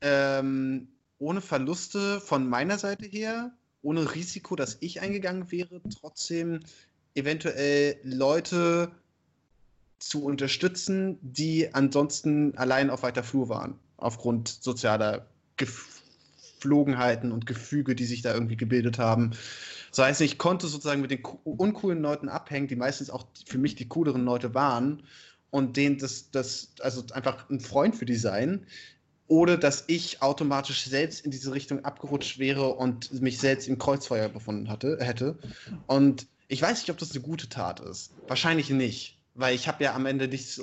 ähm, 0.00 0.88
ohne 1.18 1.40
Verluste 1.40 2.20
von 2.20 2.48
meiner 2.48 2.78
Seite 2.78 3.06
her, 3.06 3.52
ohne 3.82 4.12
Risiko, 4.14 4.56
dass 4.56 4.78
ich 4.80 5.00
eingegangen 5.00 5.52
wäre, 5.52 5.80
trotzdem 6.00 6.60
eventuell 7.14 7.96
Leute 8.02 8.90
zu 9.98 10.24
unterstützen, 10.24 11.18
die 11.22 11.72
ansonsten 11.72 12.56
allein 12.56 12.90
auf 12.90 13.02
weiter 13.02 13.22
Flur 13.22 13.48
waren, 13.48 13.78
aufgrund 13.96 14.48
sozialer 14.48 15.26
Geflogenheiten 15.56 17.30
und 17.30 17.46
Gefüge, 17.46 17.94
die 17.94 18.04
sich 18.04 18.22
da 18.22 18.34
irgendwie 18.34 18.56
gebildet 18.56 18.98
haben. 18.98 19.30
Das 19.90 20.06
heißt, 20.06 20.20
ich 20.22 20.38
konnte 20.38 20.66
sozusagen 20.66 21.02
mit 21.02 21.10
den 21.10 21.22
co- 21.22 21.40
uncoolen 21.44 22.00
Leuten 22.00 22.28
abhängen, 22.28 22.66
die 22.66 22.76
meistens 22.76 23.10
auch 23.10 23.26
für 23.46 23.58
mich 23.58 23.76
die 23.76 23.88
cooleren 23.88 24.24
Leute 24.24 24.54
waren 24.54 25.02
und 25.50 25.76
denen 25.76 25.98
das, 25.98 26.30
das, 26.30 26.72
also 26.80 27.04
einfach 27.12 27.48
ein 27.50 27.60
Freund 27.60 27.94
für 27.94 28.06
die 28.06 28.16
sein, 28.16 28.66
ohne 29.28 29.58
dass 29.58 29.84
ich 29.86 30.20
automatisch 30.20 30.84
selbst 30.84 31.24
in 31.24 31.30
diese 31.30 31.52
Richtung 31.52 31.84
abgerutscht 31.84 32.38
wäre 32.38 32.74
und 32.74 33.20
mich 33.22 33.38
selbst 33.38 33.68
im 33.68 33.78
Kreuzfeuer 33.78 34.28
befunden 34.28 34.68
hatte, 34.68 34.98
hätte. 35.00 35.38
Und 35.86 36.26
ich 36.52 36.60
weiß 36.60 36.80
nicht, 36.80 36.90
ob 36.90 36.98
das 36.98 37.12
eine 37.12 37.22
gute 37.22 37.48
Tat 37.48 37.80
ist. 37.80 38.12
Wahrscheinlich 38.28 38.68
nicht. 38.68 39.18
Weil 39.34 39.54
ich 39.54 39.66
habe 39.66 39.82
ja 39.82 39.94
am 39.94 40.04
Ende 40.04 40.28
nichts, 40.28 40.62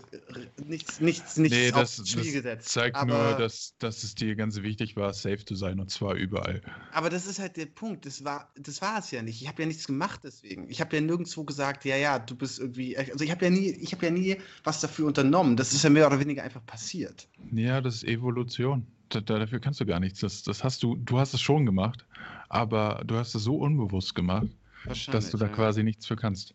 nichts, 0.68 1.02
nichts, 1.02 1.38
nichts 1.38 1.58
nee, 1.58 1.72
das, 1.72 2.00
aufs 2.00 2.08
Spiel 2.08 2.24
das 2.24 2.34
gesetzt. 2.34 2.70
zeigt 2.70 2.96
aber, 2.96 3.30
nur, 3.30 3.38
dass, 3.40 3.74
dass 3.80 4.04
es 4.04 4.14
dir 4.14 4.36
ganz 4.36 4.62
wichtig 4.62 4.96
war, 4.96 5.12
safe 5.12 5.44
zu 5.44 5.56
sein 5.56 5.80
und 5.80 5.90
zwar 5.90 6.14
überall. 6.14 6.62
Aber 6.94 7.10
das 7.10 7.26
ist 7.26 7.40
halt 7.40 7.58
der 7.58 7.66
Punkt. 7.66 8.06
Das 8.06 8.24
war, 8.24 8.52
das 8.56 8.80
war 8.84 9.00
es 9.00 9.10
ja 9.10 9.24
nicht. 9.24 9.42
Ich 9.42 9.48
habe 9.48 9.64
ja 9.64 9.68
nichts 9.68 9.88
gemacht 9.88 10.20
deswegen. 10.24 10.70
Ich 10.70 10.82
habe 10.82 10.96
ja 10.96 11.02
nirgendwo 11.02 11.44
gesagt, 11.44 11.84
ja, 11.86 11.96
ja, 11.96 12.20
du 12.20 12.36
bist 12.36 12.60
irgendwie. 12.60 12.96
Also 12.96 13.24
ich 13.24 13.32
habe 13.32 13.46
ja 13.46 13.50
nie, 13.50 13.72
ich 13.72 13.92
habe 13.92 14.06
ja 14.06 14.12
nie 14.12 14.38
was 14.64 14.82
dafür 14.82 15.08
unternommen. 15.08 15.58
Das 15.58 15.74
ist 15.74 15.84
ja 15.84 15.90
mehr 15.90 16.06
oder 16.06 16.20
weniger 16.20 16.44
einfach 16.44 16.64
passiert. 16.68 17.28
Ja, 17.52 17.82
das 17.82 17.96
ist 17.96 18.04
Evolution. 18.04 18.86
Da, 19.10 19.22
da, 19.22 19.40
dafür 19.40 19.60
kannst 19.60 19.80
du 19.80 19.88
gar 19.88 20.00
nichts. 20.00 20.20
Das, 20.20 20.44
das 20.44 20.64
hast 20.64 20.84
du, 20.84 20.96
du 20.96 21.18
hast 21.18 21.34
es 21.34 21.42
schon 21.42 21.66
gemacht, 21.66 22.06
aber 22.50 23.02
du 23.04 23.16
hast 23.16 23.34
es 23.34 23.44
so 23.44 23.56
unbewusst 23.56 24.14
gemacht, 24.14 24.50
dass 24.86 25.30
du 25.32 25.38
da 25.38 25.46
ja. 25.46 25.52
quasi 25.52 25.84
nichts 25.84 26.06
für 26.06 26.16
kannst. 26.16 26.54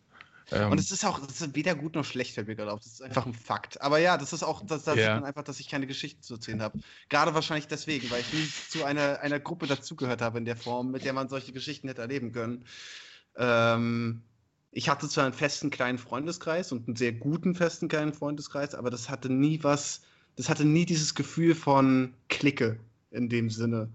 Ähm, 0.51 0.71
Und 0.71 0.79
es 0.79 0.91
ist 0.91 1.03
auch 1.05 1.19
das 1.19 1.41
ist 1.41 1.55
weder 1.55 1.73
gut 1.75 1.95
noch 1.95 2.05
schlecht, 2.05 2.35
fällt 2.35 2.47
mir 2.47 2.55
gerade 2.55 2.71
auf. 2.71 2.79
Das 2.79 2.93
ist 2.93 3.01
einfach 3.01 3.25
ein 3.25 3.33
Fakt. 3.33 3.81
Aber 3.81 3.97
ja, 3.97 4.17
das 4.17 4.31
ist 4.31 4.43
auch, 4.43 4.63
da 4.65 4.77
sieht 4.77 4.97
Ja. 4.97 5.15
man 5.15 5.25
einfach, 5.25 5.43
dass 5.43 5.59
ich 5.59 5.67
keine 5.69 5.87
Geschichten 5.87 6.21
zu 6.21 6.35
erzählen 6.35 6.61
habe. 6.61 6.79
Gerade 7.09 7.33
wahrscheinlich 7.33 7.67
deswegen, 7.67 8.09
weil 8.11 8.21
ich 8.21 8.31
nie 8.33 8.47
zu 8.69 8.83
einer, 8.83 9.21
einer 9.21 9.39
Gruppe 9.39 9.65
dazugehört 9.65 10.21
habe 10.21 10.37
in 10.37 10.45
der 10.45 10.55
Form, 10.55 10.91
mit 10.91 11.03
der 11.03 11.13
man 11.13 11.29
solche 11.29 11.51
Geschichten 11.51 11.87
hätte 11.87 12.01
erleben 12.01 12.31
können. 12.31 12.65
Ähm, 13.37 14.21
ich 14.71 14.89
hatte 14.89 15.09
zwar 15.09 15.23
einen 15.25 15.33
festen 15.33 15.69
kleinen 15.69 15.97
Freundeskreis 15.97 16.71
und 16.71 16.87
einen 16.87 16.95
sehr 16.95 17.13
guten 17.13 17.55
festen 17.55 17.87
kleinen 17.87 18.13
Freundeskreis, 18.13 18.75
aber 18.75 18.89
das 18.89 19.09
hatte 19.09 19.31
nie 19.31 19.63
was, 19.63 20.01
das 20.35 20.49
hatte 20.49 20.65
nie 20.65 20.85
dieses 20.85 21.15
Gefühl 21.15 21.55
von 21.55 22.13
Clique 22.29 22.77
in 23.09 23.29
dem 23.29 23.49
Sinne. 23.49 23.89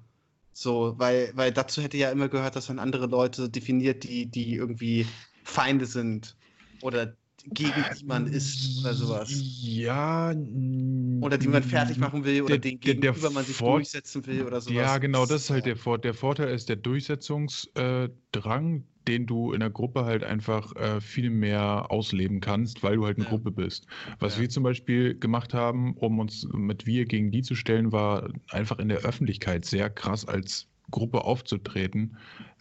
So, 0.53 0.95
weil, 0.99 1.31
weil 1.35 1.53
dazu 1.53 1.83
hätte 1.83 1.97
ja 1.97 2.11
immer 2.11 2.29
gehört, 2.29 2.57
dass 2.57 2.69
man 2.69 2.79
andere 2.79 3.07
Leute 3.07 3.49
definiert, 3.49 4.05
die, 4.05 4.27
die 4.27 4.55
irgendwie 4.55 5.07
Feinde 5.45 5.87
sind 5.87 6.37
oder 6.83 7.15
gegen 7.53 7.73
die 7.99 8.05
man 8.05 8.27
ist 8.27 8.81
oder 8.81 8.93
sowas. 8.93 9.31
Ja. 9.33 10.29
Oder 10.31 11.39
die 11.39 11.49
man 11.49 11.63
fertig 11.63 11.97
machen 11.97 12.23
will 12.25 12.43
oder 12.43 12.59
Der- 12.59 12.71
den 12.71 12.81
der- 12.81 12.95
der 12.95 13.13
gegenüber 13.13 13.31
man 13.31 13.45
sich 13.47 13.57
Vor- 13.57 13.79
durchsetzen 13.79 14.27
will 14.27 14.45
oder 14.45 14.61
sowas. 14.61 14.77
Ja, 14.77 14.99
genau, 14.99 15.25
das 15.25 15.43
ist 15.45 15.51
halt 15.51 15.65
der, 15.65 15.77
Vor 15.77 15.99
der 15.99 16.13
Vorteil 16.15 16.53
ist 16.55 16.69
der 16.69 16.77
Durchsetzungsdrang, 16.77 18.85
den 19.09 19.27
du 19.27 19.53
in 19.53 19.61
der 19.61 19.71
Gruppe 19.71 20.05
halt 20.05 20.25
einfach 20.25 20.75
äh, 20.77 21.01
viel 21.01 21.31
mehr 21.31 21.91
ausleben 21.91 22.41
kannst, 22.41 22.83
weil 22.83 22.97
du 22.97 23.07
halt 23.07 23.17
eine 23.17 23.25
Ja. 23.25 23.31
Gruppe 23.31 23.51
bist. 23.51 23.87
Was 24.19 24.37
Ja. 24.37 24.43
wir 24.43 24.49
zum 24.51 24.63
Beispiel 24.63 25.19
gemacht 25.19 25.55
haben, 25.55 25.95
um 25.97 26.19
uns 26.19 26.47
mit 26.53 26.87
wir 26.87 27.07
gegen 27.07 27.31
die 27.31 27.43
zu 27.43 27.55
stellen, 27.55 27.93
war 27.93 28.29
einfach 28.51 28.79
in 28.79 28.89
der 28.89 28.99
Öffentlichkeit 28.99 29.65
sehr 29.65 29.91
krass 29.91 30.27
als 30.27 30.69
Gruppe 30.91 31.25
aufzutreten. 31.25 32.17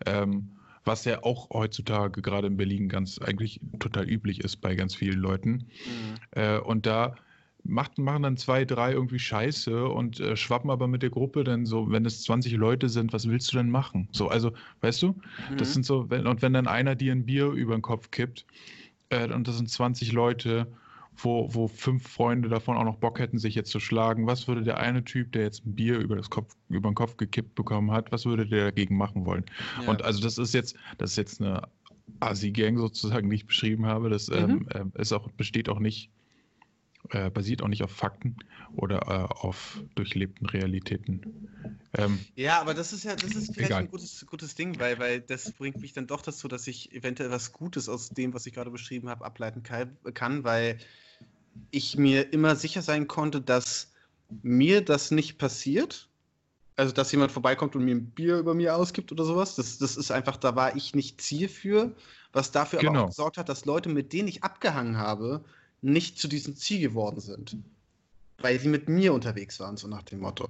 Ähm, 0.06 0.52
was 0.86 1.04
ja 1.06 1.24
auch 1.24 1.50
heutzutage 1.52 2.22
gerade 2.22 2.48
in 2.48 2.58
Berlin 2.58 2.88
ganz 2.90 3.20
eigentlich 3.20 3.60
total 3.80 4.10
üblich 4.10 4.40
ist 4.44 4.58
bei 4.58 4.76
ganz 4.76 4.96
vielen 4.96 5.20
Leuten. 5.20 5.52
Mhm. 5.52 6.16
Äh, 6.32 6.60
und 6.60 6.86
da 6.86 7.16
macht, 7.70 7.98
machen 7.98 8.24
dann 8.24 8.38
zwei, 8.38 8.66
drei 8.66 8.92
irgendwie 8.94 9.20
Scheiße 9.20 9.88
und 9.88 10.20
äh, 10.20 10.36
schwappen 10.36 10.70
aber 10.72 10.88
mit 10.88 11.02
der 11.04 11.10
Gruppe 11.10 11.44
dann 11.44 11.66
so, 11.66 11.90
wenn 11.92 12.06
es 12.06 12.24
20 12.24 12.54
Leute 12.54 12.90
sind, 12.90 13.14
was 13.14 13.28
willst 13.30 13.52
du 13.54 13.58
denn 13.58 13.70
machen? 13.70 14.10
So, 14.12 14.28
also, 14.30 14.52
weißt 14.82 15.02
du, 15.04 15.16
das 15.58 15.70
Mhm. 15.70 15.74
sind 15.74 15.86
so, 15.86 16.10
wenn, 16.10 16.28
und 16.28 16.42
wenn 16.42 16.54
dann 16.54 16.68
einer 16.68 16.96
dir 16.96 17.12
ein 17.14 17.26
Bier 17.26 17.48
über 17.52 17.76
den 17.78 17.82
Kopf 17.82 18.12
kippt 18.12 18.46
äh, 19.10 19.32
und 19.34 19.48
das 19.48 19.58
sind 19.58 19.70
20 19.70 20.12
Leute, 20.12 20.68
wo, 21.22 21.54
wo 21.54 21.68
fünf 21.68 22.08
Freunde 22.08 22.50
davon 22.50 22.78
auch 22.78 22.86
noch 22.86 22.98
Bock 22.98 23.20
hätten, 23.20 23.40
sich 23.40 23.56
jetzt 23.56 23.72
zu 23.72 23.80
schlagen, 23.80 24.26
was 24.28 24.48
würde 24.48 24.64
der 24.64 24.78
eine 24.80 25.04
Typ, 25.04 25.32
der 25.34 25.44
jetzt 25.44 25.66
ein 25.66 25.76
Bier 25.76 26.00
über, 26.00 26.16
das 26.16 26.30
Kopf, 26.30 26.56
über 26.70 26.90
den 26.90 26.96
Kopf 26.96 27.18
gekippt 27.18 27.56
bekommen 27.56 27.92
hat, 27.92 28.12
was 28.12 28.26
würde 28.26 28.48
der 28.48 28.66
dagegen 28.66 28.96
machen 28.98 29.26
wollen? 29.26 29.46
Ja. 29.76 29.92
Und 29.92 30.04
also 30.04 30.22
das 30.22 30.38
ist 30.38 30.54
jetzt, 30.54 30.76
das 30.98 31.12
ist 31.12 31.18
jetzt 31.18 31.42
eine 31.42 31.68
Asi-Gang 32.22 32.78
sozusagen, 32.78 33.30
die 33.30 33.36
ich 33.38 33.48
beschrieben 33.48 33.86
habe. 33.86 34.10
Das 34.10 34.30
ähm, 34.30 34.68
ähm, 34.74 34.92
ist 34.96 35.12
auch, 35.14 35.30
besteht 35.32 35.70
auch 35.70 35.80
nicht, 35.80 36.10
äh, 37.12 37.30
basiert 37.30 37.62
auch 37.62 37.68
nicht 37.68 37.84
auf 37.84 37.92
Fakten 37.92 38.38
oder 38.76 39.00
äh, 39.08 39.34
auf 39.34 39.84
durchlebten 39.96 40.46
Realitäten. 40.48 41.22
Ähm, 41.94 42.26
Ja, 42.36 42.62
aber 42.62 42.74
das 42.74 42.94
ist 42.94 43.04
ja, 43.04 43.16
das 43.16 43.36
ist 43.36 43.54
vielleicht 43.54 43.72
Egal. 43.72 43.84
ein 43.84 43.90
gutes, 43.90 44.26
gutes 44.26 44.56
Ding, 44.56 44.80
weil, 44.80 44.98
weil 45.00 45.22
das 45.22 45.52
bringt 45.52 45.82
mich 45.82 45.94
dann 45.94 46.08
doch 46.08 46.22
dazu, 46.22 46.48
dass 46.48 46.68
ich 46.68 46.94
eventuell 46.94 47.32
was 47.32 47.52
Gutes 47.52 47.90
aus 47.90 48.14
dem, 48.14 48.34
was 48.34 48.46
ich 48.46 48.54
gerade 48.54 48.72
beschrieben 48.72 49.10
habe, 49.10 49.26
ableiten 49.26 49.64
kann, 49.64 50.44
weil 50.44 50.80
ich 51.72 51.98
mir 51.98 52.34
immer 52.34 52.56
sicher 52.56 52.82
sein 52.82 53.08
konnte, 53.08 53.42
dass 53.42 53.94
mir 54.42 54.84
das 54.84 55.12
nicht 55.12 55.38
passiert. 55.38 56.10
Also, 56.76 56.94
dass 56.94 57.12
jemand 57.12 57.32
vorbeikommt 57.32 57.76
und 57.76 57.86
mir 57.86 57.96
ein 57.96 58.12
Bier 58.12 58.38
über 58.40 58.54
mir 58.54 58.76
ausgibt 58.76 59.12
oder 59.12 59.26
sowas. 59.26 59.56
Das, 59.56 59.78
das 59.80 59.98
ist 59.98 60.12
einfach, 60.12 60.38
da 60.38 60.56
war 60.56 60.76
ich 60.78 60.96
nicht 60.96 61.22
Ziel 61.22 61.50
für, 61.50 61.96
was 62.34 62.52
dafür 62.52 62.80
aber 62.80 62.92
Genau. 62.92 63.04
auch 63.04 63.08
gesorgt 63.08 63.38
hat, 63.38 63.50
dass 63.50 63.66
Leute, 63.66 63.90
mit 63.90 64.14
denen 64.14 64.30
ich 64.30 64.44
abgehangen 64.44 64.98
habe, 64.98 65.44
nicht 65.82 66.20
zu 66.20 66.28
diesem 66.28 66.56
Ziel 66.56 66.82
geworden 66.82 67.20
sind. 67.20 67.58
Weil 68.40 68.60
sie 68.60 68.70
mit 68.70 68.88
mir 68.88 69.14
unterwegs 69.14 69.60
waren, 69.60 69.78
so 69.78 69.88
nach 69.88 70.04
dem 70.04 70.20
Motto. 70.20 70.48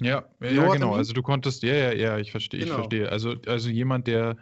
Ja, 0.00 0.24
ja, 0.40 0.68
genau. 0.68 0.94
Also 0.94 1.12
du 1.12 1.22
konntest, 1.22 1.62
ja, 1.62 1.74
ja, 1.74 1.92
ja, 1.92 2.18
ich 2.18 2.30
verstehe, 2.30 2.60
ich 2.60 2.66
Genau. 2.66 2.76
verstehe. 2.76 3.10
Also, 3.10 3.34
also 3.46 3.68
jemand, 3.68 4.06
der 4.06 4.36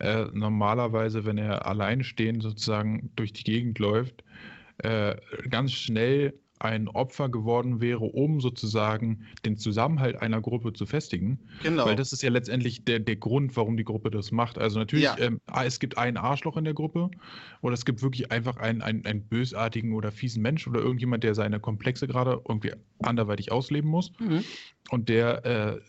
äh, 0.00 0.26
normalerweise, 0.32 1.24
wenn 1.24 1.38
er 1.38 1.66
alleinstehend 1.66 2.42
sozusagen 2.42 3.10
durch 3.16 3.32
die 3.32 3.44
Gegend 3.44 3.78
läuft, 3.78 4.22
äh, 4.78 5.16
ganz 5.48 5.72
schnell 5.72 6.34
ein 6.60 6.88
Opfer 6.88 7.28
geworden 7.28 7.80
wäre, 7.80 8.04
um 8.04 8.40
sozusagen 8.40 9.24
den 9.44 9.56
Zusammenhalt 9.56 10.20
einer 10.20 10.40
Gruppe 10.40 10.72
zu 10.72 10.86
festigen. 10.86 11.38
Genau. 11.62 11.86
Weil 11.86 11.96
das 11.96 12.12
ist 12.12 12.22
ja 12.22 12.30
letztendlich 12.30 12.84
der, 12.84 12.98
der 12.98 13.16
Grund, 13.16 13.56
warum 13.56 13.76
die 13.76 13.84
Gruppe 13.84 14.10
das 14.10 14.32
macht. 14.32 14.58
Also 14.58 14.78
natürlich, 14.78 15.04
Ja. 15.04 15.18
ähm, 15.18 15.40
ah, 15.46 15.64
es 15.64 15.80
gibt 15.80 15.98
einen 15.98 16.16
Arschloch 16.16 16.56
in 16.56 16.64
der 16.64 16.74
Gruppe 16.74 17.10
oder 17.60 17.74
es 17.74 17.84
gibt 17.84 18.02
wirklich 18.02 18.30
einfach 18.32 18.56
einen, 18.56 18.82
einen, 18.82 19.04
einen 19.06 19.22
bösartigen 19.22 19.92
oder 19.94 20.12
fiesen 20.12 20.42
Mensch 20.42 20.66
oder 20.66 20.80
irgendjemand, 20.80 21.24
der 21.24 21.34
seine 21.34 21.60
Komplexe 21.60 22.06
gerade 22.06 22.40
irgendwie 22.48 22.72
anderweitig 23.00 23.52
ausleben 23.52 23.90
muss. 23.90 24.12
Mhm. 24.18 24.44
Und 24.90 25.08
der 25.10 25.44
äh, 25.44 25.80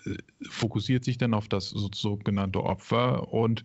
fokussiert 0.49 1.05
sich 1.05 1.17
dann 1.17 1.33
auf 1.33 1.47
das 1.47 1.69
so, 1.69 1.89
sogenannte 1.93 2.63
Opfer 2.63 3.31
und 3.31 3.63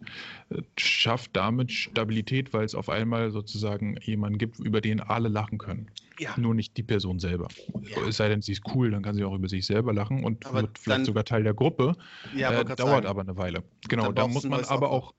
äh, 0.50 0.62
schafft 0.78 1.30
damit 1.34 1.72
Stabilität, 1.72 2.52
weil 2.52 2.64
es 2.64 2.74
auf 2.74 2.88
einmal 2.88 3.30
sozusagen 3.32 3.96
jemanden 4.02 4.38
gibt, 4.38 4.61
über 4.61 4.80
den 4.80 5.00
alle 5.00 5.28
lachen 5.28 5.59
können. 5.59 5.88
Ja. 6.18 6.34
Nur 6.38 6.54
nicht 6.54 6.76
die 6.76 6.82
Person 6.82 7.18
selber. 7.18 7.48
Ja. 7.82 8.06
Es 8.08 8.18
sei 8.18 8.28
denn, 8.28 8.40
sie 8.42 8.52
ist 8.52 8.62
cool, 8.74 8.90
dann 8.90 9.02
kann 9.02 9.14
sie 9.16 9.24
auch 9.24 9.34
über 9.34 9.48
sich 9.48 9.66
selber 9.66 9.92
lachen 9.92 10.24
und 10.24 10.46
Aber 10.46 10.62
wird 10.62 10.78
vielleicht 10.78 10.98
dann- 11.00 11.04
sogar 11.04 11.24
Teil 11.24 11.42
der 11.42 11.54
Gruppe. 11.54 11.96
Ja, 12.34 12.50
äh, 12.52 12.56
wollte 12.56 12.68
grad 12.68 12.80
dauert 12.80 12.90
sagen. 12.92 13.06
aber 13.06 13.20
eine 13.22 13.36
Weile. 13.36 13.64
Genau, 13.88 14.12
da 14.12 14.28
muss 14.28 14.44
man 14.44 14.64
aber 14.64 14.90
auch, 14.90 15.14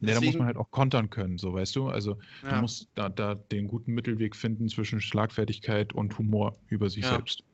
Ja, 0.00 0.14
da 0.14 0.20
muss 0.20 0.34
man 0.34 0.46
halt 0.48 0.56
auch 0.56 0.70
kontern 0.70 1.08
können, 1.08 1.38
so 1.38 1.54
weißt 1.54 1.76
du. 1.76 1.88
Also 1.88 2.18
Ja. 2.42 2.56
du 2.56 2.60
musst 2.62 2.88
da, 2.94 3.08
da 3.08 3.36
den 3.36 3.68
guten 3.68 3.92
Mittelweg 3.92 4.34
finden 4.36 4.68
zwischen 4.68 5.00
Schlagfertigkeit 5.00 5.92
und 5.94 6.18
Humor 6.18 6.56
über 6.68 6.90
sich 6.90 7.04
Ja. 7.04 7.10
selbst. 7.10 7.44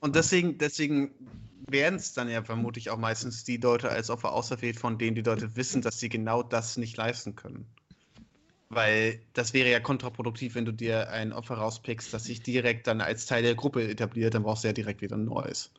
Und 0.00 0.16
deswegen, 0.16 0.58
deswegen 0.58 1.12
werden 1.68 1.96
es 1.96 2.14
dann 2.14 2.28
ja 2.28 2.42
vermutlich 2.42 2.90
auch 2.90 2.98
meistens 2.98 3.44
die 3.44 3.58
Leute 3.58 3.90
als 3.90 4.10
Opfer 4.10 4.32
auserwählt, 4.32 4.76
von 4.78 4.98
denen 4.98 5.14
die 5.14 5.22
Leute 5.22 5.54
wissen, 5.56 5.82
dass 5.82 6.00
sie 6.00 6.08
genau 6.08 6.42
das 6.42 6.76
nicht 6.78 6.96
leisten 6.96 7.36
können. 7.36 7.66
Weil 8.70 9.20
das 9.32 9.54
wäre 9.54 9.70
ja 9.70 9.80
kontraproduktiv, 9.80 10.54
wenn 10.54 10.66
du 10.66 10.72
dir 10.72 11.10
ein 11.10 11.32
Opfer 11.32 11.54
rauspickst, 11.54 12.12
das 12.12 12.24
sich 12.24 12.42
direkt 12.42 12.86
dann 12.86 13.00
als 13.00 13.24
Teil 13.26 13.42
der 13.42 13.54
Gruppe 13.54 13.88
etabliert, 13.88 14.34
dann 14.34 14.42
brauchst 14.42 14.64
du 14.64 14.68
ja 14.68 14.74
direkt 14.74 15.00
wieder 15.00 15.16
ein 15.16 15.24
neues. 15.24 15.70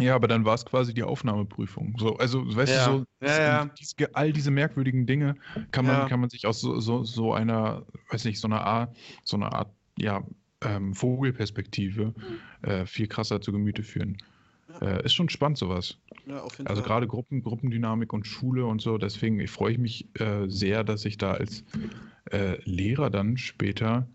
Ja, 0.00 0.16
aber 0.16 0.26
dann 0.26 0.44
war 0.44 0.54
es 0.54 0.66
quasi 0.66 0.92
die 0.92 1.04
Aufnahmeprüfung. 1.04 1.96
So, 1.98 2.16
also, 2.16 2.44
weißt 2.44 2.74
Ja. 2.74 2.86
du, 2.88 2.98
so 2.98 3.26
Ja, 3.26 3.40
ja. 3.40 3.70
Diese, 3.78 3.94
all 4.14 4.32
diese 4.32 4.50
merkwürdigen 4.50 5.06
Dinge 5.06 5.36
kann 5.70 5.86
man, 5.86 6.08
kann 6.08 6.20
man 6.20 6.30
sich 6.30 6.46
aus 6.46 6.60
so, 6.60 6.80
so, 6.80 7.04
so 7.04 7.32
einer, 7.32 7.86
weiß 8.10 8.24
nicht, 8.24 8.40
so 8.40 8.48
einer 8.48 8.62
Art, 8.66 8.96
so 9.22 9.36
einer 9.36 9.52
Art, 9.52 9.70
ja, 9.96 10.24
ähm, 10.62 10.94
Vogelperspektive 10.94 12.14
äh, 12.62 12.86
viel 12.86 13.06
krasser 13.06 13.40
zu 13.40 13.52
Gemüte 13.52 13.82
führen. 13.84 14.18
Äh, 14.80 15.04
ist 15.04 15.14
schon 15.14 15.28
spannend, 15.28 15.58
sowas. 15.58 15.98
Ja, 16.26 16.42
Also 16.64 16.82
gerade 16.82 17.06
Gruppen, 17.06 17.42
Gruppendynamik 17.42 18.12
und 18.12 18.26
Schule 18.26 18.66
und 18.66 18.80
so, 18.80 18.98
deswegen 18.98 19.38
ich 19.40 19.50
freue 19.50 19.72
ich 19.72 19.78
mich 19.78 20.08
äh, 20.20 20.48
sehr, 20.48 20.84
dass 20.84 21.04
ich 21.04 21.18
da 21.18 21.32
als 21.32 21.64
äh, 22.30 22.58
Lehrer 22.64 23.10
dann 23.10 23.36
später 23.36 24.08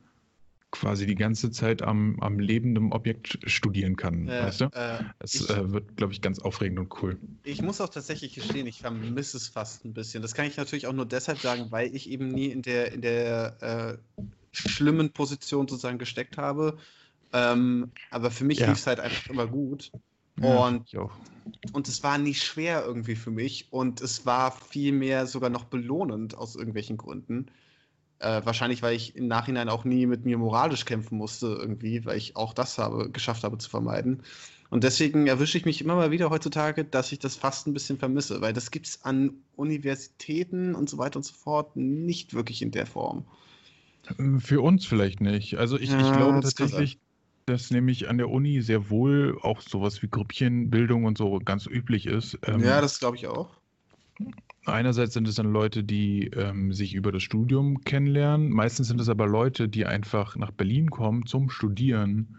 quasi 0.71 1.05
die 1.05 1.15
ganze 1.15 1.51
Zeit 1.51 1.81
am, 1.81 2.19
am 2.19 2.39
lebenden 2.39 2.91
Objekt 2.91 3.39
studieren 3.45 3.95
kann, 3.95 4.27
Ja, 4.27 4.45
weißt 4.45 4.61
du? 4.61 4.65
äh, 4.65 4.99
Es 5.19 5.35
ich- 5.35 5.49
äh, 5.49 5.71
wird, 5.71 5.97
glaube 5.97 6.13
ich, 6.13 6.21
ganz 6.21 6.39
aufregend 6.39 6.79
und 6.79 7.01
cool. 7.01 7.17
Ich 7.43 7.61
muss 7.61 7.81
auch 7.81 7.89
tatsächlich 7.89 8.35
gestehen, 8.35 8.67
ich 8.67 8.79
vermisse 8.81 9.37
es 9.37 9.47
fast 9.47 9.85
ein 9.85 9.93
bisschen. 9.93 10.21
Das 10.21 10.33
kann 10.33 10.45
ich 10.45 10.57
natürlich 10.57 10.87
auch 10.87 10.93
nur 10.93 11.05
deshalb 11.05 11.39
sagen, 11.39 11.71
weil 11.71 11.95
ich 11.95 12.09
eben 12.09 12.27
nie 12.27 12.47
in 12.47 12.61
der, 12.61 12.91
in 12.91 13.01
der 13.01 13.57
äh, 13.61 13.97
schlimmen 14.51 15.11
Position 15.11 15.67
sozusagen 15.67 15.97
gesteckt 15.97 16.37
habe. 16.37 16.77
Ähm, 17.33 17.91
aber 18.11 18.31
für 18.31 18.45
mich 18.45 18.59
Ja. 18.59 18.67
lief 18.67 18.79
es 18.79 18.87
halt 18.87 18.99
einfach 18.99 19.29
immer 19.29 19.47
gut. 19.47 19.91
Ja, 20.41 20.67
Und- 20.67 20.85
ich 20.85 20.97
auch. 20.97 21.11
Und 21.73 21.87
es 21.87 22.03
war 22.03 22.17
nie 22.17 22.33
schwer 22.35 22.85
irgendwie 22.85 23.15
für 23.15 23.31
mich. 23.31 23.71
Und 23.73 24.01
es 24.01 24.25
war 24.25 24.51
vielmehr 24.51 25.27
sogar 25.27 25.49
noch 25.49 25.65
belohnend 25.65 26.35
aus 26.37 26.55
irgendwelchen 26.55 26.97
Gründen. 26.97 27.47
Äh, 28.19 28.41
wahrscheinlich, 28.45 28.81
weil 28.83 28.95
ich 28.95 29.15
im 29.15 29.27
Nachhinein 29.27 29.69
auch 29.69 29.85
nie 29.85 30.05
mit 30.05 30.25
mir 30.25 30.37
moralisch 30.37 30.85
kämpfen 30.85 31.17
musste, 31.17 31.47
irgendwie, 31.47 32.05
weil 32.05 32.17
ich 32.17 32.35
auch 32.35 32.53
das 32.53 32.77
habe, 32.77 33.09
geschafft 33.11 33.43
habe 33.43 33.57
zu 33.59 33.69
vermeiden. 33.69 34.23
Und 34.69 34.83
deswegen 34.83 35.27
erwische 35.27 35.57
ich 35.57 35.65
mich 35.65 35.81
immer 35.81 35.95
mal 35.95 36.11
wieder 36.11 36.29
heutzutage, 36.29 36.85
dass 36.85 37.11
ich 37.11 37.19
das 37.19 37.35
fast 37.37 37.67
ein 37.67 37.73
bisschen 37.73 37.97
vermisse, 37.99 38.41
weil 38.41 38.53
das 38.53 38.71
gibt 38.71 38.87
es 38.87 39.03
an 39.05 39.43
Universitäten 39.55 40.75
und 40.75 40.89
so 40.89 40.97
weiter 40.97 41.17
und 41.17 41.23
so 41.23 41.33
fort 41.33 41.75
nicht 41.77 42.33
wirklich 42.33 42.61
in 42.61 42.71
der 42.71 42.85
Form. 42.85 43.25
Für 44.39 44.61
uns 44.61 44.85
vielleicht 44.85 45.21
nicht. 45.21 45.57
Also 45.57 45.77
ich, 45.79 45.97
ich 45.99 46.11
Ja, 46.11 46.11
glaube 46.11 46.39
das 46.39 46.55
kann 46.55 46.71
tatsächlich, 46.71 46.99
dass 47.49 47.71
nämlich 47.71 48.09
an 48.09 48.17
der 48.17 48.29
Uni 48.29 48.61
sehr 48.61 48.89
wohl 48.89 49.37
auch 49.41 49.61
sowas 49.61 50.01
wie 50.01 50.07
Grüppchenbildung 50.09 51.05
und 51.05 51.17
so 51.17 51.39
ganz 51.39 51.65
üblich 51.67 52.05
ist. 52.05 52.37
Ähm, 52.45 52.61
ja, 52.61 52.81
das 52.81 52.99
glaube 52.99 53.17
ich 53.17 53.27
auch. 53.27 53.49
einerseits 54.65 55.13
sind 55.13 55.27
es 55.27 55.35
dann 55.35 55.51
Leute, 55.51 55.83
die 55.83 56.27
ähm, 56.27 56.73
sich 56.73 56.93
über 56.93 57.11
das 57.11 57.23
Studium 57.23 57.81
kennenlernen. 57.81 58.49
Meistens 58.49 58.87
sind 58.87 59.01
es 59.01 59.09
aber 59.09 59.27
Leute, 59.27 59.67
die 59.69 59.85
einfach 59.85 60.35
nach 60.35 60.51
Berlin 60.51 60.89
kommen 60.89 61.25
zum 61.25 61.49
Studieren. 61.49 62.35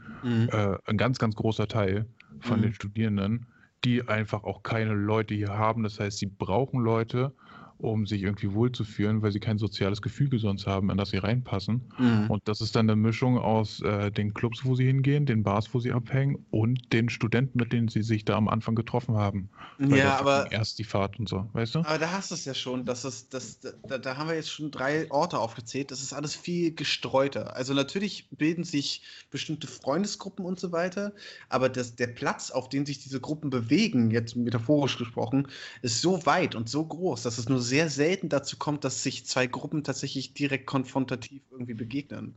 Äh, 0.48 0.76
ein 0.84 0.96
ganz, 0.96 1.18
ganz 1.18 1.34
großer 1.34 1.66
Teil 1.68 2.06
von 2.40 2.60
Mhm. 2.60 2.62
den 2.62 2.74
Studierenden, 2.74 3.46
die 3.84 4.06
einfach 4.08 4.44
auch 4.44 4.62
keine 4.62 4.94
Leute 4.94 5.34
hier 5.34 5.50
haben. 5.50 5.82
Das 5.82 5.98
heißt, 5.98 6.18
sie 6.18 6.26
brauchen 6.26 6.80
Leute, 6.80 7.34
um 7.82 8.06
sich 8.06 8.22
irgendwie 8.22 8.52
wohlzufühlen, 8.52 9.22
weil 9.22 9.32
sie 9.32 9.40
kein 9.40 9.58
soziales 9.58 10.02
Gefüge 10.02 10.38
sonst 10.38 10.66
haben, 10.66 10.90
in 10.90 10.96
das 10.96 11.10
sie 11.10 11.18
reinpassen. 11.18 11.82
Mhm. 11.98 12.26
Und 12.28 12.42
das 12.46 12.60
ist 12.60 12.76
dann 12.76 12.88
eine 12.88 12.96
Mischung 12.96 13.38
aus 13.38 13.80
äh, 13.82 14.10
den 14.10 14.34
Clubs, 14.34 14.64
wo 14.64 14.74
sie 14.74 14.86
hingehen, 14.86 15.26
den 15.26 15.42
Bars, 15.42 15.72
wo 15.72 15.80
sie 15.80 15.92
abhängen 15.92 16.44
und 16.50 16.92
den 16.92 17.08
Studenten, 17.08 17.58
mit 17.58 17.72
denen 17.72 17.88
sie 17.88 18.02
sich 18.02 18.24
da 18.24 18.36
am 18.36 18.48
Anfang 18.48 18.74
getroffen 18.74 19.16
haben. 19.16 19.50
Ja, 19.78 20.18
aber 20.18 20.52
erst 20.52 20.78
die 20.78 20.84
Fahrt 20.84 21.18
und 21.18 21.28
so, 21.28 21.48
weißt 21.52 21.76
du? 21.76 21.78
Aber 21.80 21.98
da 21.98 22.10
hast 22.12 22.30
du 22.30 22.34
es 22.34 22.44
ja 22.44 22.54
schon, 22.54 22.84
dass 22.84 23.04
es, 23.04 23.28
das, 23.28 23.60
da, 23.60 23.98
da 23.98 24.16
haben 24.16 24.28
wir 24.28 24.36
jetzt 24.36 24.50
schon 24.50 24.70
drei 24.70 25.10
Orte 25.10 25.38
aufgezählt. 25.38 25.90
Das 25.90 26.02
ist 26.02 26.12
alles 26.12 26.34
viel 26.34 26.74
gestreuter. 26.74 27.56
Also 27.56 27.74
natürlich 27.74 28.28
bilden 28.30 28.64
sich 28.64 29.02
bestimmte 29.30 29.66
Freundesgruppen 29.66 30.44
und 30.44 30.60
so 30.60 30.72
weiter, 30.72 31.12
aber 31.48 31.68
das, 31.68 31.96
der 31.96 32.08
Platz, 32.08 32.50
auf 32.50 32.68
den 32.68 32.86
sich 32.86 33.02
diese 33.02 33.20
Gruppen 33.20 33.50
bewegen, 33.50 34.10
jetzt 34.10 34.36
metaphorisch 34.36 34.98
gesprochen, 34.98 35.48
ist 35.82 36.00
so 36.00 36.24
weit 36.26 36.54
und 36.54 36.68
so 36.68 36.84
groß, 36.84 37.22
dass 37.22 37.38
es 37.38 37.48
nur 37.48 37.60
sehr 37.70 37.88
selten 37.88 38.28
dazu 38.28 38.58
kommt, 38.58 38.84
dass 38.84 39.02
sich 39.02 39.24
zwei 39.24 39.46
Gruppen 39.46 39.84
tatsächlich 39.84 40.34
direkt 40.34 40.66
konfrontativ 40.66 41.42
irgendwie 41.50 41.74
begegnen. 41.74 42.34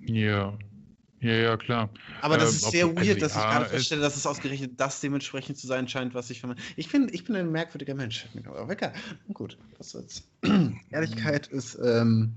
Ja. 0.00 0.58
Ja, 1.20 1.32
ja, 1.32 1.56
klar. 1.56 1.90
Aber 2.20 2.36
das 2.38 2.50
Ähm, 2.50 2.56
ist 2.56 2.64
ob- 2.64 2.70
sehr 2.72 2.84
also 2.86 3.00
weird, 3.00 3.22
dass 3.22 3.32
ich 3.32 3.38
ja, 3.38 3.50
gerade 3.50 3.64
es- 3.64 3.70
feststelle, 3.72 4.02
dass 4.02 4.16
es 4.16 4.26
ausgerechnet 4.26 4.72
das 4.78 5.00
dementsprechend 5.00 5.58
zu 5.58 5.66
sein 5.66 5.88
scheint, 5.88 6.14
was 6.14 6.30
ich 6.30 6.40
vermeide. 6.40 6.60
Ich 6.76 6.90
bin, 6.92 7.08
ich 7.12 7.24
bin 7.24 7.34
ein 7.36 7.50
merkwürdiger 7.50 7.94
Mensch. 7.94 8.26
Aber 8.46 8.70
egal. 8.72 8.92
Gut, 9.32 9.58
was 9.78 9.90
soll's. 9.90 10.28
Ehrlichkeit 10.90 11.46
ist, 11.48 11.78
ähm, 11.82 12.34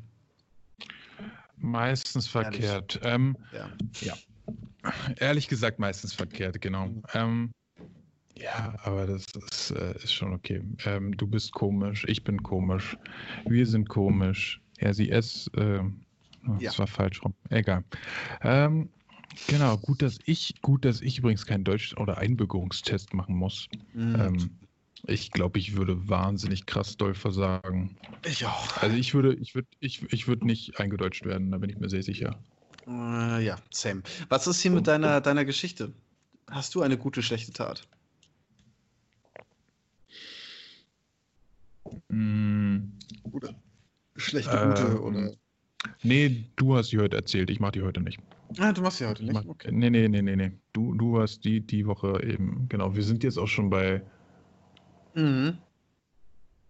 Meistens 1.57 2.28
verkehrt. 2.28 2.99
Ähm, 3.03 3.38
ja. 4.01 4.18
ehrlich 5.18 5.47
gesagt, 5.47 5.78
meistens 5.78 6.12
verkehrt, 6.14 6.59
genau. 6.59 6.89
Ähm, 7.14 7.51
ja, 8.44 8.76
aber 8.84 9.08
das 9.08 9.26
ist, 9.52 9.72
äh, 9.72 9.96
ist 9.96 10.14
schon 10.14 10.34
okay. 10.34 10.62
Ähm, 10.86 11.16
du 11.18 11.28
bist 11.28 11.52
komisch, 11.52 12.06
ich 12.08 12.24
bin 12.24 12.42
komisch, 12.44 12.98
wir 13.46 13.66
sind 13.66 13.89
komisch. 13.89 14.62
Sie, 14.92 15.12
es, 15.12 15.48
äh, 15.56 15.80
oh, 15.80 15.92
Ja. 16.48 16.60
das 16.60 16.80
war 16.80 16.88
falsch 16.88 17.24
rum. 17.24 17.36
Egal. 17.50 17.84
Ähm, 18.42 18.89
genau, 19.48 19.78
gut, 19.78 20.02
dass 20.02 20.18
ich, 20.26 20.56
gut, 20.62 20.86
dass 20.86 21.02
ich 21.02 21.20
übrigens 21.20 21.46
keinen 21.46 21.64
Deutsch- 21.64 21.96
oder 21.98 22.18
Einbürgerungstest 22.18 23.14
machen 23.14 23.36
muss. 23.36 23.68
Mhm. 23.94 24.16
Ähm, 24.16 24.58
ich 25.08 25.32
glaube, 25.32 25.60
ich 25.60 25.76
würde 25.76 26.10
wahnsinnig 26.10 26.66
krass 26.66 26.98
doll 26.98 27.14
versagen. 27.14 27.98
ich 28.26 28.46
auch. 28.46 28.78
Also 28.78 28.96
ich 28.96 29.14
würde, 29.14 29.36
ich 29.36 29.56
würde, 29.56 29.68
ich, 29.80 30.12
ich 30.12 30.28
würde 30.28 30.46
nicht 30.46 30.80
eingedeutscht 30.80 31.26
werden, 31.26 31.52
da 31.52 31.58
bin 31.58 31.70
ich 31.70 31.78
mir 31.78 31.89
sehr 31.89 32.04
sicher. 32.04 32.39
Äh, 32.88 33.46
ja, 33.46 33.58
Sam. 33.72 34.04
Was 34.30 34.48
ist 34.48 34.62
hier 34.62 34.72
mit 34.72 34.88
deiner, 34.88 35.22
deiner 35.22 35.46
Geschichte? 35.46 35.94
Hast 36.50 36.76
du 36.76 36.82
eine 36.82 36.98
gute, 36.98 37.22
schlechte 37.24 37.54
Tat? 37.54 37.88
Mm, 42.10 42.92
Oder 43.32 43.50
schlechte, 44.16 44.52
Ähm, 44.58 44.70
gute 44.70 45.02
oder. 45.02 45.32
nee, 46.04 46.46
du 46.56 46.76
hast 46.76 46.92
die 46.92 47.00
heute 47.00 47.16
erzählt, 47.18 47.50
ich 47.50 47.60
mache 47.60 47.74
die 47.74 47.82
heute 47.82 48.02
nicht. 48.02 48.20
Ah, 48.58 48.72
du 48.74 48.82
machst 48.82 49.00
ja 49.00 49.10
heute 49.10 49.24
Ich 49.24 49.30
nicht. 49.30 49.46
mach, 49.46 49.52
Okay. 49.52 49.72
Nee, 49.72 49.89
nee, 49.89 50.08
nee, 50.08 50.22
nee, 50.22 50.36
nee. 50.36 50.52
Du, 50.74 50.94
du 50.94 51.20
hast 51.22 51.44
die, 51.46 51.62
die 51.62 51.86
Woche 51.88 52.22
eben, 52.24 52.66
genau. 52.70 52.96
Wir 52.96 53.04
sind 53.04 53.24
jetzt 53.24 53.38
auch 53.38 53.48
schon 53.48 53.70
bei. 53.70 54.02
Mhm. 55.16 55.58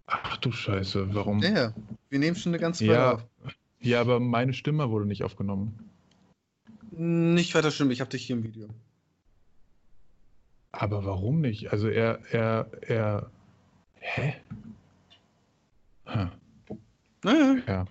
Ach 0.07 0.37
du 0.37 0.51
Scheiße, 0.51 1.13
warum? 1.15 1.39
Ja, 1.41 1.49
ja. 1.49 1.73
Wir 2.09 2.19
nehmen 2.19 2.35
schon 2.35 2.51
eine 2.51 2.59
ganze 2.59 2.83
Weile 2.85 2.93
Ja, 2.93 3.11
auf. 3.13 3.23
ja, 3.79 4.01
aber 4.01 4.19
meine 4.19 4.53
Stimme 4.53 4.89
wurde 4.89 5.05
nicht 5.05 5.23
aufgenommen. 5.23 5.77
Nicht 6.91 7.55
weiter 7.55 7.71
schlimm, 7.71 7.89
ich 7.91 8.01
habe 8.01 8.09
dich 8.11 8.25
hier 8.25 8.35
im 8.35 8.43
Video. 8.43 8.67
Aber 10.73 11.05
warum 11.05 11.41
nicht? 11.41 11.71
Also 11.71 11.87
er, 11.87 12.19
er, 12.31 12.69
er. 12.81 13.31
Hä? 13.99 14.35
Hm, 16.13 16.29
Naja, 17.23 17.55
ja. 17.67 17.85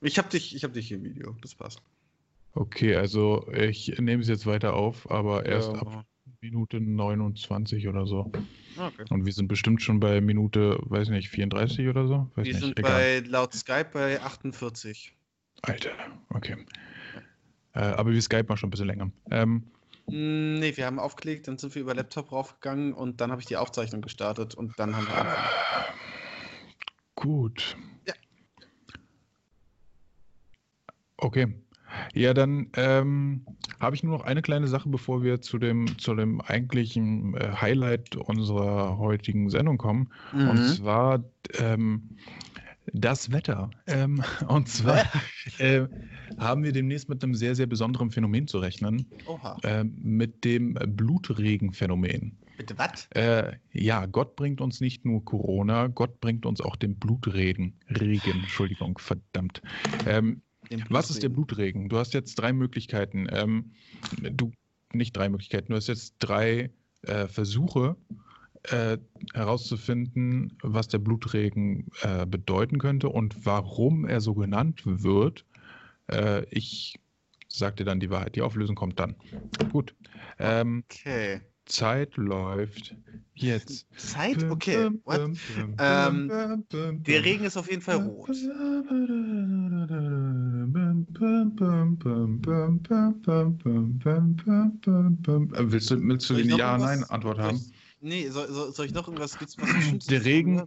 ich 0.00 0.18
habe 0.18 0.28
dich, 0.28 0.54
ich 0.54 0.64
hab 0.64 0.72
dich 0.72 0.88
hier 0.88 0.98
im 0.98 1.04
Video. 1.04 1.36
Das 1.42 1.54
passt. 1.54 1.80
Okay, 2.54 2.94
also 2.96 3.46
ich 3.52 3.98
nehme 3.98 4.22
es 4.22 4.28
jetzt 4.28 4.46
weiter 4.46 4.74
auf, 4.74 5.10
aber 5.10 5.46
erst 5.46 5.72
Ja. 5.72 5.80
ab 5.80 6.04
Minute 6.40 6.80
29 6.80 7.86
oder 7.88 8.06
so. 8.06 8.30
Okay. 8.76 9.04
Und 9.10 9.24
wir 9.26 9.32
sind 9.32 9.48
bestimmt 9.48 9.82
schon 9.82 10.00
bei 10.00 10.20
Minute, 10.20 10.78
weiß 10.82 11.08
nicht, 11.10 11.28
34 11.28 11.88
oder 11.88 12.06
so? 12.08 12.30
Weiß 12.34 12.44
Wir 12.46 12.52
nicht, 12.54 12.60
sind 12.60 12.78
egal. 12.78 12.92
bei 13.22 13.28
laut 13.28 13.54
Skype 13.54 13.90
bei 13.92 14.20
48. 14.20 15.12
Alter, 15.62 15.90
okay. 16.30 16.56
Äh, 17.74 17.80
aber 17.80 18.12
wir 18.12 18.20
Skype 18.22 18.44
mal 18.48 18.56
schon 18.56 18.68
ein 18.68 18.70
bisschen 18.70 18.86
länger. 18.86 19.10
Ähm, 19.30 19.64
Mm, 20.08 20.60
Nee, 20.60 20.76
wir 20.76 20.86
haben 20.86 21.00
aufgelegt, 21.00 21.48
dann 21.48 21.58
sind 21.58 21.74
wir 21.74 21.82
über 21.82 21.92
Laptop 21.92 22.30
raufgegangen 22.30 22.92
und 22.92 23.20
dann 23.20 23.32
habe 23.32 23.40
ich 23.40 23.46
die 23.48 23.56
Aufzeichnung 23.56 24.02
gestartet 24.02 24.54
und 24.54 24.78
dann 24.78 24.94
haben 24.96 25.04
wir 25.08 25.14
angefangen. 25.16 25.98
Gut. 27.16 27.76
Ja. 28.06 28.14
Okay. 31.16 31.48
Ja, 32.14 32.34
dann 32.34 32.68
ähm, 32.76 33.44
habe 33.80 33.96
ich 33.96 34.02
nur 34.02 34.18
noch 34.18 34.24
eine 34.24 34.42
kleine 34.42 34.68
Sache, 34.68 34.88
bevor 34.88 35.22
wir 35.22 35.40
zu 35.40 35.58
dem, 35.58 35.98
zu 35.98 36.14
dem 36.14 36.40
eigentlichen 36.40 37.34
äh, 37.36 37.52
Highlight 37.60 38.16
unserer 38.16 38.98
heutigen 38.98 39.50
Sendung 39.50 39.78
kommen. 39.78 40.10
Mhm. 40.32 40.48
Und 40.48 40.64
zwar 40.64 41.24
ähm, 41.58 42.10
das 42.92 43.32
Wetter. 43.32 43.70
Ähm, 43.86 44.22
und 44.48 44.68
zwar 44.68 45.00
äh, 45.58 45.86
haben 46.38 46.64
wir 46.64 46.72
demnächst 46.72 47.08
mit 47.08 47.22
einem 47.22 47.34
sehr, 47.34 47.54
sehr 47.54 47.66
besonderen 47.66 48.10
Phänomen 48.10 48.46
zu 48.46 48.58
rechnen, 48.58 49.06
Oha. 49.26 49.56
äh, 49.62 49.84
mit 49.84 50.44
dem 50.44 50.74
Blutregenphänomen. 50.74 52.36
Bitte 52.56 52.78
was? 52.78 53.08
Äh, 53.14 53.56
ja, 53.72 54.06
Gott 54.06 54.36
bringt 54.36 54.60
uns 54.60 54.80
nicht 54.80 55.04
nur 55.04 55.24
Corona, 55.24 55.88
Gott 55.88 56.20
bringt 56.20 56.46
uns 56.46 56.60
auch 56.60 56.76
den 56.76 56.96
Blutregen. 56.96 57.74
Regen, 57.88 58.40
Entschuldigung, 58.40 58.98
verdammt. 58.98 59.62
Ähm, 60.06 60.42
was 60.88 61.10
ist 61.10 61.22
der 61.22 61.28
Blutregen? 61.28 61.88
Du 61.88 61.98
hast 61.98 62.14
jetzt 62.14 62.34
drei 62.36 62.52
Möglichkeiten. 62.52 63.26
Ähm, 63.30 63.72
du, 64.20 64.52
nicht 64.92 65.16
drei 65.16 65.28
Möglichkeiten, 65.28 65.70
du 65.70 65.76
hast 65.76 65.86
jetzt 65.86 66.16
drei 66.18 66.70
äh, 67.02 67.28
Versuche 67.28 67.96
äh, 68.64 68.98
herauszufinden, 69.34 70.56
was 70.62 70.88
der 70.88 70.98
Blutregen 70.98 71.86
äh, 72.02 72.26
bedeuten 72.26 72.78
könnte 72.78 73.08
und 73.10 73.44
warum 73.44 74.06
er 74.06 74.20
so 74.20 74.34
genannt 74.34 74.82
wird. 74.84 75.44
Äh, 76.10 76.44
ich 76.50 76.98
sag 77.48 77.76
dir 77.76 77.84
dann 77.84 78.00
die 78.00 78.10
Wahrheit. 78.10 78.34
Die 78.34 78.42
Auflösung 78.42 78.76
kommt 78.76 78.98
dann. 78.98 79.14
Gut. 79.70 79.94
Ähm, 80.38 80.84
Okay. 80.90 81.40
Zeit 81.66 82.16
läuft 82.16 82.94
jetzt. 83.34 83.86
Zeit? 83.96 84.42
Okay. 84.50 84.90
Ähm, 85.78 86.30
Der 87.06 87.24
Regen 87.24 87.44
ist 87.44 87.56
auf 87.56 87.68
jeden 87.70 87.82
Fall 87.82 87.96
rot. 87.96 88.30
Willst 94.58 95.90
du, 95.90 96.00
willst 96.02 96.30
du 96.30 96.34
die 96.34 96.44
noch 96.44 96.58
Ja-Nein 96.58 96.88
irgendwas- 97.00 97.10
Antwort 97.10 97.36
soll 97.36 97.44
haben? 97.44 97.56
ich- 97.56 97.72
Nee, 98.00 98.28
soll, 98.28 98.46
soll, 98.52 98.72
soll 98.72 98.86
ich 98.86 98.92
noch 98.94 99.08
irgendwas? 99.08 99.38
Gibt's 99.38 99.56
was? 99.58 100.06
Der 100.06 100.24
Regen-? 100.24 100.62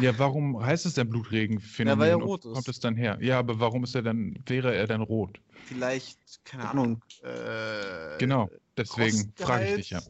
Ja, 0.00 0.16
warum 0.18 0.60
heißt 0.64 0.86
es 0.86 0.94
denn 0.94 1.08
Blutregen-Phänomen? 1.08 1.98
Ja, 1.98 2.00
weil 2.00 2.10
er 2.10 2.16
rot 2.24 2.44
ist. 2.44 2.52
Kommt 2.52 2.68
es 2.68 2.80
dann 2.80 2.96
her? 2.96 3.18
Ja, 3.20 3.38
aber 3.38 3.60
warum 3.60 3.84
ist 3.84 3.94
er 3.94 4.02
dann, 4.02 4.36
wäre 4.46 4.74
er 4.74 4.86
denn 4.86 5.00
rot? 5.02 5.38
Vielleicht, 5.66 6.18
keine 6.44 6.68
Ahnung. 6.70 7.02
Äh, 7.22 8.18
Genau, 8.18 8.48
deswegen 8.76 9.32
frage 9.36 9.66
ich 9.68 9.74
dich 9.74 9.90
ja. 9.90 10.00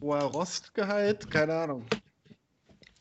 Hoher 0.00 0.22
Rostgehalt? 0.22 1.30
Keine 1.30 1.54
Ahnung. 1.54 1.86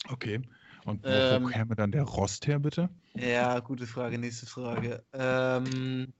Okay. 0.10 0.42
Und 0.86 1.04
wo, 1.04 1.08
Ähm, 1.08 1.44
wo 1.44 1.48
käme 1.48 1.76
dann 1.76 1.92
der 1.92 2.04
Rost 2.04 2.46
her, 2.48 2.60
bitte? 2.60 2.90
Ja, 3.16 3.60
gute 3.60 3.88
Frage. 3.88 4.18
Nächste 4.20 4.46
Frage. 4.46 5.04
Ähm, 5.14 6.14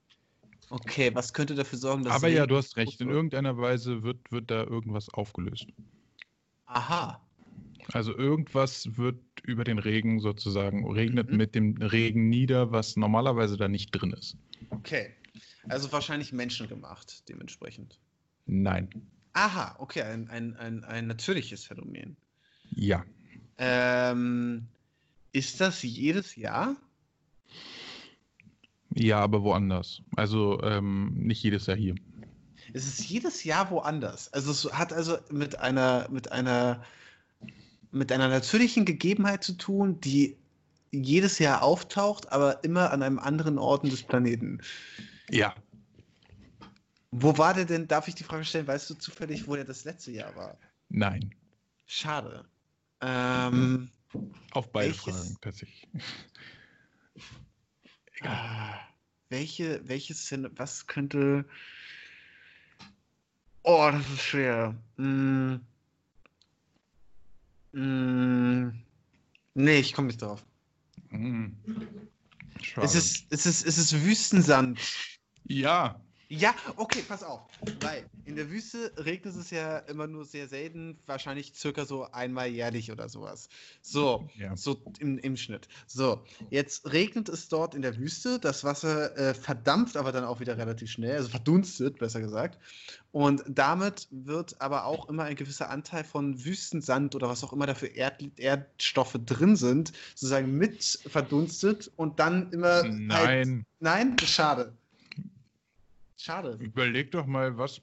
okay, 0.70 1.14
was 1.14 1.34
könnte 1.34 1.54
dafür 1.56 1.78
sorgen, 1.78 2.04
dass. 2.04 2.16
Aber 2.16 2.28
ja, 2.28 2.48
du 2.48 2.58
hast 2.58 2.76
recht. 2.78 3.00
In 3.00 3.10
irgendeiner 3.10 3.58
Weise 3.58 4.02
wird, 4.04 4.32
wird 4.32 4.50
da 4.50 4.64
irgendwas 4.64 5.10
aufgelöst. 5.10 5.68
Aha. 6.66 7.22
Also 7.94 8.18
irgendwas 8.18 8.98
wird 8.98 9.20
über 9.44 9.64
den 9.64 9.78
Regen 9.78 10.20
sozusagen, 10.20 10.92
regnet 10.92 11.30
Mhm. 11.30 11.38
mit 11.38 11.54
dem 11.54 11.78
Regen 11.78 12.30
nieder, 12.30 12.72
was 12.72 12.96
normalerweise 12.98 13.58
da 13.58 13.68
nicht 13.68 13.92
drin 13.92 14.12
ist. 14.14 14.36
Okay. 14.72 15.14
Also 15.70 15.92
wahrscheinlich 15.92 16.34
menschengemacht, 16.34 17.28
dementsprechend. 17.30 18.00
Nein. 18.46 18.90
Aha, 19.34 19.76
okay, 19.80 20.02
ein, 20.02 20.30
ein, 20.30 20.56
ein, 20.56 20.84
ein 20.84 21.08
natürliches 21.08 21.66
Phänomen. 21.66 22.16
Ja. 22.76 23.04
Ähm, 23.58 24.68
ist 25.32 25.60
das 25.60 25.84
jedes 25.84 26.36
Jahr? 26.36 26.76
Ja, 28.94 29.20
aber 29.20 29.44
woanders. 29.44 30.02
Also 30.16 30.62
ähm, 30.64 31.14
nicht 31.16 31.44
jedes 31.44 31.66
Jahr 31.66 31.76
hier. 31.76 31.96
Es 32.74 32.88
ist 32.88 33.10
jedes 33.10 33.44
Jahr 33.44 33.70
woanders. 33.72 34.32
Also 34.34 34.52
es 34.52 34.74
hat 34.74 34.94
also 34.94 35.18
mit 35.30 35.60
einer, 35.60 36.08
mit 36.10 36.32
einer, 36.32 36.84
mit 37.92 38.12
einer 38.12 38.30
natürlichen 38.30 38.86
Gegebenheit 38.86 39.44
zu 39.44 39.54
tun, 39.54 40.00
die 40.00 40.38
jedes 40.92 41.40
Jahr 41.40 41.62
auftaucht, 41.62 42.32
aber 42.32 42.64
immer 42.64 42.92
an 42.92 43.04
einem 43.04 43.20
anderen 43.20 43.58
Ort 43.58 43.86
des 43.86 44.04
Planeten. 44.04 44.62
Ja. 45.30 45.54
Wo 47.18 47.38
war 47.38 47.54
der 47.54 47.64
denn, 47.66 47.88
darf 47.88 48.08
ich 48.10 48.16
die 48.16 48.24
Frage 48.26 48.44
stellen, 48.44 48.68
weißt 48.68 48.90
du 48.90 48.96
zufällig, 48.96 49.48
wo 49.48 49.56
der 49.56 49.64
das 49.64 49.86
letzte 49.86 50.12
Jahr 50.12 50.36
war? 50.36 50.58
Nein. 50.90 51.34
Schade. 51.86 52.46
Ähm, 53.02 53.90
Auf 54.52 54.72
beide 54.72 54.90
Welches- 54.90 55.04
Fragen 55.16 55.38
tatsächlich. 55.42 55.88
ah, 58.22 58.80
welche, 59.30 59.88
welches, 59.88 60.30
was 60.56 60.88
könnte. 60.88 61.46
Oh, 63.64 63.90
das 63.92 64.08
ist 64.10 64.22
schwer. 64.22 64.76
Mm. 64.98 65.56
Mm. 67.72 68.70
Nee, 69.54 69.80
ich 69.80 69.94
komme 69.94 70.08
nicht 70.08 70.22
drauf. 70.22 70.46
Schade. 72.62 72.86
Es 72.86 72.94
ist, 72.96 73.26
es, 73.32 73.46
ist, 73.46 73.66
es 73.66 73.78
ist 73.78 74.04
Wüstensand. 74.04 74.80
ja. 75.46 76.02
Ja, 76.30 76.56
okay, 76.78 77.04
pass 77.04 77.24
auf. 77.24 77.42
Weil 77.82 78.06
in 78.24 78.36
der 78.36 78.50
Wüste 78.50 78.94
regnet 78.98 79.36
es 79.36 79.52
ja 79.52 79.78
immer 79.80 80.08
nur 80.08 80.26
sehr 80.26 80.48
selten, 80.48 80.98
wahrscheinlich 81.06 81.54
circa 81.54 81.86
so 81.86 82.10
einmal 82.12 82.48
jährlich 82.48 82.92
oder 82.92 83.10
sowas. 83.10 83.50
So, 83.82 84.28
Ja. 84.36 84.56
so 84.56 84.82
im, 85.00 85.20
im 85.20 85.38
Schnitt. 85.38 85.68
So, 85.86 86.24
jetzt 86.50 86.92
regnet 86.92 87.30
es 87.30 87.50
dort 87.50 87.76
in 87.76 87.82
der 87.84 87.98
Wüste, 87.98 88.40
das 88.40 88.64
Wasser 88.64 89.16
äh, 89.18 89.34
verdampft 89.36 89.98
aber 89.98 90.12
dann 90.12 90.24
auch 90.24 90.40
wieder 90.40 90.58
relativ 90.58 90.90
schnell, 90.90 91.18
also 91.18 91.30
verdunstet, 91.30 92.00
besser 92.00 92.22
gesagt. 92.22 92.58
Und 93.12 93.44
damit 93.48 94.08
wird 94.12 94.60
aber 94.60 94.86
auch 94.86 95.08
immer 95.10 95.24
ein 95.24 95.36
gewisser 95.36 95.70
Anteil 95.70 96.04
von 96.04 96.44
Wüstensand 96.44 97.16
oder 97.16 97.30
was 97.30 97.44
auch 97.44 97.54
immer 97.54 97.68
dafür 97.68 97.92
Erd 97.92 98.24
Erdstoffe 98.38 99.18
drin 99.26 99.56
sind, 99.56 99.94
sozusagen 100.16 100.52
mit 100.58 101.00
verdunstet 101.08 101.92
und 101.96 102.20
dann 102.20 102.52
immer. 102.52 102.84
Halt, 102.84 103.00
Nein. 103.00 103.66
nein, 103.80 104.18
schade. 104.20 104.74
Schade. 106.18 106.58
Überleg 106.60 107.12
doch 107.12 107.26
mal, 107.26 107.58
was, 107.58 107.82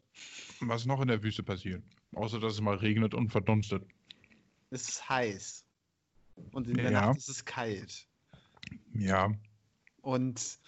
was 0.60 0.86
noch 0.86 1.00
in 1.00 1.08
der 1.08 1.22
Wüste 1.22 1.42
passiert. 1.42 1.82
Außer 2.14 2.40
dass 2.40 2.54
es 2.54 2.60
mal 2.60 2.76
regnet 2.76 3.14
und 3.14 3.30
verdunstet. 3.30 3.84
Es 4.70 4.88
ist 4.88 5.08
heiß. 5.08 5.64
Und 6.52 6.68
in 6.68 6.74
der 6.74 6.90
Ja. 6.90 7.06
Nacht 7.06 7.18
ist 7.18 7.28
es 7.28 7.44
kalt. 7.44 8.06
Ja. 8.94 9.32
Und 10.00 10.58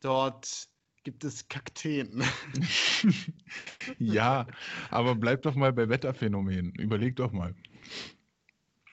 dort 0.00 0.68
gibt 1.04 1.24
es 1.24 1.46
Kakteen. 1.48 2.24
ja, 3.98 4.46
aber 4.90 5.14
bleib 5.14 5.42
doch 5.42 5.54
mal 5.54 5.72
bei 5.72 5.88
Wetterphänomenen. 5.88 6.72
Überleg 6.76 7.16
doch 7.16 7.32
mal. 7.32 7.54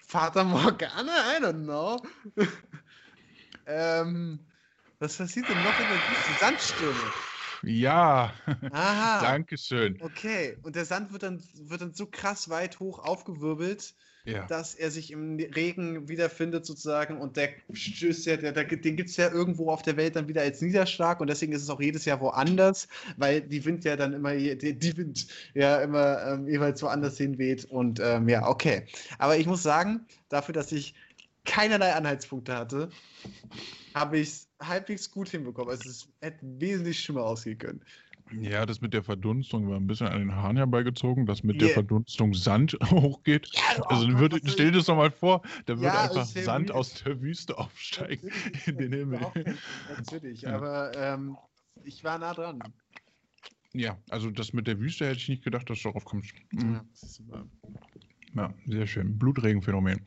Vater 0.07 0.43
Morgana? 0.43 1.37
I 1.37 1.41
don't 1.41 1.63
know. 1.63 2.01
ähm, 3.65 4.39
was 5.01 5.17
passiert 5.17 5.49
denn 5.49 5.61
noch 5.63 5.77
in 5.79 5.87
der 5.87 5.97
Wüste? 5.97 6.39
Sandstürme. 6.39 6.95
Ja, 7.63 8.33
Aha. 8.71 9.21
Dankeschön. 9.21 9.99
Okay, 10.01 10.57
und 10.63 10.75
der 10.75 10.85
Sand 10.85 11.11
wird 11.11 11.23
dann, 11.23 11.43
wird 11.55 11.81
dann 11.81 11.93
so 11.93 12.05
krass 12.05 12.49
weit 12.49 12.79
hoch 12.79 12.97
aufgewirbelt, 12.99 13.93
Ja. 14.25 14.45
dass 14.47 14.73
er 14.75 14.89
sich 14.91 15.11
im 15.11 15.37
Regen 15.37 16.07
wiederfindet 16.07 16.65
sozusagen 16.65 17.17
und 17.19 17.37
der 17.37 17.49
stößt 17.73 18.25
ja, 18.27 18.37
der, 18.37 18.51
der, 18.51 18.65
den 18.65 18.95
gibt 18.95 19.09
es 19.09 19.17
ja 19.17 19.31
irgendwo 19.31 19.69
auf 19.71 19.81
der 19.81 19.97
Welt 19.97 20.15
dann 20.15 20.27
wieder 20.27 20.41
als 20.41 20.61
Niederschlag 20.61 21.19
und 21.19 21.27
deswegen 21.27 21.53
ist 21.53 21.63
es 21.63 21.69
auch 21.69 21.81
jedes 21.81 22.05
Jahr 22.05 22.19
woanders, 22.19 22.87
weil 23.17 23.41
die 23.41 23.63
Wind 23.65 23.83
ja 23.83 23.95
dann 23.95 24.13
immer, 24.13 24.35
die, 24.35 24.77
die 24.77 24.97
Wind 24.97 25.27
ja 25.55 25.81
immer 25.81 26.23
ähm, 26.27 26.47
jeweils 26.47 26.81
woanders 26.83 27.17
hinweht 27.17 27.65
und 27.65 27.99
ähm, 27.99 28.29
ja, 28.29 28.47
okay. 28.47 28.85
Aber 29.19 29.37
ich 29.37 29.45
muss 29.47 29.61
sagen, 29.63 30.05
dafür, 30.29 30.53
dass 30.53 30.71
ich 30.71 30.93
keinerlei 31.45 31.93
Anhaltspunkte 31.93 32.55
hatte, 32.55 32.89
habe 33.95 34.19
ich 34.19 34.29
es 34.29 34.50
halbwegs 34.61 35.09
gut 35.09 35.29
hinbekommen. 35.29 35.71
Also 35.71 35.89
es 35.89 36.07
hätte 36.21 36.39
wesentlich 36.59 36.99
schlimmer 36.99 37.23
ausgehen 37.23 37.57
können. 37.57 37.81
Ja, 38.39 38.65
das 38.65 38.79
mit 38.79 38.93
der 38.93 39.03
Verdunstung 39.03 39.67
war 39.69 39.75
ein 39.75 39.87
bisschen 39.87 40.07
an 40.07 40.19
den 40.19 40.33
Haaren 40.33 40.55
herbeigezogen, 40.55 41.25
dass 41.25 41.43
mit 41.43 41.59
der 41.59 41.67
Yeah. 41.67 41.73
Verdunstung 41.73 42.33
Sand 42.33 42.77
hochgeht. 42.91 43.49
Ja, 43.53 43.83
Also 43.87 44.07
oh 44.07 44.19
würde, 44.19 44.39
stell 44.45 44.71
dir 44.71 44.77
das 44.77 44.85
doch 44.85 44.95
mal 44.95 45.11
vor, 45.11 45.41
da 45.65 45.77
würde 45.77 45.97
Ja, 45.97 46.03
einfach 46.09 46.25
Sand 46.25 46.71
aus 46.71 47.03
der 47.03 47.21
Wüste 47.21 47.57
aufsteigen 47.57 48.27
Natürlich, 48.27 48.67
in 48.67 48.77
den 48.77 48.93
Himmel. 48.93 49.19
Natürlich, 49.89 50.41
Ja. 50.43 50.55
aber 50.55 50.91
ähm, 50.95 51.37
ich 51.83 52.03
war 52.05 52.17
nah 52.19 52.33
dran. 52.33 52.61
Ja, 53.73 53.97
also 54.09 54.29
das 54.29 54.53
mit 54.53 54.67
der 54.67 54.79
Wüste 54.79 55.07
hätte 55.07 55.17
ich 55.17 55.29
nicht 55.29 55.43
gedacht, 55.43 55.69
dass 55.69 55.81
du 55.81 55.89
darauf 55.89 56.05
kommst. 56.05 56.33
Mhm. 56.51 56.73
Ja, 56.73 56.85
das 56.89 57.03
ist 57.03 57.15
super. 57.15 57.45
Ja, 58.35 58.53
sehr 58.65 58.87
schön. 58.87 59.17
Blutregenphänomen. 59.17 60.05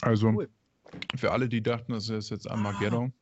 Also 0.00 0.28
Cool. 0.30 0.48
für 1.16 1.32
alle, 1.32 1.48
die 1.48 1.62
dachten, 1.62 1.92
es 1.92 2.08
ist 2.08 2.30
jetzt 2.30 2.48
Armageddon, 2.48 3.12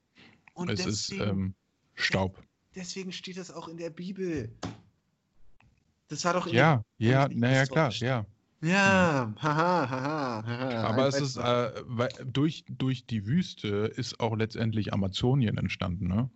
Und 0.54 0.70
es 0.70 0.86
ist 0.86 1.10
deswegen, 1.10 1.30
ähm, 1.30 1.54
Staub. 1.94 2.42
deswegen 2.74 3.12
steht 3.12 3.36
das 3.36 3.50
auch 3.50 3.68
in 3.68 3.76
der 3.76 3.90
Bibel. 3.90 4.50
Das 6.08 6.24
war 6.24 6.34
doch 6.34 6.46
in 6.46 6.54
Ja, 6.54 6.82
ja, 6.98 7.28
naja, 7.28 7.66
klar, 7.66 7.90
ja. 7.92 8.26
Ja, 8.62 9.34
haha, 9.42 9.90
haha, 9.90 10.46
haha. 10.46 10.82
Aber 10.84 11.06
es 11.06 11.20
ist, 11.20 11.36
äh, 11.36 11.70
durch, 12.24 12.64
durch 12.68 13.04
die 13.04 13.26
Wüste 13.26 13.92
ist 13.94 14.20
auch 14.20 14.36
letztendlich 14.36 14.94
Amazonien 14.94 15.58
entstanden, 15.58 16.08
ne? 16.08 16.30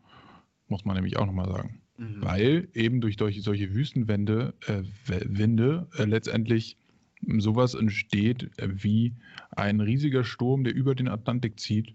Muss 0.66 0.85
man 0.85 0.97
nämlich 0.97 1.16
auch 1.16 1.25
nochmal 1.25 1.49
sagen. 1.49 1.81
Mhm. 1.97 2.16
Weil 2.21 2.69
eben 2.75 3.01
durch, 3.01 3.16
durch 3.16 3.43
solche 3.43 3.73
Wüstenwände, 3.73 4.53
äh, 4.66 4.83
Winde, 5.07 5.89
äh, 5.97 6.05
letztendlich 6.05 6.77
sowas 7.39 7.75
entsteht 7.75 8.51
wie 8.59 9.14
ein 9.51 9.81
riesiger 9.81 10.25
Sturm, 10.25 10.64
der 10.64 10.75
über 10.75 10.95
den 10.95 11.09
Atlantik 11.09 11.59
zieht 11.61 11.95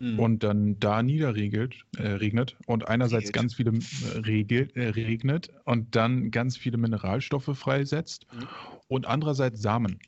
Mhm. 0.00 0.18
und 0.18 0.42
dann 0.42 0.78
da 0.80 1.02
niederregelt, 1.02 1.84
äh, 1.96 2.08
regnet 2.08 2.56
und 2.66 2.88
einerseits 2.88 3.28
Regelt. 3.28 3.34
ganz 3.34 3.54
viele 3.54 3.70
äh, 3.72 4.18
regel, 4.18 4.68
äh, 4.74 4.88
regnet 4.88 5.50
und 5.64 5.94
dann 5.94 6.30
ganz 6.32 6.56
viele 6.56 6.76
Mineralstoffe 6.76 7.56
freisetzt 7.56 8.26
Mhm. 8.32 8.48
und 8.88 9.06
andererseits 9.06 9.62
Samen. 9.62 10.00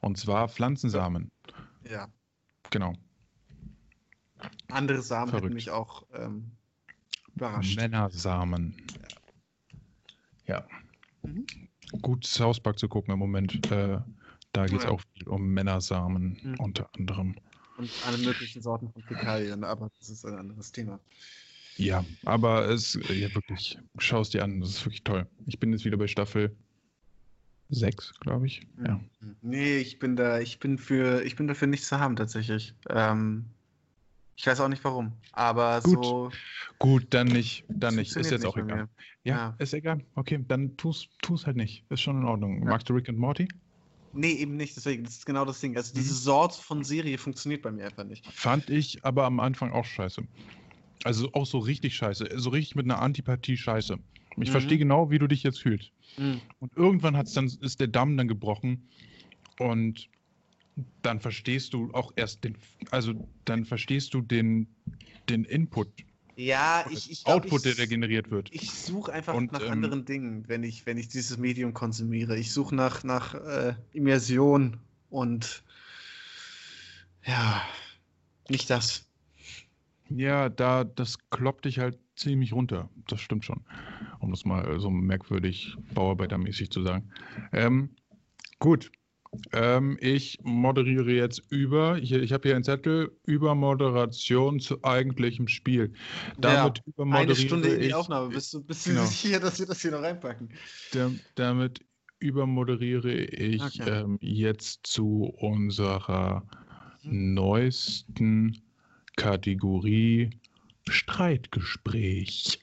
Und 0.00 0.18
zwar 0.18 0.48
Pflanzensamen. 0.48 1.30
ja. 1.90 2.08
Genau. 2.70 2.94
Andere 4.68 5.02
Samen 5.02 5.28
Verrückt. 5.30 5.44
hätten 5.46 5.54
mich 5.54 5.70
auch 5.70 6.06
ähm, 6.14 6.52
überrascht. 7.34 7.76
Männersamen. 7.76 8.74
Ja. 10.46 10.66
Mhm. 11.22 11.46
Gut, 12.02 12.26
South 12.26 12.60
Park 12.60 12.78
zu 12.78 12.88
gucken 12.88 13.12
im 13.12 13.18
Moment. 13.18 13.70
Äh, 13.70 13.98
da 14.52 14.66
geht 14.66 14.78
es 14.80 14.84
Ja. 14.84 14.90
auch 14.90 15.00
viel 15.14 15.28
um 15.28 15.48
Männersamen 15.52 16.38
Mhm. 16.42 16.54
unter 16.58 16.88
anderem. 16.94 17.36
Und 17.76 17.90
alle 18.02 18.18
möglichen 18.18 18.62
Sorten 18.62 18.90
von 18.92 19.02
Fäkalien, 19.02 19.64
aber 19.64 19.90
das 19.98 20.08
ist 20.08 20.24
ein 20.24 20.34
anderes 20.34 20.70
Thema. 20.70 21.00
Ja, 21.76 22.04
aber 22.24 22.68
es, 22.68 22.94
ja 22.94 23.34
wirklich, 23.34 23.76
schau 23.98 24.20
es 24.20 24.30
dir 24.30 24.44
an, 24.44 24.60
das 24.60 24.70
ist 24.70 24.86
wirklich 24.86 25.02
toll. 25.02 25.26
Ich 25.46 25.58
bin 25.58 25.72
jetzt 25.72 25.84
wieder 25.84 25.96
bei 25.96 26.06
Staffel 26.06 26.56
6, 27.70 28.12
glaube 28.20 28.46
ich. 28.46 28.66
Ja. 28.86 29.00
Mhm. 29.20 29.36
Nee, 29.42 29.78
ich 29.78 29.98
bin 29.98 30.14
da, 30.14 30.38
ich 30.38 30.60
bin 30.60 30.78
für, 30.78 31.24
ich 31.24 31.34
bin 31.34 31.48
dafür 31.48 31.66
nichts 31.66 31.88
zu 31.88 31.98
haben 31.98 32.14
tatsächlich. 32.14 32.74
Ähm, 32.88 33.46
ich 34.36 34.46
weiß 34.46 34.60
auch 34.60 34.68
nicht 34.68 34.82
warum. 34.84 35.12
Aber 35.32 35.80
Gut. 35.80 36.04
so. 36.04 36.30
Gut, 36.78 37.06
dann 37.10 37.28
nicht, 37.28 37.64
dann 37.68 37.94
nicht. 37.96 38.14
Ist 38.16 38.30
jetzt 38.30 38.44
auch 38.46 38.56
egal. 38.56 38.88
Ja, 39.24 39.34
Ja. 39.36 39.56
ist 39.58 39.72
egal. 39.74 40.00
Okay, 40.14 40.44
dann 40.46 40.76
tu's, 40.76 41.08
tu's 41.22 41.46
halt 41.46 41.56
nicht. 41.56 41.84
Ist 41.90 42.00
schon 42.02 42.18
in 42.20 42.24
Ordnung. 42.24 42.58
Ja. 42.62 42.70
Magst 42.70 42.88
du 42.88 42.94
Rick 42.94 43.08
and 43.08 43.18
Morty? 43.18 43.48
Nee, 44.12 44.32
eben 44.32 44.56
nicht. 44.56 44.76
Deswegen, 44.76 45.04
das 45.04 45.14
ist 45.14 45.26
genau 45.26 45.44
das 45.44 45.60
Ding. 45.60 45.76
Also 45.76 45.92
Mhm. 45.92 45.98
diese 45.98 46.14
Sorte 46.14 46.60
von 46.62 46.84
Serie 46.84 47.18
funktioniert 47.18 47.62
bei 47.62 47.70
mir 47.72 47.86
einfach 47.86 48.04
nicht. 48.04 48.26
Fand 48.32 48.70
ich 48.70 49.04
aber 49.04 49.24
am 49.24 49.40
Anfang 49.40 49.72
auch 49.72 49.84
scheiße. 49.84 50.22
Also 51.04 51.32
auch 51.32 51.46
so 51.46 51.58
richtig 51.58 51.96
scheiße. 51.96 52.28
So 52.36 52.50
richtig 52.50 52.76
mit 52.76 52.86
einer 52.86 53.00
Antipathie 53.02 53.56
scheiße. 53.56 53.98
Ich 54.36 54.48
Mhm. 54.48 54.52
verstehe 54.52 54.78
genau, 54.78 55.10
wie 55.10 55.18
du 55.18 55.26
dich 55.26 55.42
jetzt 55.42 55.60
fühlst. 55.60 55.90
Mhm. 56.16 56.40
Und 56.60 56.72
irgendwann 56.76 57.16
hat's 57.16 57.32
dann, 57.32 57.46
ist 57.46 57.80
der 57.80 57.88
Damm 57.88 58.16
dann 58.16 58.28
gebrochen 58.28 58.88
und 59.58 60.08
dann 61.02 61.20
verstehst 61.20 61.74
du 61.74 61.90
auch 61.92 62.12
erst 62.16 62.44
den, 62.44 62.56
also 62.90 63.14
dann 63.44 63.64
verstehst 63.64 64.14
du 64.14 64.20
den, 64.20 64.66
den 65.28 65.44
Input, 65.44 65.88
Ja, 66.36 66.84
ich, 66.90 67.10
ich 67.10 67.24
glaub, 67.24 67.44
Output, 67.44 67.64
der 67.64 67.72
ich, 67.72 67.78
da 67.78 67.86
generiert 67.86 68.30
wird. 68.30 68.52
Ich 68.52 68.70
suche 68.72 69.12
einfach 69.12 69.34
Und, 69.34 69.52
nach 69.52 69.62
ähm, 69.62 69.70
anderen 69.70 70.04
Dingen, 70.04 70.48
wenn 70.48 70.64
ich, 70.64 70.84
wenn 70.86 70.98
ich 70.98 71.08
dieses 71.08 71.38
Medium 71.38 71.74
konsumiere. 71.74 72.36
Ich 72.36 72.52
suche 72.52 72.74
nach, 72.74 73.04
nach 73.04 73.34
äh, 73.34 73.74
Immersion 73.92 74.78
und 75.10 75.62
ja, 77.24 77.62
nicht 78.48 78.68
das. 78.68 79.08
Ja, 80.10 80.48
da, 80.48 80.84
das 80.84 81.18
kloppt 81.30 81.64
dich 81.64 81.78
halt 81.78 81.98
ziemlich 82.16 82.52
runter. 82.52 82.90
Das 83.08 83.20
stimmt 83.20 83.44
schon. 83.44 83.64
Um 84.18 84.30
das 84.30 84.44
mal 84.44 84.78
so 84.78 84.90
merkwürdig 84.90 85.76
bauarbeitermäßig 85.94 86.70
zu 86.70 86.82
sagen. 86.82 87.10
Ähm, 87.52 87.90
gut. 88.58 88.90
Ähm, 89.52 89.98
ich 90.00 90.38
moderiere 90.42 91.12
jetzt 91.12 91.42
über. 91.50 91.98
Ich, 91.98 92.12
ich 92.12 92.32
habe 92.32 92.48
hier 92.48 92.56
einen 92.56 92.64
Zettel 92.64 93.10
über 93.24 93.54
Moderation 93.54 94.60
zu 94.60 94.82
eigentlichem 94.84 95.48
Spiel. 95.48 95.92
Damit 96.38 96.78
Eine 96.78 96.86
übermoderiere 96.94 97.36
Stunde 97.36 97.68
in 97.68 97.80
die 97.80 97.86
ich, 97.86 97.94
Aufnahme. 97.94 98.30
Bist 98.30 98.52
du, 98.54 98.62
bist 98.62 98.86
du 98.86 98.90
Genau. 98.90 99.04
sicher, 99.06 99.40
dass 99.40 99.58
wir 99.58 99.66
das 99.66 99.80
hier 99.82 99.90
noch 99.92 100.02
reinpacken? 100.02 100.48
Da, 100.92 101.10
damit 101.34 101.84
übermoderiere 102.20 103.12
ich 103.12 103.80
Okay. 103.80 103.90
ähm, 103.90 104.18
jetzt 104.20 104.86
zu 104.86 105.24
unserer 105.38 106.46
neuesten 107.02 108.62
Kategorie 109.16 110.30
Streitgespräch. 110.88 112.60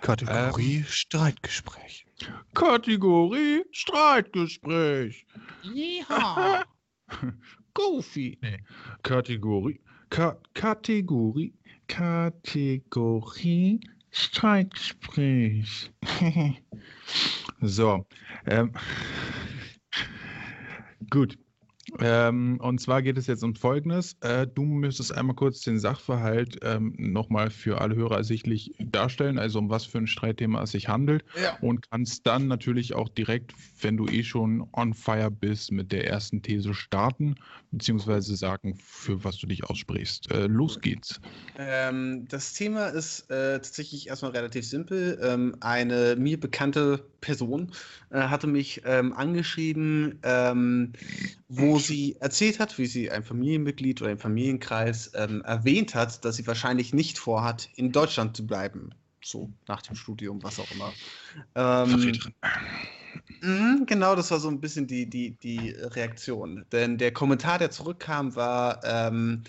Kategorie 0.00 0.84
Streitgespräch. 0.86 2.03
Kategorie 2.54 3.64
Streitgespräch. 3.72 5.26
Yeehaw. 5.62 6.64
Goofy. 7.74 8.38
Nee. 8.40 8.58
Kategorie. 9.02 9.80
Ka 10.10 10.36
Kategorie. 10.54 11.52
Kategorie 11.88 13.80
Streitgespräch. 14.10 15.90
so. 17.60 18.06
Ähm, 18.46 18.72
gut. 21.10 21.36
Ähm, 22.00 22.58
und 22.60 22.80
zwar 22.80 23.02
geht 23.02 23.18
es 23.18 23.26
jetzt 23.26 23.44
um 23.44 23.54
Folgendes. 23.54 24.16
Äh, 24.20 24.46
du 24.46 24.62
müsstest 24.62 25.14
einmal 25.14 25.36
kurz 25.36 25.60
den 25.60 25.78
Sachverhalt 25.78 26.58
ähm, 26.62 26.94
nochmal 26.98 27.50
für 27.50 27.80
alle 27.80 27.94
Hörer 27.94 28.16
ersichtlich 28.16 28.72
darstellen, 28.78 29.38
also 29.38 29.58
um 29.58 29.70
was 29.70 29.84
für 29.84 29.98
ein 29.98 30.06
Streitthema 30.06 30.62
es 30.62 30.72
sich 30.72 30.88
handelt. 30.88 31.24
Ja. 31.40 31.56
Und 31.60 31.90
kannst 31.90 32.26
dann 32.26 32.48
natürlich 32.48 32.94
auch 32.94 33.08
direkt, 33.08 33.54
wenn 33.80 33.96
du 33.96 34.06
eh 34.06 34.22
schon 34.22 34.66
on 34.72 34.94
fire 34.94 35.30
bist, 35.30 35.72
mit 35.72 35.92
der 35.92 36.06
ersten 36.06 36.42
These 36.42 36.74
starten, 36.74 37.36
beziehungsweise 37.70 38.36
sagen, 38.36 38.76
für 38.76 39.24
was 39.24 39.38
du 39.38 39.46
dich 39.46 39.64
aussprichst. 39.64 40.30
Äh, 40.32 40.46
los 40.46 40.80
geht's. 40.80 41.20
Ähm, 41.58 42.26
das 42.28 42.52
Thema 42.54 42.88
ist 42.88 43.30
äh, 43.30 43.54
tatsächlich 43.54 44.08
erstmal 44.08 44.32
relativ 44.32 44.66
simpel. 44.66 45.18
Ähm, 45.22 45.56
eine 45.60 46.16
mir 46.16 46.38
bekannte 46.38 47.04
Person 47.20 47.72
äh, 48.10 48.20
hatte 48.20 48.46
mich 48.46 48.82
ähm, 48.84 49.12
angeschrieben, 49.12 50.18
ähm, 50.22 50.92
wo 51.48 51.78
sie 51.78 52.16
erzählt 52.20 52.58
hat, 52.60 52.78
wie 52.78 52.86
sie 52.86 53.10
ein 53.10 53.22
Familienmitglied 53.24 54.00
oder 54.02 54.10
im 54.12 54.18
Familienkreis 54.18 55.12
ähm, 55.14 55.42
erwähnt 55.42 55.94
hat, 55.94 56.24
dass 56.24 56.36
sie 56.36 56.46
wahrscheinlich 56.46 56.92
nicht 56.94 57.18
vorhat, 57.18 57.68
in 57.74 57.92
Deutschland 57.92 58.36
zu 58.36 58.46
bleiben. 58.46 58.90
So 59.22 59.52
nach 59.68 59.82
dem 59.82 59.94
Studium, 59.96 60.42
was 60.42 60.58
auch 60.58 60.70
immer. 60.72 60.96
Ähm, 61.54 62.20
Mhm, 63.40 63.84
Genau, 63.86 64.14
das 64.16 64.30
war 64.30 64.40
so 64.40 64.48
ein 64.48 64.60
bisschen 64.60 64.86
die, 64.86 65.08
die, 65.08 65.36
die 65.38 65.70
Reaktion. 65.70 66.64
Denn 66.72 66.96
der 66.98 67.12
Kommentar, 67.12 67.58
der 67.58 67.70
zurückkam, 67.70 68.34
war, 68.36 68.80
ähm, 68.84 69.44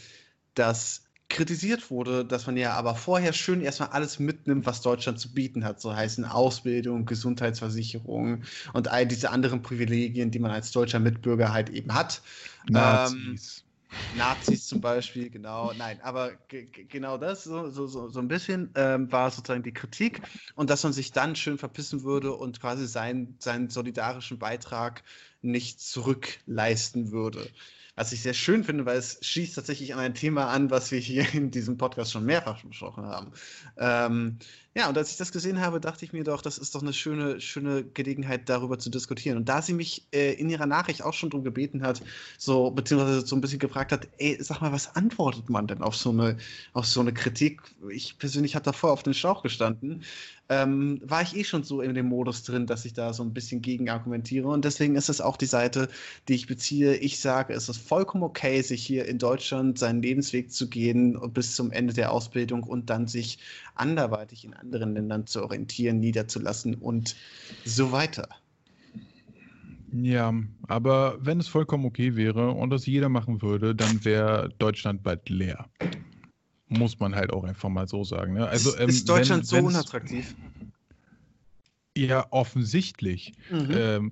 dass 0.56 1.05
kritisiert 1.30 1.90
wurde, 1.92 2.26
dass 2.26 2.46
man 2.48 2.56
ja 2.58 2.74
aber 2.74 2.96
vorher 2.96 3.34
schön 3.34 3.62
erstmal 3.62 3.90
alles 3.90 4.20
mitnimmt, 4.20 4.66
was 4.66 4.82
Deutschland 4.82 5.20
zu 5.20 5.34
bieten 5.34 5.66
hat. 5.66 5.82
So 5.82 5.96
heißen 5.96 6.26
Ausbildung, 6.26 7.06
Gesundheitsversicherung 7.06 8.44
und 8.74 8.88
all 8.90 9.06
diese 9.08 9.32
anderen 9.32 9.62
Privilegien, 9.62 10.32
die 10.32 10.40
man 10.40 10.52
als 10.52 10.72
deutscher 10.72 11.00
Mitbürger 11.00 11.52
halt 11.52 11.70
eben 11.70 11.94
hat. 11.94 12.22
Nazis. 12.68 13.66
Nazis 14.12 14.68
zum 14.68 14.80
Beispiel, 14.82 15.30
genau. 15.30 15.74
Nein, 15.74 16.00
aber 16.02 16.36
ge- 16.48 16.68
ge- 16.68 16.86
genau 16.86 17.18
das, 17.18 17.44
so, 17.44 17.70
so, 17.70 17.86
so, 17.88 18.08
so 18.08 18.20
ein 18.20 18.28
bisschen 18.30 18.72
ähm, 18.76 19.12
war 19.12 19.30
sozusagen 19.32 19.64
die 19.64 19.74
Kritik 19.74 20.22
und 20.56 20.70
dass 20.70 20.84
man 20.84 20.94
sich 20.94 21.12
dann 21.12 21.36
schön 21.36 21.58
verpissen 21.58 22.04
würde 22.04 22.34
und 22.34 22.62
quasi 22.62 22.88
seinen, 22.88 23.36
seinen 23.40 23.70
solidarischen 23.70 24.40
Beitrag 24.40 25.04
nicht 25.42 25.82
zurückleisten 25.82 27.12
würde. 27.12 27.52
Was 27.96 28.12
ich 28.12 28.22
sehr 28.22 28.34
schön 28.34 28.64
finde, 28.64 28.86
weil 28.86 28.98
es 28.98 29.20
schließt 29.22 29.56
tatsächlich 29.56 29.94
an 29.94 30.00
ein 30.00 30.14
Thema 30.14 30.50
an, 30.50 30.70
was 30.70 30.92
wir 30.92 31.00
hier 31.00 31.26
in 31.34 31.52
diesem 31.52 31.78
Podcast 31.78 32.12
schon 32.12 32.26
mehrfach 32.26 32.62
besprochen 32.64 33.06
haben. 33.06 33.32
Ähm, 33.78 34.38
ja, 34.78 34.90
und 34.90 34.98
als 34.98 35.10
ich 35.10 35.16
das 35.16 35.32
gesehen 35.32 35.62
habe, 35.62 35.80
dachte 35.80 36.04
ich 36.04 36.12
mir 36.12 36.26
doch, 36.26 36.42
das 36.42 36.58
ist 36.58 36.76
doch 36.76 36.82
eine 36.82 36.92
schöne, 36.92 37.40
schöne 37.40 37.86
Gelegenheit, 37.86 38.50
darüber 38.50 38.78
zu 38.78 38.90
diskutieren. 38.90 39.38
Und 39.38 39.48
da 39.48 39.62
sie 39.62 39.72
mich 39.72 40.06
äh, 40.12 40.34
in 40.34 40.50
ihrer 40.50 40.66
Nachricht 40.66 41.02
auch 41.02 41.14
schon 41.14 41.30
darum 41.30 41.46
gebeten 41.46 41.82
hat, 41.82 42.02
so, 42.38 42.72
beziehungsweise 42.72 43.26
so 43.26 43.38
ein 43.38 43.42
bisschen 43.42 43.60
gefragt 43.60 43.94
hat, 43.94 44.10
ey, 44.18 44.38
sag 44.42 44.60
mal, 44.60 44.74
was 44.74 44.94
antwortet 44.98 45.50
man 45.50 45.68
denn 45.68 45.82
auf 45.82 45.96
so 45.96 46.10
eine, 46.10 46.36
auf 46.74 46.86
so 46.86 47.00
eine 47.00 47.14
Kritik? 47.14 47.62
Ich 47.90 48.20
persönlich 48.20 48.54
habe 48.56 48.66
davor 48.66 48.92
auf 48.92 49.04
den 49.04 49.14
Schlauch 49.14 49.44
gestanden. 49.44 50.04
Ähm, 50.48 51.02
war 51.04 51.24
ich 51.24 51.36
eh 51.36 51.44
schon 51.44 51.64
so 51.64 51.82
in 51.82 51.96
dem 51.96 52.08
Modus 52.08 52.44
drin, 52.44 52.68
dass 52.68 52.86
ich 52.86 52.94
da 52.94 53.14
so 53.14 53.24
ein 53.24 53.34
bisschen 53.34 53.62
gegen 53.62 53.90
argumentiere. 53.90 54.48
Und 54.48 54.64
deswegen 54.64 54.96
ist 54.96 55.10
es 55.10 55.20
auch 55.20 55.38
die 55.38 55.48
Seite, 55.48 55.90
die 56.28 56.36
ich 56.36 56.46
beziehe. 56.46 56.96
Ich 56.98 57.20
sage, 57.20 57.54
es 57.54 57.68
ist 57.68 57.78
vollkommen 57.78 58.24
okay, 58.24 58.62
sich 58.62 58.86
hier 58.86 59.06
in 59.06 59.18
Deutschland 59.18 59.80
seinen 59.80 60.04
Lebensweg 60.04 60.52
zu 60.52 60.70
gehen 60.70 61.20
bis 61.34 61.56
zum 61.56 61.72
Ende 61.72 61.94
der 61.94 62.12
Ausbildung 62.12 62.62
und 62.62 62.92
dann 62.92 63.08
sich 63.08 63.40
anderweitig 63.74 64.46
in 64.46 64.54
anderen 64.66 64.94
Ländern 64.94 65.28
zu 65.28 65.44
orientieren, 65.44 66.00
niederzulassen 66.00 66.76
und 66.76 67.16
so 67.64 67.92
weiter. 67.92 68.28
Ja, 69.92 70.34
aber 70.68 71.18
wenn 71.22 71.40
es 71.40 71.48
vollkommen 71.48 71.86
okay 71.86 72.16
wäre 72.16 72.52
und 72.52 72.70
das 72.70 72.86
jeder 72.86 73.08
machen 73.08 73.42
würde, 73.42 73.76
dann 73.76 74.04
wäre 74.04 74.50
Deutschland 74.60 75.04
bald 75.04 75.30
leer. 75.30 75.70
Muss 76.68 77.00
man 77.00 77.16
halt 77.16 77.32
auch 77.32 77.44
einfach 77.44 77.70
mal 77.70 77.88
so 77.88 78.04
sagen. 78.04 78.34
Ne? 78.34 78.48
Also, 78.48 78.72
ist, 78.72 78.80
ähm, 78.80 78.90
ist 78.90 79.08
Deutschland 79.08 79.42
wenn- 79.42 79.46
so 79.46 79.56
wenn's- 79.58 79.68
unattraktiv? 79.68 80.36
Ja, 81.98 82.26
offensichtlich. 82.32 83.34
Mhm. 83.50 83.72
Ähm, 83.72 84.12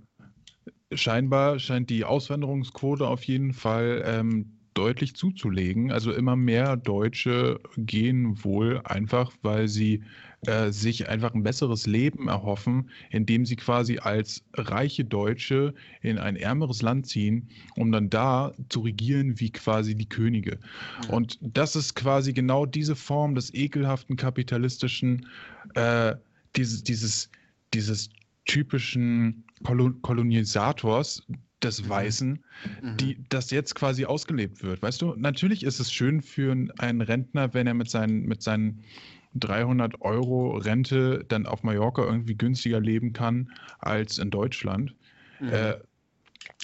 scheinbar 0.94 1.60
scheint 1.60 1.90
die 1.90 2.06
Auswanderungsquote 2.06 3.06
auf 3.08 3.24
jeden 3.24 3.52
Fall 3.52 4.04
ähm, 4.06 4.54
deutlich 4.74 5.16
zuzulegen. 5.16 5.92
Also 5.92 6.14
immer 6.14 6.38
mehr 6.38 6.78
Deutsche 6.78 7.60
gehen 7.76 8.42
wohl 8.44 8.80
einfach, 8.86 9.34
weil 9.42 9.68
sie 9.68 10.04
äh, 10.46 10.72
sich 10.72 11.10
einfach 11.10 11.34
ein 11.34 11.44
besseres 11.44 11.88
Leben 11.88 12.28
erhoffen, 12.28 12.90
indem 13.10 13.46
sie 13.46 13.56
quasi 13.56 14.00
als 14.00 14.44
reiche 14.54 15.06
Deutsche 15.06 15.74
in 16.02 16.18
ein 16.18 16.36
ärmeres 16.36 16.82
Land 16.82 17.08
ziehen, 17.08 17.50
um 17.76 17.92
dann 17.92 18.10
da 18.10 18.54
zu 18.70 18.82
regieren 18.82 19.40
wie 19.40 19.52
quasi 19.52 19.96
die 19.96 20.10
Könige. 20.10 20.60
Und 21.10 21.38
das 21.42 21.76
ist 21.76 21.96
quasi 21.96 22.34
genau 22.34 22.66
diese 22.66 22.96
Form 22.96 23.36
des 23.36 23.54
ekelhaften 23.54 24.16
kapitalistischen, 24.16 25.28
äh, 25.76 26.16
dieses, 26.56 26.84
dieses, 26.84 27.30
dieses 27.74 28.10
typischen 28.46 29.44
Kolon 29.64 30.02
Kolonisators 30.02 31.24
des 31.64 31.88
Weißen, 31.88 32.44
Mhm. 32.82 32.98
die 32.98 33.18
das 33.30 33.52
jetzt 33.52 33.76
quasi 33.76 34.06
ausgelebt 34.06 34.64
wird. 34.64 34.82
Weißt 34.82 35.02
du, 35.02 35.16
natürlich 35.16 35.64
ist 35.64 35.80
es 35.80 35.92
schön 35.92 36.22
für 36.22 36.52
einen 36.78 37.02
Rentner, 37.02 37.54
wenn 37.54 37.68
er 37.68 37.74
mit 37.74 37.90
seinen, 37.90 38.24
mit 38.24 38.42
seinen 38.42 38.84
300 39.36 40.02
Euro 40.02 40.58
Rente 40.58 41.26
dann 41.28 41.46
auf 41.46 41.64
Mallorca 41.64 42.04
irgendwie 42.04 42.36
günstiger 42.36 42.80
leben 42.80 43.14
kann 43.14 43.52
als 43.80 44.18
in 44.18 44.30
Deutschland. 44.30 44.96
Mhm. 45.40 45.50
Äh, 45.50 45.76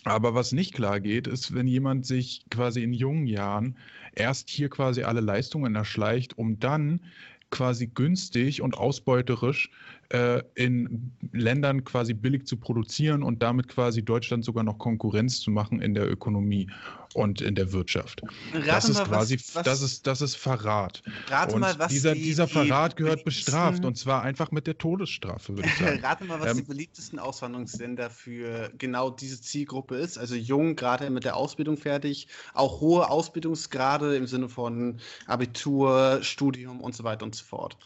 aber 0.05 0.33
was 0.33 0.51
nicht 0.51 0.73
klar 0.73 0.99
geht, 0.99 1.27
ist, 1.27 1.53
wenn 1.53 1.67
jemand 1.67 2.05
sich 2.05 2.43
quasi 2.49 2.83
in 2.83 2.93
jungen 2.93 3.27
Jahren 3.27 3.77
erst 4.15 4.49
hier 4.49 4.69
quasi 4.69 5.03
alle 5.03 5.21
Leistungen 5.21 5.75
erschleicht, 5.75 6.37
um 6.37 6.59
dann 6.59 7.01
quasi 7.49 7.87
günstig 7.87 8.61
und 8.61 8.77
ausbeuterisch 8.77 9.71
äh, 10.09 10.41
in 10.55 11.11
Ländern 11.31 11.83
quasi 11.83 12.13
billig 12.13 12.47
zu 12.47 12.57
produzieren 12.57 13.21
und 13.21 13.43
damit 13.43 13.67
quasi 13.67 14.03
Deutschland 14.03 14.43
sogar 14.43 14.63
noch 14.63 14.79
Konkurrenz 14.79 15.39
zu 15.39 15.51
machen 15.51 15.81
in 15.81 15.93
der 15.93 16.09
Ökonomie 16.09 16.67
und 17.13 17.41
in 17.41 17.55
der 17.55 17.71
Wirtschaft. 17.73 18.23
Rate 18.53 18.65
Das 18.65 18.89
ist 18.89 18.97
mal, 18.97 19.05
quasi, 19.05 19.35
was, 19.35 19.55
was, 19.55 19.63
das 19.63 19.81
ist, 19.81 20.07
das 20.07 20.21
ist 20.21 20.35
Verrat. 20.35 21.03
rate 21.29 21.55
Und 21.55 21.61
mal, 21.61 21.77
was 21.77 21.91
dieser, 21.91 22.13
die, 22.13 22.23
dieser 22.23 22.47
die 22.47 22.53
Verrat 22.53 22.95
gehört 22.95 23.23
bestraft 23.23 23.85
und 23.85 23.97
zwar 23.97 24.23
einfach 24.23 24.51
mit 24.51 24.67
der 24.67 24.77
Todesstrafe, 24.77 25.55
würde 25.55 25.69
ich 25.69 25.75
sagen. 25.77 25.99
Rate 26.03 26.25
mal, 26.25 26.39
was 26.39 26.53
die 26.53 26.59
Ähm, 26.61 26.65
beliebtesten 26.65 27.19
Auswanderungsländer 27.19 28.09
für 28.09 28.71
genau 28.77 29.11
diese 29.11 29.39
Zielgruppe 29.41 29.95
ist. 29.95 30.17
Also 30.17 30.35
jung, 30.35 30.75
gerade 30.75 31.09
mit 31.09 31.23
der 31.23 31.35
Ausbildung 31.35 31.77
fertig, 31.77 32.27
auch 32.53 32.81
hohe 32.81 33.09
Ausbildungsgrade 33.09 34.15
im 34.15 34.25
Sinne 34.25 34.49
von 34.49 34.99
Abitur, 35.27 36.19
Studium 36.21 36.81
und 36.81 36.95
so 36.95 37.03
weiter 37.03 37.25
und 37.25 37.35
so 37.35 37.43
fort. 37.43 37.77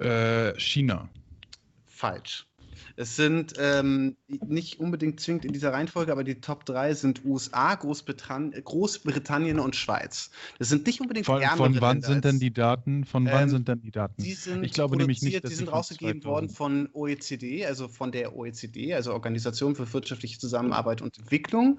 Äh, 0.00 0.58
China. 0.58 1.08
Falsch. 1.94 2.46
Es 2.96 3.16
sind 3.16 3.54
ähm, 3.58 4.16
nicht 4.28 4.80
unbedingt 4.80 5.20
zwingend 5.20 5.44
in 5.44 5.52
dieser 5.52 5.72
Reihenfolge, 5.72 6.12
aber 6.12 6.24
die 6.24 6.40
Top 6.40 6.64
3 6.66 6.94
sind 6.94 7.24
USA, 7.24 7.74
Großbritannien, 7.74 8.62
Großbritannien 8.62 9.58
und 9.58 9.76
Schweiz. 9.76 10.30
Das 10.58 10.68
sind 10.68 10.86
nicht 10.86 11.00
unbedingt 11.00 11.26
Von, 11.26 11.42
von 11.42 11.80
wann 11.80 11.96
Länder 11.96 12.08
sind 12.08 12.24
denn 12.24 12.38
die 12.38 12.52
Daten? 12.52 13.04
Von 13.04 13.26
wann 13.26 13.44
Ähm, 13.44 13.48
sind 13.48 13.68
denn 13.68 13.80
die 13.80 13.90
Daten? 13.90 14.22
Die 14.22 14.32
sind 14.32 14.64
Ich 14.64 14.72
glaube 14.72 14.96
nämlich 14.96 15.22
nicht, 15.22 15.42
dass 15.42 15.50
die 15.50 15.56
sind 15.56 15.72
rausgegeben 15.72 16.22
2000 16.22 16.24
worden 16.24 16.48
von 16.48 16.88
OECD, 16.92 17.66
also 17.66 17.88
von 17.88 18.12
der 18.12 18.36
OECD, 18.36 18.94
also 18.94 19.12
Organisation 19.12 19.74
für 19.74 19.92
wirtschaftliche 19.92 20.38
Zusammenarbeit 20.38 21.02
und 21.02 21.18
Entwicklung. 21.18 21.78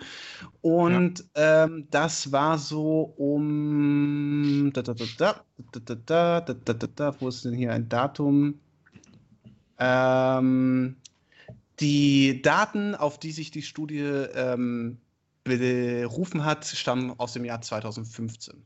Und 0.62 1.26
ähm, 1.36 1.88
das 1.92 2.32
war 2.32 2.58
so 2.58 3.14
um 3.18 4.72
da, 4.74 4.82
da, 4.82 4.94
da, 4.94 5.06
da, 5.18 5.44
da, 5.72 6.42
da, 6.42 6.54
da, 6.54 6.74
da, 6.74 6.88
da, 6.88 7.22
wo 7.22 7.28
ist 7.30 7.46
denn 7.46 7.54
hier 7.54 7.72
ein 7.72 7.90
Datum? 7.90 8.60
Ähm, 9.80 10.96
die 11.80 12.42
Daten, 12.42 12.96
auf 12.96 13.20
die 13.20 13.32
sich 13.32 13.52
die 13.52 13.62
Studie 13.62 14.00
ähm, 14.00 14.98
berufen 15.44 16.46
hat, 16.46 16.66
stammen 16.66 17.12
aus 17.18 17.34
dem 17.34 17.46
Jahr 17.46 17.62
2015. 17.62 18.64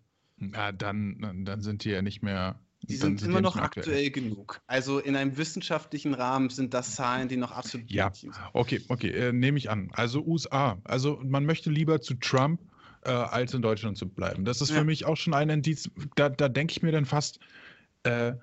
Ja, 0.54 0.72
dann, 0.72 1.44
dann 1.46 1.62
sind 1.62 1.84
die 1.84 1.90
ja 1.90 2.02
nicht 2.02 2.22
mehr. 2.22 2.60
Die 2.84 2.96
sind 2.96 3.20
die 3.22 3.26
immer 3.26 3.36
ja 3.36 3.42
noch 3.42 3.58
aktuell. 3.58 4.10
genug. 4.10 4.62
Also 4.66 5.00
in 5.00 5.16
einem 5.18 5.36
wissenschaftlichen 5.38 6.14
Rahmen 6.14 6.50
sind 6.50 6.74
das 6.74 6.96
Zahlen, 6.96 7.28
die 7.28 7.36
noch 7.36 7.52
absolut 7.52 7.92
Ja. 7.92 8.14
sind. 8.14 8.34
Okay, 8.54 8.82
okay, 8.88 9.10
äh, 9.10 9.34
nehme 9.34 9.58
ich 9.58 9.70
an. 9.70 9.90
Also 9.94 10.24
USA. 10.24 10.78
Also 10.86 11.20
man 11.24 11.46
möchte 11.46 11.70
lieber 11.70 12.00
zu 12.00 12.14
Trump, 12.14 12.62
äh, 13.04 13.10
als 13.10 13.54
in 13.54 13.62
Deutschland 13.62 13.98
zu 13.98 14.08
bleiben. 14.08 14.46
Das 14.46 14.62
ist 14.62 14.70
Ja. 14.70 14.78
für 14.78 14.86
mich 14.86 15.06
auch 15.06 15.18
schon 15.18 15.34
ein 15.34 15.50
Indiz. 15.50 15.90
Da, 16.16 16.30
da 16.30 16.48
denke 16.48 16.72
ich 16.72 16.82
mir 16.82 16.94
dann 16.94 17.06
fast, 17.06 17.40
äh, 18.04 18.34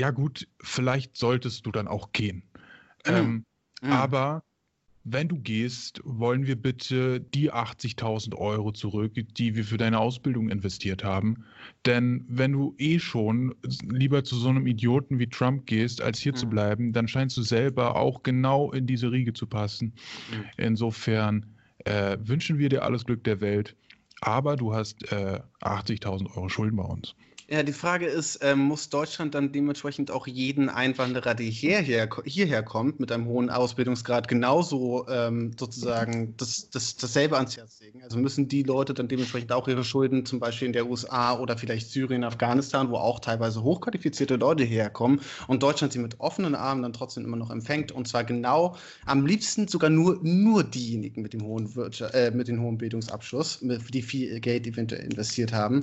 ja 0.00 0.10
gut, 0.10 0.48
vielleicht 0.62 1.16
solltest 1.16 1.66
du 1.66 1.70
dann 1.72 1.88
auch 1.88 2.12
gehen. 2.12 2.42
Mhm. 3.06 3.12
Ähm, 3.14 3.44
Mhm. 3.82 3.92
Aber 3.92 4.42
wenn 5.04 5.28
du 5.28 5.38
gehst, 5.38 6.02
wollen 6.04 6.46
wir 6.46 6.56
bitte 6.56 7.20
die 7.20 7.50
80.000 7.50 8.34
Euro 8.36 8.72
zurück, 8.72 9.12
die 9.14 9.56
wir 9.56 9.64
für 9.64 9.78
deine 9.78 9.98
Ausbildung 9.98 10.50
investiert 10.50 11.02
haben. 11.02 11.44
Denn 11.86 12.26
wenn 12.28 12.52
du 12.52 12.74
eh 12.78 12.98
schon 12.98 13.54
lieber 13.90 14.22
zu 14.24 14.36
so 14.36 14.50
einem 14.50 14.66
Idioten 14.66 15.18
wie 15.18 15.28
Trump 15.28 15.64
gehst, 15.66 16.02
als 16.02 16.18
hier 16.18 16.34
zu 16.34 16.46
Mhm. 16.46 16.50
bleiben, 16.50 16.92
dann 16.92 17.08
scheinst 17.08 17.36
du 17.38 17.42
selber 17.42 17.96
auch 17.96 18.22
genau 18.22 18.72
in 18.72 18.86
diese 18.86 19.10
Riege 19.10 19.32
zu 19.32 19.46
passen. 19.46 19.94
Mhm. 20.28 20.44
Insofern 20.58 21.46
äh, 21.86 22.18
wünschen 22.20 22.58
wir 22.58 22.68
dir 22.68 22.82
alles 22.82 23.06
Glück 23.06 23.24
der 23.24 23.40
Welt. 23.40 23.74
Aber 24.20 24.56
du 24.56 24.74
hast 24.74 25.10
äh, 25.12 25.40
80.000 25.62 26.36
Euro 26.36 26.50
Schulden 26.50 26.76
bei 26.76 26.84
uns. 26.84 27.14
Ja, 27.52 27.64
die 27.64 27.72
Frage 27.72 28.06
ist, 28.06 28.38
ähm, 28.42 28.60
muss 28.60 28.90
Deutschland 28.90 29.34
dann 29.34 29.50
dementsprechend 29.50 30.12
auch 30.12 30.28
jeden 30.28 30.68
Einwanderer, 30.68 31.34
der 31.34 31.46
hierher, 31.46 32.08
hierher 32.24 32.62
kommt, 32.62 33.00
mit 33.00 33.10
einem 33.10 33.26
hohen 33.26 33.50
Ausbildungsgrad, 33.50 34.28
genauso 34.28 35.08
ähm, 35.08 35.50
sozusagen 35.58 36.36
das, 36.36 36.70
das, 36.70 36.94
dasselbe 36.94 37.36
ans 37.36 37.56
Herz 37.56 37.80
legen? 37.80 38.04
Also 38.04 38.18
müssen 38.18 38.46
die 38.46 38.62
Leute 38.62 38.94
dann 38.94 39.08
dementsprechend 39.08 39.50
auch 39.50 39.66
ihre 39.66 39.82
Schulden 39.82 40.24
zum 40.24 40.38
Beispiel 40.38 40.66
in 40.66 40.72
der 40.72 40.88
USA 40.88 41.36
oder 41.40 41.58
vielleicht 41.58 41.90
Syrien, 41.90 42.22
Afghanistan, 42.22 42.88
wo 42.88 42.98
auch 42.98 43.18
teilweise 43.18 43.64
hochqualifizierte 43.64 44.36
Leute 44.36 44.62
herkommen 44.62 45.20
und 45.48 45.64
Deutschland 45.64 45.92
sie 45.92 45.98
mit 45.98 46.20
offenen 46.20 46.54
Armen 46.54 46.82
dann 46.82 46.92
trotzdem 46.92 47.24
immer 47.24 47.36
noch 47.36 47.50
empfängt 47.50 47.90
und 47.90 48.06
zwar 48.06 48.22
genau 48.22 48.76
am 49.06 49.26
liebsten 49.26 49.66
sogar 49.66 49.90
nur, 49.90 50.20
nur 50.22 50.62
diejenigen 50.62 51.20
mit 51.20 51.32
dem 51.32 51.42
hohen 51.42 51.74
Wirtschaft, 51.74 52.14
äh, 52.14 52.30
mit 52.30 52.46
dem 52.46 52.62
hohen 52.62 52.78
Bildungsabschluss, 52.78 53.60
mit, 53.60 53.92
die 53.92 54.02
viel 54.02 54.38
Geld 54.38 54.68
eventuell 54.68 55.02
investiert 55.02 55.52
haben. 55.52 55.82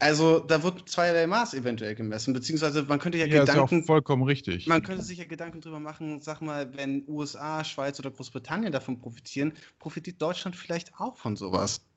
Also 0.00 0.40
da 0.40 0.62
wird 0.62 0.88
zweierlei 0.88 1.26
Maß 1.26 1.54
eventuell 1.54 1.94
gemessen, 1.94 2.32
beziehungsweise 2.34 2.82
man 2.84 2.98
könnte 2.98 3.18
ja, 3.18 3.26
Ja, 3.26 3.42
ist 3.42 3.48
ja 3.48 3.62
Gedanken, 3.64 3.84
vollkommen 3.84 4.22
richtig. 4.22 4.66
man 4.66 4.82
könnte 4.82 5.02
sich 5.02 5.18
ja 5.18 5.24
Gedanken 5.24 5.60
drüber 5.60 5.80
machen, 5.80 6.20
sag 6.22 6.40
mal, 6.40 6.74
wenn 6.76 7.04
USA, 7.08 7.64
Schweiz 7.64 7.98
oder 7.98 8.10
Großbritannien 8.10 8.72
davon 8.72 8.98
profitieren, 8.98 9.52
profitiert 9.78 10.20
Deutschland 10.22 10.56
vielleicht 10.56 10.94
auch 10.98 11.16
von 11.16 11.36
sowas. 11.36 11.87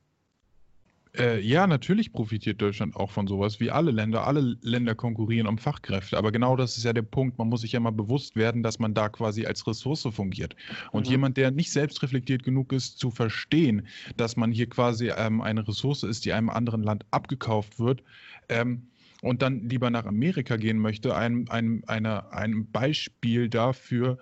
Äh, 1.18 1.42
ja, 1.42 1.68
natürlich 1.68 2.14
profitiert 2.14 2.62
Deutschland 2.62 2.96
auch 2.96 3.12
von 3.12 3.28
sowas, 3.28 3.60
wie 3.60 3.70
alle 3.70 3.92
Länder. 3.92 4.26
Alle 4.26 4.56
Länder 4.62 4.96
konkurrieren 4.96 5.46
um 5.48 5.58
Fachkräfte. 5.58 6.18
Aber 6.18 6.32
genau 6.32 6.56
das 6.56 6.78
ist 6.78 6.86
ja 6.86 6.94
der 6.94 7.02
Punkt. 7.02 7.38
Man 7.38 7.50
muss 7.50 7.62
sich 7.62 7.74
ja 7.74 7.82
mal 7.82 7.92
bewusst 7.92 8.38
werden, 8.38 8.64
dass 8.64 8.80
man 8.80 8.94
da 8.94 9.10
quasi 9.10 9.46
als 9.46 9.68
Ressource 9.68 10.08
fungiert. 10.12 10.56
Und 10.92 11.08
Mhm. 11.08 11.12
jemand, 11.12 11.38
der 11.38 11.52
nicht 11.52 11.72
selbstreflektiert 11.72 12.44
genug 12.44 12.72
ist, 12.72 12.98
zu 12.98 13.12
verstehen, 13.12 13.88
dass 14.16 14.38
man 14.38 14.54
hier 14.54 14.70
quasi 14.70 15.10
ähm, 15.10 15.42
eine 15.42 15.68
Ressource 15.68 16.04
ist, 16.04 16.24
die 16.24 16.32
einem 16.32 16.50
anderen 16.50 16.82
Land 16.82 17.06
abgekauft 17.12 17.78
wird, 17.80 18.04
ähm, 18.50 18.88
und 19.22 19.44
dann 19.44 19.70
lieber 19.70 19.92
nach 19.92 20.06
Amerika 20.06 20.56
gehen 20.58 20.80
möchte, 20.80 21.16
ein, 21.16 21.48
ein, 21.50 21.84
eine, 21.86 22.32
ein 22.34 22.72
Beispiel 22.72 23.50
dafür, 23.50 24.18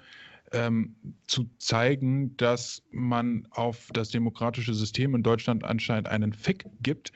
ähm, 0.52 0.96
zu 1.28 1.50
zeigen, 1.58 2.36
dass 2.38 2.82
man 2.92 3.48
auf 3.52 3.90
das 3.94 4.10
demokratische 4.10 4.74
System 4.74 5.16
in 5.16 5.24
Deutschland 5.24 5.64
anscheinend 5.64 6.08
einen 6.10 6.34
Fick 6.34 6.66
gibt 6.82 7.12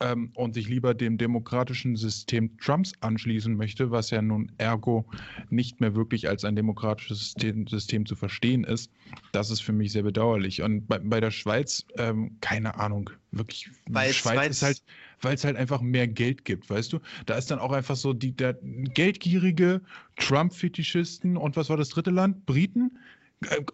ähm, 0.00 0.30
und 0.34 0.54
sich 0.54 0.68
lieber 0.68 0.94
dem 0.94 1.18
demokratischen 1.18 1.96
System 1.96 2.56
Trumps 2.58 2.92
anschließen 3.00 3.54
möchte, 3.54 3.90
was 3.90 4.10
ja 4.10 4.22
nun 4.22 4.52
ergo 4.58 5.04
nicht 5.50 5.80
mehr 5.80 5.94
wirklich 5.94 6.28
als 6.28 6.44
ein 6.44 6.56
demokratisches 6.56 7.18
System, 7.18 7.66
System 7.66 8.06
zu 8.06 8.16
verstehen 8.16 8.64
ist. 8.64 8.90
Das 9.32 9.50
ist 9.50 9.60
für 9.60 9.72
mich 9.72 9.92
sehr 9.92 10.02
bedauerlich. 10.02 10.62
Und 10.62 10.86
bei, 10.86 10.98
bei 10.98 11.20
der 11.20 11.30
Schweiz, 11.30 11.84
ähm, 11.96 12.36
keine 12.40 12.76
Ahnung, 12.76 13.10
wirklich, 13.30 13.70
Weil 13.88 14.12
Schweiz 14.12 14.34
Schweiz- 14.34 14.50
ist 14.50 14.62
halt, 14.62 14.82
weil 15.20 15.34
es 15.34 15.44
halt 15.44 15.56
einfach 15.56 15.80
mehr 15.80 16.08
Geld 16.08 16.44
gibt, 16.44 16.70
weißt 16.70 16.92
du? 16.92 17.00
Da 17.26 17.36
ist 17.36 17.50
dann 17.50 17.58
auch 17.58 17.72
einfach 17.72 17.96
so 17.96 18.12
die 18.12 18.32
der 18.32 18.54
geldgierige 18.62 19.80
Trump-Fetischisten 20.16 21.36
und 21.36 21.56
was 21.56 21.68
war 21.70 21.76
das 21.76 21.88
dritte 21.90 22.10
Land? 22.10 22.46
Briten? 22.46 22.98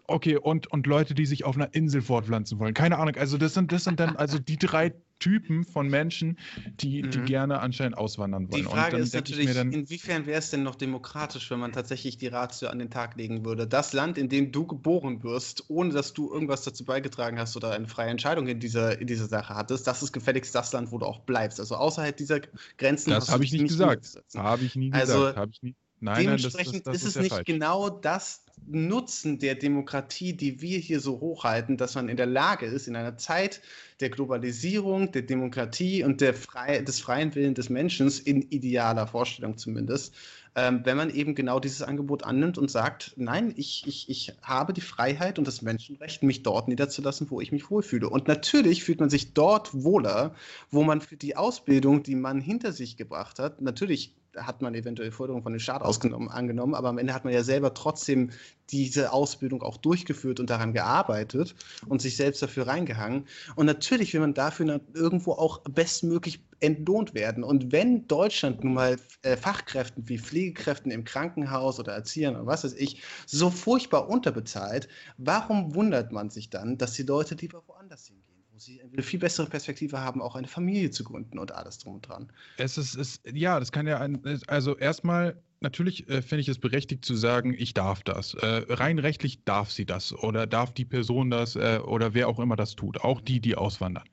Okay, 0.06 0.36
und, 0.36 0.70
und 0.72 0.86
Leute, 0.86 1.14
die 1.14 1.24
sich 1.24 1.44
auf 1.44 1.56
einer 1.56 1.72
Insel 1.74 2.02
fortpflanzen 2.02 2.58
wollen. 2.58 2.74
Keine 2.74 2.98
Ahnung. 2.98 3.16
Also, 3.16 3.38
das 3.38 3.54
sind, 3.54 3.72
das 3.72 3.84
sind 3.84 3.98
dann 3.98 4.16
also 4.16 4.38
die 4.38 4.58
drei 4.58 4.92
Typen 5.20 5.64
von 5.64 5.88
Menschen, 5.88 6.38
die, 6.80 7.00
die 7.00 7.18
Mhm. 7.18 7.24
gerne 7.24 7.60
anscheinend 7.60 7.96
auswandern 7.96 8.50
wollen. 8.50 8.62
Die 8.62 8.68
Frage 8.68 8.98
ist 8.98 9.14
natürlich, 9.14 9.54
dann, 9.54 9.72
inwiefern 9.72 10.26
wäre 10.26 10.38
es 10.38 10.50
denn 10.50 10.64
noch 10.64 10.74
demokratisch, 10.74 11.50
wenn 11.50 11.60
man 11.60 11.72
tatsächlich 11.72 12.18
die 12.18 12.26
Ratio 12.26 12.68
an 12.68 12.78
den 12.78 12.90
Tag 12.90 13.16
legen 13.16 13.44
würde? 13.44 13.66
Das 13.66 13.94
Land, 13.94 14.18
in 14.18 14.28
dem 14.28 14.52
du 14.52 14.66
geboren 14.66 15.22
wirst, 15.22 15.64
ohne 15.68 15.94
dass 15.94 16.12
du 16.12 16.30
irgendwas 16.30 16.62
dazu 16.62 16.84
beigetragen 16.84 17.38
hast 17.38 17.56
oder 17.56 17.72
eine 17.72 17.88
freie 17.88 18.10
Entscheidung 18.10 18.46
in 18.48 18.60
dieser, 18.60 19.00
in 19.00 19.06
dieser 19.06 19.28
Sache 19.28 19.54
hattest, 19.54 19.86
das 19.86 20.02
ist 20.02 20.12
gefälligst 20.12 20.54
das 20.54 20.72
Land, 20.72 20.92
wo 20.92 20.98
du 20.98 21.06
auch 21.06 21.20
bleibst. 21.20 21.58
Also 21.58 21.76
außerhalb 21.76 22.14
dieser 22.14 22.40
Grenzen. 22.76 23.10
das 23.10 23.30
habe 23.30 23.44
ich 23.44 23.52
nicht 23.52 23.68
gesagt. 23.68 24.20
Habe 24.34 24.64
ich 24.64 24.76
nie 24.76 24.92
Also, 24.92 25.20
gesagt. 25.20 25.36
Habe 25.38 25.50
ich 25.52 25.62
nie. 25.62 25.74
Nein, 26.04 26.26
nein, 26.26 26.36
das, 26.36 26.52
das, 26.52 26.52
Dementsprechend 26.52 26.86
das 26.86 26.96
ist 26.96 27.04
es 27.04 27.14
ja 27.14 27.22
nicht 27.22 27.32
falsch. 27.32 27.46
genau 27.46 27.88
das 27.88 28.42
Nutzen 28.66 29.38
der 29.38 29.54
Demokratie, 29.54 30.34
die 30.34 30.60
wir 30.60 30.78
hier 30.78 31.00
so 31.00 31.18
hochhalten, 31.20 31.78
dass 31.78 31.94
man 31.94 32.10
in 32.10 32.18
der 32.18 32.26
Lage 32.26 32.66
ist, 32.66 32.88
in 32.88 32.94
einer 32.94 33.16
Zeit 33.16 33.62
der 34.00 34.10
Globalisierung, 34.10 35.12
der 35.12 35.22
Demokratie 35.22 36.04
und 36.04 36.20
der 36.20 36.34
frei, 36.34 36.80
des 36.80 37.00
freien 37.00 37.34
Willens 37.34 37.56
des 37.56 37.70
Menschen, 37.70 38.12
in 38.26 38.42
idealer 38.42 39.06
Vorstellung 39.06 39.56
zumindest, 39.56 40.14
ähm, 40.54 40.82
wenn 40.84 40.98
man 40.98 41.08
eben 41.08 41.34
genau 41.34 41.58
dieses 41.58 41.80
Angebot 41.80 42.22
annimmt 42.22 42.58
und 42.58 42.70
sagt, 42.70 43.14
nein, 43.16 43.54
ich, 43.56 43.84
ich, 43.86 44.10
ich 44.10 44.34
habe 44.42 44.74
die 44.74 44.82
Freiheit 44.82 45.38
und 45.38 45.48
das 45.48 45.62
Menschenrecht, 45.62 46.22
mich 46.22 46.42
dort 46.42 46.68
niederzulassen, 46.68 47.30
wo 47.30 47.40
ich 47.40 47.50
mich 47.50 47.70
wohlfühle. 47.70 48.10
Und 48.10 48.28
natürlich 48.28 48.84
fühlt 48.84 49.00
man 49.00 49.08
sich 49.08 49.32
dort 49.32 49.72
wohler, 49.72 50.34
wo 50.70 50.84
man 50.84 51.00
für 51.00 51.16
die 51.16 51.34
Ausbildung, 51.34 52.02
die 52.02 52.14
man 52.14 52.42
hinter 52.42 52.72
sich 52.72 52.98
gebracht 52.98 53.38
hat, 53.38 53.62
natürlich 53.62 54.14
hat 54.36 54.62
man 54.62 54.74
eventuell 54.74 55.10
Forderungen 55.10 55.42
von 55.42 55.52
dem 55.52 55.60
Staat 55.60 55.82
ausgenommen, 55.82 56.28
angenommen, 56.28 56.74
aber 56.74 56.88
am 56.88 56.98
Ende 56.98 57.14
hat 57.14 57.24
man 57.24 57.32
ja 57.32 57.42
selber 57.42 57.74
trotzdem 57.74 58.30
diese 58.70 59.12
Ausbildung 59.12 59.62
auch 59.62 59.76
durchgeführt 59.76 60.40
und 60.40 60.50
daran 60.50 60.72
gearbeitet 60.72 61.54
und 61.88 62.00
sich 62.00 62.16
selbst 62.16 62.42
dafür 62.42 62.66
reingehangen. 62.66 63.26
Und 63.56 63.66
natürlich 63.66 64.12
will 64.14 64.20
man 64.20 64.34
dafür 64.34 64.80
irgendwo 64.94 65.32
auch 65.32 65.60
bestmöglich 65.62 66.40
entlohnt 66.60 67.14
werden. 67.14 67.44
Und 67.44 67.72
wenn 67.72 68.08
Deutschland 68.08 68.64
nun 68.64 68.74
mal 68.74 68.96
äh, 69.22 69.36
Fachkräften 69.36 70.08
wie 70.08 70.18
Pflegekräften 70.18 70.90
im 70.90 71.04
Krankenhaus 71.04 71.78
oder 71.78 71.92
Erziehern 71.92 72.36
oder 72.36 72.46
was 72.46 72.64
weiß 72.64 72.74
ich 72.74 73.02
so 73.26 73.50
furchtbar 73.50 74.08
unterbezahlt, 74.08 74.88
warum 75.18 75.74
wundert 75.74 76.12
man 76.12 76.30
sich 76.30 76.50
dann, 76.50 76.78
dass 76.78 76.92
die 76.92 77.02
Leute 77.02 77.34
lieber 77.34 77.62
woanders 77.66 78.06
hingehen? 78.06 78.23
Wo 78.54 78.60
sie 78.60 78.80
eine 78.80 79.02
viel 79.02 79.18
bessere 79.18 79.48
Perspektive 79.48 80.00
haben, 80.00 80.22
auch 80.22 80.36
eine 80.36 80.46
Familie 80.46 80.90
zu 80.90 81.02
gründen 81.02 81.40
und 81.40 81.50
alles 81.52 81.78
drum 81.78 81.96
und 81.96 82.08
dran. 82.08 82.32
Es 82.56 82.78
ist, 82.78 82.94
ist 82.94 83.20
ja, 83.32 83.58
das 83.58 83.72
kann 83.72 83.88
ja 83.88 83.98
ein, 83.98 84.22
also 84.46 84.76
erstmal 84.76 85.42
natürlich 85.60 86.08
äh, 86.08 86.22
finde 86.22 86.42
ich 86.42 86.48
es 86.48 86.60
berechtigt 86.60 87.04
zu 87.04 87.16
sagen, 87.16 87.52
ich 87.58 87.74
darf 87.74 88.04
das. 88.04 88.34
Äh, 88.34 88.64
rein 88.68 89.00
rechtlich 89.00 89.42
darf 89.44 89.72
sie 89.72 89.84
das 89.84 90.12
oder 90.12 90.46
darf 90.46 90.72
die 90.72 90.84
Person 90.84 91.30
das 91.30 91.56
äh, 91.56 91.80
oder 91.84 92.14
wer 92.14 92.28
auch 92.28 92.38
immer 92.38 92.54
das 92.54 92.76
tut, 92.76 93.00
auch 93.00 93.20
die, 93.20 93.40
die 93.40 93.56
auswandern. 93.56 94.08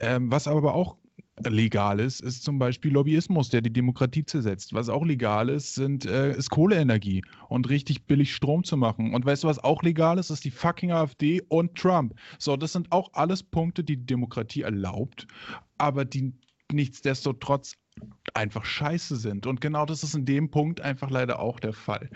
Ähm, 0.00 0.28
was 0.28 0.48
aber 0.48 0.74
auch 0.74 0.96
legal 1.44 2.00
ist, 2.00 2.20
ist 2.20 2.42
zum 2.42 2.58
Beispiel 2.58 2.92
Lobbyismus, 2.92 3.48
der 3.50 3.60
die 3.60 3.72
Demokratie 3.72 4.24
zersetzt. 4.24 4.72
Was 4.72 4.88
auch 4.88 5.04
legal 5.04 5.48
ist, 5.48 5.74
sind, 5.74 6.06
äh, 6.06 6.36
ist 6.36 6.50
Kohleenergie 6.50 7.22
und 7.48 7.68
richtig 7.68 8.06
billig 8.06 8.34
Strom 8.34 8.64
zu 8.64 8.76
machen. 8.76 9.14
Und 9.14 9.24
weißt 9.24 9.44
du, 9.44 9.48
was 9.48 9.62
auch 9.62 9.82
legal 9.82 10.18
ist? 10.18 10.30
Ist 10.30 10.44
die 10.44 10.50
fucking 10.50 10.92
AfD 10.92 11.42
und 11.48 11.74
Trump. 11.74 12.14
So, 12.38 12.56
das 12.56 12.72
sind 12.72 12.90
auch 12.92 13.10
alles 13.12 13.42
Punkte, 13.42 13.84
die 13.84 13.96
die 13.96 14.06
Demokratie 14.06 14.62
erlaubt, 14.62 15.26
aber 15.78 16.04
die 16.04 16.32
nichtsdestotrotz 16.72 17.74
einfach 18.34 18.64
scheiße 18.64 19.16
sind. 19.16 19.46
Und 19.46 19.60
genau 19.60 19.86
das 19.86 20.02
ist 20.02 20.14
in 20.14 20.24
dem 20.24 20.50
Punkt 20.50 20.80
einfach 20.80 21.10
leider 21.10 21.40
auch 21.40 21.60
der 21.60 21.72
Fall. 21.72 22.10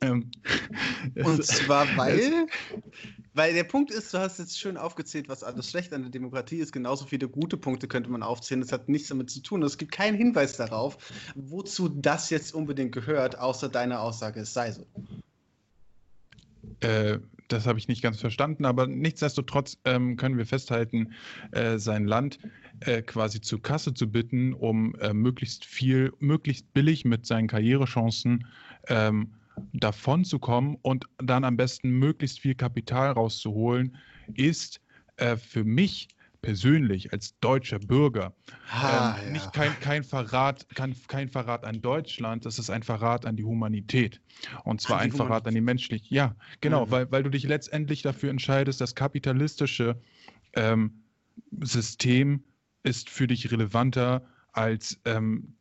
Ähm, 0.00 0.30
und 1.16 1.44
zwar 1.44 1.86
weil, 1.96 2.46
weil 3.34 3.52
der 3.52 3.64
Punkt 3.64 3.90
ist, 3.90 4.14
du 4.14 4.18
hast 4.18 4.38
jetzt 4.38 4.58
schön 4.58 4.76
aufgezählt, 4.76 5.28
was 5.28 5.42
alles 5.42 5.68
schlecht 5.68 5.92
an 5.92 6.02
der 6.02 6.10
Demokratie 6.10 6.58
ist. 6.58 6.72
Genauso 6.72 7.04
viele 7.06 7.28
gute 7.28 7.56
Punkte 7.56 7.88
könnte 7.88 8.10
man 8.10 8.22
aufzählen. 8.22 8.60
Das 8.60 8.72
hat 8.72 8.88
nichts 8.88 9.08
damit 9.08 9.28
zu 9.28 9.40
tun. 9.40 9.62
Es 9.62 9.76
gibt 9.76 9.92
keinen 9.92 10.16
Hinweis 10.16 10.56
darauf, 10.56 10.96
wozu 11.34 11.88
das 11.88 12.30
jetzt 12.30 12.54
unbedingt 12.54 12.92
gehört, 12.92 13.38
außer 13.38 13.68
deiner 13.68 14.00
Aussage, 14.00 14.40
es 14.40 14.54
sei 14.54 14.72
so. 14.72 14.86
Äh, 16.80 17.18
das 17.48 17.66
habe 17.66 17.78
ich 17.78 17.88
nicht 17.88 18.02
ganz 18.02 18.20
verstanden, 18.20 18.64
aber 18.64 18.86
nichtsdestotrotz 18.86 19.78
ähm, 19.84 20.16
können 20.16 20.38
wir 20.38 20.46
festhalten, 20.46 21.12
äh, 21.52 21.78
sein 21.78 22.06
Land 22.06 22.38
äh, 22.80 23.02
quasi 23.02 23.40
zur 23.40 23.60
Kasse 23.60 23.94
zu 23.94 24.10
bitten, 24.10 24.54
um 24.54 24.94
äh, 24.96 25.12
möglichst 25.12 25.64
viel, 25.64 26.12
möglichst 26.20 26.72
billig 26.72 27.04
mit 27.04 27.26
seinen 27.26 27.48
Karrierechancen 27.48 28.46
ähm, 28.88 29.34
davon 29.72 30.24
zu 30.24 30.38
kommen 30.38 30.78
und 30.82 31.06
dann 31.18 31.44
am 31.44 31.56
besten 31.56 31.90
möglichst 31.90 32.40
viel 32.40 32.54
Kapital 32.54 33.12
rauszuholen, 33.12 33.96
ist 34.34 34.80
äh, 35.16 35.36
für 35.36 35.64
mich 35.64 36.08
persönlich 36.44 37.10
als 37.10 37.38
deutscher 37.40 37.78
Bürger 37.78 38.34
ah, 38.70 39.16
ähm, 39.18 39.26
ja. 39.26 39.32
nicht 39.32 39.52
kein, 39.54 39.72
kein, 39.80 40.04
Verrat, 40.04 40.68
kein, 40.74 40.94
kein 41.08 41.28
Verrat 41.30 41.64
an 41.64 41.80
Deutschland, 41.80 42.44
das 42.44 42.58
ist 42.58 42.68
ein 42.68 42.82
Verrat 42.82 43.24
an 43.24 43.34
die 43.36 43.44
Humanität. 43.44 44.20
Und 44.64 44.82
zwar 44.82 44.98
ein 44.98 45.10
Verrat 45.10 45.28
Humanität. 45.28 45.48
an 45.48 45.54
die 45.54 45.60
menschliche. 45.62 46.14
Ja, 46.14 46.36
genau, 46.60 46.84
mhm. 46.84 46.90
weil, 46.90 47.12
weil 47.12 47.22
du 47.22 47.30
dich 47.30 47.44
letztendlich 47.44 48.02
dafür 48.02 48.28
entscheidest, 48.28 48.82
das 48.82 48.94
kapitalistische 48.94 49.96
ähm, 50.52 51.04
System 51.62 52.44
ist 52.82 53.08
für 53.08 53.26
dich 53.26 53.50
relevanter 53.50 54.22
als 54.52 55.00
ähm, 55.06 55.54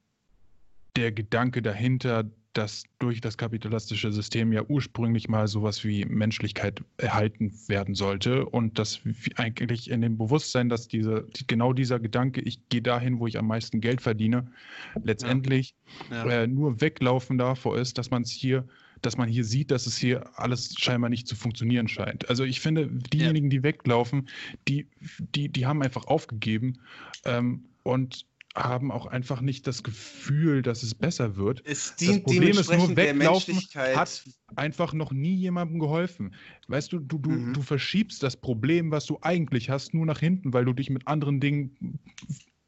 der 0.98 1.14
Gedanke 1.14 1.62
dahinter, 1.62 2.26
dass 2.54 2.84
durch 3.00 3.20
das 3.20 3.38
kapitalistische 3.38 4.12
System 4.12 4.54
ja 4.54 4.64
ursprünglich 4.68 5.28
mal 5.28 5.48
sowas 5.48 5.84
wie 5.84 6.06
Menschlichkeit 6.06 6.84
erhalten 6.98 7.52
werden 7.68 7.96
sollte 7.96 8.46
und 8.46 8.80
dass 8.80 9.02
eigentlich 9.36 9.90
in 9.90 10.02
dem 10.02 10.18
Bewusstsein, 10.18 10.70
dass 10.70 10.88
diese, 10.88 11.28
genau 11.48 11.74
dieser 11.74 12.00
Gedanke, 12.00 12.42
ich 12.42 12.70
gehe 12.70 12.82
dahin, 12.82 13.20
wo 13.20 13.28
ich 13.28 13.38
am 13.38 13.48
meisten 13.48 13.82
Geld 13.82 14.02
verdiene, 14.02 14.48
letztendlich 15.04 15.76
ja. 16.10 16.26
Ja. 16.26 16.44
Äh, 16.44 16.48
nur 16.48 16.80
weglaufen 16.80 17.38
davor 17.38 17.78
ist, 17.78 17.98
dass 17.98 18.12
man 18.12 18.24
es 18.24 18.32
hier 18.32 18.66
dass 19.04 19.18
man 19.18 19.28
hier 19.28 19.44
sieht, 19.44 19.70
dass 19.70 19.86
es 19.86 19.98
hier 19.98 20.24
alles 20.40 20.76
scheinbar 20.78 21.10
nicht 21.10 21.28
zu 21.28 21.36
funktionieren 21.36 21.88
scheint. 21.88 22.30
Also 22.30 22.46
ich 22.46 22.62
finde, 22.62 22.88
diejenigen, 22.88 23.48
ja. 23.48 23.58
die 23.58 23.64
weglaufen, 23.64 24.30
die, 24.68 24.88
die, 25.36 25.50
die 25.50 25.66
haben 25.66 25.82
einfach 25.84 26.08
aufgegeben 26.08 26.80
ähm, 27.26 27.66
und 27.84 28.26
haben 28.56 28.92
auch 28.92 29.08
einfach 29.08 29.42
nicht 29.42 29.66
das 29.66 29.82
Gefühl, 29.84 30.62
dass 30.62 30.84
es 30.84 30.94
besser 30.94 31.36
wird. 31.36 31.64
Es 31.66 31.96
dient 31.96 32.18
das 32.18 32.24
Problem 32.24 32.58
ist 32.58 32.72
nur, 32.72 32.96
weglaufen 32.96 33.58
hat 33.96 34.24
einfach 34.56 34.94
noch 34.94 35.12
nie 35.12 35.34
jemandem 35.36 35.80
geholfen. 35.80 36.36
Weißt 36.68 36.94
du, 36.94 37.00
du, 37.00 37.18
du, 37.18 37.32
mhm. 37.32 37.54
du 37.54 37.62
verschiebst 37.62 38.22
das 38.22 38.38
Problem, 38.38 38.92
was 38.92 39.06
du 39.06 39.18
eigentlich 39.22 39.70
hast, 39.70 39.94
nur 39.94 40.06
nach 40.06 40.20
hinten, 40.20 40.54
weil 40.54 40.66
du 40.66 40.74
dich 40.74 40.90
mit 40.90 41.08
anderen 41.08 41.40
Dingen 41.40 42.00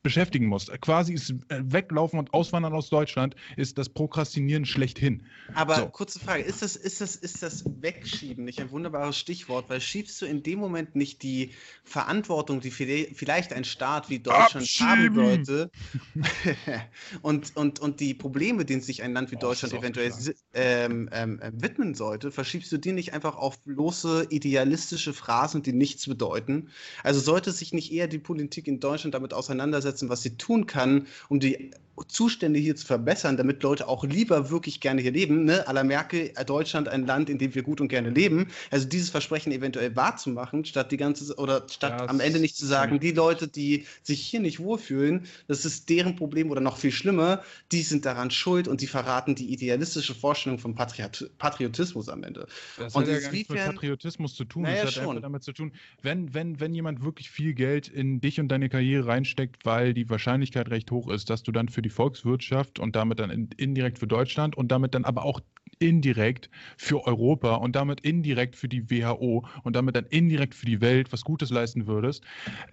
beschäftigen 0.05 0.45
musst. 0.45 0.69
Quasi 0.81 1.13
ist 1.13 1.31
äh, 1.49 1.61
Weglaufen 1.63 2.19
und 2.19 2.31
Auswandern 2.31 2.73
aus 2.73 2.89
Deutschland 2.89 3.35
ist 3.57 3.79
das 3.79 3.89
Prokrastinieren 3.89 4.63
schlechthin. 4.63 5.23
Aber 5.55 5.77
so. 5.77 5.87
kurze 5.87 6.19
Frage, 6.19 6.43
ist 6.43 6.61
das, 6.61 6.75
ist, 6.75 7.01
das, 7.01 7.15
ist 7.15 7.41
das 7.41 7.65
Wegschieben 7.81 8.45
nicht 8.45 8.61
ein 8.61 8.69
wunderbares 8.69 9.17
Stichwort? 9.17 9.67
Weil 9.67 9.81
schiebst 9.81 10.21
du 10.21 10.27
in 10.27 10.43
dem 10.43 10.59
Moment 10.59 10.95
nicht 10.95 11.23
die 11.23 11.53
Verantwortung, 11.83 12.61
die 12.61 12.69
vielleicht 12.69 13.51
ein 13.51 13.63
Staat 13.63 14.11
wie 14.11 14.19
Deutschland 14.19 14.67
Abschieben. 14.67 14.87
haben 14.87 15.15
sollte 15.15 15.71
und, 17.23 17.57
und, 17.57 17.79
und 17.79 17.99
die 17.99 18.13
Probleme, 18.13 18.63
denen 18.63 18.81
sich 18.81 19.01
ein 19.01 19.11
Land 19.11 19.31
wie 19.31 19.37
Deutschland 19.37 19.73
oh, 19.73 19.77
eventuell 19.79 20.13
ähm, 20.53 21.09
ähm, 21.11 21.39
äh, 21.39 21.51
widmen 21.51 21.95
sollte, 21.95 22.29
verschiebst 22.29 22.71
du 22.71 22.77
die 22.77 22.91
nicht 22.91 23.13
einfach 23.13 23.37
auf 23.37 23.59
bloße 23.63 24.27
idealistische 24.29 25.13
Phrasen, 25.13 25.63
die 25.63 25.73
nichts 25.73 26.05
bedeuten? 26.05 26.69
Also 27.01 27.19
sollte 27.21 27.51
sich 27.51 27.73
nicht 27.73 27.91
eher 27.91 28.07
die 28.07 28.19
Politik 28.19 28.67
in 28.67 28.79
Deutschland 28.79 29.15
damit 29.15 29.33
auseinandersetzen, 29.33 29.94
einsetzen, 29.95 30.09
was 30.09 30.21
sie 30.21 30.37
tun 30.37 30.67
kann, 30.67 31.07
um 31.29 31.39
die 31.39 31.71
Zustände 32.07 32.59
hier 32.59 32.75
zu 32.75 32.85
verbessern, 32.85 33.37
damit 33.37 33.63
Leute 33.63 33.87
auch 33.87 34.03
lieber 34.03 34.49
wirklich 34.49 34.79
gerne 34.79 35.01
hier 35.01 35.11
leben. 35.11 35.45
Ne? 35.45 35.67
Aller 35.67 35.83
Merkel, 35.83 36.31
äh, 36.35 36.45
Deutschland 36.45 36.87
ein 36.87 37.05
Land, 37.05 37.29
in 37.29 37.37
dem 37.37 37.55
wir 37.55 37.63
gut 37.63 37.81
und 37.81 37.87
gerne 37.87 38.09
leben. 38.09 38.47
Also 38.71 38.87
dieses 38.87 39.09
Versprechen 39.09 39.51
eventuell 39.51 39.95
wahrzumachen, 39.95 40.65
statt 40.65 40.91
die 40.91 40.97
ganze 40.97 41.35
oder 41.35 41.65
statt 41.69 42.01
ja, 42.01 42.07
am 42.07 42.19
Ende 42.19 42.39
nicht 42.39 42.57
zu 42.57 42.65
sagen, 42.65 42.99
die 42.99 43.11
Leute, 43.11 43.47
die 43.47 43.85
sich 44.03 44.21
hier 44.21 44.39
nicht 44.39 44.59
wohlfühlen, 44.59 45.25
das 45.47 45.65
ist 45.65 45.89
deren 45.89 46.15
Problem 46.15 46.51
oder 46.51 46.61
noch 46.61 46.77
viel 46.77 46.91
schlimmer, 46.91 47.41
die 47.71 47.81
sind 47.81 48.05
daran 48.05 48.31
schuld 48.31 48.67
und 48.67 48.81
die 48.81 48.87
verraten 48.87 49.35
die 49.35 49.51
idealistische 49.51 50.15
Vorstellung 50.15 50.59
von 50.59 50.75
Patriot 50.75 51.29
Patriotismus 51.37 52.09
am 52.09 52.23
Ende. 52.23 52.47
Das 52.77 52.95
und 52.95 53.03
hat 53.03 53.11
ja 53.11 53.19
gar 53.19 53.31
nichts 53.31 53.49
mit 53.49 53.59
Patriotismus 53.59 54.35
zu 54.35 54.45
tun. 54.45 54.63
Naja, 54.63 54.83
das 54.83 54.95
hat 54.95 55.03
schon. 55.03 55.09
einfach 55.09 55.21
damit 55.21 55.43
zu 55.43 55.53
tun, 55.53 55.71
wenn, 56.01 56.33
wenn, 56.33 56.59
wenn 56.59 56.73
jemand 56.73 57.03
wirklich 57.03 57.29
viel 57.29 57.53
Geld 57.53 57.87
in 57.87 58.19
dich 58.19 58.39
und 58.39 58.49
deine 58.49 58.69
Karriere 58.69 59.07
reinsteckt, 59.07 59.65
weil 59.65 59.93
die 59.93 60.09
Wahrscheinlichkeit 60.09 60.69
recht 60.69 60.91
hoch 60.91 61.09
ist, 61.09 61.29
dass 61.29 61.43
du 61.43 61.51
dann 61.51 61.69
für 61.69 61.81
die 61.85 61.89
Volkswirtschaft 61.89 62.79
und 62.79 62.95
damit 62.95 63.19
dann 63.19 63.29
indirekt 63.29 63.99
für 63.99 64.07
Deutschland 64.07 64.57
und 64.57 64.69
damit 64.71 64.93
dann 64.95 65.05
aber 65.05 65.23
auch 65.23 65.39
indirekt 65.79 66.49
für 66.77 67.05
Europa 67.05 67.55
und 67.55 67.75
damit 67.75 68.01
indirekt 68.01 68.55
für 68.55 68.67
die 68.67 68.89
WHO 68.89 69.47
und 69.63 69.75
damit 69.75 69.95
dann 69.95 70.05
indirekt 70.05 70.55
für 70.55 70.65
die 70.65 70.81
Welt 70.81 71.13
was 71.13 71.21
Gutes 71.23 71.49
leisten 71.49 71.87
würdest, 71.87 72.23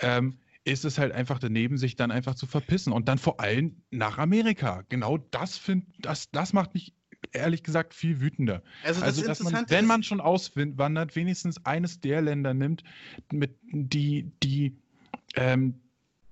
ähm, 0.01 0.39
ist 0.65 0.85
es 0.85 0.99
halt 0.99 1.13
einfach 1.13 1.39
daneben, 1.39 1.77
sich 1.77 1.97
dann 1.97 2.11
einfach 2.11 2.35
zu 2.35 2.47
verpissen 2.47 2.93
und 2.93 3.09
dann 3.09 3.19
vor 3.19 3.41
allem 3.41 3.83
nach 3.91 4.19
Amerika. 4.19 4.85
Genau 4.89 5.19
das 5.19 5.59
find, 5.59 5.85
das, 5.99 6.31
das 6.31 6.53
macht 6.53 6.75
mich 6.75 6.95
ehrlich 7.33 7.63
gesagt 7.63 7.95
viel 7.95 8.21
wütender. 8.21 8.63
Also, 8.85 9.01
das 9.01 9.09
also 9.09 9.27
dass 9.27 9.43
man, 9.43 9.65
wenn 9.69 9.87
man 9.87 10.03
schon 10.03 10.21
auswandert, 10.21 11.17
wenigstens 11.17 11.65
eines 11.67 12.01
der 12.01 12.23
Länder 12.23 12.55
nimmt, 12.55 12.85
mit 13.33 13.59
die, 13.73 14.31
die 14.43 14.77
ähm, 15.35 15.81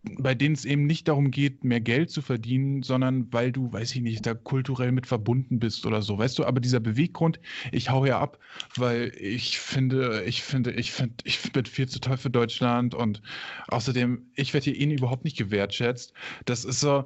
bei 0.03 0.35
denen 0.35 0.55
es 0.55 0.65
eben 0.65 0.87
nicht 0.87 1.09
darum 1.09 1.31
geht, 1.31 1.63
mehr 1.63 1.81
Geld 1.81 2.11
zu 2.11 2.23
verdienen, 2.23 2.83
sondern 2.83 3.31
weil 3.33 3.53
du, 3.53 3.73
weiß 3.73 3.95
ich 3.95 4.01
nicht, 4.01 4.25
da 4.25 4.35
kulturell 4.35 4.93
mit 4.93 5.07
verbunden 5.07 5.59
bist 5.59 5.85
oder 5.85 6.01
so, 6.01 6.17
weißt 6.17 6.39
du, 6.39 6.45
aber 6.45 6.61
dieser 6.61 6.81
Beweggrund, 6.81 7.39
ich 7.71 7.91
hau 7.91 8.07
ja 8.07 8.19
ab, 8.19 8.39
weil 8.77 9.13
ich 9.19 9.59
finde, 9.59 10.25
ich 10.25 10.43
finde, 10.43 10.73
ich 10.73 10.93
finde, 10.93 11.17
ich 11.25 11.53
bin 11.53 11.67
viel 11.67 11.89
zu 11.89 12.01
toll 12.01 12.17
für 12.17 12.31
Deutschland 12.31 12.95
und 12.95 13.21
außerdem, 13.69 14.23
ich 14.35 14.55
werde 14.55 14.65
hier 14.65 14.77
ihnen 14.77 14.93
überhaupt 14.93 15.25
nicht 15.25 15.37
gewertschätzt. 15.37 16.15
Das 16.47 16.65
ist 16.65 16.81
so, 16.81 17.05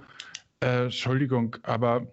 äh, 0.61 0.84
Entschuldigung, 0.84 1.57
aber 1.64 2.07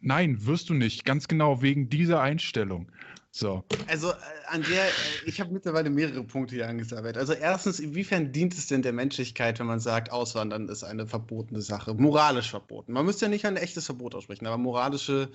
nein, 0.00 0.46
wirst 0.46 0.68
du 0.68 0.74
nicht, 0.74 1.04
ganz 1.04 1.26
genau 1.26 1.62
wegen 1.62 1.88
dieser 1.88 2.20
Einstellung. 2.20 2.92
So. 3.34 3.64
Also 3.86 4.10
äh, 4.10 4.14
an 4.48 4.62
der, 4.62 4.84
äh, 4.84 4.90
ich 5.24 5.40
habe 5.40 5.50
mittlerweile 5.52 5.88
mehrere 5.88 6.22
Punkte 6.22 6.54
hier 6.54 6.68
angesammelt. 6.68 7.16
Also 7.16 7.32
erstens, 7.32 7.80
inwiefern 7.80 8.30
dient 8.30 8.52
es 8.52 8.66
denn 8.66 8.82
der 8.82 8.92
Menschlichkeit, 8.92 9.58
wenn 9.58 9.66
man 9.66 9.80
sagt, 9.80 10.12
Auswandern 10.12 10.68
ist 10.68 10.84
eine 10.84 11.06
verbotene 11.06 11.62
Sache, 11.62 11.94
moralisch 11.94 12.50
verboten. 12.50 12.92
Man 12.92 13.06
müsste 13.06 13.24
ja 13.24 13.30
nicht 13.30 13.46
ein 13.46 13.56
echtes 13.56 13.86
Verbot 13.86 14.14
aussprechen, 14.14 14.46
aber 14.46 14.58
moralische. 14.58 15.30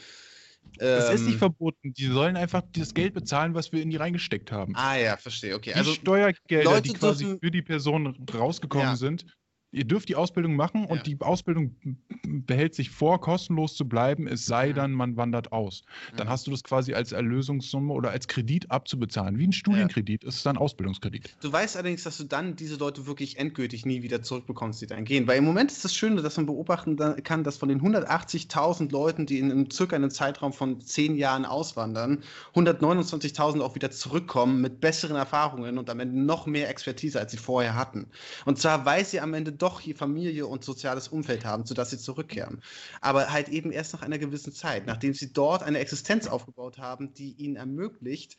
Das 0.77 1.11
ist 1.11 1.21
nicht 1.23 1.33
ähm, 1.33 1.39
verboten. 1.39 1.93
Die 1.93 2.05
sollen 2.05 2.35
einfach 2.37 2.61
das 2.73 2.93
Geld 2.93 3.15
bezahlen, 3.15 3.55
was 3.55 3.71
wir 3.71 3.81
in 3.81 3.89
die 3.89 3.95
reingesteckt 3.95 4.51
haben. 4.51 4.75
Ah 4.75 4.95
ja, 4.97 5.17
verstehe. 5.17 5.55
Okay, 5.55 5.71
die 5.73 5.79
also 5.79 5.93
Steuergelder, 5.93 6.69
Leute 6.69 6.81
die 6.89 6.93
quasi 6.93 7.23
dürfen- 7.23 7.39
für 7.39 7.51
die 7.51 7.61
Person 7.63 8.27
rausgekommen 8.31 8.87
Ja. 8.89 8.95
sind. 8.95 9.25
Ihr 9.71 9.83
dürft 9.85 10.07
die 10.07 10.15
Ausbildung 10.15 10.55
machen 10.55 10.85
und 10.85 10.97
Ja. 10.97 11.03
die 11.03 11.17
Ausbildung 11.19 11.75
behält 12.23 12.73
sich 12.73 12.89
vor, 12.89 13.19
kostenlos 13.19 13.75
zu 13.75 13.87
bleiben, 13.87 14.25
es 14.27 14.45
sei 14.45 14.71
dann, 14.71 14.93
man 14.93 15.17
wandert 15.17 15.51
aus. 15.51 15.83
Dann 16.15 16.27
Mhm. 16.27 16.31
hast 16.31 16.47
du 16.47 16.51
das 16.51 16.63
quasi 16.63 16.93
als 16.93 17.11
Erlösungssumme 17.11 17.93
oder 17.93 18.11
als 18.11 18.27
Kredit 18.29 18.71
abzubezahlen. 18.71 19.37
Wie 19.37 19.45
ein 19.45 19.51
Studienkredit 19.51 20.23
ist 20.23 20.35
es 20.35 20.43
dann 20.43 20.57
Ausbildungskredit. 20.57 21.35
Du 21.41 21.51
weißt 21.51 21.75
allerdings, 21.75 22.03
dass 22.03 22.17
du 22.17 22.23
dann 22.23 22.55
diese 22.55 22.77
Leute 22.77 23.07
wirklich 23.07 23.37
endgültig 23.39 23.85
nie 23.85 24.01
wieder 24.03 24.21
zurückbekommst, 24.21 24.81
die 24.81 24.87
dann 24.87 25.03
gehen. 25.03 25.27
Weil 25.27 25.37
im 25.39 25.43
Moment 25.45 25.71
ist 25.71 25.83
das 25.83 25.93
Schöne, 25.93 26.21
dass 26.21 26.37
man 26.37 26.45
beobachten 26.45 26.95
kann, 27.23 27.43
dass 27.43 27.57
von 27.57 27.67
den 27.67 27.81
180.000 27.81 28.91
Leuten, 28.93 29.25
die 29.25 29.39
in 29.39 29.51
einem, 29.51 29.69
circa 29.69 29.97
einem 29.97 30.09
Zeitraum 30.11 30.53
von 30.53 30.79
10 30.79 31.15
Jahren 31.17 31.45
auswandern, 31.45 32.23
129.000 32.55 33.61
auch 33.61 33.75
wieder 33.75 33.91
zurückkommen 33.91 34.61
mit 34.61 34.79
besseren 34.79 35.17
Erfahrungen 35.17 35.77
und 35.77 35.89
am 35.89 35.99
Ende 35.99 36.19
noch 36.21 36.45
mehr 36.45 36.69
Expertise, 36.69 37.19
als 37.19 37.31
sie 37.31 37.37
vorher 37.37 37.75
hatten. 37.75 38.07
Und 38.45 38.59
zwar, 38.59 38.85
weil 38.85 39.03
sie 39.03 39.19
am 39.19 39.33
Ende 39.33 39.56
doch 39.57 39.79
hier 39.79 39.95
Familie 39.95 40.47
und 40.47 40.63
soziales 40.63 41.07
Umfeld 41.07 41.45
haben, 41.45 41.65
sodass 41.65 41.89
sie 41.89 41.97
zurückkehren. 41.97 42.61
Aber 43.01 43.31
halt 43.31 43.49
eben 43.49 43.71
erst 43.71 43.93
nach 43.93 44.01
einer 44.01 44.17
gewissen 44.17 44.53
Zeit, 44.53 44.85
nachdem 44.85 45.13
sie 45.13 45.33
dort 45.33 45.63
eine 45.63 45.79
Existenz 45.79 46.27
aufgebaut 46.27 46.77
haben, 46.77 47.13
die 47.13 47.31
ihnen 47.33 47.55
ermöglicht, 47.55 48.37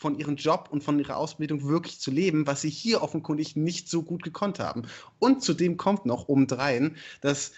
von 0.00 0.18
ihrem 0.18 0.36
Job 0.36 0.68
und 0.70 0.82
von 0.82 0.98
ihrer 0.98 1.18
Ausbildung 1.18 1.68
wirklich 1.68 2.00
zu 2.00 2.10
leben, 2.10 2.46
was 2.46 2.62
sie 2.62 2.70
hier 2.70 3.02
offenkundig 3.02 3.54
nicht 3.54 3.86
so 3.90 4.02
gut 4.02 4.22
gekonnt 4.22 4.58
haben. 4.58 4.84
Und 5.18 5.42
zudem 5.42 5.76
kommt 5.76 6.06
noch 6.06 6.26
obendrein, 6.28 6.96
dass 7.20 7.52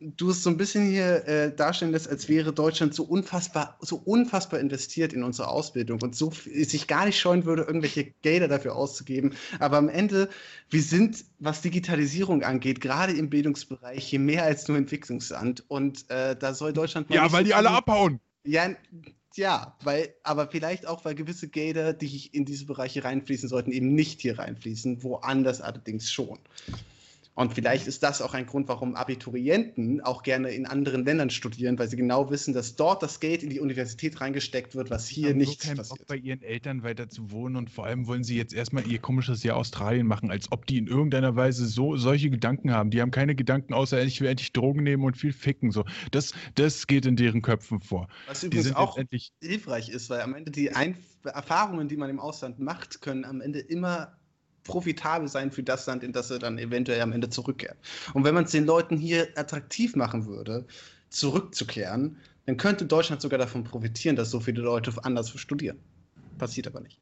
du 0.00 0.30
es 0.30 0.42
so 0.42 0.50
ein 0.50 0.56
bisschen 0.56 0.88
hier 0.88 1.26
äh, 1.26 1.54
darstellen 1.54 1.92
lässt, 1.92 2.08
als 2.08 2.28
wäre 2.28 2.52
Deutschland 2.52 2.94
so 2.94 3.04
unfassbar, 3.04 3.76
so 3.80 3.96
unfassbar 3.96 4.60
investiert 4.60 5.12
in 5.12 5.22
unsere 5.22 5.48
Ausbildung 5.48 6.00
und 6.02 6.14
so 6.14 6.30
sich 6.30 6.86
gar 6.86 7.06
nicht 7.06 7.18
scheuen 7.18 7.44
würde, 7.44 7.62
irgendwelche 7.62 8.12
Gelder 8.22 8.48
dafür 8.48 8.76
auszugeben. 8.76 9.34
Aber 9.58 9.78
am 9.78 9.88
Ende, 9.88 10.28
wir 10.68 10.82
sind, 10.82 11.24
was 11.38 11.60
Digitalisierung 11.62 12.42
angeht, 12.42 12.80
gerade 12.80 13.12
im 13.12 13.30
Bildungsbereich 13.30 14.04
hier 14.04 14.20
mehr 14.20 14.44
als 14.44 14.68
nur 14.68 14.76
Entwicklungsland. 14.76 15.64
Und 15.68 16.10
äh, 16.10 16.36
da 16.36 16.54
soll 16.54 16.72
Deutschland 16.72 17.10
Ja, 17.10 17.32
weil 17.32 17.44
so 17.44 17.48
die 17.48 17.54
alle 17.54 17.70
abhauen. 17.70 18.20
ja, 18.44 18.70
ja, 19.36 19.76
weil, 19.84 20.14
aber 20.24 20.48
vielleicht 20.48 20.86
auch, 20.86 21.04
weil 21.04 21.14
gewisse 21.14 21.48
Gelder, 21.48 21.92
die 21.92 22.26
in 22.32 22.44
diese 22.44 22.66
Bereiche 22.66 23.04
reinfließen 23.04 23.48
sollten, 23.48 23.70
eben 23.70 23.94
nicht 23.94 24.20
hier 24.20 24.38
reinfließen, 24.38 25.02
woanders 25.02 25.60
allerdings 25.60 26.10
schon. 26.10 26.38
Und 27.40 27.54
vielleicht 27.54 27.86
ist 27.86 28.02
das 28.02 28.20
auch 28.20 28.34
ein 28.34 28.44
Grund, 28.44 28.68
warum 28.68 28.94
Abiturienten 28.94 30.02
auch 30.02 30.22
gerne 30.22 30.50
in 30.50 30.66
anderen 30.66 31.06
Ländern 31.06 31.30
studieren, 31.30 31.78
weil 31.78 31.88
sie 31.88 31.96
genau 31.96 32.30
wissen, 32.30 32.52
dass 32.52 32.76
dort 32.76 33.02
das 33.02 33.18
Geld 33.18 33.42
in 33.42 33.48
die 33.48 33.60
Universität 33.60 34.20
reingesteckt 34.20 34.74
wird, 34.74 34.90
was 34.90 35.08
hier 35.08 35.34
nichts 35.34 35.64
so 35.64 35.68
keinen 35.68 35.76
Bock, 35.78 35.88
passiert. 35.88 36.06
bei 36.06 36.16
ihren 36.16 36.42
Eltern 36.42 36.82
weiter 36.82 37.08
zu 37.08 37.30
wohnen 37.30 37.56
und 37.56 37.70
vor 37.70 37.86
allem 37.86 38.06
wollen 38.06 38.24
sie 38.24 38.36
jetzt 38.36 38.52
erstmal 38.52 38.86
ihr 38.86 38.98
komisches 38.98 39.42
Jahr 39.42 39.56
Australien 39.56 40.06
machen, 40.06 40.30
als 40.30 40.52
ob 40.52 40.66
die 40.66 40.76
in 40.76 40.86
irgendeiner 40.86 41.34
Weise 41.34 41.64
so 41.64 41.96
solche 41.96 42.28
Gedanken 42.28 42.72
haben. 42.72 42.90
Die 42.90 43.00
haben 43.00 43.10
keine 43.10 43.34
Gedanken 43.34 43.72
außer 43.72 44.02
ich 44.02 44.20
will 44.20 44.28
endlich 44.28 44.52
Drogen 44.52 44.82
nehmen 44.82 45.04
und 45.04 45.16
viel 45.16 45.32
ficken. 45.32 45.70
So, 45.70 45.86
das, 46.10 46.34
das 46.56 46.86
geht 46.86 47.06
in 47.06 47.16
deren 47.16 47.40
Köpfen 47.40 47.80
vor. 47.80 48.08
Was 48.26 48.44
übrigens 48.44 48.76
auch 48.76 48.98
hilfreich 49.40 49.88
ist, 49.88 50.10
weil 50.10 50.20
am 50.20 50.34
Ende 50.34 50.50
die 50.50 50.72
Einf 50.72 50.98
Erfahrungen, 51.24 51.88
die 51.88 51.96
man 51.96 52.10
im 52.10 52.20
Ausland 52.20 52.58
macht, 52.58 53.00
können 53.00 53.24
am 53.24 53.40
Ende 53.40 53.60
immer 53.60 54.19
profitabel 54.70 55.28
sein 55.28 55.50
für 55.50 55.62
das 55.62 55.86
Land, 55.86 56.02
in 56.04 56.12
das 56.12 56.30
er 56.30 56.38
dann 56.38 56.58
eventuell 56.58 57.00
am 57.00 57.12
Ende 57.12 57.28
zurückkehrt. 57.28 57.76
Und 58.14 58.24
wenn 58.24 58.34
man 58.34 58.44
es 58.44 58.52
den 58.52 58.66
Leuten 58.66 58.96
hier 58.96 59.28
attraktiv 59.36 59.96
machen 59.96 60.26
würde, 60.26 60.66
zurückzukehren, 61.08 62.16
dann 62.46 62.56
könnte 62.56 62.86
Deutschland 62.86 63.20
sogar 63.20 63.38
davon 63.38 63.64
profitieren, 63.64 64.16
dass 64.16 64.30
so 64.30 64.40
viele 64.40 64.62
Leute 64.62 64.92
anders 65.02 65.30
studieren. 65.38 65.78
Passiert 66.38 66.66
aber 66.66 66.80
nicht. 66.80 67.00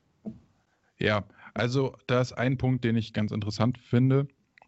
Ja, 0.99 1.25
also 1.55 1.95
da 2.07 2.21
ist 2.21 2.33
ein 2.33 2.59
Punkt, 2.59 2.85
den 2.85 2.97
ich 2.97 3.13
ganz 3.13 3.31
interessant 3.31 3.79
finde, 3.79 4.27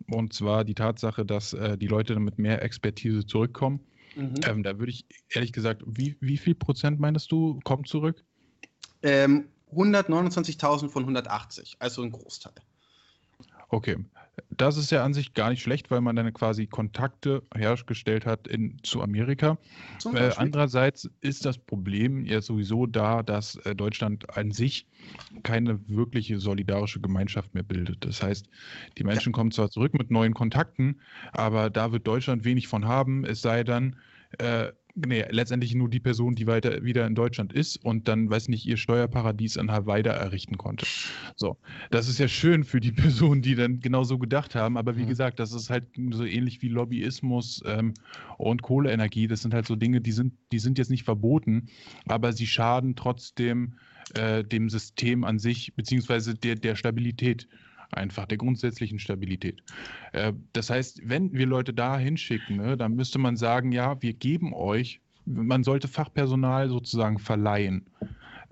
und 0.08 0.32
zwar 0.32 0.64
die 0.64 0.74
Tatsache, 0.74 1.26
dass 1.26 1.52
äh, 1.52 1.76
die 1.76 1.86
Leute 1.86 2.14
dann 2.14 2.22
mit 2.22 2.38
mehr 2.38 2.62
Expertise 2.62 3.26
zurückkommen. 3.26 3.80
Mhm. 4.16 4.34
Ähm, 4.44 4.62
da 4.62 4.78
würde 4.78 4.90
ich 4.90 5.06
ehrlich 5.28 5.52
gesagt, 5.52 5.82
wie, 5.86 6.16
wie 6.20 6.36
viel 6.36 6.54
Prozent 6.54 7.00
meinst 7.00 7.30
du, 7.32 7.60
kommt 7.64 7.88
zurück? 7.88 8.24
Ähm, 9.02 9.48
129.000 9.72 10.88
von 10.88 11.02
180, 11.02 11.76
also 11.78 12.02
ein 12.02 12.10
Großteil. 12.10 12.54
Okay, 13.70 13.96
das 14.50 14.76
ist 14.76 14.90
ja 14.90 15.04
an 15.04 15.14
sich 15.14 15.34
gar 15.34 15.50
nicht 15.50 15.62
schlecht, 15.62 15.90
weil 15.90 16.00
man 16.00 16.16
dann 16.16 16.32
quasi 16.32 16.66
Kontakte 16.66 17.42
hergestellt 17.54 18.26
hat 18.26 18.46
in, 18.46 18.78
zu 18.82 19.02
Amerika. 19.02 19.58
Äh, 20.14 20.32
andererseits 20.36 21.10
ist 21.20 21.44
das 21.44 21.58
Problem 21.58 22.24
ja 22.24 22.40
sowieso 22.40 22.86
da, 22.86 23.22
dass 23.22 23.56
äh, 23.56 23.74
Deutschland 23.74 24.36
an 24.36 24.50
sich 24.50 24.86
keine 25.42 25.80
wirkliche 25.88 26.38
solidarische 26.38 27.00
Gemeinschaft 27.00 27.54
mehr 27.54 27.62
bildet. 27.62 28.04
Das 28.04 28.22
heißt, 28.22 28.48
die 28.98 29.04
Menschen 29.04 29.32
kommen 29.32 29.50
zwar 29.50 29.70
zurück 29.70 29.94
mit 29.94 30.10
neuen 30.10 30.34
Kontakten, 30.34 31.00
aber 31.32 31.70
da 31.70 31.92
wird 31.92 32.06
Deutschland 32.06 32.44
wenig 32.44 32.68
von 32.68 32.86
haben, 32.86 33.24
es 33.24 33.42
sei 33.42 33.64
dann 33.64 33.96
äh, 34.38 34.72
nee, 35.06 35.24
letztendlich 35.30 35.74
nur 35.74 35.88
die 35.90 36.00
Person, 36.00 36.34
die 36.34 36.46
weiter 36.46 36.82
wieder 36.84 37.06
in 37.06 37.14
Deutschland 37.14 37.52
ist 37.52 37.76
und 37.84 38.08
dann, 38.08 38.30
weiß 38.30 38.48
nicht, 38.48 38.66
ihr 38.66 38.76
Steuerparadies 38.76 39.56
in 39.56 39.70
Hawaii 39.70 40.02
da 40.02 40.12
errichten 40.12 40.56
konnte. 40.58 40.88
So, 41.36 41.58
das 41.90 42.08
ist 42.08 42.18
ja 42.18 42.28
schön 42.28 42.64
für 42.64 42.80
die 42.80 42.92
Personen, 42.92 43.42
die 43.42 43.54
dann 43.54 43.80
genau 43.80 44.04
so 44.04 44.18
gedacht 44.18 44.54
haben, 44.54 44.76
aber 44.76 44.96
wie 44.96 45.04
Mhm. 45.04 45.06
gesagt, 45.06 45.38
das 45.40 45.52
ist 45.52 45.70
halt 45.70 45.86
so 46.12 46.24
ähnlich 46.24 46.62
wie 46.62 46.68
Lobbyismus 46.68 47.62
ähm, 47.66 47.94
und 48.38 48.62
Kohleenergie. 48.62 49.26
Das 49.26 49.42
sind 49.42 49.54
halt 49.54 49.66
so 49.66 49.76
Dinge, 49.76 50.00
die 50.00 50.12
sind, 50.12 50.34
die 50.52 50.58
sind 50.58 50.78
jetzt 50.78 50.90
nicht 50.90 51.04
verboten, 51.04 51.66
aber 52.06 52.32
sie 52.32 52.46
schaden 52.46 52.96
trotzdem 52.96 53.74
äh, 54.14 54.44
dem 54.44 54.68
System 54.68 55.24
an 55.24 55.38
sich, 55.38 55.74
beziehungsweise 55.74 56.34
der, 56.34 56.56
der 56.56 56.76
Stabilität 56.76 57.48
einfach, 57.92 58.26
der 58.26 58.38
grundsätzlichen 58.38 58.98
Stabilität. 58.98 59.62
Äh, 60.12 60.32
das 60.52 60.70
heißt, 60.70 61.02
wenn 61.04 61.32
wir 61.32 61.46
Leute 61.46 61.74
da 61.74 61.98
hinschicken, 61.98 62.56
ne, 62.56 62.76
dann 62.76 62.94
müsste 62.94 63.18
man 63.18 63.36
sagen, 63.36 63.72
ja, 63.72 64.00
wir 64.02 64.12
geben 64.12 64.52
euch, 64.54 65.00
man 65.26 65.62
sollte 65.62 65.88
Fachpersonal 65.88 66.68
sozusagen 66.68 67.18
verleihen. 67.18 67.86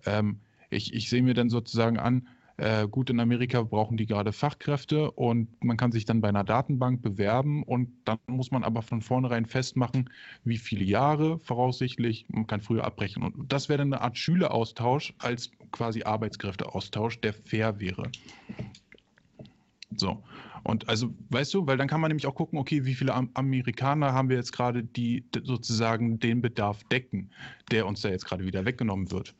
Ähm, 0.06 0.40
ich, 0.70 0.92
ich 0.92 1.08
sehe 1.08 1.22
mir 1.22 1.34
dann 1.34 1.48
sozusagen 1.48 1.98
an, 1.98 2.28
äh, 2.58 2.88
gut, 2.88 3.08
in 3.08 3.20
Amerika 3.20 3.62
brauchen 3.62 3.96
die 3.96 4.06
gerade 4.06 4.32
Fachkräfte 4.32 5.12
und 5.12 5.48
man 5.64 5.76
kann 5.76 5.92
sich 5.92 6.06
dann 6.06 6.20
bei 6.20 6.28
einer 6.28 6.42
Datenbank 6.42 7.02
bewerben 7.02 7.62
und 7.62 7.88
dann 8.04 8.18
muss 8.26 8.50
man 8.50 8.64
aber 8.64 8.82
von 8.82 9.00
vornherein 9.00 9.46
festmachen, 9.46 10.10
wie 10.42 10.58
viele 10.58 10.84
Jahre 10.84 11.38
voraussichtlich, 11.38 12.26
man 12.28 12.48
kann 12.48 12.60
früher 12.60 12.84
abbrechen. 12.84 13.22
Und 13.22 13.52
das 13.52 13.68
wäre 13.68 13.78
dann 13.78 13.92
eine 13.92 14.02
Art 14.02 14.18
Schüleraustausch 14.18 15.14
als 15.18 15.52
quasi 15.70 16.02
Arbeitskräfteaustausch, 16.02 17.20
der 17.20 17.32
fair 17.32 17.78
wäre. 17.78 18.10
So. 19.96 20.22
Und 20.64 20.88
also, 20.88 21.14
weißt 21.30 21.54
du, 21.54 21.66
weil 21.66 21.76
dann 21.76 21.88
kann 21.88 22.00
man 22.00 22.10
nämlich 22.10 22.26
auch 22.26 22.34
gucken, 22.34 22.58
okay, 22.58 22.84
wie 22.84 22.94
viele 22.94 23.14
Am 23.14 23.30
Amerikaner 23.34 24.12
haben 24.12 24.28
wir 24.28 24.36
jetzt 24.36 24.52
gerade, 24.52 24.82
die 24.84 25.24
sozusagen 25.42 26.18
den 26.18 26.42
Bedarf 26.42 26.84
decken, 26.84 27.30
der 27.70 27.86
uns 27.86 28.02
da 28.02 28.10
jetzt 28.10 28.26
gerade 28.26 28.44
wieder 28.44 28.64
weggenommen 28.64 29.10
wird. 29.10 29.34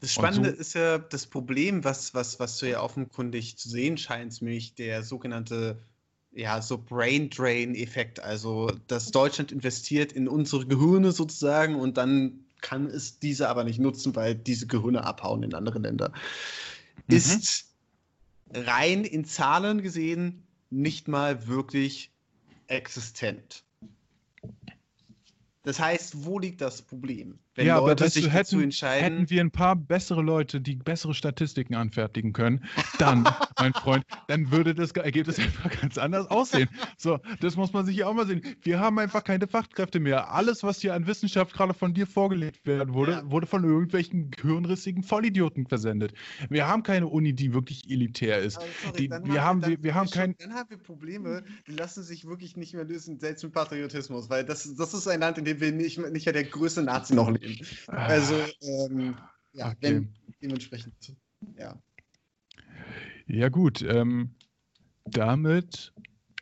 Das 0.00 0.12
Spannende 0.12 0.50
so- 0.50 0.56
ist 0.56 0.74
ja 0.74 0.98
das 0.98 1.26
Problem, 1.26 1.82
was, 1.82 2.14
was, 2.14 2.38
was 2.38 2.58
du 2.58 2.68
ja 2.68 2.82
offenkundig 2.82 3.56
zu 3.56 3.68
sehen 3.68 3.96
scheinst, 3.96 4.42
nämlich 4.42 4.74
der 4.74 5.02
sogenannte 5.02 5.82
ja, 6.32 6.62
so 6.62 6.78
Brain 6.78 7.28
Drain-Effekt. 7.28 8.20
Also, 8.20 8.70
dass 8.86 9.10
Deutschland 9.10 9.52
investiert 9.52 10.12
in 10.12 10.28
unsere 10.28 10.66
Gehirne 10.66 11.12
sozusagen 11.12 11.74
und 11.74 11.96
dann 11.96 12.44
kann 12.60 12.86
es 12.86 13.18
diese 13.18 13.48
aber 13.48 13.64
nicht 13.64 13.80
nutzen, 13.80 14.14
weil 14.14 14.34
diese 14.34 14.66
Gehirne 14.66 15.04
abhauen 15.04 15.42
in 15.42 15.54
andere 15.54 15.78
Länder. 15.78 16.12
Mhm. 17.08 17.16
Ist 17.16 17.69
rein 18.52 19.04
in 19.04 19.24
Zahlen 19.24 19.82
gesehen 19.82 20.42
nicht 20.70 21.08
mal 21.08 21.46
wirklich 21.46 22.12
existent. 22.66 23.64
Das 25.62 25.78
heißt, 25.78 26.24
wo 26.24 26.38
liegt 26.38 26.60
das 26.60 26.82
Problem? 26.82 27.38
Wenn 27.60 27.66
ja, 27.66 27.76
aber 27.76 27.88
Leute 27.88 28.08
sich 28.08 28.24
du, 28.24 28.30
dazu 28.30 28.56
hätten, 28.56 28.64
entscheiden. 28.64 29.12
hätten 29.18 29.30
wir 29.30 29.40
ein 29.42 29.50
paar 29.50 29.76
bessere 29.76 30.22
Leute, 30.22 30.60
die 30.60 30.76
bessere 30.76 31.12
Statistiken 31.14 31.74
anfertigen 31.74 32.32
können, 32.32 32.64
dann, 32.98 33.24
mein 33.58 33.74
Freund, 33.74 34.04
dann 34.28 34.50
würde 34.50 34.74
das 34.74 34.92
Ergebnis 34.92 35.38
einfach 35.38 35.70
ganz 35.80 35.98
anders 35.98 36.26
aussehen. 36.30 36.68
So, 36.96 37.18
das 37.40 37.56
muss 37.56 37.72
man 37.72 37.84
sich 37.84 37.96
ja 37.96 38.06
auch 38.06 38.14
mal 38.14 38.26
sehen. 38.26 38.42
Wir 38.62 38.80
haben 38.80 38.98
einfach 38.98 39.22
keine 39.24 39.46
Fachkräfte 39.46 40.00
mehr. 40.00 40.32
Alles, 40.32 40.62
was 40.62 40.80
hier 40.80 40.94
an 40.94 41.06
Wissenschaft 41.06 41.52
gerade 41.54 41.74
von 41.74 41.92
dir 41.92 42.06
vorgelegt 42.06 42.66
werden 42.66 42.94
wurde, 42.94 43.12
Ja. 43.12 43.30
wurde 43.30 43.46
von 43.46 43.62
irgendwelchen 43.64 44.30
gehirnrissigen 44.30 45.02
Vollidioten 45.02 45.66
versendet. 45.66 46.14
Wir 46.48 46.66
haben 46.66 46.82
keine 46.82 47.06
Uni, 47.08 47.34
die 47.34 47.52
wirklich 47.52 47.90
elitär 47.90 48.38
ist. 48.38 48.56
Aber 48.56 48.66
sorry, 48.84 48.96
Die- 48.96 49.08
dann 49.08 49.30
wir 49.30 49.44
haben- 49.44 49.60
dann 49.60 49.70
wir- 49.70 49.82
wir 49.82 49.94
haben 49.94 50.06
schon- 50.08 50.14
kein- 50.14 50.34
Dann 50.38 50.54
haben 50.54 50.70
wir 50.70 50.78
Probleme, 50.78 51.42
die 51.66 51.72
lassen 51.72 52.02
sich 52.02 52.24
wirklich 52.26 52.56
nicht 52.56 52.72
mehr 52.74 52.84
lösen, 52.84 53.18
selbst 53.20 53.42
mit 53.44 53.52
Patriotismus, 53.52 54.30
weil 54.30 54.44
das, 54.44 54.74
das 54.76 54.94
ist 54.94 55.06
ein 55.08 55.20
Land, 55.20 55.36
in 55.38 55.44
dem 55.44 55.60
wir 55.60 55.72
nicht, 55.72 55.98
nicht 56.10 56.24
ja 56.24 56.32
der 56.32 56.44
größte 56.44 56.82
Nazi 56.82 57.14
noch 57.14 57.28
leben. 57.30 57.49
Also, 57.88 58.34
ähm, 58.62 59.16
ja, 59.52 59.66
Okay. 59.68 59.76
wenn 59.80 60.14
dementsprechend. 60.42 60.94
Ja. 61.56 61.76
Ja, 63.26 63.48
gut. 63.48 63.82
Ähm, 63.82 64.34
damit 65.04 65.92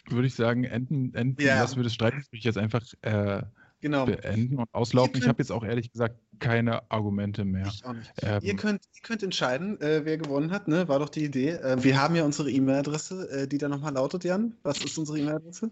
würde 0.08 0.26
ich 0.26 0.34
sagen, 0.34 0.64
enden, 0.64 1.14
enden 1.14 1.40
Ja. 1.42 1.60
lassen 1.60 1.76
wir 1.76 1.84
das 1.84 1.94
Streitgespräch 1.94 2.42
jetzt 2.44 2.58
einfach 2.58 2.82
äh, 3.02 3.42
Genau. 3.80 4.06
beenden 4.06 4.56
und 4.58 4.68
auslaufen. 4.74 5.14
Ihr 5.14 5.18
Ich 5.18 5.22
habe 5.28 5.36
könnt- 5.36 5.38
jetzt 5.38 5.52
auch 5.52 5.64
ehrlich 5.64 5.92
gesagt 5.92 6.16
keine 6.40 6.90
Argumente 6.90 7.44
mehr. 7.44 7.66
Ich 7.68 7.84
auch 7.84 7.92
nicht. 7.92 8.10
Ähm, 8.22 8.40
Ihr, 8.42 8.56
könnt, 8.56 8.82
ihr 8.94 9.02
könnt 9.02 9.22
entscheiden, 9.22 9.80
äh, 9.80 10.04
wer 10.04 10.18
gewonnen 10.18 10.50
hat, 10.50 10.66
ne? 10.66 10.88
War 10.88 10.98
doch 10.98 11.08
die 11.10 11.24
Idee. 11.24 11.50
Äh, 11.50 11.82
wir 11.84 12.00
haben 12.00 12.14
ja 12.16 12.24
unsere 12.24 12.50
E-Mail-Adresse, 12.50 13.30
äh, 13.30 13.46
die 13.48 13.58
da 13.58 13.68
nochmal 13.68 13.92
lautet, 13.92 14.24
Jan. 14.24 14.54
Was 14.64 14.82
ist 14.84 14.98
unsere 14.98 15.18
E-Mail-Adresse? 15.20 15.70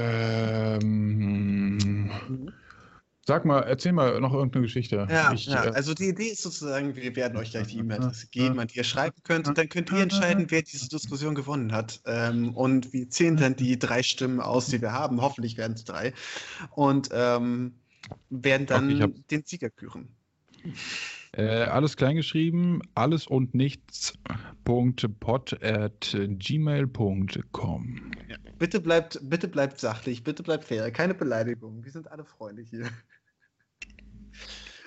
Ähm, 0.00 1.07
sag 3.28 3.44
mal, 3.44 3.60
erzähl 3.60 3.92
mal 3.92 4.18
noch 4.20 4.32
irgendeine 4.32 4.64
Geschichte. 4.64 5.06
Ja, 5.10 5.32
ich, 5.34 5.46
ja, 5.46 5.66
äh, 5.66 5.68
also 5.68 5.92
die 5.92 6.08
Idee 6.08 6.28
ist 6.28 6.42
sozusagen, 6.42 6.96
wir 6.96 7.14
werden 7.14 7.36
euch 7.36 7.50
gleich 7.50 7.66
die 7.68 7.78
E-Mail-Adresse 7.78 8.26
geben, 8.32 8.58
an 8.58 8.68
die 8.68 8.78
ihr 8.78 8.84
schreiben 8.84 9.16
könnt 9.22 9.46
und 9.46 9.58
dann 9.58 9.68
könnt 9.68 9.92
ihr 9.92 9.98
entscheiden, 10.00 10.46
wer 10.48 10.62
diese 10.62 10.88
Diskussion 10.88 11.34
gewonnen 11.34 11.72
hat. 11.72 12.00
Ähm, 12.06 12.54
und 12.56 12.92
wir 12.94 13.10
zählen 13.10 13.36
dann 13.36 13.54
die 13.54 13.78
drei 13.78 14.02
Stimmen 14.02 14.40
aus, 14.40 14.66
die 14.68 14.80
wir 14.80 14.92
haben. 14.92 15.20
Hoffentlich 15.20 15.58
werden 15.58 15.74
es 15.74 15.84
drei. 15.84 16.14
Und 16.70 17.10
ähm, 17.12 17.74
werden 18.30 18.66
dann 18.66 18.92
Okay, 18.94 19.02
hab- 19.02 19.28
den 19.28 19.42
Sieger 19.44 19.68
küren. 19.68 20.08
äh, 21.32 21.44
alles 21.64 21.96
kleingeschrieben, 21.98 22.80
alles 22.94 23.26
und 23.26 23.54
nichts. 23.54 24.14
Pod 24.64 25.62
at 25.62 26.16
gmail.com. 26.28 28.00
Ja. 28.28 28.36
Bitte 28.58 28.80
bleibt, 28.80 29.18
bitte 29.22 29.48
bleibt 29.48 29.80
sachlich, 29.80 30.24
bitte 30.24 30.42
bleibt 30.42 30.64
fair, 30.64 30.90
keine 30.90 31.14
Beleidigungen. 31.14 31.84
Wir 31.84 31.92
sind 31.92 32.10
alle 32.10 32.24
Freunde 32.24 32.62
hier. 32.62 32.88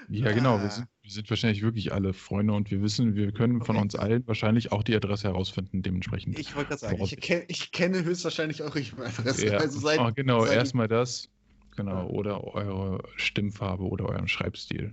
Ja, 0.09 0.31
genau. 0.33 0.57
Wir 0.59 0.65
Ah. 0.65 0.69
sind, 0.71 0.87
wir 1.03 1.11
sind 1.11 1.29
wahrscheinlich 1.29 1.61
wirklich 1.61 1.93
alle 1.93 2.13
Freunde 2.13 2.53
und 2.53 2.69
wir 2.71 2.81
wissen, 2.81 3.15
wir 3.15 3.31
können 3.31 3.61
von 3.61 3.75
Okay. 3.77 3.83
uns 3.83 3.95
allen 3.95 4.27
wahrscheinlich 4.27 4.71
auch 4.71 4.83
die 4.83 4.95
Adresse 4.95 5.29
herausfinden, 5.29 5.81
dementsprechend. 5.83 6.37
Ich 6.37 6.53
wollte 6.55 6.69
gerade 6.69 6.79
sagen, 6.81 7.01
ich, 7.03 7.17
kenn, 7.21 7.43
ich 7.47 7.71
kenne 7.71 8.03
höchstwahrscheinlich 8.03 8.61
eure 8.61 8.79
E-Mail-Adresse. 8.81 9.45
ja. 9.47 9.57
Also 9.57 9.79
seid, 9.79 9.99
oh, 9.99 10.11
genau, 10.13 10.45
erstmal 10.45 10.87
das. 10.87 11.29
Genau, 11.77 12.01
Ja. 12.01 12.05
oder 12.07 12.43
eure 12.43 13.01
Stimmfarbe 13.15 13.83
oder 13.83 14.09
euren 14.09 14.27
Schreibstil. 14.27 14.91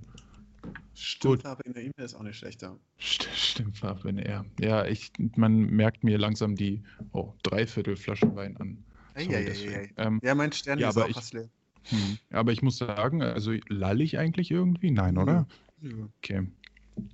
Stimmfarbe 0.95 1.63
in 1.65 1.73
der 1.73 1.83
E-Mail 1.83 2.05
ist 2.05 2.15
auch 2.15 2.23
nicht 2.23 2.37
schlechter. 2.37 2.77
St 3.01 3.29
Stimmfarbe 3.35 4.09
in 4.09 4.19
R. 4.19 4.45
Ja, 4.61 4.85
ich, 4.85 5.11
man 5.37 5.57
merkt 5.59 6.05
mir 6.05 6.19
langsam 6.19 6.55
die 6.57 6.83
oh, 7.13 7.33
Dreiviertel 7.43 7.97
Flasche 7.97 8.35
Wein 8.37 8.57
an. 8.59 8.79
Sorry 9.17 9.29
Eieieiei. 9.35 9.45
deswegen. 9.47 9.95
Ähm, 9.97 10.21
Ja, 10.23 10.35
mein 10.35 10.53
Stern 10.53 10.79
Ja, 10.79 10.91
ist 10.91 10.97
auch 10.99 11.09
ich- 11.09 11.15
fast 11.15 11.35
leer. 11.35 11.49
Hm. 11.91 12.19
Aber 12.31 12.53
ich 12.53 12.63
muss 12.63 12.77
sagen, 12.77 13.23
also 13.23 13.53
lall 13.69 14.01
ich 14.01 14.19
eigentlich 14.19 14.51
irgendwie? 14.51 14.91
Nein, 14.91 15.19
oder? 15.19 15.47
Ja. 15.83 15.91
Okay. 16.19 16.47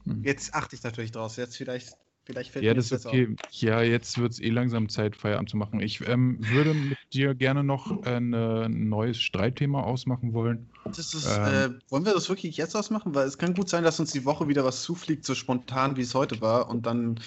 Hm. 0.05 0.24
Jetzt 0.24 0.55
achte 0.55 0.76
ich 0.76 0.82
natürlich 0.82 1.12
draus. 1.12 1.36
Jetzt 1.36 1.56
vielleicht, 1.56 1.94
vielleicht 2.24 2.51
fällt 2.51 2.64
Ja, 2.64 2.72
mir 2.72 2.76
das 2.76 2.90
jetzt 2.90 3.01
ist 3.01 3.06
okay. 3.06 3.36
Ja, 3.51 3.82
jetzt 3.82 4.18
wird 4.18 4.32
es 4.32 4.40
eh 4.40 4.48
langsam 4.48 4.88
Zeit, 4.88 5.16
Feierabend 5.16 5.51
zu 5.51 5.56
machen. 5.56 5.80
Ich 5.80 6.06
ähm, 6.09 6.38
würde 6.40 6.74
mit 6.74 6.98
dir 7.12 7.34
gerne 7.34 7.62
noch 7.62 8.02
ein 8.02 8.32
äh, 8.32 8.68
neues 8.68 9.20
Streitthema 9.20 9.82
ausmachen 9.82 10.32
wollen. 10.32 10.68
auf. 10.84 10.96
Das 10.96 11.14
ist, 11.14 11.26
ähm, 11.26 11.44
äh, 11.44 11.90
wollen 11.90 12.05
wir 12.05 12.14
das 12.14 12.28
wirklich 12.28 12.56
jetzt 12.56 12.74
ausmachen? 12.74 13.14
Weil 13.14 13.26
es 13.26 13.38
kann 13.38 13.55
gut 13.55 13.68
sein, 13.68 13.84
dass 13.84 14.01
uns 14.01 14.12
die 14.12 14.24
Woche 14.24 14.48
wieder 14.48 14.64
was 14.64 14.82
zufliegt, 14.82 15.24
so 15.24 15.34
spontan 15.34 15.96
wie 15.96 16.02
es 16.02 16.14
heute 16.14 16.40
war. 16.40 16.68
Und 16.68 16.86
dann 16.86 17.20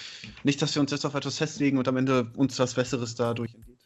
nicht, 0.44 0.60
dass 0.60 0.74
wir 0.74 0.82
uns 0.82 0.90
jetzt 0.90 1.06
auf 1.06 1.14
etwas 1.14 1.38
festlegen 1.38 1.78
und 1.78 1.88
am 1.88 1.96
Ende 1.96 2.30
uns 2.36 2.58
was 2.58 2.74
Besseres 2.74 3.14
dadurch 3.14 3.54
entgeht. 3.54 3.78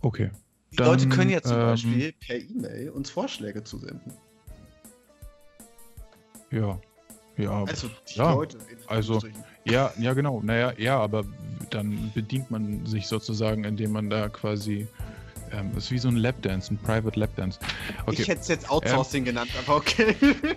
Okay. 0.00 0.30
Die 0.72 0.76
Dann, 0.76 0.86
Leute 0.86 1.08
können 1.08 1.30
ja 1.30 1.42
zum 1.42 1.52
ähm, 1.58 1.66
Beispiel 1.66 2.12
per 2.26 2.36
E-Mail 2.36 2.90
uns 2.90 3.10
Vorschläge 3.10 3.62
zusenden. 3.62 4.12
Ja. 6.50 6.78
Ja, 7.38 7.64
Also 7.64 7.88
die 8.08 8.18
ja, 8.18 8.32
Leute. 8.34 8.58
also- 8.86 9.20
ja, 9.64 9.92
ja, 9.98 10.12
genau. 10.12 10.40
Naja, 10.42 10.72
ja, 10.76 10.98
aber 10.98 11.24
dann 11.70 12.10
bedient 12.14 12.50
man 12.50 12.84
sich 12.84 13.06
sozusagen, 13.06 13.64
indem 13.64 13.92
man 13.92 14.10
da 14.10 14.28
quasi. 14.28 14.86
Ähm, 15.50 15.70
ist 15.76 15.90
wie 15.90 15.98
so 15.98 16.08
ein 16.08 16.16
Lapdance, 16.16 16.72
ein 16.72 16.78
Private 16.78 17.18
Lapdance. 17.20 17.58
Okay. 18.06 18.22
Ich 18.22 18.28
hätte 18.28 18.40
es 18.40 18.48
jetzt 18.48 18.70
Outsourcing 18.70 19.24
genannt, 19.24 19.50
aber 19.66 19.76
okay. 19.76 20.14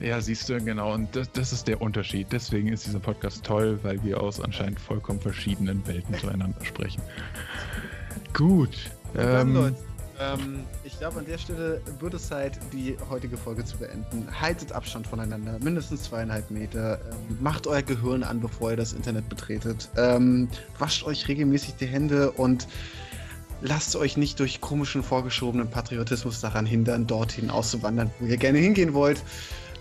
Ja, 0.00 0.20
siehst 0.20 0.48
du, 0.48 0.58
genau. 0.60 0.94
Und 0.94 1.14
das, 1.16 1.30
das 1.32 1.52
ist 1.52 1.66
der 1.66 1.82
Unterschied. 1.82 2.28
Deswegen 2.30 2.68
ist 2.68 2.86
dieser 2.86 3.00
Podcast 3.00 3.44
toll, 3.44 3.78
weil 3.82 4.02
wir 4.04 4.20
aus 4.22 4.40
anscheinend 4.40 4.78
vollkommen 4.80 5.20
verschiedenen 5.20 5.84
Welten 5.86 6.14
zueinander 6.14 6.64
sprechen. 6.64 7.02
Gut. 8.32 8.78
Ähm, 9.16 9.54
Leute, 9.54 9.76
ähm, 10.20 10.64
ich 10.84 10.98
glaube, 10.98 11.18
an 11.18 11.26
der 11.26 11.38
Stelle 11.38 11.80
wird 11.98 12.14
es 12.14 12.28
Zeit, 12.28 12.58
die 12.72 12.96
heutige 13.08 13.38
Folge 13.38 13.64
zu 13.64 13.78
beenden. 13.78 14.28
Haltet 14.38 14.72
Abstand 14.72 15.06
voneinander, 15.06 15.56
mindestens 15.60 16.04
zweieinhalb 16.04 16.50
Meter. 16.50 17.00
Ähm, 17.10 17.38
macht 17.40 17.66
euer 17.66 17.82
Gehirn 17.82 18.22
an, 18.22 18.40
bevor 18.40 18.72
ihr 18.72 18.76
das 18.76 18.92
Internet 18.92 19.28
betretet. 19.28 19.88
Ähm, 19.96 20.48
wascht 20.78 21.04
euch 21.04 21.26
regelmäßig 21.26 21.76
die 21.76 21.86
Hände 21.86 22.32
und 22.32 22.68
lasst 23.62 23.96
euch 23.96 24.18
nicht 24.18 24.38
durch 24.40 24.60
komischen, 24.60 25.02
vorgeschobenen 25.02 25.70
Patriotismus 25.70 26.40
daran 26.40 26.66
hindern, 26.66 27.06
dorthin 27.06 27.50
auszuwandern, 27.50 28.10
wo 28.18 28.26
ihr 28.26 28.36
gerne 28.36 28.58
hingehen 28.58 28.92
wollt. 28.92 29.22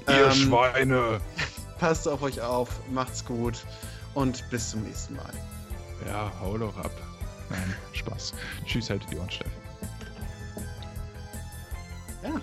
ihr 0.08 0.26
Ähm, 0.26 0.32
Schweine! 0.32 1.20
Passt 1.80 2.08
auf 2.10 2.22
euch 2.22 2.42
auf, 2.42 2.70
macht's 2.92 3.24
gut 3.24 3.64
und 4.14 4.44
bis 4.50 4.72
zum 4.72 4.84
nächsten 4.84 5.16
Mal. 5.16 5.32
Ja, 6.08 6.30
hau 6.42 6.58
doch 6.58 6.76
ab. 6.78 6.92
Nein, 7.50 7.76
Spaß. 7.94 8.34
Tschüss, 8.66 8.90
haltet 8.90 9.12
die 9.12 9.18
Ohren 9.18 9.30
Steffen. 9.32 9.52
Ja. 12.24 12.42